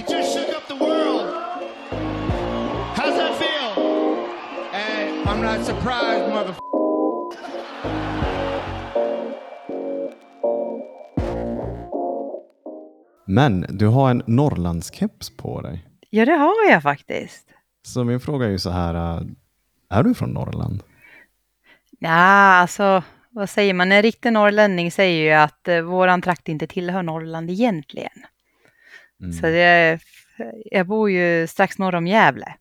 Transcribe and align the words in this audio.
You 0.00 0.06
just 0.16 0.34
shook 0.34 0.56
up 0.56 0.66
the 0.68 0.84
world. 0.84 1.34
How's 2.96 3.16
that 3.16 3.34
feel? 3.34 3.84
Hey, 4.72 5.22
I'm 5.26 5.42
not 5.42 5.66
surprised, 5.66 6.28
mother. 6.28 6.54
Men 13.26 13.66
du 13.68 13.86
har 13.86 14.10
en 14.10 14.22
Norrlandskeps 14.26 15.36
på 15.36 15.60
dig. 15.60 15.86
Ja, 16.10 16.24
det 16.24 16.32
har 16.32 16.70
jag 16.70 16.82
faktiskt. 16.82 17.48
Så 17.82 18.04
min 18.04 18.20
fråga 18.20 18.46
är 18.46 18.50
ju 18.50 18.58
så 18.58 18.70
här, 18.70 18.94
äh, 18.94 19.22
är 19.88 20.02
du 20.02 20.14
från 20.14 20.30
Norrland? 20.30 20.82
Ja, 21.98 22.10
alltså 22.10 23.02
vad 23.30 23.50
säger 23.50 23.74
man? 23.74 23.92
En 23.92 24.02
riktig 24.02 24.32
norrlänning 24.32 24.90
säger 24.90 25.24
ju 25.24 25.32
att 25.32 25.68
eh, 25.68 25.80
våran 25.80 26.22
trakt 26.22 26.48
inte 26.48 26.66
tillhör 26.66 27.02
Norrland 27.02 27.50
egentligen. 27.50 28.24
Mm. 29.20 29.32
Så 29.32 29.42
det, 29.46 29.98
jag 30.64 30.86
bor 30.86 31.10
ju 31.10 31.46
strax 31.46 31.78
norr 31.78 31.94
om 31.94 32.06
Gävle. 32.06 32.54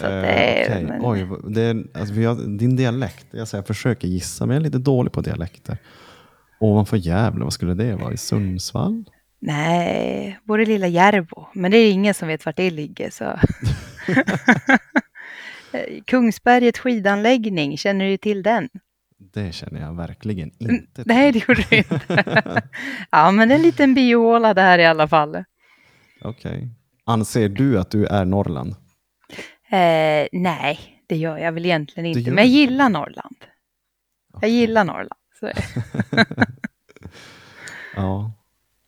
Så 0.00 0.06
det 0.06 0.22
Eh, 0.22 0.76
är, 0.76 0.82
men- 0.86 1.00
Oj, 1.04 1.26
det 1.48 1.62
är, 1.62 1.84
alltså, 1.94 2.14
vi 2.14 2.24
har, 2.24 2.58
din 2.58 2.76
dialekt, 2.76 3.26
jag, 3.30 3.48
säger, 3.48 3.62
jag 3.62 3.66
försöker 3.66 4.08
gissa, 4.08 4.46
men 4.46 4.54
jag 4.54 4.60
är 4.60 4.64
lite 4.64 4.78
dålig 4.78 5.12
på 5.12 5.20
dialekter. 5.20 5.78
Ovanför 6.60 6.96
Gävle, 6.96 7.44
vad 7.44 7.52
skulle 7.52 7.74
det 7.74 7.94
vara? 7.94 8.12
I 8.12 8.16
Sundsvall? 8.16 9.04
Nej, 9.38 10.38
i 10.60 10.66
lilla 10.66 10.86
Järbo, 10.86 11.46
men 11.54 11.70
det 11.70 11.76
är 11.76 11.92
ingen 11.92 12.14
som 12.14 12.28
vet 12.28 12.46
vart 12.46 12.56
det 12.56 12.70
ligger. 12.70 13.10
Så. 13.10 13.24
Kungsberget 16.06 16.78
skidanläggning, 16.78 17.78
känner 17.78 18.04
du 18.04 18.16
till 18.16 18.42
den? 18.42 18.68
Det 19.32 19.52
känner 19.54 19.80
jag 19.80 19.96
verkligen 19.96 20.50
inte 20.58 20.94
till. 20.94 21.04
Nej, 21.06 21.32
det 21.32 21.38
gjorde 21.48 21.66
du 21.70 21.76
inte. 21.76 22.62
ja, 23.10 23.30
men 23.30 23.50
en 23.50 23.62
liten 23.62 23.94
biohåla 23.94 24.54
där 24.54 24.78
i 24.78 24.86
alla 24.86 25.08
fall. 25.08 25.44
Okej. 26.20 26.68
Anser 27.04 27.48
du 27.48 27.78
att 27.78 27.90
du 27.90 28.06
är 28.06 28.24
Norrland? 28.24 28.74
Eh, 29.70 30.26
nej, 30.32 30.78
det 31.06 31.16
gör 31.16 31.38
jag 31.38 31.52
väl 31.52 31.64
egentligen 31.64 32.06
inte, 32.06 32.30
men 32.30 32.44
jag 32.44 32.46
gillar 32.46 32.88
Norrland. 32.88 33.36
Jag 34.32 34.38
Okej. 34.38 34.50
gillar 34.50 34.84
Norrland. 34.84 35.20
Ja. 37.96 38.32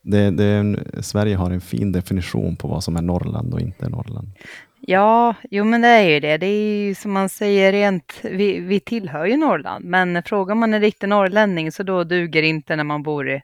Det, 0.03 0.31
det 0.31 0.45
en, 0.45 0.89
Sverige 1.01 1.37
har 1.37 1.51
en 1.51 1.61
fin 1.61 1.93
definition 1.93 2.57
på 2.57 2.69
vad 2.69 2.85
som 2.85 2.97
är 2.97 3.03
Norrland 3.03 3.55
och 3.55 3.61
inte 3.61 3.89
Norrland. 3.89 4.29
Ja, 4.87 5.35
jo 5.51 5.65
men 5.65 5.81
det 5.81 5.89
är 5.89 6.03
ju 6.03 6.21
det. 6.21 6.37
Det 6.37 6.47
är 6.47 6.77
ju 6.87 6.95
som 6.95 7.13
man 7.13 7.29
säger 7.29 7.73
rent, 7.73 8.21
vi, 8.23 8.61
vi 8.61 8.81
tillhör 8.81 9.27
ju 9.27 9.37
Norrland, 9.37 9.85
men 9.85 10.23
frågar 10.23 10.55
man 10.55 10.75
en 10.75 10.81
riktig 10.81 11.09
norrlänning 11.09 11.73
så 11.73 11.83
då 11.83 12.05
duger 12.05 12.43
det 12.43 12.49
inte 12.49 12.77
när 12.77 12.85
man 12.85 13.03
bor 13.03 13.31
i, 13.31 13.43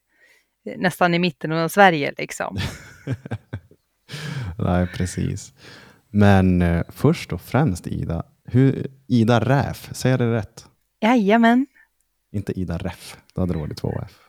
nästan 0.76 1.14
i 1.14 1.18
mitten 1.18 1.52
av 1.52 1.68
Sverige 1.68 2.14
liksom. 2.18 2.56
Nej, 4.58 4.86
precis. 4.86 5.52
Men 6.10 6.62
eh, 6.62 6.82
först 6.88 7.32
och 7.32 7.40
främst 7.40 7.86
Ida, 7.86 8.22
hur, 8.44 8.86
Ida 9.06 9.40
Räf, 9.40 9.88
säger 9.92 10.18
jag 10.18 10.28
det 10.28 10.36
rätt? 10.36 10.66
Jajamän. 11.00 11.66
Inte 12.32 12.60
Ida 12.60 12.78
Räff, 12.78 13.16
då 13.34 13.40
hade 13.40 13.52
det 13.52 13.58
varit 13.58 13.76
två 13.76 14.00
F. 14.04 14.19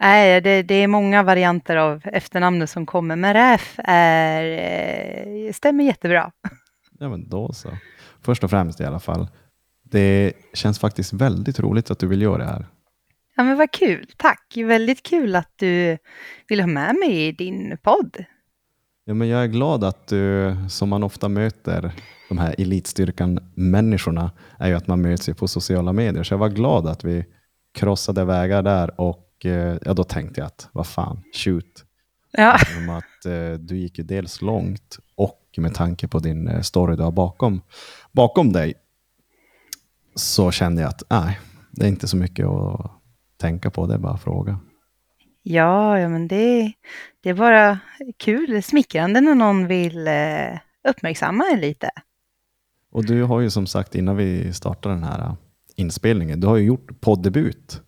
Nej, 0.00 0.40
det, 0.40 0.62
det 0.62 0.74
är 0.74 0.88
många 0.88 1.22
varianter 1.22 1.76
av 1.76 2.02
efternamnet 2.04 2.70
som 2.70 2.86
kommer, 2.86 3.16
men 3.16 3.34
Räf 3.34 3.74
är, 3.84 4.44
eh, 5.46 5.52
stämmer 5.52 5.84
jättebra. 5.84 6.32
Ja, 6.98 7.08
men 7.08 7.28
då 7.28 7.52
så. 7.52 7.68
Först 8.22 8.44
och 8.44 8.50
främst 8.50 8.80
i 8.80 8.84
alla 8.84 9.00
fall. 9.00 9.28
Det 9.82 10.32
känns 10.54 10.78
faktiskt 10.78 11.12
väldigt 11.12 11.60
roligt 11.60 11.90
att 11.90 11.98
du 11.98 12.06
vill 12.06 12.22
göra 12.22 12.38
det 12.38 12.44
här. 12.44 12.66
Ja 13.36 13.42
men 13.42 13.56
vad 13.56 13.70
kul, 13.70 14.06
tack. 14.16 14.56
Väldigt 14.56 15.02
kul 15.02 15.36
att 15.36 15.52
du 15.56 15.98
vill 16.48 16.60
ha 16.60 16.66
med 16.66 16.94
mig 16.94 17.26
i 17.26 17.32
din 17.32 17.78
podd. 17.82 18.16
Ja, 19.04 19.14
men 19.14 19.28
jag 19.28 19.42
är 19.42 19.46
glad 19.46 19.84
att 19.84 20.06
du, 20.06 20.56
som 20.68 20.88
man 20.88 21.02
ofta 21.02 21.28
möter, 21.28 21.92
de 22.28 22.38
här 22.38 22.54
elitstyrkan-människorna, 22.58 24.30
är 24.58 24.68
ju 24.68 24.74
att 24.74 24.86
man 24.86 25.02
möts 25.02 25.28
på 25.38 25.48
sociala 25.48 25.92
medier. 25.92 26.22
Så 26.22 26.34
jag 26.34 26.38
var 26.38 26.48
glad 26.48 26.86
att 26.86 27.04
vi 27.04 27.24
krossade 27.74 28.24
vägar 28.24 28.62
där 28.62 29.00
och 29.00 29.25
ja, 29.84 29.94
då 29.94 30.04
tänkte 30.04 30.40
jag 30.40 30.46
att 30.46 30.68
vad 30.72 30.86
fan, 30.86 31.22
shoot. 31.32 31.84
Ja, 32.30 32.54
att 32.90 33.26
eh, 33.26 33.52
du 33.52 33.76
gick 33.76 33.98
ju 33.98 34.04
dels 34.04 34.42
långt 34.42 34.98
och 35.14 35.42
med 35.56 35.74
tanke 35.74 36.08
på 36.08 36.18
din 36.18 36.48
eh, 36.48 36.60
story 36.60 36.96
du 36.96 37.02
har 37.02 37.12
bakom, 37.12 37.60
bakom 38.12 38.52
dig 38.52 38.74
så 40.14 40.50
kände 40.50 40.82
jag 40.82 40.88
att 40.88 41.02
nej, 41.10 41.40
det 41.70 41.84
är 41.84 41.88
inte 41.88 42.08
så 42.08 42.16
mycket 42.16 42.46
att 42.46 42.90
tänka 43.36 43.70
på, 43.70 43.86
det 43.86 43.94
är 43.94 43.98
bara 43.98 44.12
att 44.12 44.22
fråga. 44.22 44.58
ja, 45.42 45.98
ja 45.98 46.08
men 46.08 46.28
det, 46.28 46.72
det 47.20 47.30
är 47.30 47.34
bara 47.34 47.78
kul, 48.16 48.62
smickrande 48.62 49.20
när 49.20 49.34
någon 49.34 49.66
vill 49.66 50.06
eh, 50.06 50.58
uppmärksamma 50.88 51.44
en 51.52 51.60
lite. 51.60 51.90
Och 52.92 53.04
du 53.04 53.22
har 53.22 53.40
ju 53.40 53.50
som 53.50 53.66
sagt 53.66 53.94
innan 53.94 54.16
vi 54.16 54.52
startade 54.52 54.94
den 54.94 55.04
här 55.04 55.20
eh, 55.20 55.34
inspelningen, 55.76 56.40
du 56.40 56.46
har 56.46 56.56
ju 56.56 56.64
gjort 56.64 57.00
poddebut. 57.00 57.82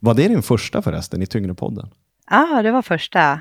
Var 0.00 0.14
det 0.14 0.28
din 0.28 0.42
första 0.42 0.82
förresten 0.82 1.22
i 1.22 1.26
Tyngre-podden? 1.26 1.90
Ja, 2.30 2.58
ah, 2.58 2.62
det 2.62 2.70
var 2.70 2.82
första. 2.82 3.40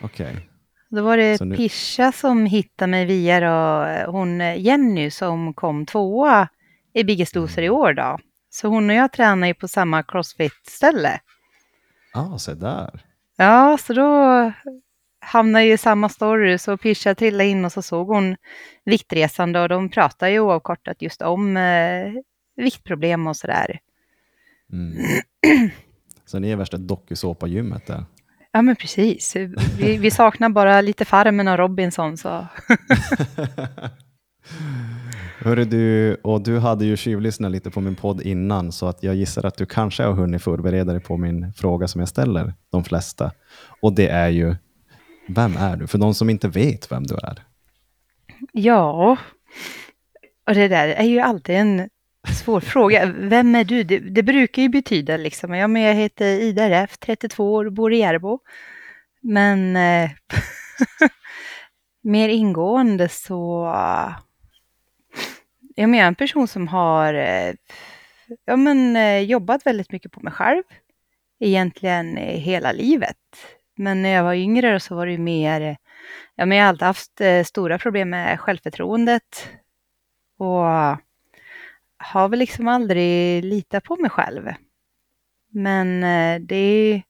Okej. 0.00 0.48
Då 0.90 1.02
var 1.02 1.16
det 1.16 1.40
nu- 1.40 1.56
Pisha 1.56 2.12
som 2.12 2.46
hittade 2.46 2.90
mig 2.90 3.04
via 3.04 3.40
då, 3.40 3.86
hon 4.12 4.40
eh, 4.40 4.60
Jenny 4.60 5.10
som 5.10 5.54
kom 5.54 5.86
tvåa 5.86 6.48
i 6.92 7.04
Biggest 7.04 7.34
Loser 7.34 7.62
i 7.62 7.70
år 7.70 7.92
då. 7.92 8.18
Så 8.50 8.68
hon 8.68 8.90
och 8.90 8.96
jag 8.96 9.12
tränar 9.12 9.46
ju 9.46 9.54
på 9.54 9.68
samma 9.68 10.02
crossfit-ställe. 10.02 11.20
Ah, 12.14 12.38
se 12.38 12.54
där. 12.54 13.04
Ja, 13.36 13.78
så 13.80 13.92
då 13.92 14.52
hamnade 15.20 15.64
ju 15.64 15.72
i 15.72 15.78
samma 15.78 16.08
story, 16.08 16.58
så 16.58 16.76
Pisha 16.76 17.14
trillade 17.14 17.48
in 17.50 17.64
och 17.64 17.72
så 17.72 17.82
såg 17.82 18.08
hon 18.08 18.36
Viktresande 18.84 19.60
och 19.60 19.68
de 19.68 19.88
pratar 19.90 20.28
ju 20.28 20.40
oavkortat 20.40 21.02
just 21.02 21.22
om 21.22 21.56
eh, 21.56 22.12
viktproblem 22.56 23.26
och 23.26 23.36
sådär. 23.36 23.78
Mm. 24.72 25.20
Så 26.26 26.38
ni 26.38 26.50
är 26.50 26.56
värsta 26.56 26.76
dokusåpa-gymmet 26.76 27.86
där. 27.86 28.04
Ja, 28.52 28.62
men 28.62 28.76
precis. 28.76 29.36
Vi, 29.78 29.96
vi 29.96 30.10
saknar 30.10 30.48
bara 30.48 30.80
lite 30.80 31.04
Farmen 31.04 31.48
och 31.48 31.58
Robinson, 31.58 32.16
så 32.16 32.46
Hörru 35.40 35.64
du, 35.64 36.14
och 36.14 36.42
du 36.42 36.58
hade 36.58 36.84
ju 36.84 36.96
tjuvlyssnat 36.96 37.50
lite 37.52 37.70
på 37.70 37.80
min 37.80 37.94
podd 37.94 38.22
innan, 38.22 38.72
så 38.72 38.86
att 38.86 39.02
jag 39.02 39.14
gissar 39.14 39.46
att 39.46 39.56
du 39.56 39.66
kanske 39.66 40.02
har 40.02 40.12
hunnit 40.12 40.42
förbereda 40.42 40.92
dig 40.92 41.02
på 41.02 41.16
min 41.16 41.52
fråga 41.52 41.88
som 41.88 41.98
jag 41.98 42.08
ställer 42.08 42.54
de 42.70 42.84
flesta. 42.84 43.32
Och 43.82 43.92
det 43.92 44.08
är 44.08 44.28
ju, 44.28 44.56
vem 45.28 45.56
är 45.56 45.76
du? 45.76 45.86
För 45.86 45.98
de 45.98 46.14
som 46.14 46.30
inte 46.30 46.48
vet 46.48 46.92
vem 46.92 47.06
du 47.06 47.14
är. 47.14 47.42
ja. 48.52 49.16
Och 50.46 50.54
det 50.54 50.68
där 50.68 50.88
är 50.88 51.04
ju 51.04 51.20
alltid 51.20 51.56
en 51.56 51.88
svår 52.38 52.60
fråga. 52.60 53.06
Vem 53.16 53.54
är 53.54 53.64
du? 53.64 53.82
Det, 53.82 53.98
det 53.98 54.22
brukar 54.22 54.62
ju 54.62 54.68
betyda 54.68 55.16
liksom, 55.16 55.54
ja 55.54 55.68
men 55.68 55.82
jag 55.82 55.94
heter 55.94 56.40
Ida 56.40 56.70
Räf, 56.70 56.98
32 56.98 57.52
år, 57.52 57.70
bor 57.70 57.92
i 57.92 57.98
Järbo. 57.98 58.38
Men 59.20 59.76
eh, 59.76 60.10
mer 62.02 62.28
ingående 62.28 63.08
så... 63.08 63.72
ja 65.76 65.86
men 65.86 65.94
Jag 65.94 66.04
är 66.04 66.08
en 66.08 66.14
person 66.14 66.48
som 66.48 66.68
har 66.68 67.14
eh, 67.14 67.54
ja, 68.44 68.56
men, 68.56 68.96
eh, 68.96 69.18
jobbat 69.18 69.66
väldigt 69.66 69.92
mycket 69.92 70.12
på 70.12 70.20
mig 70.20 70.32
själv. 70.32 70.62
Egentligen 71.40 72.18
eh, 72.18 72.40
hela 72.40 72.72
livet. 72.72 73.16
Men 73.76 74.02
när 74.02 74.08
jag 74.08 74.24
var 74.24 74.34
yngre 74.34 74.80
så 74.80 74.94
var 74.94 75.06
det 75.06 75.12
ju 75.12 75.18
mer... 75.18 75.76
Ja, 76.34 76.46
men 76.46 76.58
jag 76.58 76.64
har 76.64 76.68
alltid 76.68 76.86
haft 76.86 77.20
stora 77.44 77.78
problem 77.78 78.10
med 78.10 78.40
självförtroendet. 78.40 79.48
Och 80.38 80.64
har 81.98 82.28
väl 82.28 82.38
liksom 82.38 82.68
aldrig 82.68 83.44
litat 83.44 83.84
på 83.84 83.96
mig 83.96 84.10
själv. 84.10 84.48
Men 85.50 86.02
eh, 86.04 86.40
det 86.46 86.56
är, 86.56 87.02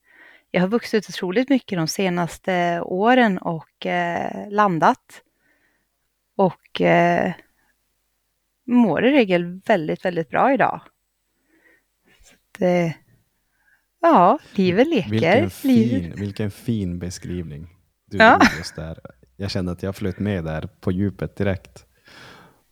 jag 0.51 0.61
har 0.61 0.69
vuxit 0.69 1.09
otroligt 1.09 1.49
mycket 1.49 1.79
de 1.79 1.89
senaste 1.89 2.81
åren 2.81 3.39
och 3.39 3.87
eh, 3.87 4.51
landat. 4.51 5.23
Och 6.37 6.81
eh, 6.81 7.33
mår 8.67 9.05
i 9.05 9.13
regel 9.13 9.61
väldigt, 9.67 10.05
väldigt 10.05 10.29
bra 10.29 10.53
idag. 10.55 10.81
Så 12.23 12.35
att, 12.35 12.63
eh, 12.63 12.93
ja, 14.01 14.39
livet 14.55 14.89
leker. 14.89 15.11
Vilken 15.11 15.35
livet. 15.35 15.53
fin, 15.53 16.15
vilken 16.17 16.51
fin 16.51 16.99
beskrivning 16.99 17.69
du 18.07 18.17
Ja. 18.17 18.41
just 18.59 18.77
där. 18.77 18.99
Jag 19.37 19.51
kände 19.51 19.73
att 19.73 19.83
jag 19.83 19.97
flöt 19.97 20.19
med 20.19 20.45
där 20.45 20.69
på 20.81 20.93
djupet 20.93 21.37
direkt. 21.37 21.87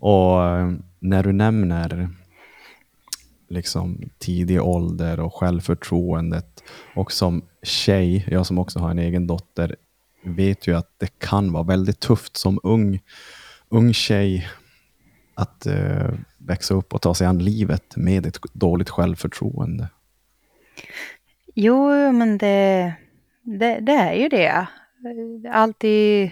Och 0.06 0.44
eh, 0.44 0.73
när 0.99 1.23
du 1.23 1.32
nämner 1.32 2.08
liksom 3.49 4.11
tidig 4.19 4.62
ålder 4.62 5.20
och 5.20 5.35
självförtroendet 5.35 6.64
och 6.94 7.12
som 7.12 7.43
tjej, 7.62 8.26
jag 8.31 8.47
som 8.47 8.58
också 8.58 8.79
har 8.79 8.91
en 8.91 8.99
egen 8.99 9.26
dotter, 9.26 9.76
vet 10.25 10.67
ju 10.67 10.76
att 10.76 10.94
det 10.99 11.19
kan 11.19 11.53
vara 11.53 11.62
väldigt 11.62 12.00
tufft 12.00 12.37
som 12.37 12.61
ung, 12.62 13.00
ung 13.69 13.94
tjej 13.94 14.49
att 15.35 15.67
eh, 15.67 16.11
växa 16.38 16.75
upp 16.75 16.94
och 16.94 17.03
ta 17.03 17.14
sig 17.14 17.26
an 17.26 17.38
livet 17.38 17.97
med 17.97 18.26
ett 18.26 18.38
dåligt 18.53 18.91
självförtroende. 18.91 19.88
Jo, 21.55 22.12
men 22.12 22.38
det, 22.38 22.94
det, 23.43 23.81
det 23.81 23.93
är 23.93 24.14
ju 24.14 24.29
det. 24.29 24.67
alltid... 25.53 26.31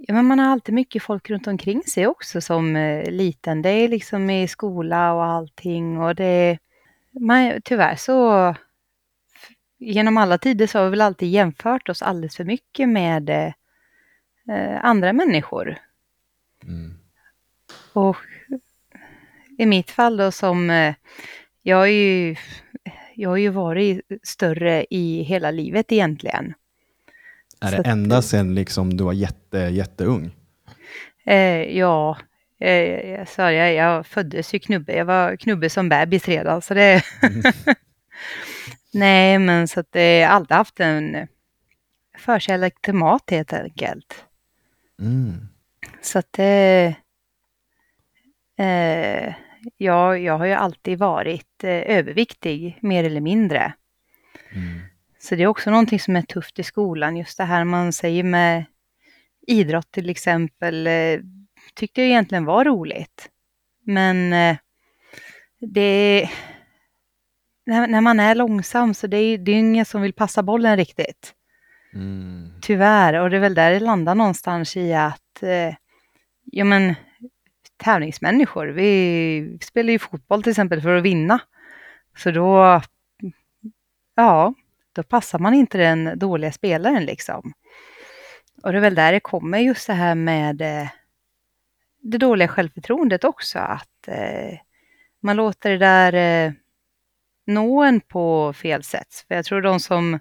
Ja, 0.00 0.14
men 0.14 0.26
man 0.26 0.38
har 0.38 0.46
alltid 0.46 0.74
mycket 0.74 1.02
folk 1.02 1.30
runt 1.30 1.46
omkring 1.46 1.82
sig 1.82 2.06
också 2.06 2.40
som 2.40 2.76
eh, 2.76 3.10
liten. 3.10 3.62
Det 3.62 3.68
är 3.68 3.88
liksom 3.88 4.30
i 4.30 4.48
skola 4.48 5.12
och 5.12 5.24
allting 5.24 5.98
och 5.98 6.14
det... 6.14 6.58
Man, 7.20 7.62
tyvärr 7.64 7.96
så... 7.96 8.54
Genom 9.78 10.16
alla 10.16 10.38
tider 10.38 10.66
så 10.66 10.78
har 10.78 10.84
vi 10.84 10.90
väl 10.90 11.00
alltid 11.00 11.28
jämfört 11.28 11.88
oss 11.88 12.02
alldeles 12.02 12.36
för 12.36 12.44
mycket 12.44 12.88
med 12.88 13.30
eh, 13.30 13.52
eh 14.56 14.84
andra 14.84 15.12
människor. 15.12 15.78
Mm. 16.62 16.98
Och 17.92 18.16
i 19.58 19.66
mitt 19.66 19.90
fall 19.90 20.16
då 20.16 20.30
som... 20.30 20.70
Eh, 20.70 20.94
jag, 21.62 21.82
är 21.82 21.92
ju, 21.92 22.36
jag 23.14 23.30
har 23.30 23.36
ju 23.36 23.48
varit 23.48 24.00
större 24.22 24.86
i 24.90 25.22
hela 25.22 25.50
livet 25.50 25.92
egentligen. 25.92 26.54
Är 27.60 27.70
det 27.70 27.88
ända 27.88 28.22
sedan 28.22 28.54
liksom 28.54 28.96
du 28.96 29.04
var 29.04 29.12
jätte, 29.12 29.58
jätteung? 29.58 30.30
Eh, 31.26 31.78
ja, 31.78 32.18
eh, 32.60 33.10
jag 33.10 33.28
sa 33.28 33.50
det, 33.50 33.72
jag 33.72 34.06
föddes 34.06 34.54
ju 34.54 34.58
knubbe. 34.58 34.92
Jag 34.96 35.04
var 35.04 35.36
knubbe 35.36 35.70
som 35.70 35.88
bebis 35.88 36.28
redan. 36.28 36.62
Så 36.62 36.74
det... 36.74 37.02
Nej, 38.92 39.38
men 39.38 39.68
så 39.68 39.80
att 39.80 39.96
eh, 39.96 40.02
jag 40.02 40.28
har 40.28 40.34
alltid 40.34 40.56
haft 40.56 40.80
en 40.80 41.28
förkärlek 42.18 42.80
till 42.80 42.94
mat 42.94 43.30
helt 43.30 43.52
enkelt. 43.52 44.24
Mm. 45.00 45.48
Så 46.02 46.18
att 46.18 46.38
eh, 46.38 46.94
eh, 48.66 49.34
jag, 49.76 50.20
jag 50.20 50.38
har 50.38 50.46
ju 50.46 50.52
alltid 50.52 50.98
varit 50.98 51.64
eh, 51.64 51.70
överviktig, 51.70 52.78
mer 52.80 53.04
eller 53.04 53.20
mindre. 53.20 53.72
Mm. 54.52 54.80
Så 55.20 55.34
det 55.34 55.42
är 55.42 55.46
också 55.46 55.70
någonting 55.70 56.00
som 56.00 56.16
är 56.16 56.22
tufft 56.22 56.58
i 56.58 56.62
skolan, 56.62 57.16
just 57.16 57.38
det 57.38 57.44
här 57.44 57.64
man 57.64 57.92
säger 57.92 58.22
med 58.22 58.64
idrott 59.46 59.90
till 59.90 60.10
exempel, 60.10 60.86
eh, 60.86 61.20
tyckte 61.74 62.00
jag 62.00 62.08
egentligen 62.08 62.44
var 62.44 62.64
roligt. 62.64 63.28
Men 63.84 64.32
eh, 64.32 64.56
det 65.60 66.30
när, 67.66 67.86
när 67.86 68.00
man 68.00 68.20
är 68.20 68.34
långsam 68.34 68.94
så 68.94 69.06
det 69.06 69.16
är 69.16 69.38
det 69.38 69.52
är 69.52 69.58
ingen 69.58 69.84
som 69.84 70.02
vill 70.02 70.12
passa 70.12 70.42
bollen 70.42 70.76
riktigt. 70.76 71.34
Mm. 71.94 72.50
Tyvärr, 72.62 73.14
och 73.14 73.30
det 73.30 73.36
är 73.36 73.40
väl 73.40 73.54
där 73.54 73.70
det 73.70 73.80
landar 73.80 74.14
någonstans 74.14 74.76
i 74.76 74.94
att, 74.94 75.42
eh, 75.42 75.74
ja 76.44 76.64
men, 76.64 76.94
tävlingsmänniskor, 77.76 78.66
vi 78.66 79.58
spelar 79.62 79.92
ju 79.92 79.98
fotboll 79.98 80.42
till 80.42 80.50
exempel 80.50 80.82
för 80.82 80.96
att 80.96 81.02
vinna. 81.02 81.40
Så 82.16 82.30
då, 82.30 82.80
ja, 84.14 84.54
då 84.98 85.02
passar 85.02 85.38
man 85.38 85.54
inte 85.54 85.78
den 85.78 86.18
dåliga 86.18 86.52
spelaren 86.52 87.04
liksom. 87.04 87.52
Och 88.62 88.72
det 88.72 88.78
är 88.78 88.82
väl 88.82 88.94
där 88.94 89.12
det 89.12 89.20
kommer 89.20 89.58
just 89.58 89.86
det 89.86 89.92
här 89.92 90.14
med 90.14 90.60
eh, 90.60 90.88
det 92.02 92.18
dåliga 92.18 92.48
självförtroendet 92.48 93.24
också, 93.24 93.58
att 93.58 94.08
eh, 94.08 94.58
man 95.22 95.36
låter 95.36 95.70
det 95.70 95.78
där 95.78 96.12
eh, 96.46 96.52
nå 97.46 97.82
en 97.82 98.00
på 98.00 98.52
fel 98.52 98.82
sätt. 98.82 99.24
För 99.28 99.34
jag 99.34 99.44
tror 99.44 99.62
de 99.62 99.80
som 99.80 100.18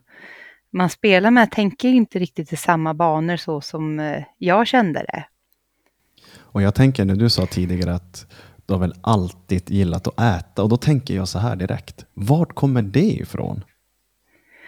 man 0.70 0.90
spelar 0.90 1.32
med 1.32 1.52
tänker 1.52 1.90
inte 1.90 2.20
riktigt 2.20 2.54
i 2.54 2.56
samma 2.56 2.94
banor 2.94 3.38
så 3.38 3.62
som 3.62 4.16
jag 4.38 4.68
kände 4.68 5.00
det. 5.00 5.24
Och 6.36 6.62
jag 6.62 6.76
tänker 6.76 7.06
när 7.06 7.16
du 7.16 7.30
sa 7.30 7.46
tidigare 7.46 7.96
att 7.96 8.26
du 8.66 8.74
har 8.74 8.80
väl 8.80 8.96
alltid 9.02 9.70
gillat 9.70 10.08
att 10.08 10.20
äta 10.20 10.64
och 10.64 10.70
då 10.70 10.78
tänker 10.78 11.16
jag 11.16 11.28
så 11.28 11.40
här 11.40 11.56
direkt. 11.56 12.06
Vart 12.14 12.56
kommer 12.56 12.82
det 12.82 13.12
ifrån? 13.12 13.64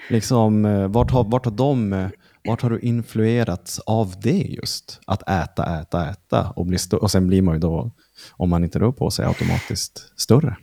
Liksom, 0.09 0.65
eh, 0.65 0.87
vart 0.87 1.11
har, 1.11 1.23
vart 1.23 1.45
har 1.45 1.51
de, 1.51 1.93
eh, 1.93 2.09
vart 2.43 2.61
har 2.61 2.69
du 2.69 2.79
influerats 2.79 3.79
av 3.79 4.15
det 4.21 4.41
just? 4.47 5.01
Att 5.05 5.29
äta, 5.29 5.81
äta, 5.81 6.09
äta 6.09 6.49
och, 6.49 6.65
bli 6.65 6.77
och 7.01 7.11
sen 7.11 7.27
blir 7.27 7.41
man 7.41 7.55
ju 7.55 7.59
då, 7.59 7.91
om 8.31 8.49
man 8.49 8.63
inte 8.63 8.79
rör 8.79 8.91
på 8.91 9.11
sig, 9.11 9.25
automatiskt 9.25 10.19
större. 10.19 10.57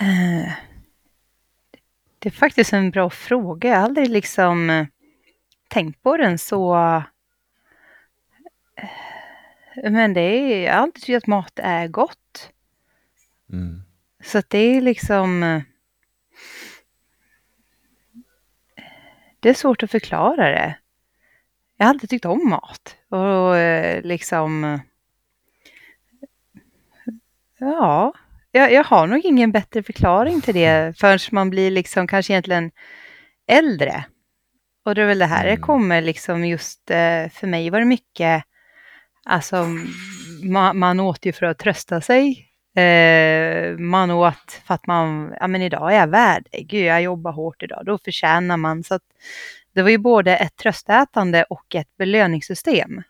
Eh, 0.00 0.52
Det 2.18 2.28
är 2.28 2.30
faktiskt 2.30 2.72
en 2.72 2.90
bra 2.90 3.10
fråga. 3.10 3.68
Jag 3.68 3.76
har 3.76 3.84
aldrig 3.84 4.10
liksom 4.10 4.86
tänkt 5.68 6.02
på 6.02 6.16
den 6.16 6.38
så. 6.38 6.74
Men 9.82 10.14
det 10.14 10.20
är, 10.20 10.64
jag 10.64 10.72
har 10.74 10.80
alltid 10.82 11.02
tyckt 11.02 11.16
att 11.16 11.26
mat 11.26 11.58
är 11.62 11.88
gott. 11.88 12.50
Mm. 13.52 13.82
Så 14.24 14.38
att 14.38 14.50
det 14.50 14.58
är 14.58 14.80
liksom... 14.80 15.62
Det 19.46 19.50
är 19.50 19.54
svårt 19.54 19.82
att 19.82 19.90
förklara 19.90 20.50
det. 20.50 20.78
Jag 21.76 21.86
har 21.86 21.90
alltid 21.90 22.10
tyckt 22.10 22.24
om 22.24 22.48
mat. 22.48 22.96
Och 23.08 23.56
eh, 23.56 24.02
liksom... 24.02 24.80
Ja, 27.58 28.14
jag, 28.50 28.72
jag 28.72 28.84
har 28.84 29.06
nog 29.06 29.24
ingen 29.24 29.52
bättre 29.52 29.82
förklaring 29.82 30.40
till 30.40 30.54
det 30.54 30.98
förrän 30.98 31.18
man 31.30 31.50
blir 31.50 31.70
liksom 31.70 32.06
kanske 32.06 32.32
egentligen 32.32 32.70
äldre. 33.46 34.04
Och 34.84 34.94
det 34.94 35.02
är 35.02 35.06
väl 35.06 35.18
det 35.18 35.26
här 35.26 35.44
det 35.44 35.50
Mm. 35.50 35.62
kommer 35.62 36.02
liksom 36.02 36.44
just 36.44 36.90
eh, 36.90 37.28
för 37.28 37.46
mig 37.46 37.70
var 37.70 37.78
det 37.78 37.86
mycket, 37.86 38.44
alltså 39.24 39.66
man, 40.42 40.78
man 40.78 41.00
åt 41.00 41.26
ju 41.26 41.32
för 41.32 41.46
att 41.46 41.58
trösta 41.58 42.00
sig. 42.00 42.45
Eh, 42.76 43.78
man 43.78 44.10
åt 44.10 44.62
för 44.66 44.74
att 44.74 44.86
man, 44.86 45.34
ja 45.40 45.46
men 45.46 45.62
idag 45.62 45.92
är 45.92 45.96
jag 45.96 46.06
värd. 46.06 46.48
Gud, 46.52 46.84
jag 46.84 47.02
jobbar 47.02 47.32
hårt 47.32 47.62
idag, 47.62 47.82
då 47.86 47.98
förtjänar 47.98 48.56
man. 48.56 48.84
Så 48.84 48.94
att 48.94 49.02
det 49.72 49.82
var 49.82 49.90
ju 49.90 49.98
både 49.98 50.36
ett 50.36 50.56
tröstätande 50.56 51.44
och 51.44 51.74
ett 51.74 51.96
belöningssystem. 51.96 53.02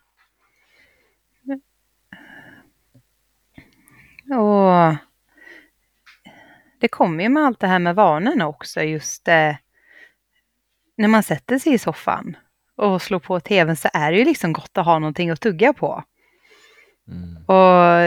Och 4.31 4.97
det 6.81 6.89
kommer 6.89 7.25
ju 7.25 7.29
med 7.29 7.43
allt 7.43 7.61
det 7.61 7.67
här 7.67 7.79
med 7.79 7.95
vanorna 7.95 8.49
också, 8.49 8.83
just 8.83 9.29
eh, 9.29 9.55
när 10.97 11.09
man 11.09 11.23
sätter 11.23 11.59
sig 11.59 11.73
i 11.73 11.79
soffan 11.79 12.37
och 12.77 13.03
slår 13.03 13.19
på 13.19 13.41
tvn 13.41 13.77
så 13.77 13.89
är 13.93 14.13
det 14.13 14.19
ju 14.19 14.25
liksom 14.25 14.53
gott 14.53 14.79
att 14.79 14.85
ha 14.85 14.99
någonting 14.99 15.31
att 15.31 15.41
tugga 15.41 15.73
på. 15.73 16.05
Mm. 17.09 17.37
Och 17.47 18.01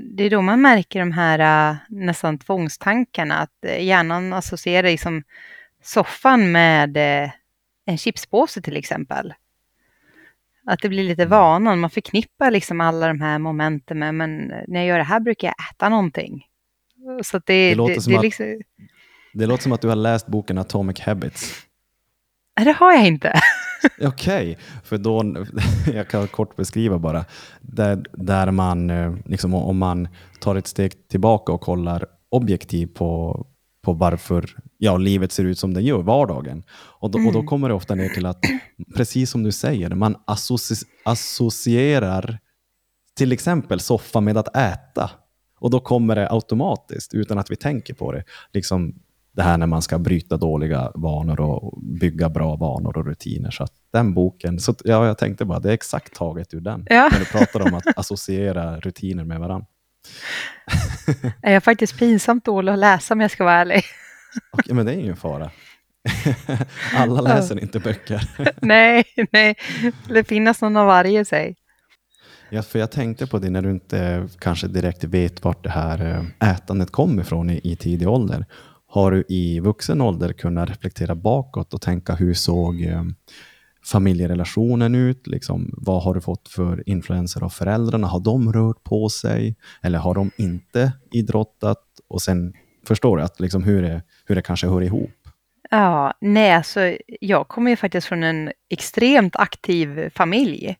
det 0.00 0.24
är 0.24 0.30
då 0.30 0.42
man 0.42 0.60
märker 0.62 0.98
de 1.00 1.12
här 1.12 1.70
eh, 1.70 1.76
nästan 1.88 2.38
tvångstankarna, 2.38 3.34
att 3.34 3.64
eh, 3.66 3.84
hjärnan 3.84 4.32
associerar 4.32 4.88
liksom 4.88 5.22
soffan 5.82 6.52
med 6.52 6.96
eh, 6.96 7.30
en 7.86 7.98
chipspåse 7.98 8.62
till 8.62 8.76
exempel. 8.76 9.34
Att 10.66 10.78
det 10.82 10.88
blir 10.88 11.04
lite 11.04 11.26
vanan, 11.26 11.80
man 11.80 11.90
förknippar 11.90 12.50
liksom 12.50 12.80
alla 12.80 13.08
de 13.08 13.20
här 13.20 13.38
momenten 13.38 13.98
med, 13.98 14.14
men 14.14 14.46
när 14.68 14.80
jag 14.80 14.86
gör 14.86 14.98
det 14.98 15.04
här 15.04 15.20
brukar 15.20 15.48
jag 15.48 15.54
äta 15.70 15.88
någonting. 15.88 16.46
Så 17.22 17.38
det, 17.38 17.68
Det 17.68 17.74
låter 17.74 17.94
det, 17.94 18.10
det 18.10 18.16
att- 18.16 18.22
liksom, 18.22 18.60
Det 19.34 19.46
låter 19.46 19.62
som 19.62 19.72
att 19.72 19.80
du 19.80 19.88
har 19.88 19.96
läst 19.96 20.26
boken 20.26 20.58
Atomic 20.58 21.00
Habits. 21.00 21.66
Det 22.64 22.72
har 22.72 22.92
jag 22.92 23.06
inte. 23.06 23.40
Okej, 24.02 24.58
för 24.84 24.98
då, 24.98 25.34
jag 25.94 26.08
kan 26.08 26.28
kort 26.28 26.56
beskriva 26.56 26.98
bara. 26.98 27.24
Där, 27.60 28.04
där 28.12 28.50
man, 28.50 28.90
eh, 28.90 29.14
liksom, 29.24 29.54
om 29.54 29.78
man 29.78 30.08
tar 30.40 30.56
ett 30.56 30.66
steg 30.66 31.08
tillbaka 31.08 31.52
och 31.52 31.60
kollar 31.60 32.06
objektivt 32.28 32.94
på, 32.94 33.46
på 33.82 33.92
varför 33.92 34.56
ja, 34.78 34.96
livet 34.96 35.32
ser 35.32 35.44
ut 35.44 35.58
som 35.58 35.74
det 35.74 35.80
gör, 35.82 36.02
vardagen. 36.02 36.62
Och 36.72 37.10
då, 37.10 37.18
och 37.18 37.32
då 37.32 37.38
Mm. 37.38 37.46
kommer 37.46 37.68
det 37.68 37.74
ofta 37.74 37.94
ner 37.94 38.08
till 38.08 38.26
att, 38.26 38.38
precis 38.96 39.30
som 39.30 39.42
du 39.42 39.52
säger, 39.52 39.90
man 39.90 40.16
associ, 40.24 40.74
associerar 41.04 42.38
till 43.16 43.32
exempel 43.32 43.80
soffa 43.80 44.20
med 44.20 44.36
att 44.36 44.56
äta. 44.56 45.10
Och 45.58 45.70
då 45.70 45.80
kommer 45.80 46.16
det 46.16 46.30
automatiskt, 46.30 47.14
utan 47.14 47.38
att 47.38 47.50
vi 47.50 47.56
tänker 47.56 47.94
på 47.94 48.12
det. 48.12 48.24
Liksom 48.52 48.94
det 49.32 49.42
här 49.42 49.58
när 49.58 49.66
man 49.66 49.82
ska 49.82 49.98
bryta 49.98 50.36
dåliga 50.36 50.92
vanor 50.94 51.40
och 51.40 51.82
bygga 51.82 52.28
bra 52.28 52.56
vanor 52.56 52.98
och 52.98 53.06
rutiner. 53.06 53.50
Så 53.50 53.62
att 53.62 53.72
den 53.92 54.14
boken, 54.14 54.60
så, 54.60 54.74
ja, 54.84 55.06
jag 55.06 55.18
tänkte 55.18 55.44
bara, 55.44 55.58
det 55.60 55.68
är 55.68 55.72
exakt 55.72 56.14
taget 56.14 56.54
ur 56.54 56.60
den. 56.60 56.86
Ja. 56.90 57.08
När 57.12 57.18
du 57.18 57.24
pratar 57.24 57.60
om 57.60 57.74
att 57.74 57.98
associera 57.98 58.80
rutiner 58.80 59.24
med 59.24 59.40
varandra. 59.40 59.66
Jag 61.42 61.52
är 61.52 61.60
faktiskt 61.60 61.98
pinsamt 61.98 62.44
dålig 62.44 62.72
att 62.72 62.78
läsa 62.78 63.14
om 63.14 63.20
jag 63.20 63.30
ska 63.30 63.44
vara 63.44 63.54
ärlig. 63.54 63.82
Ja, 64.66 64.74
men 64.74 64.86
det 64.86 64.92
är 64.92 64.96
ingen 64.96 65.16
fara. 65.16 65.50
Alla 66.96 67.20
läser 67.20 67.60
inte 67.60 67.80
böcker. 67.80 68.28
nej, 68.60 69.04
nej, 69.32 69.54
det 70.08 70.24
finns 70.24 70.60
någon 70.60 70.76
av 70.76 70.86
varje 70.86 71.24
säg. 71.24 71.56
Ja, 72.50 72.62
för 72.62 72.78
jag 72.78 72.90
tänkte 72.90 73.26
på 73.26 73.38
det 73.38 73.50
när 73.50 73.62
du 73.62 73.70
inte 73.70 74.28
kanske 74.38 74.66
direkt 74.66 75.04
vet 75.04 75.44
vart 75.44 75.64
det 75.64 75.70
här 75.70 76.24
eh, 76.40 76.50
ätandet 76.50 76.90
kommer 76.90 77.22
ifrån 77.22 77.50
i, 77.50 77.60
i 77.64 77.76
tidig 77.76 78.08
ålder. 78.08 78.46
Har 78.94 79.10
du 79.10 79.24
i 79.28 79.60
vuxen 79.60 80.00
ålder 80.00 80.32
kunnat 80.32 80.70
reflektera 80.70 81.14
bakåt 81.14 81.74
och 81.74 81.80
tänka 81.80 82.14
hur 82.14 82.34
såg 82.34 82.82
eh, 82.82 83.02
familjerelationen 83.84 84.94
ut? 84.94 85.26
Liksom, 85.26 85.70
vad 85.72 86.02
har 86.02 86.14
du 86.14 86.20
fått 86.20 86.48
för 86.48 86.88
influenser 86.88 87.44
av 87.44 87.48
föräldrarna? 87.48 88.06
Har 88.06 88.20
de 88.20 88.52
rört 88.52 88.84
på 88.84 89.08
sig 89.08 89.56
eller 89.82 89.98
har 89.98 90.14
de 90.14 90.30
inte 90.38 90.92
idrottat? 91.12 91.78
Och 92.08 92.22
sen 92.22 92.52
förstår 92.86 93.16
du 93.16 93.22
att 93.22 93.40
liksom 93.40 93.62
hur, 93.62 93.82
det, 93.82 94.02
hur 94.26 94.34
det 94.34 94.42
kanske 94.42 94.66
hör 94.66 94.82
ihop. 94.82 95.10
Ja, 95.70 96.14
nej, 96.20 96.52
alltså 96.52 96.96
jag 97.20 97.48
kommer 97.48 97.70
ju 97.70 97.76
faktiskt 97.76 98.06
från 98.06 98.22
en 98.22 98.52
extremt 98.70 99.36
aktiv 99.36 100.10
familj. 100.14 100.76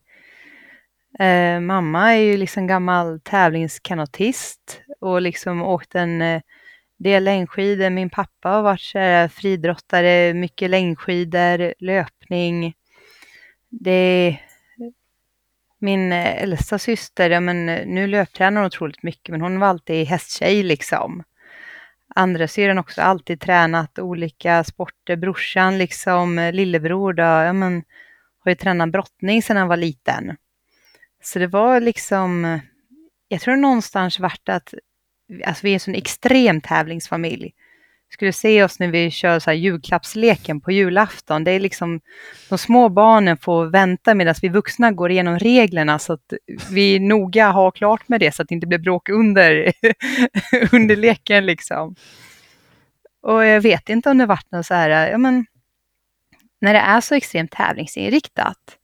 Eh, 1.19 1.61
mamma 1.61 2.15
är 2.15 2.21
ju 2.21 2.37
liksom 2.37 2.67
gammal 2.67 3.21
tävlingskanotist 3.21 4.81
och 5.01 5.23
liksom 5.23 5.63
åkt 5.63 5.95
en 5.95 6.23
eh, 6.23 6.43
det 7.03 7.15
är 7.15 7.21
längdskidor. 7.21 7.91
Min 7.91 8.11
pappa 8.11 8.49
har 8.49 8.63
varit 8.63 8.81
så 8.81 8.99
här, 8.99 9.29
friidrottare, 9.29 10.35
mycket 10.35 10.71
längdskidor, 10.71 11.75
löpning. 11.79 12.75
Det 13.69 13.91
är... 13.91 14.43
min 15.79 16.13
äldsta 16.13 16.79
syster, 16.79 17.31
ja 17.31 17.41
men 17.41 17.67
nu 17.67 18.07
löptränar 18.07 18.61
hon 18.61 18.67
otroligt 18.67 19.03
mycket, 19.03 19.29
men 19.29 19.41
hon 19.41 19.59
var 19.59 19.69
alltid 19.69 20.07
hästtjej 20.07 20.63
liksom. 20.63 21.25
Andra 22.15 22.49
syrran 22.49 22.79
också 22.79 23.03
alltid 23.03 23.41
tränat 23.41 23.99
olika 23.99 24.65
sporter. 24.65 25.17
Brorsan 25.17 25.79
liksom, 25.79 26.51
lillebror 26.53 27.13
då, 27.13 27.23
ja 27.23 27.53
men 27.53 27.83
har 28.39 28.51
ju 28.51 28.55
tränat 28.55 28.93
brottning 28.93 29.43
sedan 29.43 29.57
han 29.57 29.69
var 29.69 29.77
liten. 29.77 30.37
Så 31.23 31.39
det 31.39 31.47
var 31.47 31.81
liksom, 31.81 32.61
jag 33.29 33.41
tror 33.41 33.57
någonstans 33.57 34.21
vart 34.21 34.49
att, 34.49 34.75
alltså 35.45 35.67
vi 35.67 35.71
är 35.71 35.75
en 35.75 35.81
sån 35.81 35.95
extrem 35.95 36.61
tävlingsfamilj. 36.61 37.55
Skulle 38.11 38.33
se 38.33 38.63
oss 38.63 38.79
när 38.79 38.89
vi 38.89 39.11
kör 39.11 39.39
så 39.39 39.51
här 39.51 39.57
julklappsleken 39.57 40.61
på 40.61 40.73
julafton. 40.73 41.45
Det 41.45 41.51
är 41.51 41.61
liksom, 41.61 42.01
de 42.49 42.59
små 42.59 42.89
barnen 42.89 43.37
får 43.37 43.67
vänta 43.67 44.15
medan 44.15 44.35
vi 44.43 44.49
vuxna 44.49 44.93
går 44.93 45.11
igenom 45.11 45.39
reglerna 45.39 45.99
så 45.99 46.13
att 46.13 46.33
vi 46.71 46.99
noga 46.99 47.51
har 47.51 47.71
klart 47.71 48.09
med 48.09 48.21
det 48.21 48.35
så 48.35 48.43
att 48.43 48.49
det 48.49 48.55
inte 48.55 48.67
blir 48.67 48.79
bråk 48.79 49.09
under, 49.09 49.73
under 50.73 50.97
leken 50.97 51.47
liksom. 51.47 51.95
Och 53.23 53.45
jag 53.45 53.61
vet 53.61 53.89
inte 53.89 54.11
om 54.11 54.19
det 54.19 54.27
varit 54.27 54.51
något 54.51 54.67
så 54.67 54.75
här, 54.75 55.11
ja 55.11 55.19
men, 55.19 55.47
när 56.61 56.75
det 56.75 56.81
är 56.81 57.01
så 57.01 57.15
extremt 57.15 57.51
tävlingsinriktat. 57.51 58.79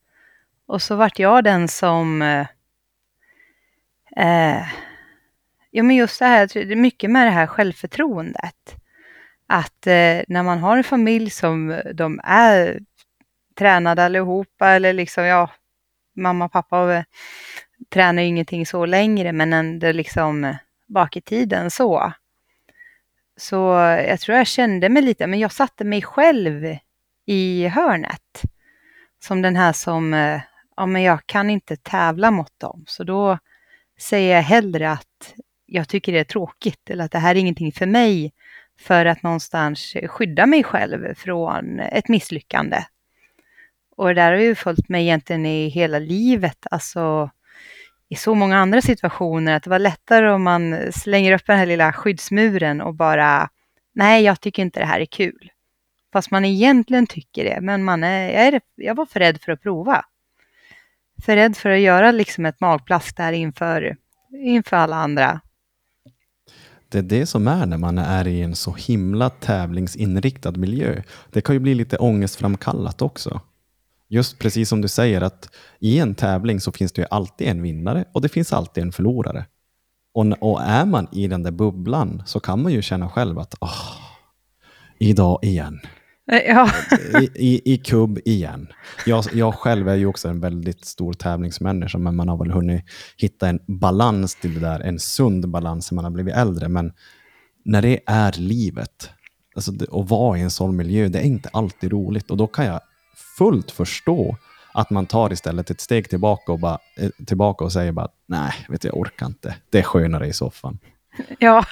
Och 0.67 0.83
så 0.83 0.97
vart 0.97 1.19
jag 1.19 1.45
den 1.45 1.69
som, 1.69 2.23
eh, 2.23 2.47
eh 4.17 4.67
ja 5.79 5.83
men 5.83 5.97
just 5.97 6.19
det 6.19 6.25
här, 6.25 6.51
Det 6.55 6.73
är 6.73 6.77
mycket 6.77 7.11
med 7.11 7.27
det 7.27 7.31
här 7.31 7.47
självförtroendet. 7.47 8.77
Att 9.47 9.87
eh, 9.87 10.23
när 10.29 10.43
man 10.43 10.59
har 10.59 10.77
en 10.77 10.85
familj 10.85 11.31
som 11.31 11.83
de 11.95 12.21
är 12.25 12.81
tränade 13.59 14.05
allihopa 14.05 14.69
eller 14.69 14.93
liksom, 14.93 15.25
ja, 15.25 15.51
mamma 16.17 16.45
och 16.45 16.53
pappa 16.53 16.95
eh, 16.95 17.05
tränar 17.89 18.23
ju 18.23 18.29
ingenting 18.29 18.67
så 18.67 18.87
längre 18.87 19.33
men 19.33 19.53
ändå 19.53 19.93
liksom 19.93 20.45
eh, 20.45 20.57
bak 20.87 21.17
i 21.17 21.21
tiden 21.21 21.71
så. 21.71 22.13
Så 23.37 23.57
jag 24.09 24.21
tror 24.21 24.39
jag 24.39 24.47
kände 24.47 24.89
mig 24.89 25.03
lite, 25.03 25.27
men 25.27 25.39
jag 25.39 25.53
satte 25.53 25.85
mig 25.85 26.03
själv 26.03 26.77
i 27.27 27.69
hörnet. 27.69 28.43
Som 29.25 29.43
den 29.43 29.57
här 29.57 29.73
som, 29.73 30.15
eh, 30.15 30.41
ja 30.77 30.87
men 30.87 31.03
jag 31.03 31.27
kan 31.27 31.51
inte 31.51 31.77
tävla 31.77 32.31
mot 32.31 32.61
dem, 32.61 32.85
så 32.87 33.05
då 33.05 33.39
säger 34.01 34.35
jag 34.35 34.43
hellre 34.43 34.91
att 34.91 35.08
jag 35.71 35.89
tycker 35.89 36.13
det 36.13 36.19
är 36.19 36.25
tråkigt 36.25 36.91
eller 36.91 37.05
att 37.05 37.13
det 37.13 37.19
här 37.19 37.35
är 37.35 37.39
ingenting 37.39 37.73
för 37.73 37.87
mig 37.87 38.33
för 38.81 39.07
att 39.07 39.23
någonstans 39.23 39.97
skydda 40.07 40.47
mig 40.47 40.65
själv 40.65 41.15
från 41.15 41.81
ett 41.81 42.09
misslyckande. 42.09 42.85
Och 43.97 44.09
det 44.09 44.15
där 44.15 44.33
har 44.33 44.41
ju 44.41 44.55
följt 44.55 44.89
mig 44.89 45.03
egentligen 45.03 45.47
i 45.47 45.69
hela 45.69 45.99
livet, 45.99 46.67
alltså 46.71 47.31
i 48.09 48.17
så 48.17 48.35
många 48.35 48.59
andra 48.59 48.83
situationer, 48.83 49.57
att 49.57 49.63
det 49.63 49.71
var 49.71 49.79
lättare 49.79 50.31
om 50.31 50.43
man 50.43 50.93
slänger 50.93 51.33
upp 51.33 51.47
den 51.47 51.59
här 51.59 51.67
lilla 51.67 51.93
skyddsmuren 51.93 52.81
och 52.81 52.95
bara, 52.95 53.49
nej, 53.95 54.25
jag 54.25 54.41
tycker 54.41 54.63
inte 54.63 54.81
det 54.81 54.87
här 54.87 55.01
är 55.01 55.07
kul. 55.07 55.51
Fast 56.13 56.31
man 56.31 56.45
egentligen 56.45 57.07
tycker 57.07 57.45
det, 57.45 57.61
men 57.61 57.85
man 57.85 58.05
är, 58.05 58.31
jag, 58.33 58.47
är, 58.47 58.61
jag 58.75 58.95
var 58.95 59.07
för 59.07 59.21
rädd 59.21 59.41
för 59.41 59.53
att 59.53 59.63
prova. 59.63 60.05
För 61.25 61.37
rädd 61.37 61.57
för 61.57 61.71
att 61.71 61.81
göra 61.81 62.11
liksom 62.11 62.47
ett 62.47 62.61
magplask 62.61 63.17
där 63.17 63.33
inför, 63.33 63.97
inför 64.33 64.77
alla 64.77 64.97
andra. 64.97 65.41
Det 66.89 66.99
är 66.99 67.03
det 67.03 67.27
som 67.27 67.49
är 67.49 67.67
när 67.67 67.79
man 67.79 67.99
är 67.99 68.27
i 68.27 68.43
en 68.43 68.57
så 68.57 68.73
himla 68.73 69.31
tävlingsinriktad 69.31 70.53
miljö. 70.53 71.03
Det 71.33 71.41
kan 71.41 71.55
ju 71.55 71.59
bli 71.59 71.75
lite 71.75 71.97
ångestframkallat 71.97 73.03
också. 73.03 73.41
Just 74.09 74.39
precis 74.39 74.69
som 74.69 74.81
du 74.81 74.89
säger 74.89 75.21
att 75.21 75.51
i 75.79 75.99
en 75.99 76.15
tävling 76.15 76.61
så 76.61 76.73
finns 76.73 76.93
det 76.93 77.03
ju 77.03 77.09
alltid 77.11 77.49
en 77.49 77.63
vinnare 77.63 78.05
och 78.13 78.23
det 78.23 78.29
finns 78.29 78.53
alltid 78.53 78.83
en 78.83 78.93
förlorare. 78.93 79.47
Och, 80.15 80.27
och 80.41 80.63
är 80.63 80.85
man 80.85 81.09
i 81.13 81.29
den 81.29 81.43
där 81.43 81.51
bubblan 81.51 82.23
så 82.27 82.41
kan 82.41 82.63
man 82.63 82.73
ju 82.73 82.83
känna 82.83 83.09
själv 83.09 83.39
att 83.39 83.55
åh, 83.61 83.97
idag 84.99 85.39
igen. 85.43 85.81
Eh, 86.33 86.39
ja. 86.39 86.71
I, 87.21 87.31
i, 87.35 87.75
I 87.75 87.79
kubb 87.79 88.19
igen. 88.25 88.69
Jag, 89.07 89.25
jag 89.33 89.55
själv 89.55 89.89
är 89.89 89.95
ju 89.95 90.07
också 90.07 90.29
en 90.29 90.41
väldigt 90.41 90.85
stor 90.85 91.13
tävlingsmänniska, 91.13 91.99
men 91.99 92.17
man 92.17 92.29
har 92.29 92.37
väl 92.37 92.51
hunnit 92.51 92.85
hitta 93.17 93.49
en 93.49 93.61
balans 93.67 94.35
till 94.35 94.55
det 94.55 94.61
där, 94.61 94.81
en 94.81 94.99
sund 94.99 95.49
balans 95.49 95.93
när 95.93 95.97
man 95.97 96.05
har 96.05 96.13
blivit 96.13 96.35
äldre. 96.35 96.69
Men 96.69 96.93
när 97.65 97.83
det 97.83 98.01
är 98.07 98.33
livet, 98.33 99.11
alltså 99.55 99.73
det, 99.73 99.87
att 99.93 100.11
vara 100.11 100.39
i 100.39 100.43
en 100.43 100.51
sån 100.51 100.77
miljö, 100.77 101.09
det 101.09 101.19
är 101.19 101.25
inte 101.25 101.49
alltid 101.53 101.93
roligt. 101.93 102.31
Och 102.31 102.37
då 102.37 102.47
kan 102.47 102.65
jag 102.65 102.81
fullt 103.39 103.71
förstå 103.71 104.37
att 104.73 104.91
man 104.91 105.07
tar 105.07 105.33
istället 105.33 105.71
ett 105.71 105.81
steg 105.81 106.11
tillbaka 106.11 106.53
och, 106.53 106.59
bara, 106.59 106.79
eh, 106.97 107.11
tillbaka 107.27 107.65
och 107.65 107.73
säger 107.73 107.93
bara 107.93 108.09
nej, 108.27 108.53
vet 108.69 108.81
du, 108.81 108.89
jag 108.89 108.99
orkar 108.99 109.27
inte. 109.27 109.57
Det 109.71 109.79
är 109.79 109.83
skönare 109.83 110.27
i 110.27 110.33
soffan. 110.33 110.79
Ja. 111.39 111.65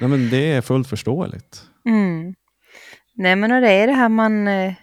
nej, 0.00 0.08
men 0.08 0.30
det 0.30 0.52
är 0.52 0.60
fullt 0.60 0.88
förståeligt. 0.88 1.62
Mm. 1.84 2.34
Nej, 3.18 3.36
men 3.36 3.62
det 3.62 3.70
är 3.70 3.86
det 3.86 3.92
här 3.92 4.08
man... 4.08 4.48
Eh, 4.48 4.74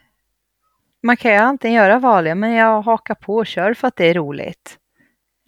man 1.03 1.17
kan 1.17 1.31
ju 1.31 1.37
antingen 1.37 1.77
göra 1.77 1.99
val, 1.99 2.35
men 2.35 2.51
jag 2.51 2.81
hakar 2.81 3.15
på 3.15 3.35
och 3.35 3.47
kör 3.47 3.73
för 3.73 3.87
att 3.87 3.95
det 3.95 4.05
är 4.05 4.13
roligt. 4.13 4.77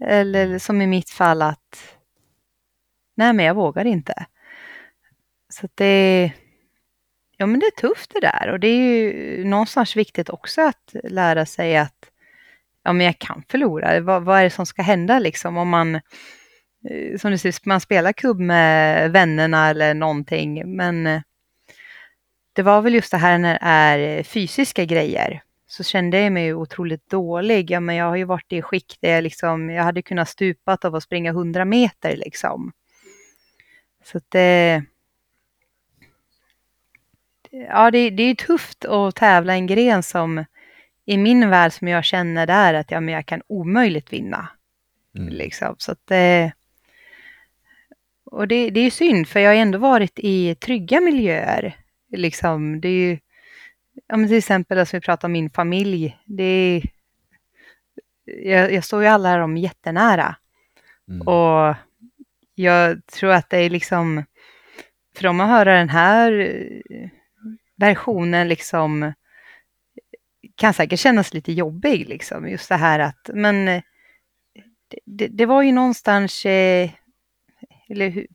Eller 0.04 0.60
som 0.60 0.82
i 0.82 0.88
mitt 0.88 1.10
fall 1.10 1.42
att... 1.42 1.98
Nej, 3.18 3.34
men 3.34 3.46
jag 3.46 3.56
vågar 3.56 3.86
inte. 3.86 4.26
Så 5.50 5.66
att 5.66 5.72
det... 5.76 6.32
Ja, 7.38 7.46
men 7.46 7.60
det 7.60 7.66
är 7.66 7.82
tufft 7.82 8.12
det 8.14 8.20
där 8.20 8.52
och 8.52 8.60
det 8.60 8.68
är 8.68 8.78
ju 8.78 9.44
någonstans 9.46 9.96
viktigt 9.96 10.30
också 10.30 10.62
att 10.62 10.96
lära 11.04 11.46
sig 11.46 11.78
att 11.78 12.12
ja, 12.84 12.94
men 12.94 13.06
jag 13.06 13.20
kan 13.20 13.44
förlora. 13.50 14.00
Vad, 14.00 14.24
vad 14.24 14.40
är 14.40 14.44
det 14.44 14.50
som 14.50 14.66
ska 14.66 14.82
hända 14.82 15.20
liksom 15.20 15.58
om 15.58 15.70
man, 15.70 15.96
eh, 16.90 17.18
som 17.20 17.32
du 17.32 17.38
säger, 17.38 17.68
man 17.70 17.82
spelar 17.82 18.14
kubb 18.14 18.40
med 18.40 19.12
vännerna 19.12 19.70
eller 19.70 19.94
någonting, 19.94 20.76
men 20.76 21.22
det 22.56 22.64
var 22.64 22.82
väl 22.82 22.94
just 22.94 23.12
det 23.12 23.18
här 23.18 23.38
när 23.38 23.98
det 23.98 24.04
är 24.06 24.24
fysiska 24.24 24.86
grejer 24.86 25.42
så 25.68 25.84
kände 25.84 26.20
jag 26.20 26.32
mig 26.32 26.54
otroligt 26.54 27.10
dålig. 27.10 27.72
Ja, 27.72 27.80
men 27.80 27.96
jag 27.96 28.06
har 28.06 28.16
ju 28.16 28.24
varit 28.24 28.54
i 28.54 28.62
skick 28.62 28.98
där 29.02 29.10
jag, 29.10 29.24
liksom, 29.24 29.70
jag 29.70 29.84
hade 29.84 30.02
kunnat 30.02 30.30
stupat 30.30 30.86
av 30.86 30.96
att 30.96 31.04
springa 31.04 31.32
100 31.32 31.66
meter. 31.66 32.18
Liksom. 32.18 32.72
Så 34.04 34.20
det... 34.30 34.84
Ja, 37.52 37.92
det, 37.92 38.10
det 38.10 38.24
är 38.24 38.36
tufft 38.36 38.86
att 38.86 39.16
tävla 39.16 39.54
en 39.54 39.68
gren 39.68 40.04
som 40.04 40.46
i 41.06 41.18
min 41.18 41.50
värld 41.50 41.74
som 41.74 41.88
jag 41.88 42.06
känner 42.06 42.48
där 42.48 42.74
att 42.74 42.92
ja, 42.92 43.00
men 43.00 43.14
jag 43.14 43.26
kan 43.26 43.42
omöjligt 43.48 44.14
vinna. 44.14 44.50
Mm. 45.16 45.34
Liksom. 45.34 45.76
Så 45.78 45.92
att 45.92 46.08
det, 46.08 46.52
och 48.26 48.48
det, 48.48 48.70
det 48.70 48.80
är 48.80 48.92
synd, 48.92 49.28
för 49.28 49.40
jag 49.40 49.50
har 49.50 49.56
ändå 49.56 49.78
varit 49.78 50.20
i 50.20 50.56
trygga 50.56 51.02
miljöer 51.02 51.85
liksom, 52.16 52.82
det 52.82 52.88
är 52.88 53.10
ju, 53.10 53.20
ja, 54.08 54.18
men 54.18 54.28
till 54.28 54.38
exempel, 54.38 54.80
alltså 54.80 54.98
vi 54.98 55.02
pratar 55.02 55.28
om 55.28 55.32
min 55.32 55.50
familj, 55.50 56.18
det 56.26 56.44
är, 56.44 56.84
jag, 58.26 58.74
jag 58.74 58.84
står 58.84 59.02
ju 59.02 59.08
alla 59.08 59.30
här 59.30 59.40
om 59.40 59.58
jättenära. 59.58 60.36
Mm. 61.08 61.28
Och 61.28 61.76
jag 62.56 63.06
tror 63.06 63.32
att 63.32 63.50
det 63.50 63.58
är 63.58 63.70
liksom, 63.70 64.24
för 65.16 65.24
dem 65.24 65.40
att 65.40 65.50
höra 65.50 65.78
den 65.78 65.90
här 65.90 66.60
versionen 67.76 68.48
liksom, 68.48 69.14
kan 70.56 70.74
säkert 70.74 71.00
kännas 71.00 71.34
lite 71.34 71.52
jobbig, 71.52 72.10
liksom, 72.10 72.50
just 72.50 72.70
det 72.70 72.76
här 72.76 73.00
att, 73.00 73.30
men 73.34 73.66
det, 73.66 75.00
det, 75.06 75.28
det 75.28 75.46
var 75.46 75.62
ju 75.62 75.72
någonstans, 75.72 76.46
eh, 76.46 76.90
eller 77.90 78.10
hur, 78.10 78.28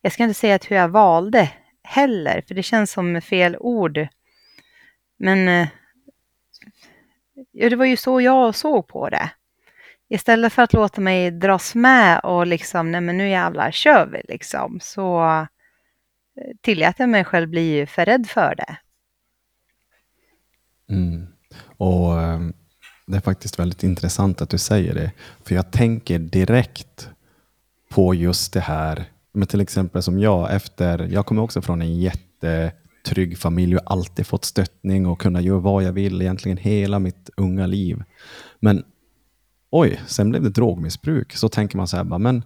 jag 0.00 0.12
ska 0.12 0.22
inte 0.22 0.34
säga 0.34 0.54
att 0.54 0.70
hur 0.70 0.76
jag 0.76 0.88
valde, 0.88 1.50
heller, 1.84 2.42
för 2.48 2.54
det 2.54 2.62
känns 2.62 2.92
som 2.92 3.20
fel 3.20 3.56
ord. 3.60 4.08
Men 5.18 5.48
eh, 5.48 5.68
ja, 7.52 7.70
det 7.70 7.76
var 7.76 7.84
ju 7.84 7.96
så 7.96 8.20
jag 8.20 8.54
såg 8.54 8.88
på 8.88 9.08
det. 9.08 9.30
Istället 10.08 10.52
för 10.52 10.62
att 10.62 10.72
låta 10.72 11.00
mig 11.00 11.30
dras 11.30 11.74
med 11.74 12.20
och 12.20 12.46
liksom, 12.46 12.92
nej 12.92 13.00
men 13.00 13.18
nu 13.18 13.28
jävlar 13.28 13.70
kör 13.70 14.06
vi 14.06 14.22
liksom, 14.28 14.78
så 14.82 15.24
eh, 15.24 15.46
tillät 16.60 16.98
jag 16.98 17.08
mig 17.08 17.24
själv 17.24 17.48
bli 17.48 17.86
för 17.86 18.04
rädd 18.04 18.26
för 18.28 18.54
det. 18.54 18.76
Mm. 20.88 21.26
Och 21.76 22.22
eh, 22.22 22.40
det 23.06 23.16
är 23.16 23.20
faktiskt 23.20 23.58
väldigt 23.58 23.82
intressant 23.82 24.42
att 24.42 24.50
du 24.50 24.58
säger 24.58 24.94
det, 24.94 25.12
för 25.44 25.54
jag 25.54 25.70
tänker 25.70 26.18
direkt 26.18 27.08
på 27.88 28.14
just 28.14 28.52
det 28.52 28.60
här 28.60 29.04
men 29.34 29.48
till 29.48 29.60
exempel 29.60 30.02
som 30.02 30.18
jag, 30.18 30.54
efter, 30.54 31.08
jag 31.12 31.26
kommer 31.26 31.42
också 31.42 31.62
från 31.62 31.82
en 31.82 32.00
jätte 32.00 32.72
trygg 33.04 33.38
familj 33.38 33.76
och 33.76 33.92
alltid 33.92 34.26
fått 34.26 34.44
stöttning 34.44 35.06
och 35.06 35.20
kunna 35.20 35.40
göra 35.40 35.58
vad 35.58 35.82
jag 35.82 35.92
vill 35.92 36.22
egentligen 36.22 36.58
hela 36.58 36.98
mitt 36.98 37.30
unga 37.36 37.66
liv. 37.66 38.02
Men 38.60 38.84
oj, 39.70 40.00
sen 40.06 40.30
blev 40.30 40.42
det 40.42 40.50
drogmissbruk. 40.50 41.32
Så 41.32 41.48
tänker 41.48 41.76
man 41.76 41.88
så 41.88 41.96
här, 41.96 42.04
bara, 42.04 42.18
men 42.18 42.42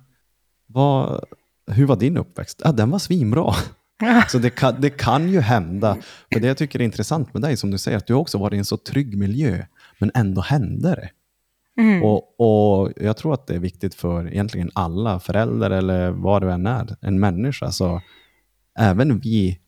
vad, 0.67 1.25
hur 1.71 1.87
var 1.87 1.97
din 1.97 2.17
uppväxt? 2.17 2.63
Ja, 2.65 2.73
den 2.73 2.91
var 2.91 2.99
svinbra. 2.99 3.55
Så 4.29 4.39
det 4.39 4.51
kan, 4.51 4.81
det 4.81 4.91
kan 4.91 5.29
ju 5.29 5.41
hända. 5.41 5.97
För 6.33 6.41
det 6.41 6.49
jag 6.49 6.57
tycker 6.57 6.81
är 6.81 6.85
intressant 6.85 7.35
med 7.35 7.43
dig, 7.43 7.57
som 7.57 7.71
du 7.71 7.79
säger, 7.79 7.99
att 7.99 8.07
du 8.07 8.15
också 8.15 8.39
varit 8.39 8.55
i 8.55 8.59
en 8.59 8.65
så 8.65 8.77
trygg 8.77 9.19
miljö, 9.19 9.65
men 9.99 10.11
ändå 10.15 10.41
hände 10.41 10.89
det. 10.89 11.11
Mm. 11.79 12.03
Och, 12.03 12.41
och 12.41 12.93
Jag 12.97 13.17
tror 13.17 13.35
att 13.35 13.47
det 13.47 13.55
är 13.55 13.59
viktigt 13.59 13.95
för 13.95 14.29
egentligen 14.29 14.71
alla 14.75 15.21
föräldrar 15.21 15.71
eller 15.71 16.11
vad 16.11 16.43
du 16.43 16.53
än 16.53 16.67
är, 16.67 16.97
en 17.01 17.21
människa. 17.21 17.71
Så 17.71 18.03
även 18.79 19.19
vi 19.19 19.61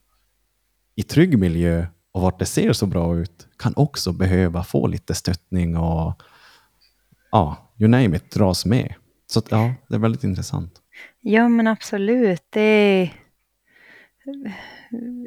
i 0.95 1.03
trygg 1.03 1.39
miljö 1.39 1.87
och 2.13 2.23
vart 2.23 2.39
det 2.39 2.47
ser 2.47 2.73
så 2.73 2.87
bra 2.87 3.19
ut 3.19 3.49
kan 3.59 3.73
också 3.77 4.13
behöva 4.13 4.65
få 4.65 4.87
lite 4.87 5.15
stöttning 5.15 5.77
och 5.77 6.23
ja, 7.31 7.73
you 7.79 7.89
name 7.89 8.17
it, 8.17 8.31
dras 8.31 8.67
med. 8.67 8.95
Så 9.27 9.43
ja, 9.49 9.75
det 9.89 9.95
är 9.95 9.99
väldigt 9.99 10.25
intressant. 10.25 10.81
Ja, 11.21 11.49
men 11.49 11.67
absolut. 11.67 12.43
Det 12.51 12.61
är... 12.61 13.15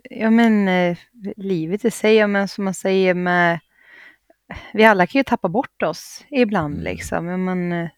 Ja, 0.10 0.30
men 0.30 0.68
eh, 0.68 0.98
livet 1.38 1.86
i 1.86 1.92
sig, 1.92 2.16
ja, 2.16 2.28
men 2.28 2.48
som 2.48 2.64
man 2.64 2.74
säger 2.74 3.14
med... 3.14 3.60
Vi 4.74 4.84
alla 4.86 5.08
kan 5.08 5.20
ju 5.20 5.24
tappa 5.24 5.50
bort 5.50 5.84
oss 5.84 6.26
ibland 6.32 6.74
Mm. 6.74 6.84
liksom. 6.84 7.46
Men, 7.46 7.72
eh, 7.72 7.90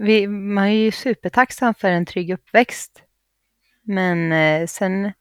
vi, 0.00 0.26
man 0.26 0.64
är 0.64 0.70
ju 0.84 0.90
supertacksam 0.90 1.74
för 1.74 1.88
en 1.90 2.06
trygg 2.06 2.30
uppväxt. 2.30 3.02
Men 3.82 4.32
eh, 4.32 4.66
sen, 4.66 5.12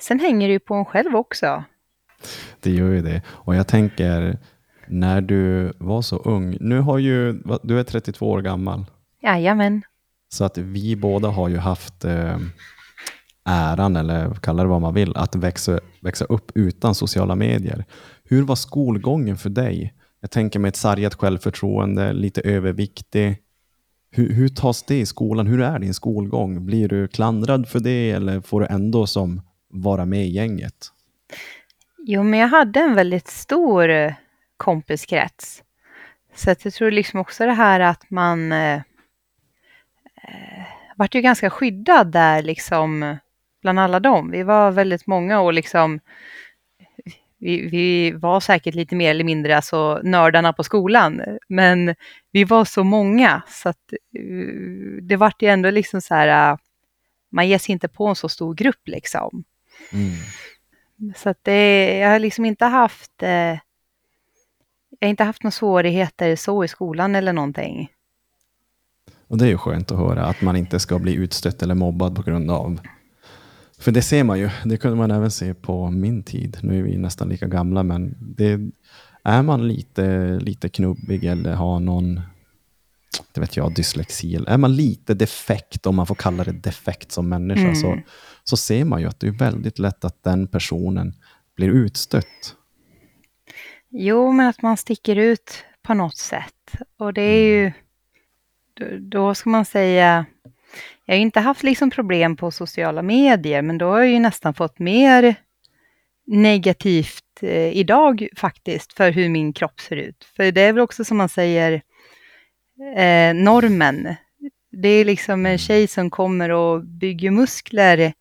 sen 0.00 0.20
hänger 0.20 0.48
det 0.48 0.52
ju 0.52 0.58
på 0.60 0.74
en 0.74 0.84
själv 0.84 1.16
också. 1.16 1.64
Det 2.60 2.70
gör 2.70 2.90
ju 2.90 3.02
det. 3.02 3.22
Och 3.28 3.54
jag 3.54 3.68
tänker, 3.68 4.38
när 4.86 5.20
du 5.20 5.72
var 5.78 6.02
så 6.02 6.16
ung, 6.16 6.56
nu 6.60 6.78
har 6.80 6.98
ju, 6.98 7.32
du 7.62 7.80
är 7.80 7.84
32 7.84 8.30
år 8.30 8.40
gammal, 8.42 8.84
Jajamän. 9.22 9.82
så 10.28 10.44
att 10.44 10.58
vi 10.58 10.96
båda 10.96 11.28
har 11.28 11.48
ju 11.48 11.56
haft 11.58 12.04
eh, 12.04 12.38
äran, 13.44 13.96
eller 13.96 14.34
kalla 14.34 14.62
det 14.62 14.68
vad 14.68 14.80
man 14.80 14.94
vill, 14.94 15.16
att 15.16 15.34
växa, 15.34 15.80
växa 16.00 16.24
upp 16.24 16.52
utan 16.54 16.94
sociala 16.94 17.34
medier. 17.34 17.84
Hur 18.24 18.42
var 18.42 18.56
skolgången 18.56 19.36
för 19.36 19.50
dig? 19.50 19.94
Jag 20.20 20.30
tänker 20.30 20.58
med 20.58 20.68
ett 20.68 20.76
sargat 20.76 21.14
självförtroende, 21.14 22.12
lite 22.12 22.40
överviktig. 22.40 23.36
Hur, 24.10 24.32
hur 24.32 24.48
tas 24.48 24.82
det 24.82 25.00
i 25.00 25.06
skolan? 25.06 25.46
Hur 25.46 25.60
är 25.60 25.78
din 25.78 25.94
skolgång? 25.94 26.66
Blir 26.66 26.88
du 26.88 27.08
klandrad 27.08 27.68
för 27.68 27.80
det 27.80 28.10
eller 28.10 28.40
får 28.40 28.60
du 28.60 28.66
ändå 28.66 29.06
som 29.06 29.40
vara 29.68 30.04
med 30.04 30.26
i 30.26 30.30
gänget? 30.30 30.92
Jo, 32.06 32.22
men 32.22 32.40
jag 32.40 32.48
hade 32.48 32.80
en 32.80 32.94
väldigt 32.94 33.28
stor 33.28 33.88
eh, 33.88 34.12
kompiskrets. 34.56 35.62
Så 36.34 36.50
att 36.50 36.64
jag 36.64 36.74
tror 36.74 36.90
liksom 36.90 37.20
också 37.20 37.46
det 37.46 37.52
här 37.52 37.80
att 37.80 38.10
man 38.10 38.52
eh, 38.52 38.74
eh, 40.22 40.62
vart 40.96 41.14
ju 41.14 41.20
ganska 41.20 41.50
skyddad 41.50 42.12
där 42.12 42.42
liksom 42.42 43.16
bland 43.62 43.80
alla 43.80 44.00
dem. 44.00 44.30
Vi 44.30 44.42
var 44.42 44.70
väldigt 44.70 45.06
många 45.06 45.40
och 45.40 45.52
liksom 45.52 46.00
vi, 47.42 47.68
vi 47.68 48.12
var 48.12 48.40
säkert 48.40 48.74
lite 48.74 48.94
mer 48.96 49.10
eller 49.10 49.24
mindre 49.24 49.56
alltså 49.56 50.00
nördarna 50.02 50.52
på 50.52 50.64
skolan, 50.64 51.22
men 51.48 51.94
vi 52.32 52.44
var 52.44 52.64
så 52.64 52.84
många 52.84 53.42
så 53.48 53.68
att 53.68 53.92
eh, 54.18 55.02
det 55.02 55.16
vart 55.16 55.42
ju 55.42 55.48
ändå 55.48 55.70
liksom 55.70 56.00
så 56.00 56.14
här, 56.14 56.52
eh, 56.52 56.58
man 57.30 57.48
ger 57.48 57.58
sig 57.58 57.72
inte 57.72 57.88
på 57.88 58.06
en 58.06 58.14
så 58.14 58.28
stor 58.28 58.54
grupp 58.54 58.88
liksom. 58.88 59.44
Mm. 59.92 60.12
Så 61.16 61.28
att 61.28 61.38
det, 61.42 61.98
jag 61.98 62.10
har 62.10 62.18
liksom 62.18 62.44
inte 62.44 62.64
haft, 62.64 63.22
eh, 63.22 63.58
jag 64.98 65.00
har 65.00 65.08
inte 65.08 65.24
haft 65.24 65.42
några 65.42 65.52
svårigheter 65.52 66.36
så 66.36 66.64
i 66.64 66.68
skolan 66.68 67.14
eller 67.14 67.32
någonting. 67.32 67.88
Och 69.28 69.38
det 69.38 69.44
är 69.44 69.48
ju 69.48 69.58
skönt 69.58 69.90
att 69.92 69.98
höra, 69.98 70.24
att 70.24 70.40
man 70.40 70.56
inte 70.56 70.80
ska 70.80 70.98
bli 70.98 71.14
utstött 71.14 71.62
eller 71.62 71.74
mobbad 71.74 72.16
på 72.16 72.22
grund 72.22 72.50
av... 72.50 72.80
För 73.82 73.92
det 73.92 74.02
ser 74.02 74.24
man 74.24 74.38
ju, 74.38 74.50
det 74.64 74.76
kunde 74.76 74.96
man 74.96 75.10
även 75.10 75.30
se 75.30 75.54
på 75.54 75.90
min 75.90 76.22
tid. 76.22 76.58
Nu 76.62 76.78
är 76.78 76.82
vi 76.82 76.96
nästan 76.96 77.28
lika 77.28 77.46
gamla, 77.46 77.82
men 77.82 78.16
det, 78.20 78.60
är 79.24 79.42
man 79.42 79.68
lite, 79.68 80.38
lite 80.40 80.68
knubbig 80.68 81.24
eller 81.24 81.54
har 81.54 81.80
någon, 81.80 82.20
det 83.32 83.40
vet 83.40 83.56
jag, 83.56 83.74
dyslexi, 83.74 84.34
eller 84.36 84.50
är 84.50 84.56
man 84.58 84.76
lite 84.76 85.14
defekt, 85.14 85.86
om 85.86 85.96
man 85.96 86.06
får 86.06 86.14
kalla 86.14 86.44
det 86.44 86.52
defekt 86.52 87.12
som 87.12 87.28
människa, 87.28 87.60
Mm. 87.60 87.74
så, 87.74 87.98
så 88.44 88.56
ser 88.56 88.84
man 88.84 89.00
ju 89.00 89.06
att 89.06 89.20
det 89.20 89.26
är 89.26 89.30
väldigt 89.38 89.78
lätt 89.78 90.04
att 90.04 90.22
den 90.22 90.46
personen 90.46 91.14
blir 91.56 91.68
utstött. 91.68 92.56
Jo, 93.90 94.32
men 94.32 94.48
att 94.48 94.62
man 94.62 94.76
sticker 94.76 95.16
ut 95.16 95.64
på 95.82 95.94
något 95.94 96.16
sätt. 96.16 96.72
Och 96.98 97.12
det 97.12 97.22
är 97.22 97.44
ju, 97.44 97.72
då, 98.74 98.84
då 98.98 99.34
ska 99.34 99.50
man 99.50 99.64
säga, 99.64 100.26
jag 101.06 101.14
har 101.14 101.16
ju 101.16 101.22
inte 101.22 101.40
haft 101.40 101.62
liksom 101.62 101.90
problem 101.90 102.36
på 102.36 102.50
sociala 102.50 103.02
medier, 103.02 103.62
men 103.62 103.78
då 103.78 103.86
har 103.86 103.98
jag 103.98 104.08
ju 104.08 104.18
nästan 104.18 104.54
fått 104.54 104.78
mer 104.78 105.34
negativt 106.26 107.42
eh, 107.42 107.76
idag 107.76 108.28
faktiskt, 108.36 108.92
för 108.92 109.10
hur 109.10 109.28
min 109.28 109.52
kropp 109.52 109.80
ser 109.80 109.96
ut. 109.96 110.24
För 110.36 110.52
det 110.52 110.60
är 110.60 110.72
väl 110.72 110.82
också 110.82 111.04
som 111.04 111.16
man 111.16 111.28
säger, 111.28 111.72
eh, 112.96 113.34
normen. 113.34 114.14
Det 114.82 114.88
är 114.88 115.04
liksom 115.04 115.46
en 115.46 115.58
tjej 115.58 115.86
som 115.86 116.10
kommer 116.10 116.50
och 116.50 116.84
bygger 116.84 117.30
muskler, 117.30 118.12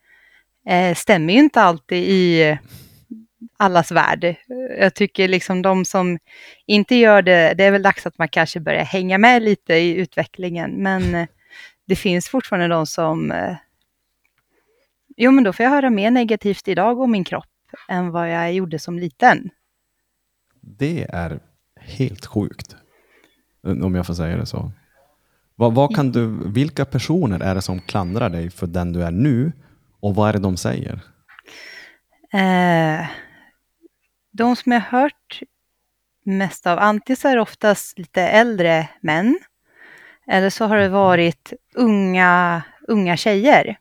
eh, 0.69 0.95
stämmer 0.95 1.33
ju 1.33 1.39
inte 1.39 1.61
alltid 1.61 2.03
i 2.09 2.57
allas 3.57 3.91
värld. 3.91 4.35
Jag 4.79 4.93
tycker 4.93 5.27
liksom 5.27 5.61
de 5.61 5.85
som 5.85 6.19
inte 6.65 6.95
gör 6.95 7.21
det, 7.21 7.53
det 7.57 7.63
är 7.63 7.71
väl 7.71 7.81
dags 7.81 8.05
att 8.05 8.17
man 8.17 8.29
kanske 8.29 8.59
börjar 8.59 8.83
hänga 8.83 9.17
med 9.17 9.43
lite 9.43 9.73
i 9.73 9.95
utvecklingen, 9.95 10.71
men 10.71 11.15
eh, 11.15 11.27
det 11.91 11.95
finns 11.95 12.29
fortfarande 12.29 12.67
de 12.67 12.87
som... 12.87 13.31
eh, 13.31 13.55
Jo, 15.17 15.31
men 15.31 15.43
då 15.43 15.53
får 15.53 15.63
jag 15.63 15.69
höra 15.71 15.89
mer 15.89 16.11
negativt 16.11 16.67
idag 16.67 16.99
om 16.99 17.11
min 17.11 17.23
kropp 17.23 17.45
än 17.89 18.11
vad 18.11 18.31
jag 18.31 18.53
gjorde 18.53 18.79
som 18.79 18.99
liten. 18.99 19.49
Det 20.61 21.07
är 21.09 21.39
helt 21.79 22.25
sjukt. 22.25 22.75
Om 23.63 23.95
jag 23.95 24.07
får 24.07 24.13
säga 24.13 24.37
det 24.37 24.45
så. 24.45 24.71
Vad, 25.55 25.73
vad 25.73 25.95
kan 25.95 26.11
du, 26.11 26.51
vilka 26.51 26.85
personer 26.85 27.39
är 27.39 27.55
det 27.55 27.61
som 27.61 27.79
klandrar 27.79 28.29
dig 28.29 28.49
för 28.49 28.67
den 28.67 28.93
du 28.93 29.03
är 29.03 29.11
nu? 29.11 29.51
Och 29.99 30.15
vad 30.15 30.29
är 30.29 30.33
det 30.33 30.39
de 30.39 30.57
säger? 30.57 30.99
Eh, 32.33 33.07
de 34.31 34.55
som 34.55 34.71
jag 34.71 34.81
har 34.81 35.01
hört 35.01 35.39
mest 36.23 36.67
av, 36.67 36.79
antingen 36.79 37.17
så 37.17 37.27
är 37.27 37.37
oftast 37.37 37.97
lite 37.99 38.21
äldre 38.21 38.89
män, 39.01 39.39
eller 40.27 40.49
så 40.49 40.65
har 40.65 40.77
det 40.77 40.89
varit 40.89 41.53
unga, 41.75 42.61
unga 42.87 43.17
tjejer. 43.17 43.77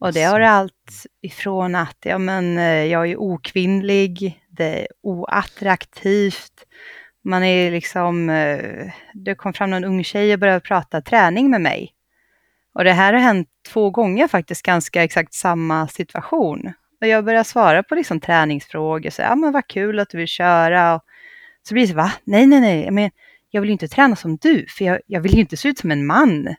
Och 0.00 0.12
det 0.12 0.22
har 0.22 0.40
allt 0.40 1.06
ifrån 1.22 1.74
att 1.74 1.96
ja, 2.04 2.18
men, 2.18 2.58
eh, 2.58 2.84
jag 2.84 3.10
är 3.10 3.16
okvinnlig, 3.16 4.40
det 4.48 4.82
är 4.82 4.86
oattraktivt, 5.02 6.66
man 7.24 7.42
är 7.42 7.70
liksom, 7.70 8.30
eh, 8.30 8.90
det 9.14 9.34
kom 9.34 9.52
fram 9.52 9.70
någon 9.70 9.84
ung 9.84 10.04
tjej 10.04 10.32
och 10.32 10.38
började 10.38 10.60
prata 10.60 11.00
träning 11.00 11.50
med 11.50 11.60
mig. 11.60 11.94
Och 12.74 12.84
det 12.84 12.92
här 12.92 13.12
har 13.12 13.20
hänt 13.20 13.48
två 13.68 13.90
gånger 13.90 14.28
faktiskt, 14.28 14.62
ganska 14.62 15.04
exakt 15.04 15.34
samma 15.34 15.88
situation. 15.88 16.72
Och 17.00 17.06
jag 17.06 17.24
börjar 17.24 17.44
svara 17.44 17.82
på 17.82 17.94
liksom 17.94 18.20
träningsfrågor, 18.20 19.10
så 19.10 19.22
ja 19.22 19.34
men 19.34 19.52
vad 19.52 19.66
kul 19.66 19.98
att 19.98 20.10
du 20.10 20.18
vill 20.18 20.28
köra. 20.28 20.94
Och 20.94 21.02
så 21.68 21.74
blir 21.74 21.82
det 21.82 21.88
så, 21.88 21.96
va? 21.96 22.12
Nej, 22.24 22.46
nej, 22.46 22.60
nej, 22.60 22.90
men 22.90 23.10
jag 23.50 23.60
vill 23.60 23.68
ju 23.68 23.72
inte 23.72 23.88
träna 23.88 24.16
som 24.16 24.36
du, 24.36 24.66
för 24.68 24.84
jag, 24.84 25.00
jag 25.06 25.20
vill 25.20 25.34
ju 25.34 25.40
inte 25.40 25.56
se 25.56 25.68
ut 25.68 25.78
som 25.78 25.90
en 25.90 26.06
man. 26.06 26.54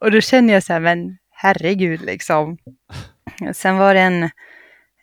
Och 0.00 0.10
då 0.10 0.20
känner 0.20 0.54
jag 0.54 0.62
så 0.62 0.72
här, 0.72 0.80
men 0.80 1.18
herregud 1.30 2.00
liksom. 2.00 2.58
Sen 3.52 3.78
var 3.78 3.94
det 3.94 4.00
en 4.00 4.30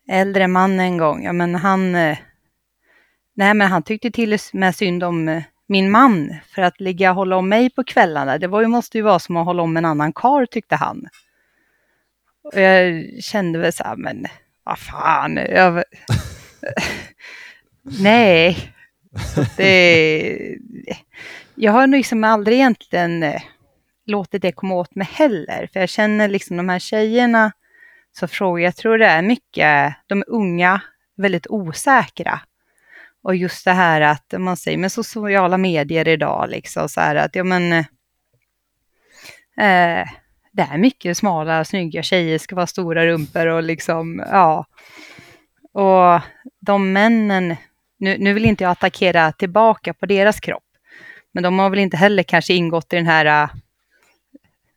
äldre 0.10 0.48
man 0.48 0.80
en 0.80 0.98
gång, 0.98 1.24
ja 1.24 1.34
men 1.34 1.56
han, 1.56 1.96
eh, 1.96 2.18
nej 3.36 3.54
men 3.54 3.68
han 3.68 3.84
tyckte 3.84 4.12
till 4.12 4.38
med 4.54 4.76
synd 4.76 5.04
om 5.04 5.28
eh, 5.28 5.44
min 5.68 5.92
man 5.92 6.36
för 6.56 6.62
att 6.62 6.80
ligga 6.80 7.10
och 7.10 7.16
hålla 7.16 7.38
om 7.38 7.50
mig 7.50 7.70
på 7.70 7.84
kvällarna. 7.84 8.38
Det 8.38 8.48
var 8.48 8.62
ju, 8.62 8.68
måste 8.68 8.98
ju 8.98 9.02
vara 9.02 9.20
som 9.20 9.38
att 9.38 9.46
hålla 9.46 9.64
om 9.64 9.78
en 9.78 9.86
annan 9.86 10.14
kar 10.14 10.46
tyckte 10.46 10.76
han. 10.76 11.08
Och 12.44 12.60
jag 12.60 13.06
kände 13.24 13.60
väl 13.60 13.74
så 13.74 13.84
här, 13.84 13.96
men 13.96 14.26
vad 14.64 14.80
fan. 14.80 15.36
Jag, 15.36 15.84
nej. 18.02 18.74
Det, 19.58 20.58
jag 21.56 21.72
har 21.72 21.88
nog 21.88 21.98
liksom 21.98 22.24
aldrig 22.24 22.58
egentligen 22.58 23.24
eh, 23.24 23.42
låtit 24.06 24.42
det 24.42 24.52
komma 24.52 24.76
åt 24.76 24.96
mig 24.96 25.08
heller. 25.12 25.70
För 25.74 25.80
jag 25.80 25.90
känner 25.90 26.28
liksom 26.28 26.58
de 26.58 26.70
här 26.70 26.80
tjejerna 26.80 27.52
så 28.20 28.28
frågar 28.28 28.64
jag 28.64 28.76
tror 28.76 28.98
det 28.98 29.06
är 29.06 29.22
mycket, 29.22 29.96
de 30.08 30.22
är 30.22 30.30
unga, 30.30 30.82
väldigt 31.18 31.48
osäkra. 31.48 32.40
Och 33.24 33.36
just 33.36 33.66
det 33.66 33.72
här 33.72 34.02
att 34.02 34.34
man 34.38 34.58
säger 34.58 34.78
med 34.78 34.92
sociala 34.92 35.58
medier 35.58 36.08
idag, 36.08 36.50
liksom 36.50 36.90
så 36.90 37.02
här 37.02 37.16
att 37.16 37.36
ja 37.36 37.44
men 37.44 37.72
eh, 39.58 40.08
det 40.52 40.68
är 40.72 40.78
mycket 40.78 41.18
smala, 41.18 41.66
snygga 41.66 42.04
tjejer 42.04 42.38
ska 42.38 42.56
vara 42.56 42.68
stora 42.68 43.06
rumpor 43.06 43.48
och 43.48 43.64
liksom, 43.64 44.24
ja. 44.32 44.66
Och 45.74 46.22
de 46.60 46.94
männen, 46.94 47.56
nu, 47.98 48.18
nu 48.18 48.34
vill 48.34 48.46
inte 48.46 48.64
jag 48.64 48.72
attackera 48.72 49.32
tillbaka 49.32 49.94
på 49.94 50.06
deras 50.06 50.40
kropp, 50.40 50.64
men 51.32 51.44
de 51.44 51.60
har 51.60 51.70
väl 51.70 51.80
inte 51.80 51.98
heller 51.98 52.24
kanske 52.24 52.54
ingått 52.54 52.94
i 52.94 52.96
den 52.96 53.06
här 53.06 53.44
uh, 53.44 53.50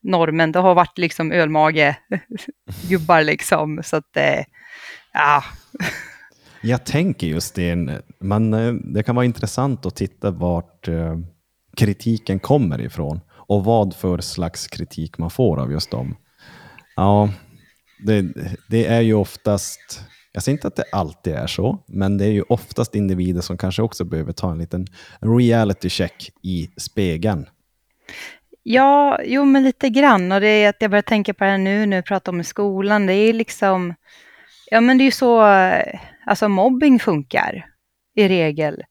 normen. 0.02 0.52
Det 0.52 0.58
har 0.58 0.74
varit 0.74 0.98
liksom 0.98 1.32
ölmage 1.32 1.96
gubbar 2.88 3.22
liksom, 3.22 3.80
så 3.84 3.96
att 3.96 4.16
uh, 4.16 4.44
ja. 5.12 5.44
Jag 6.62 6.86
tänker 6.86 7.26
just 7.26 7.54
det, 7.54 7.76
men 8.18 8.54
äh, 8.54 8.72
det 8.72 9.02
kan 9.02 9.14
vara 9.14 9.24
intressant 9.24 9.86
att 9.86 9.96
titta 9.96 10.30
vart 10.30 10.88
uh, 10.88 11.18
kritiken 11.76 12.38
kommer 12.38 12.80
ifrån 12.80 13.20
och 13.30 13.64
vad 13.64 13.96
för 13.96 14.20
slags 14.20 14.66
kritik 14.66 15.18
man 15.18 15.30
får 15.30 15.60
av 15.60 15.72
just 15.72 15.90
dem. 15.90 16.16
Ja, 16.96 17.30
det, 17.98 18.22
det 18.68 18.86
är 18.86 19.00
ju 19.00 19.14
oftast, 19.14 20.04
jag 20.32 20.42
säger 20.42 20.56
inte 20.58 20.68
att 20.68 20.76
det 20.76 20.84
alltid 20.92 21.34
är 21.34 21.46
så, 21.46 21.78
men 21.86 22.18
det 22.18 22.24
är 22.24 22.30
ju 22.30 22.42
oftast 22.42 22.94
individer 22.94 23.40
som 23.40 23.58
kanske 23.58 23.82
också 23.82 24.04
behöver 24.04 24.32
ta 24.32 24.52
en 24.52 24.58
liten 24.58 24.86
reality 25.20 25.88
check 25.88 26.30
i 26.42 26.70
spegeln. 26.76 27.46
Ja, 28.62 29.20
jo 29.24 29.44
men 29.44 29.64
lite 29.64 29.88
grann 29.88 30.32
och 30.32 30.40
det 30.40 30.48
är 30.48 30.68
att 30.68 30.76
jag 30.78 30.90
börjar 30.90 31.02
tänka 31.02 31.34
på 31.34 31.44
det 31.44 31.50
här 31.50 31.58
nu 31.58 31.86
när 31.86 31.96
vi 31.96 32.02
pratar 32.02 32.32
om 32.32 32.44
skolan. 32.44 33.06
Det 33.06 33.14
är 33.14 33.32
liksom, 33.32 33.94
ja 34.70 34.80
men 34.80 34.98
det 34.98 35.02
är 35.02 35.06
ju 35.06 35.10
så, 35.10 35.40
alltså 36.26 36.48
mobbing 36.48 36.98
funkar 36.98 37.66
i 38.14 38.28
regel. 38.28 38.82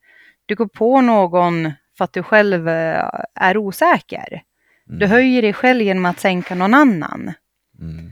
Du 0.45 0.55
går 0.55 0.67
på 0.67 1.01
någon 1.01 1.71
för 1.97 2.03
att 2.05 2.13
du 2.13 2.23
själv 2.23 2.69
eh, 2.69 3.09
är 3.35 3.57
osäker. 3.57 4.41
Du 4.85 4.95
Mm. 5.05 5.09
höjer 5.09 5.41
dig 5.41 5.53
själv 5.53 5.81
genom 5.81 6.05
att 6.05 6.19
sänka 6.19 6.55
någon 6.55 6.73
annan. 6.73 7.33
Mm. 7.79 8.11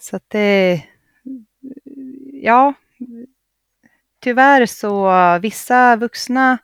Så 0.00 0.16
att 0.16 0.24
det, 0.28 0.82
ja, 2.42 2.74
tyvärr 4.20 4.66
så 4.66 5.12
vissa 5.38 5.96
vuxna, 5.96 6.58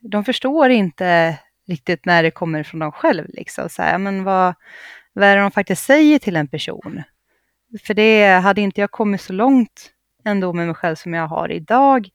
de 0.00 0.24
förstår 0.24 0.70
inte 0.70 1.38
riktigt 1.66 2.06
när 2.06 2.22
det 2.22 2.30
kommer 2.30 2.62
från 2.62 2.80
dem 2.80 2.92
själv. 2.92 3.24
Liksom. 3.28 3.68
Så 3.68 3.82
här, 3.82 3.98
men 3.98 4.24
vad, 4.24 4.54
vad 5.12 5.28
är 5.28 5.36
det 5.36 5.42
de 5.42 5.50
faktiskt 5.50 5.84
säger 5.84 6.18
till 6.18 6.36
en 6.36 6.48
person? 6.48 7.02
För 7.82 7.94
det 7.94 8.26
hade 8.26 8.60
inte 8.60 8.80
jag 8.80 8.90
kommit 8.90 9.20
så 9.20 9.32
långt 9.32 9.90
ändå 10.24 10.52
med 10.52 10.66
mig 10.66 10.74
själv 10.74 10.94
som 10.94 11.14
jag 11.14 11.26
har 11.26 11.52
idag, 11.52 12.08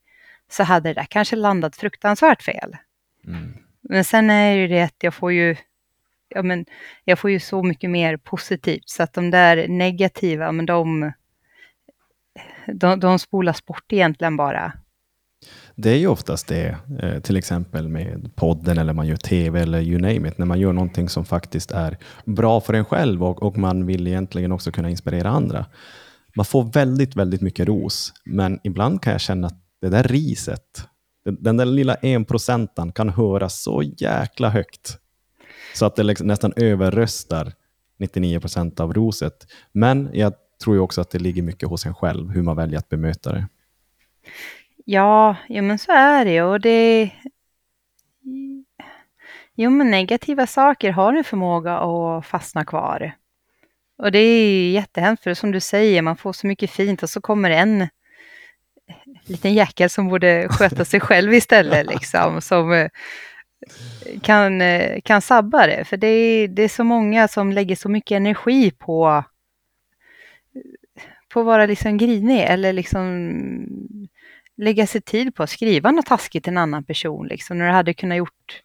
så 0.50 0.64
hade 0.64 0.90
det 0.90 0.94
där 0.94 1.08
kanske 1.10 1.36
landat 1.36 1.76
fruktansvärt 1.76 2.44
fel. 2.44 2.78
Mm. 3.28 3.54
Men 3.82 4.04
sen 4.04 4.30
är 4.30 4.54
ju 4.54 4.68
det 4.68 4.82
att 4.82 5.04
jag 5.04 5.14
får 5.14 5.32
ju, 5.32 5.56
ja 6.30 6.44
men, 6.44 6.66
jag 7.04 7.20
får 7.20 7.32
ju 7.32 7.40
så 7.40 7.64
mycket 7.64 7.90
mer 7.90 8.18
positivt, 8.18 8.90
så 8.90 9.04
att 9.04 9.14
de 9.14 9.32
där 9.32 9.68
negativa, 9.68 10.52
men 10.52 10.66
de, 10.66 11.12
de, 12.73 12.99
de 12.99 13.19
spolas 13.19 13.65
bort 13.65 13.93
egentligen 13.93 14.38
bara. 14.38 14.73
Det 15.75 15.89
är 15.89 15.97
ju 15.97 16.08
oftast 16.08 16.47
det, 16.47 16.77
eh, 17.01 17.19
till 17.19 17.38
exempel 17.38 17.88
med 17.88 18.32
podden 18.36 18.77
eller 18.77 18.93
man 18.93 19.08
gör 19.08 19.15
tv 19.15 19.62
eller 19.62 19.82
you 19.82 20.01
name 20.01 20.29
it, 20.29 20.38
när 20.38 20.45
man 20.45 20.60
gör 20.60 20.73
någonting 20.73 21.10
som 21.10 21.25
faktiskt 21.25 21.71
är 21.71 21.97
bra 22.25 22.62
för 22.62 22.73
en 22.73 22.86
själv 22.86 23.23
och, 23.23 23.43
och 23.43 23.58
man 23.58 23.86
vill 23.86 24.08
egentligen 24.08 24.51
också 24.51 24.71
kunna 24.71 24.89
inspirera 24.89 25.29
andra. 25.29 25.65
Man 26.36 26.45
får 26.45 26.63
väldigt, 26.63 27.15
väldigt 27.15 27.41
mycket 27.41 27.67
ros, 27.67 28.13
men 28.25 28.60
ibland 28.63 29.01
kan 29.01 29.12
jag 29.12 29.21
känna 29.21 29.47
att 29.47 29.63
det 29.82 29.89
där 29.89 30.03
riset, 30.03 30.88
den, 31.39 31.58
där 31.58 31.65
lilla 31.65 31.95
enprocentan 31.95 32.91
kan 32.91 33.10
höras 33.10 33.62
så 33.62 33.84
jäkla 33.97 34.49
högt 34.49 34.97
så 35.75 35.86
att 35.86 35.95
det 35.95 36.03
liksom 36.03 36.27
nästan 36.27 36.53
överröstar 36.55 37.53
99 37.99 38.39
procent 38.39 38.79
av 38.79 38.93
roset. 38.93 39.47
Men 39.71 40.10
jag 40.13 40.34
tror 40.63 40.76
ju 40.76 40.82
också 40.82 41.02
att 41.02 41.10
det 41.10 41.19
ligger 41.19 41.41
mycket 41.41 41.69
hos 41.69 41.86
en 41.86 41.95
själv, 41.95 42.30
hur 42.30 42.41
man 42.41 42.56
väljer 42.56 42.80
att 42.80 42.89
bemöta 42.89 43.32
det. 43.32 43.48
Ja, 44.86 45.36
jo 45.48 45.63
men 45.63 45.80
så 45.80 45.91
är 45.91 46.26
det 46.26 46.41
och 46.41 46.62
det... 46.62 47.12
Jo 49.56 49.69
men 49.69 49.91
negativa 49.91 50.48
saker 50.48 50.91
har 50.91 51.13
en 51.13 51.24
förmåga 51.24 51.78
att 51.78 52.26
fastna 52.26 52.65
kvar. 52.65 53.15
Och 53.98 54.12
det 54.12 54.19
är 54.19 54.72
jättehemskt 54.72 55.24
för 55.24 55.34
som 55.34 55.52
du 55.52 55.60
säger, 55.60 56.02
man 56.02 56.17
får 56.17 56.34
så 56.34 56.48
mycket 56.48 56.69
fint 56.69 57.04
och 57.04 57.10
så 57.10 57.22
kommer 57.22 57.50
en 57.50 57.88
liten 59.26 59.54
jäkel 59.54 59.89
som 59.89 60.08
borde 60.08 60.48
sköta 60.50 60.86
sig 60.86 61.00
själv 61.00 61.34
istället 61.34 61.88
liksom, 61.93 62.41
som 62.41 62.72
eh, 62.74 62.89
kan, 64.22 64.62
eh, 64.62 65.02
kan 65.02 65.22
sabba 65.22 65.67
det. 65.67 65.86
För 65.86 65.98
det 65.98 66.08
är, 66.08 66.48
det 66.48 66.63
är 66.63 66.69
så 66.69 66.84
många 66.84 67.28
som 67.28 67.52
lägger 67.52 67.76
så 67.76 67.89
mycket 67.89 68.15
energi 68.15 68.72
på, 68.72 69.24
på 71.30 71.39
att 71.39 71.46
vara 71.46 71.65
liksom 71.65 71.98
grinig 71.98 72.42
eller 72.42 72.74
liksom 72.74 73.34
lägga 74.58 74.88
sig 74.88 75.02
tid 75.02 75.36
på 75.36 75.44
att 75.44 75.50
skriva 75.50 75.92
något 75.92 76.06
taskigt 76.06 76.44
till 76.44 76.54
en 76.54 76.58
annan 76.58 76.84
person, 76.84 77.28
liksom, 77.28 77.58
när 77.58 77.65
du 77.65 77.72
hade 77.72 77.94
kunnat 77.94 78.18
gjort 78.18 78.62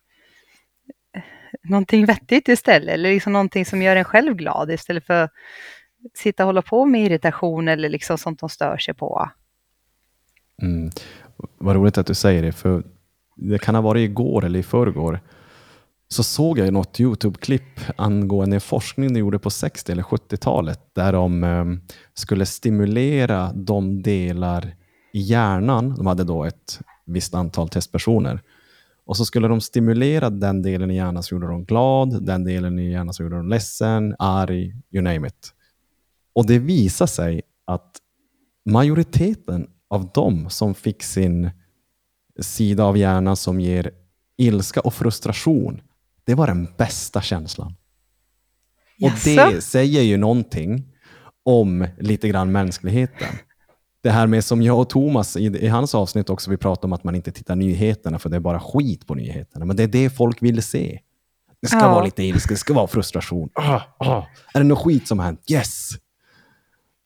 eh, 1.17 1.23
någonting 1.63 2.07
vettigt 2.07 2.49
istället, 2.49 2.95
eller 2.95 3.11
liksom 3.11 3.33
någonting 3.33 3.67
som 3.67 3.83
gör 3.83 3.97
en 3.97 4.05
själv 4.05 4.35
glad 4.35 4.71
istället 4.71 5.07
för 5.07 5.23
att 5.23 5.31
sitta 6.15 6.43
och 6.43 6.47
hålla 6.47 6.63
på 6.63 6.85
med 6.85 7.05
irritation 7.05 7.69
eller 7.69 7.89
liksom 7.89 8.19
sånt 8.19 8.41
de 8.41 8.49
stör 8.49 8.79
sig 8.79 8.95
på. 8.95 9.31
Mm. 10.63 10.91
Vad 11.59 11.77
roligt 11.77 11.99
att 11.99 12.07
du 12.07 12.15
säger 12.15 12.43
det, 12.43 12.53
för 12.53 12.83
det 13.37 13.59
kan 13.59 13.75
ha 13.75 13.83
varit 13.83 14.11
igår 14.11 14.45
eller 14.45 14.59
i 14.59 14.63
förrgår, 14.63 15.21
så 16.09 16.23
såg 16.23 16.59
jag 16.59 16.73
något 16.73 17.01
YouTube-klipp 17.01 17.81
angående 17.97 18.57
en 18.57 18.61
forskning 18.61 19.15
de 19.15 19.21
gjorde 19.21 19.39
på 19.39 19.51
60 19.51 19.93
eller 19.93 20.03
70-talet, 20.03 20.81
där 20.93 21.13
de 21.13 21.45
ehm, 21.45 21.81
skulle 22.15 22.47
stimulera 22.47 23.53
de 23.53 24.03
delar 24.03 24.77
i 25.13 25.21
hjärnan, 25.21 25.95
de 25.97 26.07
hade 26.07 26.25
då 26.25 26.45
ett 26.45 26.81
visst 27.07 27.35
antal 27.35 27.69
testpersoner, 27.69 28.43
och 29.07 29.17
så 29.17 29.25
skulle 29.25 29.49
de 29.49 29.61
stimulera 29.61 30.31
den 30.31 30.63
delen 30.63 30.91
i 30.91 30.97
hjärnan 30.97 31.23
som 31.23 31.37
gjorde 31.37 31.53
dem 31.53 31.65
glad, 31.65 32.27
den 32.27 32.45
delen 32.45 32.79
i 32.79 32.91
hjärnan 32.91 33.15
som 33.15 33.27
gjorde 33.27 33.37
dem 33.37 33.49
ledsen, 33.49 34.15
arg, 34.19 34.75
you 34.91 35.03
name 35.03 35.29
it. 35.29 35.53
Och 36.35 36.47
det 36.47 36.59
visade 36.59 37.09
sig 37.09 37.43
att 37.65 37.97
majoriteten 38.65 39.71
av 39.89 40.11
dem 40.15 40.51
som 40.51 40.75
fick 40.75 41.03
sin 41.03 41.51
sida 42.41 42.85
av 42.85 42.97
hjärnan 42.99 43.37
som 43.37 43.61
ger 43.61 43.91
ilska 44.37 44.81
och 44.81 44.95
frustration, 44.95 45.81
det 46.25 46.35
var 46.35 46.47
den 46.47 46.69
bästa 46.79 47.23
känslan. 47.23 47.75
Och 49.03 49.11
det 49.25 49.65
säger 49.65 50.03
ju 50.03 50.17
någonting 50.17 50.85
om 51.45 51.87
lite 51.99 52.29
grann 52.29 52.53
mänskligheten. 52.53 53.29
Det 54.03 54.11
här 54.11 54.27
med 54.27 54.45
som 54.45 54.63
jag 54.63 54.81
och 54.81 54.89
Thomas 54.91 55.37
i, 55.37 55.45
i 55.45 55.69
hans 55.69 55.95
avsnitt 55.95 56.31
också, 56.31 56.51
vi 56.51 56.57
pratade 56.57 56.87
om 56.87 56.93
att 56.93 57.05
man 57.05 57.15
inte 57.15 57.33
tittar 57.33 57.57
nyheterna 57.57 58.19
för 58.19 58.29
det 58.31 58.37
är 58.37 58.41
bara 58.41 58.61
skit 58.61 59.07
på 59.07 59.15
nyheterna. 59.15 59.65
Men 59.65 59.77
det 59.77 59.83
är 59.83 59.89
det 59.89 60.11
folk 60.11 60.43
vill 60.43 60.63
se. 60.63 61.01
Det 61.63 61.69
ska 61.69 61.79
Ja. 61.79 61.93
vara 61.93 62.05
lite 62.05 62.23
ilska, 62.23 62.55
det 62.55 62.59
ska 62.59 62.75
vara 62.75 62.87
frustration. 62.87 63.49
Ah, 63.55 63.81
ah. 63.99 64.27
Är 64.55 64.61
det 64.61 64.65
något 64.65 64.79
skit 64.85 65.09
som 65.09 65.19
har 65.19 65.27
hänt? 65.27 65.51
Yes! 65.51 65.91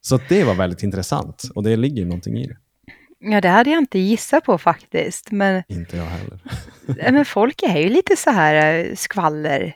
Så 0.01 0.19
det 0.29 0.43
var 0.43 0.55
väldigt 0.55 0.83
intressant 0.83 1.43
och 1.55 1.63
det 1.63 1.75
ligger 1.75 2.05
någonting 2.05 2.37
i 2.37 2.47
det. 2.47 2.57
Ja, 3.19 3.41
det 3.41 3.49
hade 3.49 3.69
jag 3.69 3.79
inte 3.79 3.99
gissat 3.99 4.43
på 4.43 4.57
faktiskt, 4.57 5.31
men, 5.31 5.63
Inte 5.67 5.97
jag 5.97 6.05
heller. 6.05 6.39
eh, 6.99 7.13
men 7.13 7.25
folk 7.25 7.63
är 7.63 7.77
ju 7.77 7.89
lite 7.89 8.15
så 8.15 8.31
här 8.31 8.75
eh, 8.75 8.95
skvaller. 8.95 9.75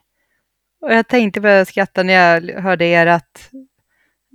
Och 0.81 0.93
jag 0.93 1.07
tänkte 1.07 1.41
börja 1.41 1.65
skratta 1.65 2.03
när 2.03 2.13
jag 2.13 2.61
hörde 2.61 2.85
ert 2.85 3.39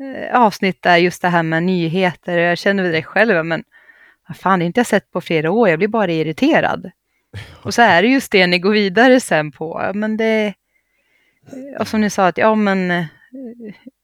eh, 0.03 0.41
avsnitt 0.41 0.83
där, 0.83 0.97
just 0.97 1.23
det 1.23 1.29
här 1.29 1.43
med 1.43 1.63
nyheter. 1.63 2.39
Jag 2.39 2.59
känner 2.59 2.83
väl 2.83 2.93
det 2.93 3.03
själv, 3.03 3.45
men 3.45 3.65
vad 4.29 4.37
fan, 4.37 4.59
det 4.59 4.65
har 4.65 4.67
inte 4.67 4.81
jag 4.81 4.87
sett 4.87 5.11
på 5.11 5.21
flera 5.21 5.51
år, 5.51 5.69
jag 5.69 5.79
blir 5.79 5.89
bara 5.89 6.13
irriterad. 6.13 6.91
Och 7.63 7.75
så 7.75 7.83
är 7.83 8.03
det 8.03 8.09
just 8.09 8.33
det 8.33 8.47
ni 8.47 8.59
går 8.59 8.73
vidare 8.73 9.21
sen 9.21 9.53
på, 9.53 9.91
men 9.95 10.17
det... 10.17 10.55
Och 11.79 11.89
som 11.89 12.01
ni 12.01 12.11
sa, 12.11 12.27
att 12.27 12.39
ja 12.39 12.55
men 12.55 12.91
eh, 12.91 13.05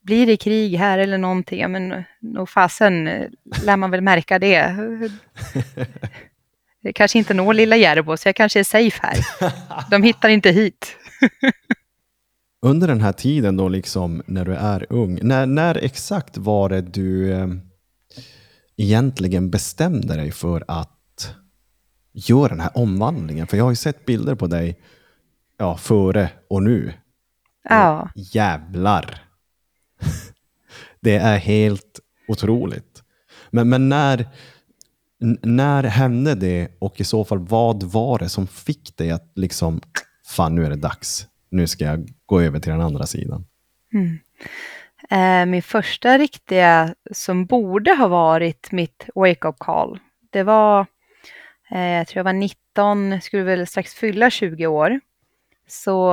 blir 0.05 0.27
det 0.27 0.37
krig 0.37 0.77
här 0.77 0.99
eller 0.99 1.19
någonting, 1.19 1.61
ja 1.61 1.69
men 1.69 2.05
nog 2.21 2.49
fasen 2.49 3.07
eh, 3.09 3.29
lär 3.65 3.77
man 3.77 3.91
väl 3.91 4.01
märka 4.01 4.39
det. 4.39 4.77
Det 6.83 6.93
kanske 6.93 7.19
inte 7.19 7.35
når 7.35 7.55
lilla 7.55 7.77
Järbo, 7.77 8.17
så 8.17 8.29
jag 8.29 8.37
kanske 8.37 8.61
är 8.61 8.65
safe 8.65 9.01
här. 9.03 9.27
De 9.91 10.03
hittar 10.03 10.29
inte 10.29 10.51
hit. 10.51 10.97
Under 12.63 12.89
den 12.89 13.01
här 13.01 13.13
tiden 13.13 13.57
då, 13.57 13.69
liksom, 13.69 14.23
när 14.27 14.45
du 14.45 14.55
är 14.55 14.87
ung, 14.91 15.19
när, 15.23 15.47
när 15.47 15.85
exakt 15.85 16.37
var 16.37 16.69
det 16.69 16.81
du 16.81 17.33
eh, 17.33 17.49
egentligen 18.77 19.51
bestämde 19.51 20.17
dig 20.17 20.33
för 20.33 20.65
att 20.69 21.35
göra 22.13 22.49
den 22.49 22.61
här 22.61 22.79
omvandlingen? 22.79 23.47
För 23.47 23.57
jag 23.57 23.65
har 23.65 23.73
ju 23.73 23.77
sett 23.77 24.07
bilder 24.07 24.35
på 24.35 24.47
dig 24.47 24.81
ja, 25.59 25.77
före 25.77 26.31
och 26.49 26.63
nu. 26.63 26.93
Ja. 27.69 28.11
Jävlar! 28.15 29.24
Det 31.05 31.17
är 31.17 31.39
helt 31.39 32.01
otroligt. 32.29 33.03
Men, 33.51 33.69
men 33.69 33.89
när, 33.89 34.27
när 35.43 35.83
hände 35.83 36.35
det 36.35 36.69
och 36.79 37.01
i 37.01 37.05
så 37.05 37.25
fall 37.25 37.39
vad 37.39 37.83
var 37.83 38.19
det 38.19 38.29
som 38.29 38.47
fick 38.47 38.97
dig 38.97 39.11
att 39.11 39.33
liksom, 39.35 39.81
fan 40.27 40.55
nu 40.55 40.65
är 40.65 40.71
det 40.71 40.77
dags. 40.77 41.27
Nu 41.51 41.67
ska 41.67 41.85
jag 41.85 42.09
gå 42.27 42.41
över 42.41 42.61
till 42.61 42.73
den 42.73 42.81
andra 42.81 43.07
sidan. 43.07 43.47
Mm. 43.93 44.19
Eh, 45.11 45.47
min 45.47 45.63
första 45.63 46.19
riktiga, 46.19 46.95
som 47.13 47.47
borde 47.47 47.95
ha 47.95 48.09
varit 48.09 48.73
mitt 48.73 49.09
wake-up 49.15 49.59
call, 49.59 49.99
det 50.31 50.43
var, 50.43 50.87
eh, 51.71 51.81
jag 51.81 52.07
tror 52.07 52.19
jag 52.19 52.25
var 52.25 52.33
19, 52.33 53.21
skulle 53.21 53.43
väl 53.43 53.67
strax 53.67 53.95
fylla 53.95 54.31
20 54.31 54.67
år. 54.67 55.01
Så 55.69 56.13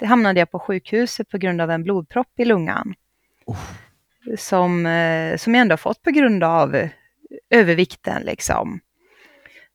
hamnade 0.00 0.40
jag 0.40 0.50
på 0.50 0.58
sjukhuset 0.58 1.28
på 1.30 1.38
grund 1.38 1.60
av 1.60 1.70
en 1.70 1.82
blodpropp 1.82 2.40
i 2.40 2.44
lungan. 2.44 2.94
Som, 4.38 4.86
eh, 4.86 5.36
som 5.36 5.54
jag 5.54 5.62
ändå 5.62 5.76
fått 5.76 6.02
på 6.02 6.10
grund 6.10 6.44
av 6.44 6.74
eh, 6.74 6.90
övervikten 7.50 8.22
liksom. 8.22 8.80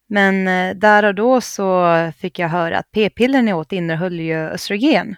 Men 0.07 0.47
eh, 0.47 0.75
där 0.75 1.03
och 1.03 1.15
då 1.15 1.41
så 1.41 2.11
fick 2.17 2.39
jag 2.39 2.49
höra 2.49 2.77
att 2.77 2.91
p-pillren 2.91 3.47
jag 3.47 3.57
åt 3.57 3.71
innehöll 3.71 4.19
ju 4.19 4.37
östrogen 4.37 5.15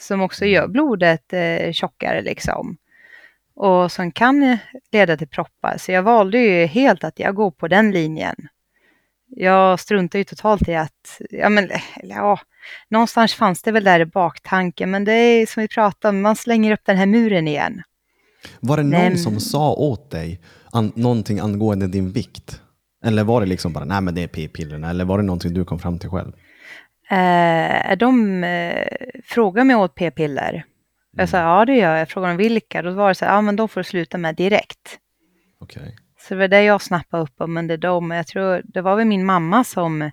som 0.00 0.20
också 0.20 0.44
gör 0.44 0.68
blodet 0.68 1.32
eh, 1.32 1.72
tjockare 1.72 2.22
liksom. 2.22 2.76
Och 3.54 3.92
som 3.92 4.12
kan 4.12 4.58
leda 4.92 5.16
till 5.16 5.28
proppar. 5.28 5.76
Så 5.78 5.92
jag 5.92 6.02
valde 6.02 6.38
ju 6.38 6.66
helt 6.66 7.04
att 7.04 7.18
jag 7.18 7.34
går 7.34 7.50
på 7.50 7.68
den 7.68 7.90
linjen. 7.90 8.36
Jag 9.26 9.80
struntar 9.80 10.18
ju 10.18 10.24
totalt 10.24 10.68
i 10.68 10.74
att, 10.74 11.20
ja 11.30 11.48
men, 11.48 11.70
eller 11.96 12.14
ja, 12.14 12.40
någonstans 12.88 13.34
fanns 13.34 13.62
det 13.62 13.72
väl 13.72 13.84
där 13.84 14.00
i 14.00 14.06
baktanken, 14.06 14.90
men 14.90 15.04
det 15.04 15.12
är 15.12 15.46
som 15.46 15.60
vi 15.60 15.68
pratade 15.68 16.16
om, 16.16 16.22
man 16.22 16.36
slänger 16.36 16.72
upp 16.72 16.84
den 16.84 16.96
här 16.96 17.06
muren 17.06 17.48
igen. 17.48 17.82
Var 18.60 18.76
det 18.76 18.82
någon 18.82 18.90
men- 18.90 19.18
som 19.18 19.40
sa 19.40 19.72
åt 19.74 20.10
dig 20.10 20.40
an, 20.72 20.92
någonting 20.94 21.38
angående 21.40 21.86
din 21.86 22.12
vikt? 22.12 22.60
Eller 23.04 23.24
var 23.24 23.40
det 23.40 23.46
liksom 23.46 23.72
bara, 23.72 23.84
nej 23.84 24.00
men 24.00 24.14
det 24.14 24.22
är 24.22 24.28
p-pillerna, 24.28 24.90
eller 24.90 25.04
var 25.04 25.18
det 25.18 25.24
någonting 25.24 25.54
du 25.54 25.64
kom 25.64 25.78
fram 25.78 25.98
till 25.98 26.10
själv? 26.10 26.32
Eh, 27.10 27.96
de 27.98 28.44
eh, 28.44 28.86
frågade 29.24 29.64
mig 29.64 29.76
åt 29.76 29.94
p-piller. 29.94 30.64
Jag 31.16 31.28
sa, 31.28 31.38
ja 31.38 31.64
det 31.64 31.74
gör 31.76 31.90
jag. 31.90 32.00
Jag 32.00 32.08
frågade 32.08 32.30
om 32.30 32.36
vilka. 32.36 32.82
Då 32.82 32.90
var 32.90 33.08
det 33.08 33.14
så 33.14 33.24
här, 33.24 33.32
ja 33.34 33.40
men 33.40 33.56
de 33.56 33.68
får 33.68 33.80
du 33.80 33.84
sluta 33.84 34.18
med 34.18 34.36
direkt. 34.36 34.98
Okej. 35.60 35.96
Så 36.28 36.34
det 36.34 36.40
var 36.40 36.48
det 36.48 36.62
jag 36.62 36.82
snappade 36.82 37.22
upp 37.22 37.40
om, 37.40 37.52
men 37.52 37.66
det 37.66 37.74
är 37.74 37.78
de, 37.78 38.10
jag 38.10 38.26
tror 38.26 38.62
det 38.64 38.80
var 38.80 38.96
väl 38.96 39.06
min 39.06 39.24
mamma 39.26 39.64
som 39.64 40.10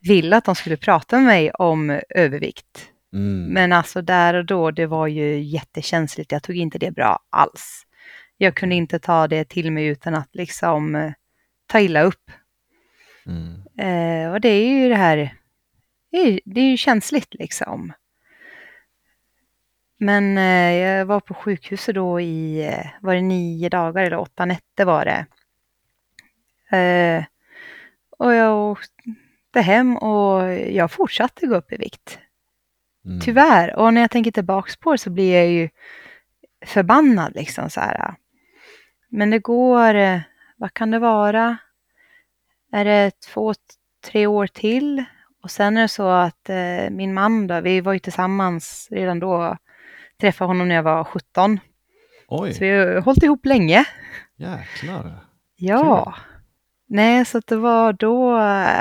ville 0.00 0.36
att 0.36 0.44
de 0.44 0.54
skulle 0.54 0.76
prata 0.76 1.16
med 1.16 1.24
mig 1.24 1.50
om 1.50 2.00
övervikt. 2.08 2.88
Mm. 3.12 3.52
Men 3.52 3.72
alltså 3.72 4.02
där 4.02 4.34
och 4.34 4.44
då, 4.44 4.70
det 4.70 4.86
var 4.86 5.06
ju 5.06 5.40
jättekänsligt. 5.40 6.32
Jag 6.32 6.42
tog 6.42 6.56
inte 6.56 6.78
det 6.78 6.90
bra 6.90 7.18
alls. 7.30 7.86
Jag 8.36 8.54
kunde 8.54 8.74
inte 8.74 8.98
ta 8.98 9.28
det 9.28 9.48
till 9.48 9.72
mig 9.72 9.86
utan 9.86 10.14
att 10.14 10.34
liksom 10.34 10.94
eh, 10.94 11.12
ta 11.66 11.80
illa 11.80 12.02
upp. 12.02 12.30
Mm. 13.26 13.62
Eh, 13.78 14.32
och 14.32 14.40
det 14.40 14.48
är 14.48 14.68
ju 14.68 14.88
det 14.88 14.94
här, 14.94 15.36
det 16.10 16.18
är, 16.18 16.40
det 16.44 16.60
är 16.60 16.70
ju 16.70 16.76
känsligt 16.76 17.34
liksom. 17.34 17.92
Men 19.98 20.38
eh, 20.38 20.72
jag 20.72 21.06
var 21.06 21.20
på 21.20 21.34
sjukhuset 21.34 21.94
då 21.94 22.20
i, 22.20 22.66
eh, 22.66 22.86
var 23.00 23.14
det 23.14 23.20
nio 23.20 23.68
dagar 23.68 24.02
eller 24.04 24.18
åtta 24.18 24.44
nätter 24.44 24.84
var 24.84 25.04
det. 25.04 25.26
Eh, 26.76 27.24
och 28.18 28.34
jag 28.34 28.70
åkte 28.70 29.60
hem 29.60 29.96
och 29.96 30.52
jag 30.54 30.90
fortsatte 30.90 31.46
gå 31.46 31.56
upp 31.56 31.72
i 31.72 31.76
vikt. 31.76 32.18
Mm. 33.04 33.20
Tyvärr. 33.20 33.76
Och 33.76 33.94
när 33.94 34.00
jag 34.00 34.10
tänker 34.10 34.30
tillbaks 34.30 34.76
på 34.76 34.92
det 34.92 34.98
så 34.98 35.10
blir 35.10 35.34
jag 35.34 35.46
ju 35.48 35.68
förbannad 36.66 37.34
liksom 37.34 37.70
så 37.70 37.80
här. 37.80 38.14
Men 39.08 39.30
det 39.30 39.38
går, 39.38 39.94
eh, 39.94 40.20
vad 40.56 40.74
kan 40.74 40.90
det 40.90 40.98
vara? 40.98 41.56
Är 42.72 42.84
det 42.84 43.20
två, 43.20 43.54
tre 44.04 44.26
år 44.26 44.46
till? 44.46 45.04
Och 45.42 45.50
sen 45.50 45.76
är 45.76 45.82
det 45.82 45.88
så 45.88 46.08
att 46.08 46.48
eh, 46.48 46.90
min 46.90 47.14
man 47.14 47.46
då, 47.46 47.60
vi 47.60 47.80
var 47.80 47.92
ju 47.92 47.98
tillsammans 47.98 48.88
redan 48.90 49.20
då, 49.20 49.56
träffade 50.20 50.48
honom 50.48 50.68
när 50.68 50.74
jag 50.74 50.82
var 50.82 51.04
17. 51.04 51.60
Oj, 52.28 52.54
Så 52.54 52.60
vi 52.64 52.70
har 52.70 53.00
hållit 53.00 53.22
ihop 53.22 53.46
länge. 53.46 53.84
jäklar. 54.36 55.16
Ja. 55.56 56.14
Nej, 56.88 57.24
så 57.24 57.40
det 57.46 57.56
var 57.56 57.92
då, 57.92 58.36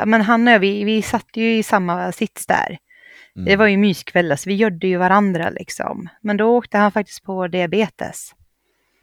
men 0.05 0.21
han 0.21 0.47
och 0.47 0.53
jag, 0.53 0.59
vi, 0.59 0.83
vi 0.83 1.01
satt 1.01 1.37
ju 1.37 1.57
i 1.57 1.63
samma 1.63 2.11
sits 2.11 2.45
där. 2.47 2.77
Mm. 3.35 3.45
Det 3.45 3.55
var 3.55 3.67
ju 3.67 3.77
myskvällar, 3.77 4.35
så 4.35 4.49
vi 4.49 4.55
gödde 4.55 4.87
ju 4.87 4.97
varandra 4.97 5.49
liksom. 5.49 6.09
Men 6.21 6.37
då 6.37 6.57
åkte 6.57 6.77
han 6.77 6.91
faktiskt 6.91 7.23
på 7.23 7.47
diabetes. 7.47 8.35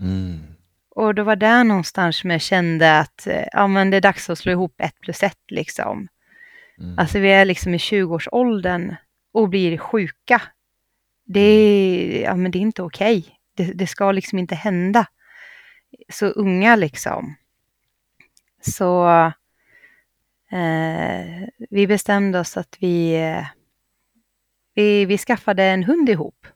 Mm. 0.01 0.39
Och 0.91 1.15
då 1.15 1.23
var 1.23 1.37
där 1.37 1.65
någonstans 1.65 2.17
som 2.17 2.31
jag 2.31 2.41
kände 2.41 2.99
att 2.99 3.27
eh, 3.27 3.45
ja, 3.53 3.67
men 3.67 3.91
det 3.91 3.97
är 3.97 4.01
dags 4.01 4.31
att 4.31 4.39
slå 4.39 4.53
ihop 4.53 4.81
ett 4.81 5.01
plus 5.01 5.23
ett 5.23 5.45
liksom. 5.49 6.09
Mm. 6.79 6.99
Alltså 6.99 7.19
vi 7.19 7.29
är 7.29 7.45
liksom 7.45 7.75
i 7.75 7.79
20-årsåldern 7.79 8.95
och 9.33 9.49
blir 9.49 9.79
sjuka. 9.79 10.43
Det 11.25 11.41
är, 11.41 12.23
ja, 12.23 12.37
men 12.37 12.51
det 12.51 12.59
är 12.59 12.61
inte 12.61 12.83
okej. 12.83 13.27
Det, 13.57 13.65
det 13.65 13.87
ska 13.87 14.13
liksom 14.13 14.39
inte 14.39 14.55
hända. 14.55 15.07
Så 16.09 16.27
unga 16.27 16.77
liksom. 16.77 17.37
Så 18.61 19.09
eh, 20.53 21.49
vi 21.71 21.87
bestämde 21.87 22.41
oss 22.41 22.57
att 22.57 22.77
vi, 22.81 23.15
eh, 23.15 23.47
vi, 24.79 25.05
vi 25.05 25.19
skaffade 25.19 25.63
en 25.65 25.85
hund 25.85 26.09
ihop. 26.09 26.47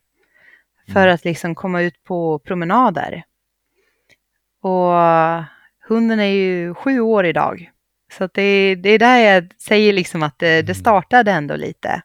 För 0.92 1.00
Mm. 1.02 1.14
att 1.14 1.24
liksom 1.24 1.54
komma 1.54 1.82
ut 1.82 2.04
på 2.04 2.38
promenader. 2.38 3.24
Och 4.62 4.92
hunden 5.88 6.20
är 6.20 6.24
ju 6.24 6.74
sju 6.74 7.00
år 7.00 7.26
idag. 7.26 7.70
Så 8.12 8.28
det, 8.35 8.74
det 8.74 8.88
är 8.90 8.98
där 8.98 9.18
jag 9.18 9.52
säger 9.58 9.92
liksom 9.92 10.22
att 10.22 10.38
det, 10.38 10.46
det 10.62 10.72
Mm. 10.72 10.74
startade 10.74 11.30
ändå 11.32 11.56
lite. 11.56 12.02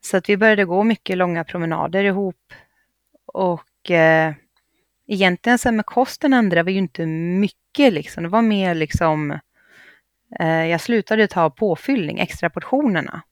Så 0.00 0.16
att 0.16 0.28
vi 0.28 0.36
började 0.36 0.64
gå 0.64 0.84
mycket 0.84 1.16
långa 1.18 1.44
promenader 1.44 2.04
ihop. 2.04 2.52
Och 3.26 3.90
eh, 3.90 4.34
egentligen 5.06 5.58
sen 5.58 5.76
med 5.76 5.86
kosten 5.86 6.32
ändrade 6.32 6.62
vi 6.62 6.72
ju 6.72 6.78
inte 6.78 7.06
mycket 7.06 7.92
liksom. 7.92 8.22
Det 8.22 8.28
var 8.28 8.42
mer 8.42 8.74
liksom, 8.74 9.38
eh, 10.40 10.66
jag 10.66 10.80
slutade 10.80 11.26
ta 11.28 11.50
påfyllning, 11.50 12.18
extra 12.18 12.50
portionerna. 12.50 13.22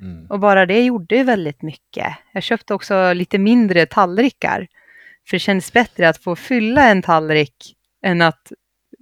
Mm. 0.00 0.26
Och 0.30 0.40
bara 0.40 0.66
det 0.66 0.84
gjorde 0.84 1.16
ju 1.16 1.22
väldigt 1.24 1.62
mycket. 1.62 2.16
Jag 2.32 2.42
köpte 2.42 2.74
också 2.74 3.12
lite 3.12 3.38
mindre 3.38 3.86
tallrikar. 3.86 4.66
För 5.28 5.36
det 5.36 5.40
kändes 5.40 5.72
bättre 5.72 6.08
att 6.08 6.18
få 6.22 6.36
fylla 6.36 6.88
en 6.88 7.02
tallrik 7.02 7.76
än 8.02 8.22
att 8.22 8.52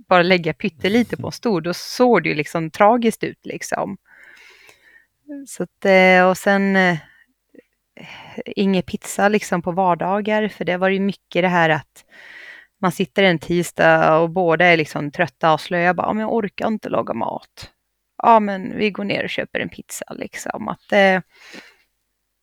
bara 0.09 0.22
lägga 0.22 0.55
pyttelite 0.55 1.16
på 1.16 1.26
en 1.26 1.33
stor. 1.33 1.61
Då 1.61 1.74
såg 1.74 2.22
det 2.22 2.28
ju 2.28 2.35
liksom 2.35 2.70
tragiskt 2.70 3.24
ut 3.24 3.46
liksom. 3.46 3.96
Så 5.48 5.62
att, 5.62 5.85
eh, 5.85 6.28
och 6.28 6.37
sen 6.38 6.76
eh, 6.76 6.98
ingen 8.46 8.83
pizza 8.83 9.28
liksom 9.28 9.62
på 9.62 9.72
vardagar. 9.72 10.48
För 10.48 10.64
det 10.64 10.76
var 10.76 10.88
ju 10.88 11.00
mycket 11.00 11.42
det 11.42 11.48
här 11.48 11.70
att 11.70 12.05
man 12.81 12.92
sitter 12.92 13.22
en 13.22 13.38
tisdag 13.38 14.18
och 14.18 14.31
båda 14.31 14.64
är 14.66 14.76
liksom 14.76 15.11
trötta 15.11 15.52
och 15.52 15.61
slöa. 15.61 15.81
Jag 15.83 15.96
Bara, 15.96 16.07
"Ja, 16.07 16.12
men 16.12 16.20
jag 16.20 16.33
orkar 16.35 16.68
inte 16.68 16.88
laga 16.88 17.14
mat. 17.14 17.70
Ja, 18.23 18.41
men 18.41 18.77
vi 18.77 18.91
går 18.91 19.05
ner 19.05 19.25
och 19.25 19.31
köper 19.31 19.61
en 19.61 19.69
pizza 19.69 20.05
liksom. 20.11 20.69
Att 20.69 20.81
det, 20.91 21.23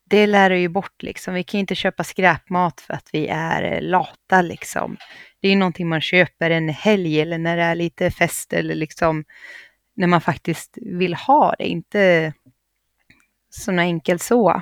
det 0.09 0.27
lär 0.27 0.49
ju 0.49 0.67
bort 0.67 1.03
liksom. 1.03 1.33
Vi 1.33 1.43
kan 1.43 1.59
inte 1.59 1.75
köpa 1.75 2.03
skräpmat 2.03 2.81
för 2.81 2.93
att 2.93 3.09
vi 3.13 3.27
är 3.27 3.63
eh, 3.63 3.81
lata 3.81 4.41
liksom. 4.41 4.97
Det 5.41 5.47
är 5.47 5.51
ju 5.51 5.57
någonting 5.57 5.87
man 5.89 6.01
köper 6.01 6.49
en 6.49 6.69
helg 6.69 7.21
eller 7.21 7.37
när 7.37 7.57
det 7.57 7.63
är 7.63 7.75
lite 7.75 8.11
fest 8.11 8.53
eller 8.53 8.75
liksom 8.75 9.25
när 9.95 10.07
man 10.07 10.21
faktiskt 10.21 10.77
vill 10.81 11.13
ha 11.13 11.55
det, 11.57 11.67
inte 11.67 12.33
så 13.49 13.71
enkelt 13.71 14.21
så. 14.21 14.61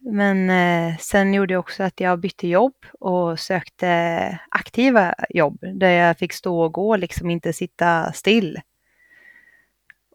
Men 0.00 0.50
eh, 0.50 0.96
sen 0.98 1.34
gjorde 1.34 1.54
jag 1.54 1.60
också 1.60 1.82
att 1.82 2.00
jag 2.00 2.20
bytte 2.20 2.48
jobb 2.48 2.74
och 3.00 3.40
sökte 3.40 4.38
aktiva 4.50 5.14
jobb 5.28 5.58
där 5.74 5.90
jag 5.90 6.18
fick 6.18 6.32
stå 6.32 6.60
och 6.60 6.72
gå, 6.72 6.96
liksom 6.96 7.30
inte 7.30 7.52
sitta 7.52 8.12
still. 8.12 8.60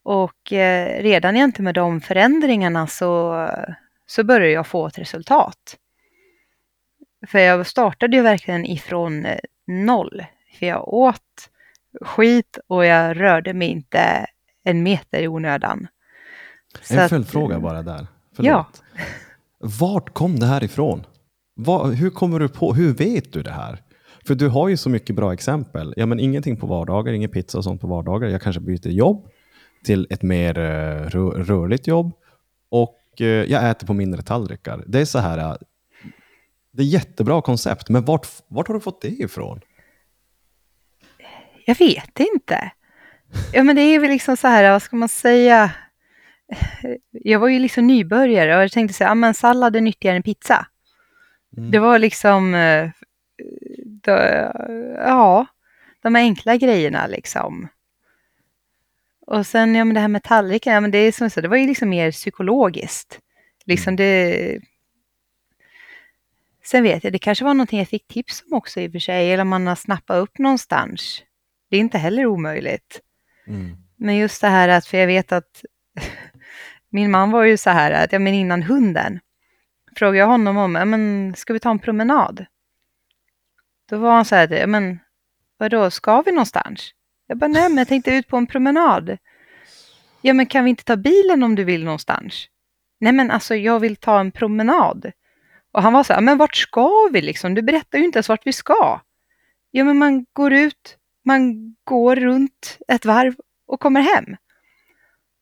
Och 0.03 0.53
eh, 0.53 1.03
redan 1.03 1.35
egentligen 1.35 1.63
med 1.63 1.75
de 1.75 2.01
förändringarna 2.01 2.87
så, 2.87 3.47
så 4.05 4.23
började 4.23 4.51
jag 4.51 4.67
få 4.67 4.87
ett 4.87 4.97
resultat. 4.97 5.77
För 7.27 7.39
jag 7.39 7.67
startade 7.67 8.15
ju 8.17 8.23
verkligen 8.23 8.65
ifrån 8.65 9.25
eh, 9.25 9.37
noll. 9.67 10.23
För 10.59 10.65
jag 10.65 10.93
åt 10.93 11.49
skit 12.01 12.59
och 12.67 12.85
jag 12.85 13.19
rörde 13.19 13.53
mig 13.53 13.67
inte 13.67 14.25
en 14.63 14.83
meter 14.83 15.19
i 15.21 15.27
onödan. 15.27 15.87
Så 16.81 16.99
En 16.99 17.09
följdfråga 17.09 17.59
bara 17.59 17.81
där. 17.81 18.07
Ja. 18.37 18.65
Förlåt. 18.73 18.83
Vart 19.79 20.13
kom 20.13 20.39
det 20.39 20.45
här 20.45 20.63
ifrån? 20.63 21.05
Vad- 21.55 21.93
hur 21.93 22.09
kommer 22.09 22.39
du 22.39 22.49
på, 22.49 22.73
hur 22.73 22.93
vet 22.93 23.33
du 23.33 23.41
det 23.43 23.51
här? 23.51 23.81
För 24.27 24.35
du 24.35 24.47
har 24.47 24.69
ju 24.69 24.77
så 24.77 24.89
mycket 24.89 25.15
bra 25.15 25.33
exempel. 25.33 25.93
Ja, 25.97 26.05
men 26.05 26.19
ingenting 26.19 26.57
på 26.57 26.67
vardagar, 26.67 27.13
ingen 27.13 27.29
pizza 27.29 27.57
och 27.57 27.63
sånt 27.63 27.81
på 27.81 27.87
vardagar. 27.87 28.29
Jag 28.29 28.41
kanske 28.41 28.59
byter 28.61 28.87
jobb 28.87 29.27
till 29.83 30.07
ett 30.09 30.21
mer 30.21 30.57
eh, 30.57 31.05
rö- 31.09 31.43
rörligt 31.43 31.87
jobb. 31.87 32.13
Och 32.69 32.99
eh, 33.19 33.25
jag 33.27 33.69
äter 33.69 33.87
på 33.87 33.93
mindre 33.93 34.21
tallrikar. 34.21 34.83
Det 34.87 35.01
är 35.01 35.05
så 35.05 35.19
här, 35.19 35.37
eh, 35.37 35.55
det 36.71 36.83
är 36.83 36.87
jättebra 36.87 37.41
koncept, 37.41 37.89
men 37.89 38.05
vart, 38.05 38.27
vart 38.47 38.67
har 38.67 38.75
du 38.75 38.81
fått 38.81 39.01
det 39.01 39.07
ifrån? 39.07 39.61
Jag 41.65 41.75
vet 41.75 42.19
inte. 42.19 42.71
Ja, 43.53 43.63
men 43.63 43.75
det 43.75 43.81
är 43.81 43.99
väl 43.99 44.09
liksom 44.09 44.37
så 44.37 44.47
här, 44.47 44.71
vad 44.71 44.81
ska 44.81 44.95
man 44.95 45.09
säga? 45.09 45.71
jag 47.11 47.39
var 47.39 47.47
ju 47.47 47.59
liksom 47.59 47.87
nybörjare 47.87 48.55
och 48.57 48.63
jag 48.63 48.71
tänkte 48.71 48.93
säga, 48.93 49.07
ja 49.09 49.15
men 49.15 49.33
sallad 49.33 49.75
är 49.75 49.81
nyttigare 49.81 50.15
än 50.15 50.23
pizza. 50.23 50.67
Mm. 51.57 51.71
Det 51.71 51.79
var 51.79 51.99
liksom, 51.99 52.51
då, 53.85 54.11
ja, 54.97 55.45
de 56.01 56.15
enkla 56.15 56.55
grejerna 56.55 57.07
liksom. 57.07 57.67
Och 59.31 59.47
sen, 59.47 59.75
ja 59.75 59.85
men 59.85 59.93
det 59.93 59.99
här 59.99 60.07
med 60.07 60.23
tallriken, 60.23 60.73
ja 60.73 60.81
men 60.81 60.91
det 60.91 60.97
är 60.97 61.11
som 61.11 61.29
så, 61.29 61.41
det 61.41 61.47
var 61.47 61.57
ju 61.57 61.67
liksom 61.67 61.89
mer 61.89 62.11
psykologiskt. 62.11 63.19
Liksom 63.65 63.95
det... 63.95 64.59
Sen 66.63 66.83
vet 66.83 67.03
jag, 67.03 67.13
det 67.13 67.19
kanske 67.19 67.45
var 67.45 67.53
någonting 67.53 67.79
jag 67.79 67.87
fick 67.87 68.07
tips 68.07 68.43
om 68.45 68.57
också 68.57 68.79
i 68.79 68.87
och 68.87 68.91
för 68.91 68.99
sig, 68.99 69.31
eller 69.31 69.41
om 69.41 69.49
man 69.49 69.67
har 69.67 69.75
snappat 69.75 70.17
upp 70.17 70.37
någonstans. 70.37 71.23
Det 71.69 71.77
är 71.77 71.79
inte 71.79 71.97
heller 71.97 72.25
omöjligt. 72.25 73.01
Mm. 73.47 73.77
Men 73.95 74.17
just 74.17 74.41
det 74.41 74.47
här 74.47 74.69
att, 74.69 74.85
för 74.85 74.97
jag 74.97 75.07
vet 75.07 75.31
att 75.31 75.65
min 76.89 77.11
man 77.11 77.31
var 77.31 77.43
ju 77.43 77.57
så 77.57 77.69
här 77.69 77.91
att, 77.91 78.11
ja 78.13 78.19
men 78.19 78.33
innan 78.33 78.63
hunden, 78.63 79.19
frågade 79.95 80.17
jag 80.17 80.27
honom 80.27 80.57
om, 80.57 80.75
ja 80.75 80.85
men 80.85 81.33
ska 81.37 81.53
vi 81.53 81.59
ta 81.59 81.71
en 81.71 81.79
promenad? 81.79 82.45
Då 83.89 83.97
var 83.97 84.11
han 84.11 84.25
så 84.25 84.35
här, 84.35 84.53
ja 84.53 84.67
men 84.67 84.99
vadå, 85.57 85.91
ska 85.91 86.21
vi 86.21 86.31
någonstans? 86.31 86.93
Jag 87.31 87.37
bara, 87.37 87.47
nej 87.47 87.69
men 87.69 87.77
jag 87.77 87.87
tänkte 87.87 88.11
ut 88.11 88.27
på 88.27 88.37
en 88.37 88.47
promenad. 88.47 89.17
Ja 90.21 90.33
men 90.33 90.45
kan 90.45 90.63
vi 90.63 90.69
inte 90.69 90.83
ta 90.83 90.95
bilen 90.95 91.43
om 91.43 91.55
du 91.55 91.63
vill 91.63 91.83
någonstans? 91.83 92.47
Nej 92.99 93.13
men 93.13 93.31
alltså 93.31 93.55
jag 93.55 93.79
vill 93.79 93.95
ta 93.95 94.19
en 94.19 94.31
promenad. 94.31 95.11
Och 95.71 95.81
han 95.81 95.93
var 95.93 96.03
så 96.03 96.13
här, 96.13 96.21
men 96.21 96.37
vart 96.37 96.55
ska 96.55 97.09
vi 97.11 97.21
liksom? 97.21 97.53
Du 97.53 97.61
berättar 97.61 97.97
ju 97.97 98.05
inte 98.05 98.17
ens 98.17 98.29
vart 98.29 98.47
vi 98.47 98.53
ska. 98.53 99.01
Ja 99.71 99.83
men 99.83 99.97
man 99.97 100.25
går 100.33 100.53
ut, 100.53 100.97
man 101.25 101.75
går 101.83 102.15
runt 102.15 102.77
ett 102.87 103.05
varv 103.05 103.35
och 103.67 103.79
kommer 103.79 104.01
hem. 104.01 104.35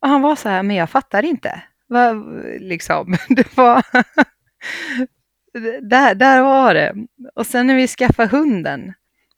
Och 0.01 0.09
han 0.09 0.21
var 0.21 0.35
så 0.35 0.49
här, 0.49 0.63
men 0.63 0.75
jag 0.75 0.89
fattar 0.89 1.25
inte. 1.25 1.63
Va, 1.87 2.13
liksom, 2.59 3.17
det 3.29 3.57
var... 3.57 3.83
där, 5.89 6.15
där 6.15 6.41
var 6.41 6.73
det. 6.73 6.95
Och 7.35 7.47
sen 7.47 7.67
när 7.67 7.75
vi 7.75 7.87
skaffade 7.87 8.29
hunden, 8.29 8.93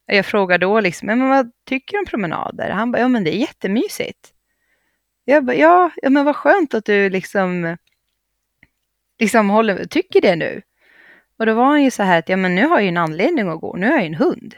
jag 0.06 0.26
frågade 0.26 0.66
då 0.66 0.80
liksom, 0.80 1.06
men 1.06 1.30
vad 1.30 1.52
tycker 1.66 1.94
du 1.94 2.00
om 2.00 2.06
promenader? 2.06 2.70
Han 2.70 2.92
bara, 2.92 3.00
ja 3.00 3.08
men 3.08 3.24
det 3.24 3.36
är 3.36 3.38
jättemysigt. 3.38 4.34
Jag 5.26 5.46
bara, 5.46 5.56
ja, 5.56 5.92
ja 6.02 6.10
men 6.10 6.26
vad 6.26 6.36
skönt 6.36 6.74
att 6.74 6.86
du 6.86 7.10
liksom, 7.10 7.78
liksom 9.20 9.50
håller, 9.50 9.86
tycker 9.86 10.22
det 10.22 10.36
nu. 10.36 10.62
Och 11.38 11.46
då 11.46 11.54
var 11.54 11.66
han 11.66 11.84
ju 11.84 11.92
så 11.92 12.04
här 12.04 12.20
att, 12.20 12.30
ja 12.30 12.38
men 12.38 12.56
nu 12.56 12.66
har 12.66 12.76
jag 12.76 12.84
ju 12.84 12.90
en 12.90 12.98
anledning 12.98 13.48
att 13.48 13.62
gå, 13.62 13.76
nu 13.76 13.86
har 13.86 13.94
jag 13.94 14.02
ju 14.02 14.08
en 14.08 14.16
hund. 14.16 14.56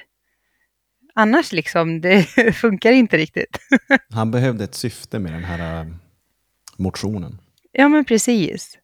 Annars 1.16 1.52
liksom, 1.52 2.02
det 2.02 2.26
funkar 2.56 2.92
inte 2.92 3.18
riktigt. 3.18 3.58
Han 4.10 4.32
behövde 4.32 4.64
ett 4.64 4.76
syfte 4.76 5.20
med 5.20 5.34
den 5.34 5.44
här 5.44 5.82
äh, 5.82 5.88
motionen. 6.78 7.42
Ja, 7.72 7.90
men 7.90 8.06
precis. 8.06 8.78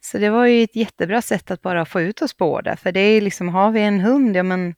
Så 0.00 0.18
det 0.18 0.30
var 0.30 0.46
ju 0.46 0.62
ett 0.62 0.76
jättebra 0.76 1.22
sätt 1.22 1.50
att 1.50 1.62
bara 1.62 1.84
få 1.84 2.00
ut 2.00 2.22
oss 2.22 2.36
båda. 2.36 2.76
För 2.76 2.92
det 2.92 3.00
är 3.00 3.20
liksom, 3.20 3.48
har 3.48 3.70
vi 3.70 3.80
en 3.80 4.00
hund, 4.00 4.36
ja 4.36 4.42
men 4.42 4.74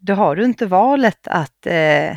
då 0.00 0.14
har 0.14 0.36
du 0.36 0.44
inte 0.44 0.66
valet 0.66 1.28
att 1.28 1.66
eh, 1.66 2.16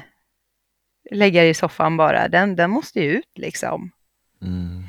lägga 1.11 1.41
dig 1.41 1.49
i 1.49 1.53
soffan 1.53 1.97
bara. 1.97 2.27
Den, 2.27 2.55
den 2.55 2.69
måste 2.69 2.99
ju 2.99 3.11
ut 3.11 3.31
liksom. 3.35 3.91
Mm. 4.41 4.83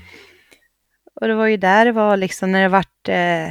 Och 1.14 1.28
det 1.28 1.34
var 1.34 1.46
ju 1.46 1.56
där 1.56 1.84
det 1.84 1.92
var 1.92 2.16
liksom 2.16 2.52
när 2.52 2.62
det 2.62 2.68
vart, 2.68 3.08
eh, 3.08 3.48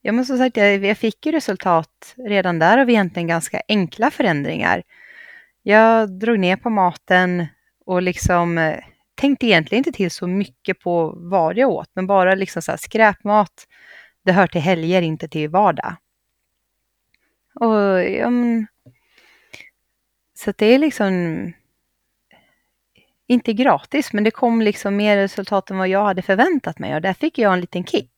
ja 0.00 0.12
men 0.12 0.26
som 0.26 0.38
sagt, 0.38 0.56
jag, 0.56 0.84
jag 0.84 0.98
fick 0.98 1.26
ju 1.26 1.32
resultat 1.32 2.14
redan 2.16 2.58
där 2.58 2.78
av 2.78 2.90
egentligen 2.90 3.28
ganska 3.28 3.62
enkla 3.68 4.10
förändringar. 4.10 4.82
Jag 5.62 6.18
drog 6.18 6.38
ner 6.38 6.56
på 6.56 6.70
maten 6.70 7.46
och 7.86 8.02
liksom 8.02 8.58
eh, 8.58 8.78
tänkte 9.14 9.46
egentligen 9.46 9.80
inte 9.80 9.92
till 9.92 10.10
så 10.10 10.26
mycket 10.26 10.80
på 10.80 11.14
vad 11.16 11.56
jag 11.56 11.70
åt, 11.70 11.90
men 11.94 12.06
bara 12.06 12.34
liksom 12.34 12.62
så 12.62 12.72
här 12.72 12.76
skräpmat, 12.76 13.66
det 14.24 14.32
hör 14.32 14.46
till 14.46 14.60
helger, 14.60 15.02
inte 15.02 15.28
till 15.28 15.50
vardag. 15.50 15.96
Och 17.54 18.02
ja, 18.02 18.30
men, 18.30 18.66
så 20.44 20.52
det 20.56 20.66
är 20.66 20.78
liksom 20.78 21.52
inte 23.26 23.52
gratis, 23.52 24.12
men 24.12 24.24
det 24.24 24.30
kom 24.30 24.62
liksom 24.62 24.96
mer 24.96 25.16
resultat 25.16 25.70
än 25.70 25.78
vad 25.78 25.88
jag 25.88 26.04
hade 26.04 26.22
förväntat 26.22 26.78
mig 26.78 26.94
och 26.94 27.02
där 27.02 27.12
fick 27.12 27.38
jag 27.38 27.52
en 27.52 27.60
liten 27.60 27.84
kick. 27.84 28.12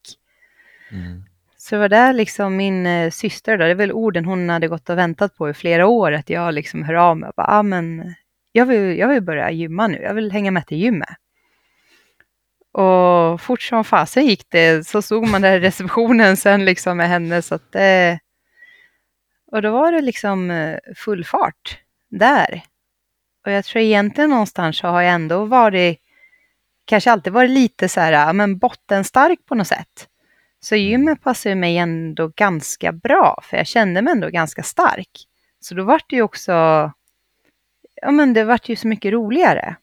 Mm. 0.91 1.23
Så 1.57 1.75
det 1.75 1.79
var 1.79 1.89
där 1.89 2.13
liksom 2.13 2.55
min 2.55 2.85
eh, 2.87 3.09
syster, 3.09 3.57
då, 3.57 3.63
det 3.63 3.71
är 3.71 3.75
väl 3.75 3.91
orden 3.91 4.25
hon 4.25 4.49
hade 4.49 4.67
gått 4.67 4.89
och 4.89 4.97
väntat 4.97 5.35
på 5.35 5.49
i 5.49 5.53
flera 5.53 5.87
år, 5.87 6.11
att 6.11 6.29
jag 6.29 6.53
liksom 6.53 6.83
hör 6.83 6.93
av 6.93 7.17
mig 7.17 7.27
och 7.27 7.33
bara, 7.37 7.47
ah, 7.47 7.63
men 7.63 8.15
jag 8.51 8.65
vill, 8.65 8.97
jag 8.97 9.07
vill 9.07 9.21
börja 9.21 9.51
gymma 9.51 9.87
nu, 9.87 10.01
jag 10.01 10.13
vill 10.13 10.31
hänga 10.31 10.51
med 10.51 10.67
till 10.67 10.77
gymmet. 10.77 11.17
Och 12.71 13.41
fort 13.41 13.61
som 13.61 13.83
fasen 13.83 14.25
gick 14.25 14.45
det, 14.49 14.87
så 14.87 15.01
stod 15.01 15.27
man 15.27 15.41
där 15.41 15.57
i 15.57 15.59
receptionen 15.67 16.37
sen 16.37 16.65
liksom 16.65 16.97
med 16.97 17.09
henne, 17.09 17.41
så 17.41 17.55
att 17.55 17.75
eh, 17.75 18.17
och 19.51 19.61
då 19.61 19.71
var 19.71 19.91
det 19.91 20.01
liksom 20.01 20.51
eh, 20.51 20.77
full 20.95 21.25
fart 21.25 21.82
där. 22.19 22.63
Och 23.45 23.51
jag 23.51 23.65
tror 23.65 23.83
egentligen 23.83 24.29
någonstans 24.29 24.77
så 24.77 24.87
har 24.87 25.01
jag 25.01 25.13
ändå 25.13 25.45
varit, 25.45 25.99
kanske 26.85 27.11
alltid 27.11 27.33
varit 27.33 27.49
lite 27.49 27.89
så 27.89 27.99
här, 27.99 28.33
men 28.33 28.57
bottenstark 28.57 29.45
på 29.45 29.55
något 29.55 29.67
sätt. 29.67 30.07
Så 30.59 30.75
gymmet 30.75 31.21
passade 31.21 31.55
mig 31.55 31.77
ändå 31.77 32.31
ganska 32.35 32.91
bra, 32.91 33.39
för 33.43 33.57
jag 33.57 33.67
kände 33.67 34.01
mig 34.01 34.11
ändå 34.11 34.29
ganska 34.29 34.63
stark. 34.63 35.27
Så 35.59 35.75
då 35.75 35.83
vart 35.83 36.09
det 36.09 36.15
ju 36.15 36.21
också, 36.21 36.51
ja 38.01 38.11
men 38.11 38.33
det 38.33 38.43
vart 38.43 38.69
ju 38.69 38.75
så 38.75 38.87
mycket 38.87 39.13
roligare. 39.13 39.75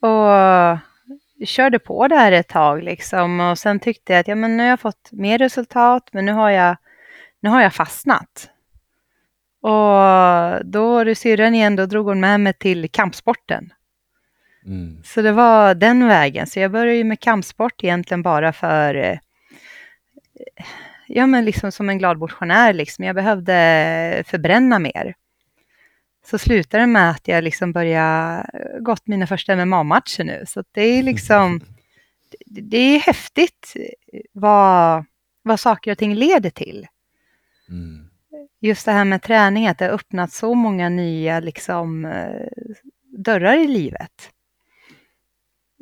Och 0.00 0.28
körde 1.48 1.78
på 1.78 2.08
det 2.08 2.16
här 2.16 2.32
ett 2.32 2.48
tag 2.48 2.82
liksom 2.82 3.40
och 3.40 3.58
sen 3.58 3.80
tyckte 3.80 4.12
jag 4.12 4.20
att 4.20 4.28
ja, 4.28 4.34
men 4.34 4.56
nu 4.56 4.62
har 4.62 4.70
jag 4.70 4.80
fått 4.80 5.12
mer 5.12 5.38
resultat, 5.38 6.08
men 6.12 6.26
nu 6.26 6.32
har 6.32 6.50
jag, 6.50 6.76
nu 7.40 7.50
har 7.50 7.62
jag 7.62 7.74
fastnat. 7.74 8.51
Och 9.62 10.66
då 10.66 10.92
var 10.92 11.04
det 11.04 11.14
syrran 11.14 11.54
igen, 11.54 11.76
då 11.76 11.86
drog 11.86 12.06
hon 12.06 12.20
med 12.20 12.40
mig 12.40 12.52
till 12.52 12.88
kampsporten. 12.90 13.72
Mm. 14.66 15.02
Så 15.04 15.22
det 15.22 15.32
var 15.32 15.74
den 15.74 16.06
vägen. 16.08 16.46
Så 16.46 16.60
jag 16.60 16.70
började 16.70 16.96
ju 16.96 17.04
med 17.04 17.20
kampsport 17.20 17.84
egentligen 17.84 18.22
bara 18.22 18.52
för, 18.52 18.94
eh, 18.94 19.18
ja 21.06 21.26
men 21.26 21.44
liksom 21.44 21.72
som 21.72 21.88
en 21.88 21.98
glad 21.98 22.18
motionär 22.18 22.72
liksom. 22.72 23.04
Jag 23.04 23.14
behövde 23.14 24.24
förbränna 24.26 24.78
mer. 24.78 25.14
Så 26.26 26.38
slutade 26.38 26.82
det 26.82 26.86
med 26.86 27.10
att 27.10 27.28
jag 27.28 27.44
liksom 27.44 27.72
började 27.72 28.46
gått 28.80 29.06
mina 29.06 29.26
första 29.26 29.56
MMA-matcher 29.56 30.24
nu. 30.24 30.44
Så 30.48 30.64
det 30.72 30.82
är 30.82 31.02
liksom, 31.02 31.58
det- 32.46 32.60
det 32.60 32.76
är 32.78 32.98
häftigt 33.00 33.74
vad, 34.32 35.04
vad 35.42 35.60
saker 35.60 35.90
och 35.92 35.98
ting 35.98 36.14
leder 36.14 36.50
till. 36.50 36.86
Mm. 37.68 38.08
Just 38.64 38.86
det 38.86 38.92
här 38.92 39.04
med 39.04 39.22
träning, 39.22 39.66
att 39.66 39.78
det 39.78 39.84
har 39.84 39.92
öppnat 39.92 40.32
så 40.32 40.54
många 40.54 40.88
nya 40.88 41.40
liksom, 41.40 42.04
eh, 42.04 42.46
dörrar 43.18 43.56
i 43.56 43.68
livet. 43.68 44.30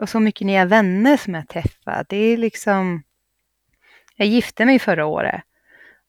Och 0.01 0.09
så 0.09 0.21
mycket 0.21 0.47
nya 0.47 0.65
vänner 0.65 1.17
som 1.17 1.35
jag 1.35 1.49
träffat. 1.49 2.09
Det 2.09 2.17
är 2.17 2.37
liksom... 2.37 3.03
Jag 4.17 4.29
gifte 4.29 4.65
mig 4.65 4.79
förra 4.79 5.07
året. 5.07 5.43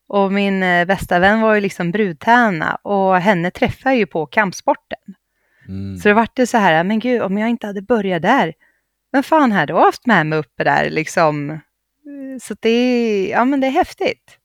Och 0.07 0.31
min 0.31 0.63
eh, 0.63 0.86
bästa 0.86 1.19
vän 1.19 1.41
var 1.41 1.55
ju 1.55 1.62
liksom 1.62 1.91
brudtärna 1.91 2.75
och 2.75 3.17
henne 3.17 3.51
träffade 3.51 3.95
jag 3.95 3.99
ju 3.99 4.05
på 4.05 4.25
kampsporten. 4.25 5.15
Mm. 5.67 5.97
Så 5.97 6.07
det 6.07 6.13
vart 6.13 6.36
det 6.36 6.47
så 6.47 6.57
här, 6.57 6.84
men 6.84 6.99
gud, 6.99 7.21
om 7.21 7.38
jag 7.38 7.49
inte 7.49 7.67
hade 7.67 7.81
börjat 7.81 8.21
där, 8.21 8.53
vem 9.12 9.23
fan 9.23 9.51
hade 9.51 9.73
då 9.73 9.79
haft 9.79 10.05
med 10.05 10.25
mig 10.25 10.39
uppe 10.39 10.63
där 10.63 10.89
liksom? 10.89 11.49
Eh, 11.49 11.60
Så 12.41 12.55
det 12.60 12.69
är, 12.69 13.29
ja 13.31 13.45
men 13.45 13.60
det 13.60 13.67
är 13.67 13.71
häftigt. 13.71 14.38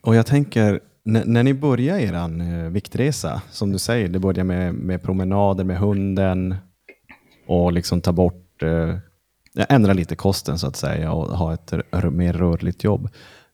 Och 0.00 0.14
jag 0.14 0.26
tänker, 0.26 0.80
när, 1.02 1.24
när 1.24 1.42
ni 1.42 1.54
börjar 1.54 1.98
er 1.98 2.14
eh, 2.14 2.70
viktresa, 2.70 3.42
som 3.50 3.72
du 3.72 3.78
säger, 3.78 4.08
det 4.08 4.18
börjar 4.18 4.44
med, 4.44 4.74
med 4.74 5.02
promenader 5.02 5.64
med 5.64 5.78
hunden 5.78 6.54
och 7.46 7.72
liksom 7.72 8.00
ta 8.00 8.12
bort, 8.12 8.62
eh, 8.62 8.96
ändra 9.68 9.92
lite 9.92 10.16
kosten 10.16 10.58
så 10.58 10.66
att 10.66 10.76
säga 10.76 11.12
och 11.12 11.38
ha 11.38 11.54
ett 11.54 11.72
mer 12.12 12.32
rörligt 12.32 12.84
jobb. 12.84 13.08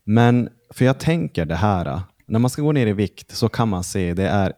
Men 0.05 0.49
för 0.71 0.85
jag 0.85 0.99
tänker 0.99 1.45
det 1.45 1.55
här, 1.55 2.01
när 2.27 2.39
man 2.39 2.51
ska 2.51 2.63
gå 2.63 2.73
ner 2.73 2.87
i 2.87 2.93
vikt 2.93 3.37
så 3.37 3.49
kan 3.49 3.69
man 3.69 3.85
se 3.85 4.15
det 4.15 4.29
är 4.29 4.53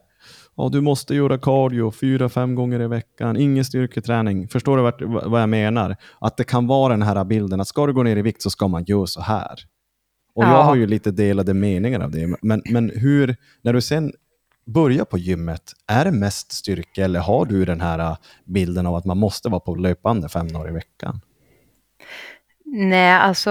Ja, 0.60 0.68
du 0.72 0.80
måste 0.80 1.14
göra 1.14 1.38
cardio 1.38 1.90
fyra, 1.90 2.28
fem 2.28 2.54
gånger 2.54 2.80
i 2.80 2.86
veckan, 2.86 3.36
ingen 3.36 3.64
styrketräning. 3.64 4.48
Förstår 4.48 4.76
du 4.76 4.82
vart, 4.82 5.02
vad 5.02 5.42
jag 5.42 5.48
menar? 5.48 5.96
Att 6.18 6.36
det 6.36 6.44
kan 6.44 6.66
vara 6.66 6.92
den 6.92 7.02
här 7.02 7.24
bilden 7.24 7.60
att 7.60 7.68
ska 7.68 7.86
du 7.86 7.92
gå 7.92 8.02
ner 8.02 8.16
i 8.16 8.22
vikt 8.22 8.42
så 8.42 8.50
ska 8.50 8.68
man 8.68 8.84
göra 8.84 9.06
så 9.06 9.20
här. 9.20 9.58
Och 10.38 10.44
Ja. 10.44 10.50
jag 10.50 10.62
har 10.62 10.74
ju 10.74 10.86
lite 10.86 11.10
delade 11.10 11.54
meningar 11.54 12.00
av 12.00 12.10
det. 12.10 12.36
Men, 12.42 12.62
men 12.64 12.90
hur, 12.94 13.36
när 13.62 13.72
du 13.72 13.80
sen 13.80 14.12
börjar 14.66 15.04
på 15.04 15.18
gymmet, 15.18 15.72
är 15.86 16.04
det 16.04 16.12
mest 16.12 16.52
styrka 16.52 17.04
eller 17.04 17.20
har 17.20 17.44
du 17.44 17.64
den 17.64 17.80
här 17.80 17.98
äh, 17.98 18.16
bilden 18.44 18.86
av 18.86 18.94
att 18.94 19.04
man 19.04 19.18
måste 19.18 19.48
vara 19.48 19.60
på 19.60 19.74
löpande 19.74 20.28
fem 20.28 20.48
dagar 20.48 20.68
i 20.68 20.72
veckan? 20.72 21.20
Nej, 22.64 23.12
alltså 23.12 23.50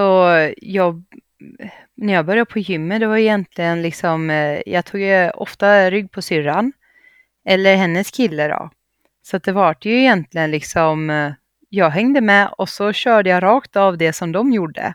jag, 0.58 1.04
när 1.96 2.14
jag 2.14 2.26
började 2.26 2.52
på 2.52 2.60
gymmet, 2.60 3.00
det 3.00 3.08
var 3.08 3.18
egentligen 3.18 3.82
liksom, 3.82 4.30
eh, 4.30 4.62
jag 4.66 4.86
tog 4.86 5.02
ofta 5.34 5.92
rygg 5.92 6.12
på 6.12 6.22
syrran, 6.22 6.74
eller 7.50 7.76
hennes 7.76 8.12
kille 8.12 8.48
då. 8.48 8.70
Så 9.22 9.38
det 9.38 9.52
var 9.52 9.76
ju 9.82 10.00
egentligen 10.00 10.52
liksom, 10.52 11.10
eh, 11.10 11.32
jag 11.70 11.90
hängde 11.90 12.22
med 12.22 12.50
och 12.58 12.70
så 12.70 12.94
körde 12.94 13.30
jag 13.30 13.44
rakt 13.44 13.76
av 13.76 13.98
det 13.98 14.14
som 14.14 14.32
de 14.32 14.52
gjorde. 14.54 14.94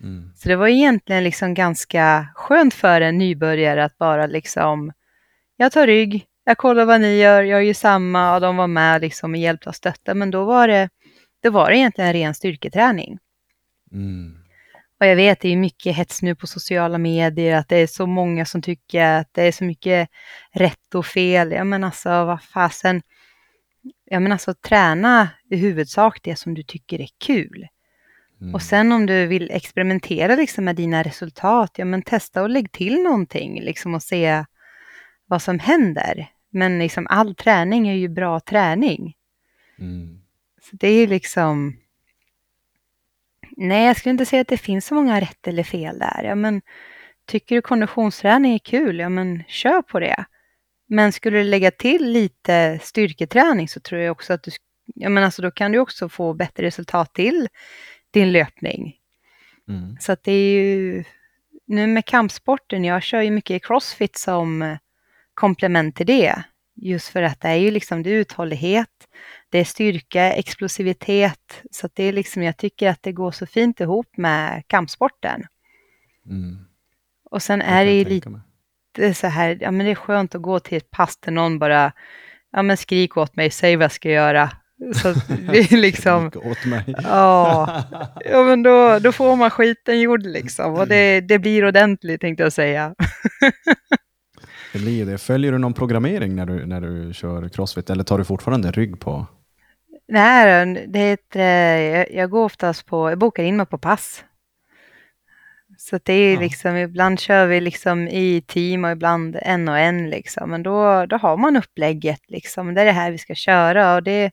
Mm. 0.00 0.32
Så 0.36 0.48
det 0.48 0.56
var 0.56 0.68
egentligen 0.68 1.24
liksom 1.24 1.54
ganska 1.54 2.28
skönt 2.34 2.74
för 2.74 3.00
en 3.00 3.18
nybörjare 3.18 3.84
att 3.84 3.98
bara 3.98 4.26
liksom, 4.26 4.92
jag 5.56 5.72
tar 5.72 5.86
rygg, 5.86 6.26
jag 6.44 6.58
kollar 6.58 6.84
vad 6.84 7.00
ni 7.00 7.16
gör, 7.16 7.42
jag 7.42 7.64
gör 7.64 7.74
samma 7.74 8.34
och 8.34 8.40
de 8.40 8.56
var 8.56 8.66
med 8.66 9.00
liksom 9.00 9.32
och 9.32 9.38
hjälpte 9.38 9.68
och 9.68 9.74
stötta. 9.74 10.14
Men 10.14 10.30
då 10.30 10.44
var 10.44 10.68
det, 10.68 10.88
det 11.42 11.50
var 11.50 11.70
egentligen 11.70 12.12
ren 12.12 12.34
styrketräning. 12.34 13.18
Mm. 13.92 14.38
Och 15.00 15.06
jag 15.06 15.16
vet, 15.16 15.40
det 15.40 15.48
är 15.48 15.56
mycket 15.56 15.96
hets 15.96 16.22
nu 16.22 16.34
på 16.34 16.46
sociala 16.46 16.98
medier, 16.98 17.56
att 17.56 17.68
det 17.68 17.76
är 17.76 17.86
så 17.86 18.06
många 18.06 18.44
som 18.44 18.62
tycker 18.62 19.04
att 19.04 19.28
det 19.32 19.42
är 19.42 19.52
så 19.52 19.64
mycket 19.64 20.08
rätt 20.52 20.94
och 20.94 21.06
fel. 21.06 21.52
Ja 21.52 21.64
men 21.64 21.84
alltså, 21.84 22.08
vad 22.08 22.42
fasen. 22.42 23.02
Ja 24.04 24.20
men 24.20 24.32
alltså, 24.32 24.54
träna 24.54 25.28
i 25.50 25.56
huvudsak 25.56 26.20
det 26.22 26.36
som 26.36 26.54
du 26.54 26.62
tycker 26.62 27.00
är 27.00 27.08
kul. 27.18 27.66
Mm. 28.40 28.54
Och 28.54 28.62
sen 28.62 28.92
om 28.92 29.06
du 29.06 29.26
vill 29.26 29.50
experimentera 29.50 30.36
liksom 30.36 30.64
med 30.64 30.76
dina 30.76 31.02
resultat, 31.02 31.70
ja 31.76 31.84
men 31.84 32.02
testa 32.02 32.42
och 32.42 32.50
lägg 32.50 32.72
till 32.72 33.02
någonting 33.02 33.60
liksom 33.60 33.94
och 33.94 34.02
se 34.02 34.44
vad 35.26 35.42
som 35.42 35.58
händer. 35.58 36.30
Men 36.50 36.78
liksom 36.78 37.06
all 37.10 37.34
träning 37.34 37.88
är 37.88 37.94
ju 37.94 38.08
bra 38.08 38.40
träning. 38.40 39.14
Mm. 39.78 40.20
Så 40.62 40.76
det 40.76 40.88
är 40.88 41.06
liksom... 41.06 41.76
Nej, 43.56 43.86
jag 43.86 43.96
skulle 43.96 44.10
inte 44.10 44.26
säga 44.26 44.42
att 44.42 44.48
det 44.48 44.56
finns 44.56 44.86
så 44.86 44.94
många 44.94 45.20
rätt 45.20 45.46
eller 45.46 45.62
fel 45.62 45.98
där. 45.98 46.22
Ja, 46.24 46.34
men 46.34 46.62
tycker 47.26 47.54
du 47.54 47.62
konditionsträning 47.62 48.54
är 48.54 48.58
kul, 48.58 48.98
ja 48.98 49.08
men 49.08 49.44
kör 49.48 49.82
på 49.82 50.00
det. 50.00 50.24
Men 50.86 51.12
skulle 51.12 51.38
du 51.38 51.44
lägga 51.44 51.70
till 51.70 52.12
lite 52.12 52.78
styrketräning 52.82 53.68
så 53.68 53.80
tror 53.80 54.00
jag 54.00 54.12
också 54.12 54.32
att 54.32 54.42
du, 54.42 54.50
ja 54.94 55.08
men 55.08 55.24
alltså 55.24 55.42
då 55.42 55.50
kan 55.50 55.72
du 55.72 55.78
också 55.78 56.08
få 56.08 56.34
bättre 56.34 56.62
resultat 56.62 57.14
till 57.14 57.48
din 58.10 58.32
löpning. 58.32 58.96
Mm. 59.68 59.96
Så 60.00 60.12
att 60.12 60.24
det 60.24 60.32
är 60.32 60.52
ju, 60.52 61.04
nu 61.66 61.86
med 61.86 62.04
kampsporten, 62.04 62.84
jag 62.84 63.02
kör 63.02 63.22
ju 63.22 63.30
mycket 63.30 63.66
crossfit 63.66 64.16
som 64.16 64.78
komplement 65.34 65.96
till 65.96 66.06
det. 66.06 66.42
Just 66.74 67.08
för 67.08 67.22
att 67.22 67.40
det 67.40 67.48
är 67.48 67.54
ju 67.54 67.70
liksom 67.70 68.02
det 68.02 68.10
är 68.10 68.14
uthållighet, 68.14 69.08
det 69.48 69.58
är 69.58 69.64
styrka, 69.64 70.32
explosivitet. 70.32 71.62
Så 71.70 71.86
att 71.86 71.94
det 71.94 72.04
är 72.04 72.12
liksom, 72.12 72.42
jag 72.42 72.56
tycker 72.56 72.88
att 72.88 73.02
det 73.02 73.12
går 73.12 73.30
så 73.30 73.46
fint 73.46 73.80
ihop 73.80 74.16
med 74.16 74.62
kampsporten. 74.66 75.46
Mm. 76.26 76.58
Och 77.30 77.42
sen 77.42 77.62
är 77.62 77.84
det 77.84 77.92
ju 77.92 78.04
lite 78.04 78.28
mig. 78.30 79.14
så 79.14 79.26
här, 79.26 79.58
ja 79.60 79.70
men 79.70 79.86
det 79.86 79.92
är 79.92 79.94
skönt 79.94 80.34
att 80.34 80.42
gå 80.42 80.60
till 80.60 80.76
ett 80.76 80.90
pass 80.90 81.16
där 81.16 81.32
någon 81.32 81.58
bara, 81.58 81.92
ja 82.50 82.62
men 82.62 82.76
skrik 82.76 83.16
åt 83.16 83.36
mig, 83.36 83.50
säg 83.50 83.76
vad 83.76 83.84
jag 83.84 83.92
ska 83.92 84.10
göra. 84.10 84.50
Så 84.94 85.08
att 85.08 85.28
det 85.28 85.58
är 85.72 85.76
liksom, 85.76 86.26
åt 86.34 86.64
mig. 86.66 86.84
ja, 87.04 87.82
ja 88.24 88.42
men 88.42 88.62
då, 88.62 88.98
då 88.98 89.12
får 89.12 89.36
man 89.36 89.50
skiten 89.50 90.00
gjord 90.00 90.26
liksom. 90.26 90.74
Och 90.74 90.88
det, 90.88 91.20
det 91.20 91.38
blir 91.38 91.64
ordentligt 91.66 92.20
tänkte 92.20 92.42
jag 92.42 92.52
säga. 92.52 92.94
Det 94.72 94.78
blir 94.78 95.06
det. 95.06 95.18
Följer 95.18 95.52
du 95.52 95.58
någon 95.58 95.74
programmering 95.74 96.36
när 96.36 96.46
du, 96.46 96.66
när 96.66 96.80
du 96.80 97.14
kör 97.14 97.48
crossfit 97.48 97.90
eller 97.90 98.04
tar 98.04 98.18
du 98.18 98.24
fortfarande 98.24 98.70
rygg 98.70 99.00
på? 99.00 99.26
Nej, 100.08 100.86
det 100.88 100.98
heter, 100.98 101.76
jag, 101.78 102.12
jag 102.12 102.30
går 102.30 102.44
oftast 102.44 102.86
på, 102.86 103.10
jag 103.10 103.18
bokar 103.18 103.42
in 103.42 103.56
mig 103.56 103.66
på 103.66 103.78
pass. 103.78 104.24
Så 105.78 105.98
det 106.02 106.12
är 106.12 106.34
Ja. 106.34 106.40
liksom, 106.40 106.76
ibland 106.76 107.20
kör 107.20 107.46
vi 107.46 107.60
liksom 107.60 108.08
i 108.08 108.42
team 108.46 108.84
och 108.84 108.90
ibland 108.90 109.38
en 109.42 109.68
och 109.68 109.78
en 109.78 110.10
liksom. 110.10 110.50
Men 110.50 110.62
då, 110.62 111.06
då 111.06 111.16
har 111.16 111.36
man 111.36 111.56
upplägget 111.56 112.20
liksom, 112.28 112.74
det 112.74 112.80
är 112.80 112.84
det 112.84 112.92
här 112.92 113.10
vi 113.10 113.18
ska 113.18 113.34
köra 113.34 113.94
och 113.94 114.02
det 114.02 114.30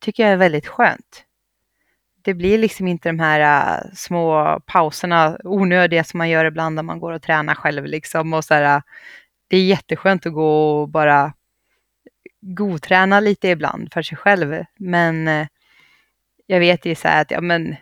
tycker 0.00 0.22
jag 0.22 0.32
är 0.32 0.36
väldigt 0.36 0.66
skönt. 0.66 1.24
Det 2.22 2.34
blir 2.34 2.58
liksom 2.58 2.88
inte 2.88 3.08
de 3.08 3.18
här 3.20 3.40
äh, 3.40 3.92
små 3.94 4.60
pauserna, 4.66 5.38
onödiga 5.44 6.04
som 6.04 6.18
man 6.18 6.28
gör 6.28 6.44
ibland 6.44 6.74
när 6.74 6.82
man 6.82 7.00
går 7.00 7.12
och 7.12 7.22
tränar 7.22 7.54
själv 7.54 7.84
liksom. 7.84 8.32
Och 8.32 8.44
så 8.44 8.54
här, 8.54 8.76
äh, 8.76 8.82
det 9.48 9.56
är 9.56 9.64
jätteskönt 9.64 10.26
att 10.26 10.32
gå 10.32 10.80
och 10.80 10.88
bara 10.88 11.32
godträna 12.40 13.20
lite 13.20 13.48
ibland 13.48 13.92
för 13.92 14.02
sig 14.02 14.18
själv. 14.18 14.64
Men 14.76 15.28
eh, 15.28 15.46
jag 16.46 16.60
vet 16.60 16.86
ju 16.86 16.94
så 16.94 17.08
här 17.08 17.22
att 17.22 17.30
ja, 17.30 17.40
men, 17.40 17.76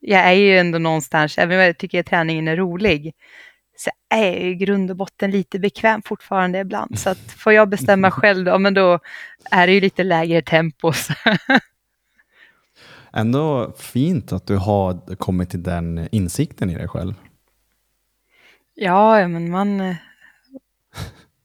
jag 0.00 0.20
är 0.20 0.32
ju 0.32 0.58
ändå 0.58 0.78
någonstans, 0.78 1.38
även 1.38 1.58
om 1.58 1.64
jag 1.64 1.78
tycker 1.78 2.00
att 2.00 2.06
träningen 2.06 2.48
är 2.48 2.56
rolig, 2.56 3.14
så 3.80 3.90
är 4.08 4.24
jag 4.24 4.40
i 4.40 4.54
grund 4.54 4.90
och 4.90 4.96
botten 4.96 5.30
lite 5.30 5.58
bekväm 5.58 6.02
fortfarande 6.02 6.58
ibland. 6.58 6.98
Så 6.98 7.10
att 7.10 7.32
får 7.32 7.52
jag 7.52 7.68
bestämma 7.68 8.10
själv, 8.20 8.44
då, 8.44 8.58
men 8.58 8.74
då 8.74 8.98
är 9.50 9.66
det 9.66 9.72
ju 9.72 9.80
lite 9.80 10.02
lägre 10.02 10.42
tempo. 10.42 10.92
Ändå 13.12 13.74
fint 13.78 14.32
att 14.32 14.46
du 14.46 14.56
har 14.56 15.16
kommit 15.16 15.50
till 15.50 15.62
den 15.62 16.08
insikten 16.12 16.70
i 16.70 16.74
dig 16.74 16.88
själv. 16.88 17.14
Ja, 18.74 19.20
ja, 19.20 19.28
men 19.28 19.50
man 19.50 19.80
eh, 19.80 19.96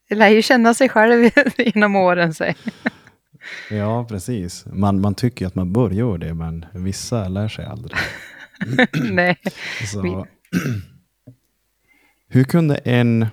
lär 0.09 0.29
ju 0.29 0.41
känna 0.41 0.73
sig 0.73 0.89
själv 0.89 1.29
inom 1.57 1.95
åren. 1.95 2.33
Så. 2.33 2.53
Ja, 3.69 4.05
precis. 4.09 4.65
Man, 4.65 5.01
man 5.01 5.15
tycker 5.15 5.47
att 5.47 5.55
man 5.55 5.73
bör 5.73 5.89
göra 5.89 6.17
det, 6.17 6.33
men 6.33 6.65
vissa 6.73 7.27
lär 7.27 7.47
sig 7.47 7.65
aldrig. 7.65 7.97
Nej. 8.93 9.37
Så, 9.91 10.27
hur 12.33 12.43
kunde 12.43 12.75
en 12.75 13.27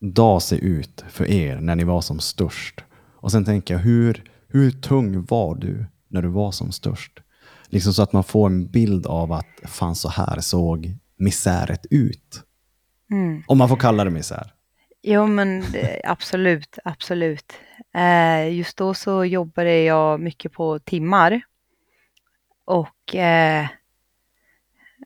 dag 0.00 0.42
se 0.42 0.56
ut 0.56 1.04
för 1.08 1.30
er 1.30 1.60
när 1.60 1.76
ni 1.76 1.84
var 1.84 2.00
som 2.00 2.20
störst? 2.20 2.84
Och 3.16 3.32
sen 3.32 3.44
tänker 3.44 3.74
jag, 3.74 3.80
hur, 3.80 4.24
hur 4.48 4.70
tung 4.70 5.24
var 5.24 5.54
du 5.54 5.86
när 6.08 6.22
du 6.22 6.28
var 6.28 6.52
som 6.52 6.72
störst? 6.72 7.20
Liksom 7.68 7.92
så 7.92 8.02
att 8.02 8.12
man 8.12 8.24
får 8.24 8.46
en 8.46 8.66
bild 8.66 9.06
av 9.06 9.32
att 9.32 9.46
fan 9.64 9.94
så 9.94 10.08
här 10.08 10.40
såg 10.40 10.96
misäret 11.16 11.86
ut. 11.90 12.42
Mm. 13.10 13.42
Om 13.46 13.58
man 13.58 13.68
får 13.68 13.76
kalla 13.76 14.04
det 14.04 14.10
misär. 14.10 14.52
Jo, 15.02 15.26
men 15.26 15.64
absolut, 16.04 16.78
absolut. 16.84 17.52
Eh, 17.94 18.54
just 18.56 18.76
då 18.76 18.94
så 18.94 19.24
jobbade 19.24 19.82
jag 19.82 20.20
mycket 20.20 20.52
på 20.52 20.78
timmar. 20.78 21.40
Och 22.64 23.14
eh, 23.14 23.66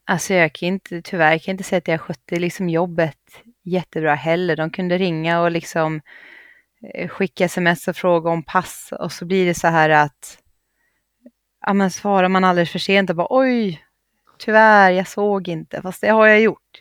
alltså 0.08 0.34
jag 0.34 0.52
kan 0.52 0.66
inte, 0.68 1.02
tyvärr 1.02 1.38
kan 1.38 1.42
jag 1.46 1.54
inte 1.54 1.64
säga 1.64 1.78
att 1.78 1.88
jag 1.88 2.00
skötte 2.00 2.38
liksom 2.38 2.68
jobbet 2.68 3.42
jättebra 3.62 4.14
heller. 4.14 4.56
De 4.56 4.70
kunde 4.70 4.98
ringa 4.98 5.40
och 5.40 5.50
liksom 5.50 6.00
eh, 6.94 7.08
skicka 7.08 7.44
sms 7.44 7.88
och 7.88 7.96
fråga 7.96 8.30
om 8.30 8.42
pass 8.42 8.92
och 9.00 9.12
så 9.12 9.24
blir 9.24 9.46
det 9.46 9.54
så 9.54 9.68
här 9.68 9.90
att 9.90 10.38
ja, 11.66 11.72
men 11.72 11.90
svarar 11.90 12.28
man 12.28 12.44
alldeles 12.44 12.70
för 12.72 12.78
sent 12.78 13.10
och 13.10 13.16
bara 13.16 13.26
oj, 13.30 13.84
tyvärr, 14.38 14.90
jag 14.90 15.08
såg 15.08 15.48
inte, 15.48 15.82
fast 15.82 16.00
det 16.00 16.08
har 16.08 16.26
jag 16.26 16.40
gjort. 16.40 16.80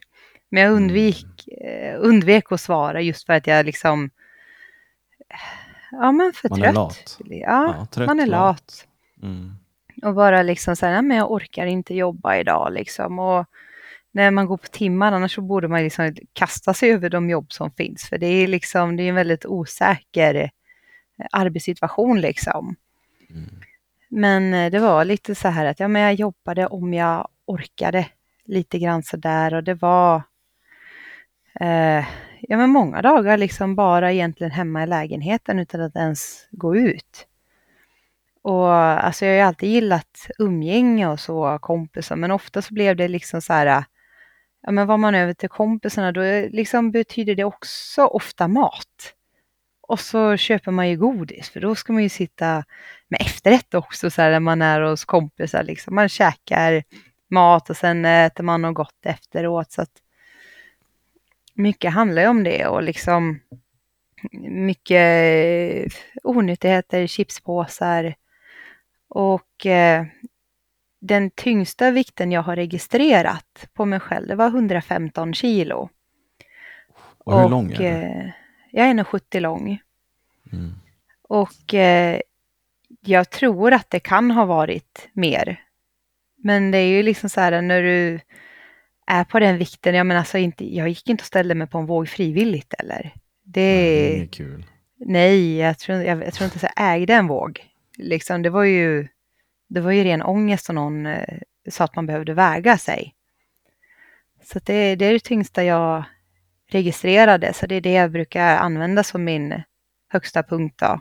Men 0.49 0.63
jag 0.63 0.71
undvik, 0.73 1.47
eh, 1.47 1.95
undvek 1.99 2.51
att 2.51 2.61
svara 2.61 3.01
just 3.01 3.25
för 3.25 3.34
att 3.34 3.47
jag 3.47 3.65
liksom, 3.65 4.09
ja 5.91 6.11
men 6.11 6.34
för 6.34 6.49
Man 6.49 6.59
är 6.59 6.63
trött. 6.63 6.75
lat. 6.75 7.17
Ja, 7.19 7.75
Ja, 7.80 7.86
trött, 7.91 8.07
man 8.07 8.19
är 8.19 8.25
lat. 8.25 8.32
lat. 8.32 8.88
Mm. 9.23 9.51
Och 10.04 10.16
bara 10.16 10.43
liksom 10.43 10.76
så 10.76 10.86
här, 10.86 11.02
men 11.02 11.18
jag 11.18 11.32
orkar 11.32 11.66
inte 11.66 11.93
jobba 11.93 12.36
idag 12.36 12.74
liksom. 12.74 13.20
Och 13.20 13.45
när 14.12 14.32
man 14.32 14.45
går 14.45 14.58
på 14.58 14.68
timmar, 14.68 15.12
annars 15.12 15.36
så 15.36 15.41
borde 15.41 15.68
man 15.68 15.84
liksom 15.84 16.16
kasta 16.34 16.74
sig 16.74 16.91
över 16.91 17.10
de 17.10 17.30
jobb 17.30 17.52
som 17.52 17.72
finns. 17.72 18.10
För 18.10 18.18
det 18.18 18.28
är 18.28 18.48
liksom, 18.48 18.98
det 18.98 19.04
är 19.04 19.10
en 19.10 19.16
väldigt 19.16 19.45
osäker 19.45 20.36
eh, 20.36 20.50
arbetssituation 21.32 22.22
liksom. 22.22 22.76
Mm. 23.30 23.50
Men 24.10 24.54
eh, 24.54 24.72
det 24.72 24.80
var 24.80 25.06
lite 25.06 25.36
så 25.36 25.48
här 25.48 25.66
att 25.66 25.80
ja, 25.80 25.88
men 25.88 26.02
jag 26.02 26.14
jobbade 26.14 26.68
om 26.68 26.93
jag 26.93 27.28
orkade 27.45 28.08
lite 28.45 28.80
grann 28.80 29.04
så 29.04 29.18
där 29.18 29.54
och 29.54 29.64
det 29.64 29.74
var 29.74 30.22
eh, 31.60 32.06
ja, 32.41 32.58
men 32.58 32.70
många 32.70 33.02
dagar 33.02 33.38
liksom 33.38 33.76
bara 33.76 34.14
egentligen 34.14 34.52
hemma 34.52 34.84
i 34.84 34.88
lägenheten 34.88 35.60
utan 35.60 35.82
att 35.82 35.95
ens 35.95 36.48
gå 36.52 36.76
ut. 36.76 37.26
Och 38.48 38.74
alltså 38.74 39.26
jag 39.26 39.32
har 39.32 39.38
ju 39.38 39.41
alltid 39.41 39.70
gillat 39.70 40.28
umgänge 40.39 41.08
och 41.08 41.20
så, 41.20 41.60
kompisar, 41.62 42.16
men 42.16 42.32
ofta 42.32 42.62
så 42.62 42.74
blev 42.74 42.95
det 42.95 43.08
liksom 43.08 43.41
så 43.41 43.54
här, 43.54 43.84
ja 44.62 44.72
men 44.72 44.88
var 44.88 44.98
man 44.98 45.16
över 45.16 45.34
till 45.34 45.50
kompisarna 45.50 46.12
då 46.12 46.22
liksom 46.52 46.91
betyder 46.91 47.36
det 47.36 47.43
också 47.43 48.06
ofta 48.06 48.48
mat. 48.48 49.14
Och 49.82 50.00
så 50.00 50.38
köper 50.38 50.72
man 50.72 50.89
ju 50.89 50.98
godis, 50.98 51.50
för 51.50 51.60
då 51.60 51.76
ska 51.76 51.93
man 51.93 52.04
ju 52.04 52.10
sitta 52.10 52.64
med 53.08 53.22
efterrätt 53.22 53.74
också, 53.74 54.10
så 54.10 54.22
här 54.22 54.32
när 54.32 54.39
man 54.39 54.62
är 54.62 54.82
hos 54.82 55.06
kompisar. 55.06 55.64
Liksom. 55.64 55.95
Man 55.95 56.10
käkar 56.10 56.84
mat 57.30 57.70
och 57.70 57.78
sen 57.78 58.06
äter 58.06 58.43
man 58.43 58.62
något 58.62 58.76
gott 58.76 59.06
efteråt. 59.06 59.72
Så 59.72 59.82
att 59.82 60.02
mycket 61.54 61.93
handlar 61.93 62.22
ju 62.22 62.28
om 62.28 62.43
det 62.43 62.68
och 62.68 62.84
liksom 62.84 63.39
mycket 64.50 65.93
onyttigheter, 66.24 67.08
chipspåsar. 67.08 68.16
Och 69.18 69.65
eh, 69.65 70.05
den 70.99 71.30
tyngsta 71.32 71.91
vikten 71.91 72.32
jag 72.32 72.41
har 72.41 72.55
registrerat 72.55 73.70
på 73.74 73.86
mig 73.86 73.99
själv, 73.99 74.28
det 74.28 74.36
var 74.36 74.47
115 74.47 75.34
kilo. 75.34 75.89
Och 77.18 77.41
hur 77.41 77.49
lång 77.49 77.72
är 77.72 77.78
du? 77.78 77.86
eh, 77.86 78.30
Jag 78.72 78.88
är 78.88 78.93
1,70 78.93 79.39
lång. 79.39 79.80
Mm. 80.53 80.74
Och 81.22 81.74
eh, 81.74 82.20
jag 83.05 83.30
tror 83.30 83.74
att 83.74 83.89
det 83.89 83.99
kan 83.99 84.32
ha 84.32 84.45
varit 84.45 85.09
mer. 85.13 85.63
Men 86.36 86.72
det 86.72 86.78
är 86.78 86.88
ju 86.88 87.03
liksom 87.03 87.30
så 87.30 87.41
här 87.41 87.61
när 87.61 87.82
du 87.82 88.20
är 89.07 89.24
på 89.24 89.39
den 89.39 89.57
vikten, 89.57 89.95
jag 89.95 90.05
menar 90.07 90.20
alltså 90.20 90.38
inte, 90.38 90.76
jag 90.76 90.89
gick 90.89 91.09
inte 91.09 91.22
och 91.22 91.26
ställde 91.26 91.55
mig 91.55 91.68
på 91.68 91.78
en 91.78 91.86
våg 91.86 92.09
frivilligt 92.09 92.74
eller. 92.80 93.13
Det, 93.43 93.61
Det 94.15 94.22
är 94.22 94.28
kul. 94.28 94.65
nej, 94.97 95.57
jag 95.57 95.80
tror, 95.80 95.97
jag, 96.03 96.24
jag 96.24 96.34
tror 96.34 96.45
inte 96.45 96.57
att 96.68 96.74
jag 96.76 96.93
ägde 96.95 97.13
en 97.13 97.28
våg. 97.28 97.63
Liksom, 97.98 98.41
det 98.41 98.50
var 98.50 98.64
ju, 98.64 99.08
det 99.70 99.82
var 99.82 99.91
ju 99.91 100.04
ren 100.04 100.22
ångest 100.22 100.70
och 100.70 100.76
någon 100.76 101.06
eh, 101.06 101.39
sa 101.70 101.84
att 101.84 101.95
man 101.95 102.06
behövde 102.06 102.34
väga 102.34 102.78
sig. 102.78 103.14
Så 104.43 104.60
det, 104.60 104.95
det 104.95 105.06
är 105.06 105.14
det 105.14 105.24
tyngsta 105.24 105.64
jag 105.64 106.04
registrerade, 106.70 107.54
så 107.54 107.68
det 107.68 107.76
är 107.76 107.82
det 107.82 107.93
jag 107.93 108.12
brukar 108.12 108.58
använda 108.58 109.04
som 109.04 109.24
min 109.24 109.64
högsta 110.10 110.43
punkt. 110.43 110.76
Då. 110.80 111.00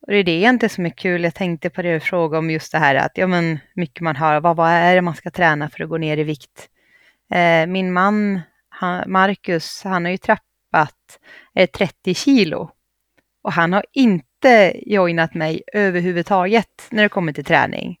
Och 0.00 0.12
det 0.12 0.18
är 0.18 0.24
det 0.24 0.32
egentligen 0.32 0.70
som 0.70 0.86
är 0.86 0.90
kul. 0.90 1.24
Jag 1.24 1.34
tänkte 1.34 1.70
på 1.70 1.82
det 1.82 1.94
du 1.94 2.00
frågade 2.00 2.38
om 2.38 2.50
just 2.50 2.72
det 2.72 2.78
här 2.78 2.94
att 2.94 3.18
ja, 3.18 3.26
men 3.26 3.58
mycket 3.74 4.00
man 4.00 4.16
hör, 4.16 4.40
vad, 4.40 4.56
vad 4.56 4.70
är 4.70 4.94
det 4.94 5.02
man 5.02 5.14
ska 5.14 5.30
träna 5.30 5.70
för 5.70 5.84
att 5.84 5.90
gå 5.90 5.98
ner 5.98 6.16
i 6.16 6.24
vikt? 6.24 6.68
Eh, 7.32 7.66
min 7.66 7.92
man, 7.92 8.40
han, 8.68 9.10
Marcus, 9.12 9.84
han 9.84 10.04
har 10.04 10.12
ju 10.12 10.18
trappat 10.18 11.18
eh, 11.54 11.70
30 11.70 12.14
kilo 12.14 12.70
och 13.42 13.52
han 13.52 13.72
har 13.72 13.84
inte 13.92 14.27
joinat 14.86 15.34
mig 15.34 15.62
överhuvudtaget 15.72 16.86
när 16.90 17.02
det 17.02 17.08
kommer 17.08 17.32
till 17.32 17.44
träning. 17.44 17.98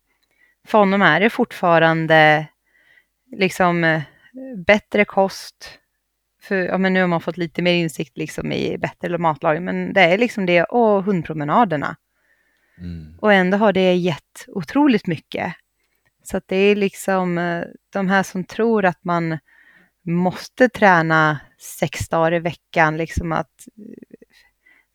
För 0.66 0.78
honom 0.78 1.02
är 1.02 1.20
det 1.20 1.30
fortfarande 1.30 2.46
liksom 3.36 4.00
bättre 4.66 5.04
kost. 5.04 5.78
För, 6.42 6.56
ja, 6.56 6.78
men 6.78 6.92
nu 6.92 7.00
har 7.00 7.08
man 7.08 7.20
fått 7.20 7.36
lite 7.36 7.62
mer 7.62 7.72
insikt 7.72 8.16
liksom 8.16 8.52
i 8.52 8.78
bättre 8.78 9.18
matlagning, 9.18 9.64
men 9.64 9.92
det 9.92 10.00
är 10.00 10.18
liksom 10.18 10.46
det 10.46 10.64
och 10.64 11.04
hundpromenaderna. 11.04 11.96
Mm. 12.78 13.18
Och 13.20 13.32
ändå 13.32 13.58
har 13.58 13.72
det 13.72 13.94
gett 13.94 14.44
otroligt 14.48 15.06
mycket. 15.06 15.54
Så 16.22 16.36
att 16.36 16.48
det 16.48 16.56
är 16.56 16.76
liksom 16.76 17.38
eh, 17.38 17.64
de 17.92 18.08
här 18.08 18.22
som 18.22 18.44
tror 18.44 18.84
att 18.84 19.04
man 19.04 19.38
måste 20.02 20.68
träna 20.68 21.40
sex 21.58 22.08
dagar 22.08 22.34
i 22.34 22.38
veckan, 22.38 22.96
liksom 22.96 23.32
att 23.32 23.66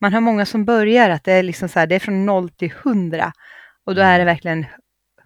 man 0.03 0.13
har 0.13 0.21
många 0.21 0.45
som 0.45 0.65
börjar 0.65 1.09
att 1.09 1.23
det 1.23 1.31
är 1.31 1.43
liksom 1.43 1.69
så 1.69 1.79
här, 1.79 1.87
det 1.87 1.95
är 1.95 1.99
från 1.99 2.25
noll 2.25 2.49
till 2.49 2.73
hundra 2.83 3.33
och 3.83 3.95
då 3.95 4.01
är 4.01 4.19
det 4.19 4.25
verkligen 4.25 4.65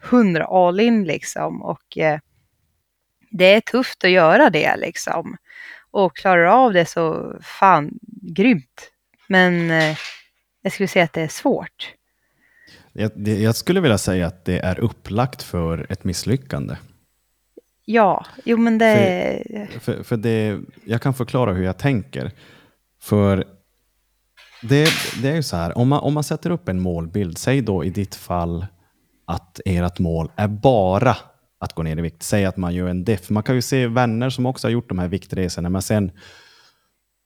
hundra 0.01 0.45
all 0.45 0.79
in 0.79 1.03
liksom 1.03 1.61
och 1.61 1.97
eh, 1.97 2.19
det 3.29 3.45
är 3.45 3.61
tufft 3.61 4.03
att 4.03 4.09
göra 4.09 4.49
det 4.49 4.75
liksom 4.77 5.37
och 5.91 6.15
klarar 6.15 6.45
av 6.45 6.73
det 6.73 6.85
så 6.85 7.35
fan 7.41 7.99
grymt. 8.35 8.91
Men 9.27 9.71
eh, 9.71 9.97
jag 10.61 10.73
skulle 10.73 10.87
säga 10.87 11.05
att 11.05 11.13
det 11.13 11.21
är 11.21 11.27
svårt. 11.27 11.93
Jag, 12.93 13.11
det, 13.15 13.41
jag 13.41 13.55
skulle 13.55 13.81
vilja 13.81 13.97
säga 13.97 14.27
att 14.27 14.45
det 14.45 14.59
är 14.59 14.79
upplagt 14.79 15.43
för 15.43 15.85
ett 15.89 16.03
misslyckande. 16.03 16.75
Ja, 17.85 18.25
jo 18.43 18.57
men 18.57 18.77
det... 18.77 19.67
För, 19.79 20.03
för 20.03 20.17
det, 20.17 20.59
jag 20.85 21.01
kan 21.01 21.13
förklara 21.13 21.53
hur 21.53 21.63
jag 21.63 21.77
tänker. 21.77 22.31
För 22.99 23.56
det, 24.69 24.87
det 25.21 25.29
är 25.29 25.35
ju 25.35 25.43
så 25.43 25.55
här, 25.55 25.77
om 25.77 25.87
man, 25.87 25.99
om 25.99 26.13
man 26.13 26.23
sätter 26.23 26.49
upp 26.49 26.69
en 26.69 26.79
målbild, 26.79 27.37
säg 27.37 27.61
då 27.61 27.83
i 27.83 27.89
ditt 27.89 28.15
fall 28.15 28.65
att 29.25 29.59
ert 29.65 29.99
mål 29.99 30.31
är 30.35 30.47
bara 30.47 31.17
att 31.59 31.73
gå 31.73 31.83
ner 31.83 31.97
i 31.97 32.01
vikt. 32.01 32.23
Säg 32.23 32.45
att 32.45 32.57
man 32.57 32.75
gör 32.75 32.87
en 32.87 33.03
diff. 33.03 33.29
Man 33.29 33.43
kan 33.43 33.55
ju 33.55 33.61
se 33.61 33.87
vänner 33.87 34.29
som 34.29 34.45
också 34.45 34.67
har 34.67 34.71
gjort 34.71 34.89
de 34.89 34.99
här 34.99 35.07
viktresorna, 35.07 35.69
men 35.69 35.81
sen 35.81 36.11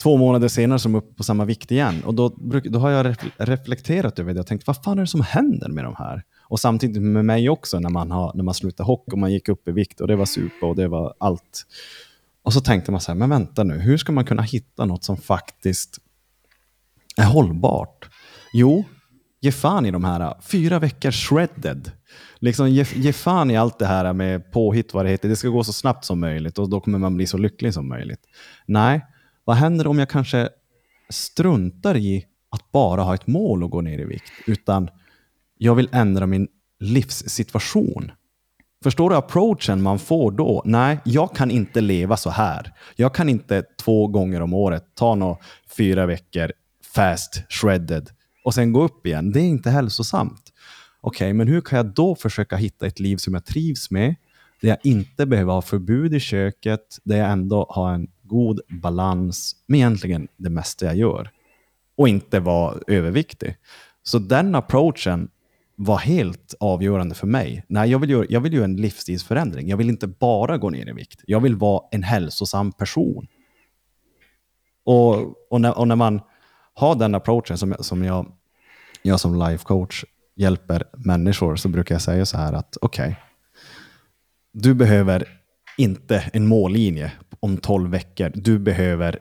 två 0.04 0.18
månader 0.18 0.48
senare 0.48 0.80
som 0.80 0.96
är 0.96 1.00
uppe 1.00 1.14
på 1.14 1.24
samma 1.24 1.46
vikt 1.46 1.72
igen. 1.72 2.04
Och 2.06 2.14
då, 2.14 2.30
bruk- 2.30 2.70
då 2.70 2.80
har 2.80 2.90
jag 2.90 3.16
reflekterat 3.38 4.20
över 4.20 4.34
det 4.34 4.40
och 4.40 4.48
tänkt, 4.48 4.68
vad 4.68 4.84
fan 4.84 4.98
är 4.98 5.02
det 5.02 5.08
som 5.08 5.22
händer 5.22 5.70
med 5.70 5.84
de 5.84 5.96
här? 5.98 6.24
Och 6.50 6.60
samtidigt 6.60 7.02
med 7.02 7.26
mig 7.26 7.50
också 7.50 7.80
när 7.80 7.90
man, 7.90 8.12
har, 8.12 8.32
när 8.36 8.44
man 8.44 8.54
slutade 8.54 8.88
hockey 8.88 9.12
och 9.12 9.18
man 9.18 9.32
gick 9.32 9.50
upp 9.50 9.68
i 9.68 9.72
vikt 9.72 10.02
och 10.02 10.08
det 10.08 10.16
var 10.16 10.26
super 10.26 10.68
och 10.68 10.76
det 10.76 10.88
var 10.88 11.14
allt. 11.18 11.66
Och 12.44 12.54
så 12.54 12.62
tänkte 12.62 12.92
man 12.92 13.02
så 13.02 13.12
här, 13.12 13.20
men 13.20 13.30
vänta 13.30 13.64
nu, 13.64 13.80
hur 13.80 13.98
ska 13.98 14.12
man 14.12 14.26
kunna 14.26 14.42
hitta 14.42 14.86
något 14.86 15.04
som 15.04 15.18
faktiskt 15.18 15.98
är 17.18 17.26
hållbart? 17.26 18.10
Jo, 18.54 18.86
ge 19.42 19.52
fan 19.52 19.86
i 19.86 19.92
de 19.92 20.04
här 20.04 20.42
fyra 20.42 20.80
veckor 20.80 21.12
shredded. 21.12 21.92
Liksom 22.40 22.70
ge, 22.70 22.86
ge 22.96 23.14
fan 23.14 23.52
i 23.52 23.58
allt 23.58 23.80
det 23.80 23.86
här 23.86 24.14
med 24.14 24.52
påhitt, 24.52 24.94
vad 24.94 25.06
det 25.06 25.10
heter. 25.10 25.30
Det 25.30 25.36
ska 25.36 25.48
gå 25.48 25.64
så 25.64 25.74
snabbt 25.74 26.06
som 26.06 26.20
möjligt 26.20 26.58
och 26.58 26.70
då 26.70 26.80
kommer 26.80 27.00
man 27.00 27.16
bli 27.16 27.28
så 27.28 27.38
lycklig 27.38 27.74
som 27.74 27.90
möjligt. 27.90 28.22
Nej, 28.66 29.06
vad 29.44 29.56
händer 29.56 29.88
om 29.88 30.00
jag 30.00 30.10
kanske 30.10 30.50
struntar 31.10 31.98
i 31.98 32.26
att 32.50 32.72
bara 32.72 33.02
ha 33.02 33.16
ett 33.16 33.28
mål 33.28 33.64
och 33.64 33.70
gå 33.70 33.82
ner 33.82 34.00
i 34.00 34.06
vikt, 34.06 34.32
utan 34.48 34.90
jag 35.58 35.76
vill 35.76 35.90
ändra 35.92 36.26
min 36.26 36.48
livssituation. 36.80 38.12
Förstår 38.84 39.10
du 39.10 39.16
approachen 39.16 39.82
man 39.82 40.00
får 40.00 40.32
då? 40.32 40.62
Nej, 40.66 41.00
jag 41.06 41.36
kan 41.36 41.52
inte 41.52 41.82
leva 41.82 42.18
så 42.18 42.30
här. 42.30 42.74
Jag 42.96 43.16
kan 43.16 43.30
inte 43.30 43.64
två 43.84 44.08
gånger 44.08 44.42
om 44.42 44.54
året 44.54 44.86
ta 44.96 45.16
några 45.16 45.38
fyra 45.78 46.06
veckor 46.06 46.52
fast 46.96 47.44
shredded 47.50 48.10
och 48.44 48.54
sen 48.54 48.74
gå 48.74 48.84
upp 48.84 49.06
igen. 49.06 49.32
Det 49.32 49.40
är 49.40 49.46
inte 49.46 49.70
hälsosamt. 49.70 50.54
Okej, 51.02 51.34
men 51.34 51.48
hur 51.48 51.62
kan 51.62 51.78
jag 51.78 51.86
då 51.86 52.16
försöka 52.16 52.56
hitta 52.56 52.88
ett 52.88 53.00
liv 53.00 53.18
som 53.18 53.34
jag 53.34 53.46
trivs 53.46 53.92
med, 53.92 54.16
där 54.62 54.70
jag 54.70 54.78
inte 54.84 55.26
behöver 55.26 55.54
ha 55.54 55.62
förbud 55.62 56.14
i 56.14 56.20
köket, 56.20 56.98
där 57.04 57.18
jag 57.18 57.32
ändå 57.32 57.66
har 57.70 57.94
en 57.94 58.08
god 58.24 58.60
balans 58.70 59.56
med 59.68 59.78
egentligen 59.78 60.28
det 60.38 60.50
mesta 60.50 60.86
jag 60.86 60.96
gör 60.96 61.30
och 61.98 62.08
inte 62.08 62.40
vara 62.40 62.78
överviktig. 62.88 63.56
Så 64.04 64.20
den 64.20 64.56
approachen 64.56 65.30
var 65.76 65.98
helt 65.98 66.54
avgörande 66.60 67.16
för 67.16 67.28
mig. 67.28 67.66
Nej, 67.68 67.92
jag 67.92 68.00
vill, 68.00 68.10
göra, 68.10 68.26
jag 68.30 68.42
vill 68.42 68.54
göra 68.54 68.66
en 68.66 68.76
livsstilsförändring. 68.76 69.68
Jag 69.70 69.78
vill 69.78 69.90
inte 69.90 70.08
bara 70.08 70.58
gå 70.58 70.70
ner 70.70 70.90
i 70.90 70.94
vikt. 70.94 71.22
Jag 71.28 71.40
vill 71.40 71.56
vara 71.56 71.84
en 71.92 72.04
hälsosam 72.04 72.72
person. 72.72 73.28
Och, 74.84 75.16
och, 75.52 75.62
när, 75.62 75.78
och 75.78 75.88
när 75.88 75.96
man 75.96 76.22
ha 76.82 76.96
den 76.96 77.16
approachen 77.16 77.58
som, 77.58 77.76
som 77.80 78.04
jag, 78.04 78.32
jag 79.02 79.20
som 79.20 79.40
life 79.40 79.66
coach 79.66 80.06
hjälper 80.36 80.84
människor 80.98 81.56
så 81.56 81.70
brukar 81.70 81.96
jag 81.96 82.02
säga 82.02 82.26
så 82.26 82.38
här 82.38 82.54
att 82.54 82.78
okej, 82.82 83.16
du 84.54 84.74
behöver 84.74 85.28
inte 85.78 86.24
en 86.34 86.48
mållinje 86.48 87.12
om 87.40 87.58
12 87.58 87.90
veckor. 87.92 88.32
Du 88.36 88.60
behöver 88.60 89.20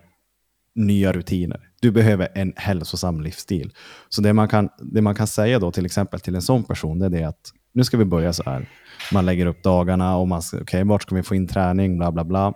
nya 0.75 1.13
rutiner. 1.13 1.69
Du 1.81 1.91
behöver 1.91 2.29
en 2.35 2.53
hälsosam 2.57 3.21
livsstil. 3.21 3.73
Så 4.09 4.23
det 4.23 4.33
man 4.33 4.49
kan, 4.49 4.69
det 4.79 5.03
man 5.03 5.15
kan 5.15 5.27
säga 5.27 5.59
då 5.59 5.73
till 5.73 5.87
exempel 5.87 6.21
till 6.21 6.35
en 6.35 6.43
sån 6.43 6.65
person, 6.65 6.99
det 6.99 7.07
är 7.07 7.11
det 7.11 7.25
att 7.25 7.53
nu 7.73 7.85
ska 7.85 7.97
vi 7.97 8.05
börja 8.05 8.33
så 8.33 8.43
här. 8.43 8.69
Man 9.13 9.27
lägger 9.27 9.47
upp 9.47 9.63
dagarna 9.63 10.17
och 10.17 10.29
man 10.29 10.43
säger 10.43 10.65
okej, 10.65 10.79
okay, 10.79 10.89
vart 10.89 11.03
ska 11.03 11.15
vi 11.15 11.23
få 11.23 11.35
in 11.35 11.49
träning, 11.49 11.99
bla 11.99 12.13
bla 12.13 12.25
bla. 12.25 12.55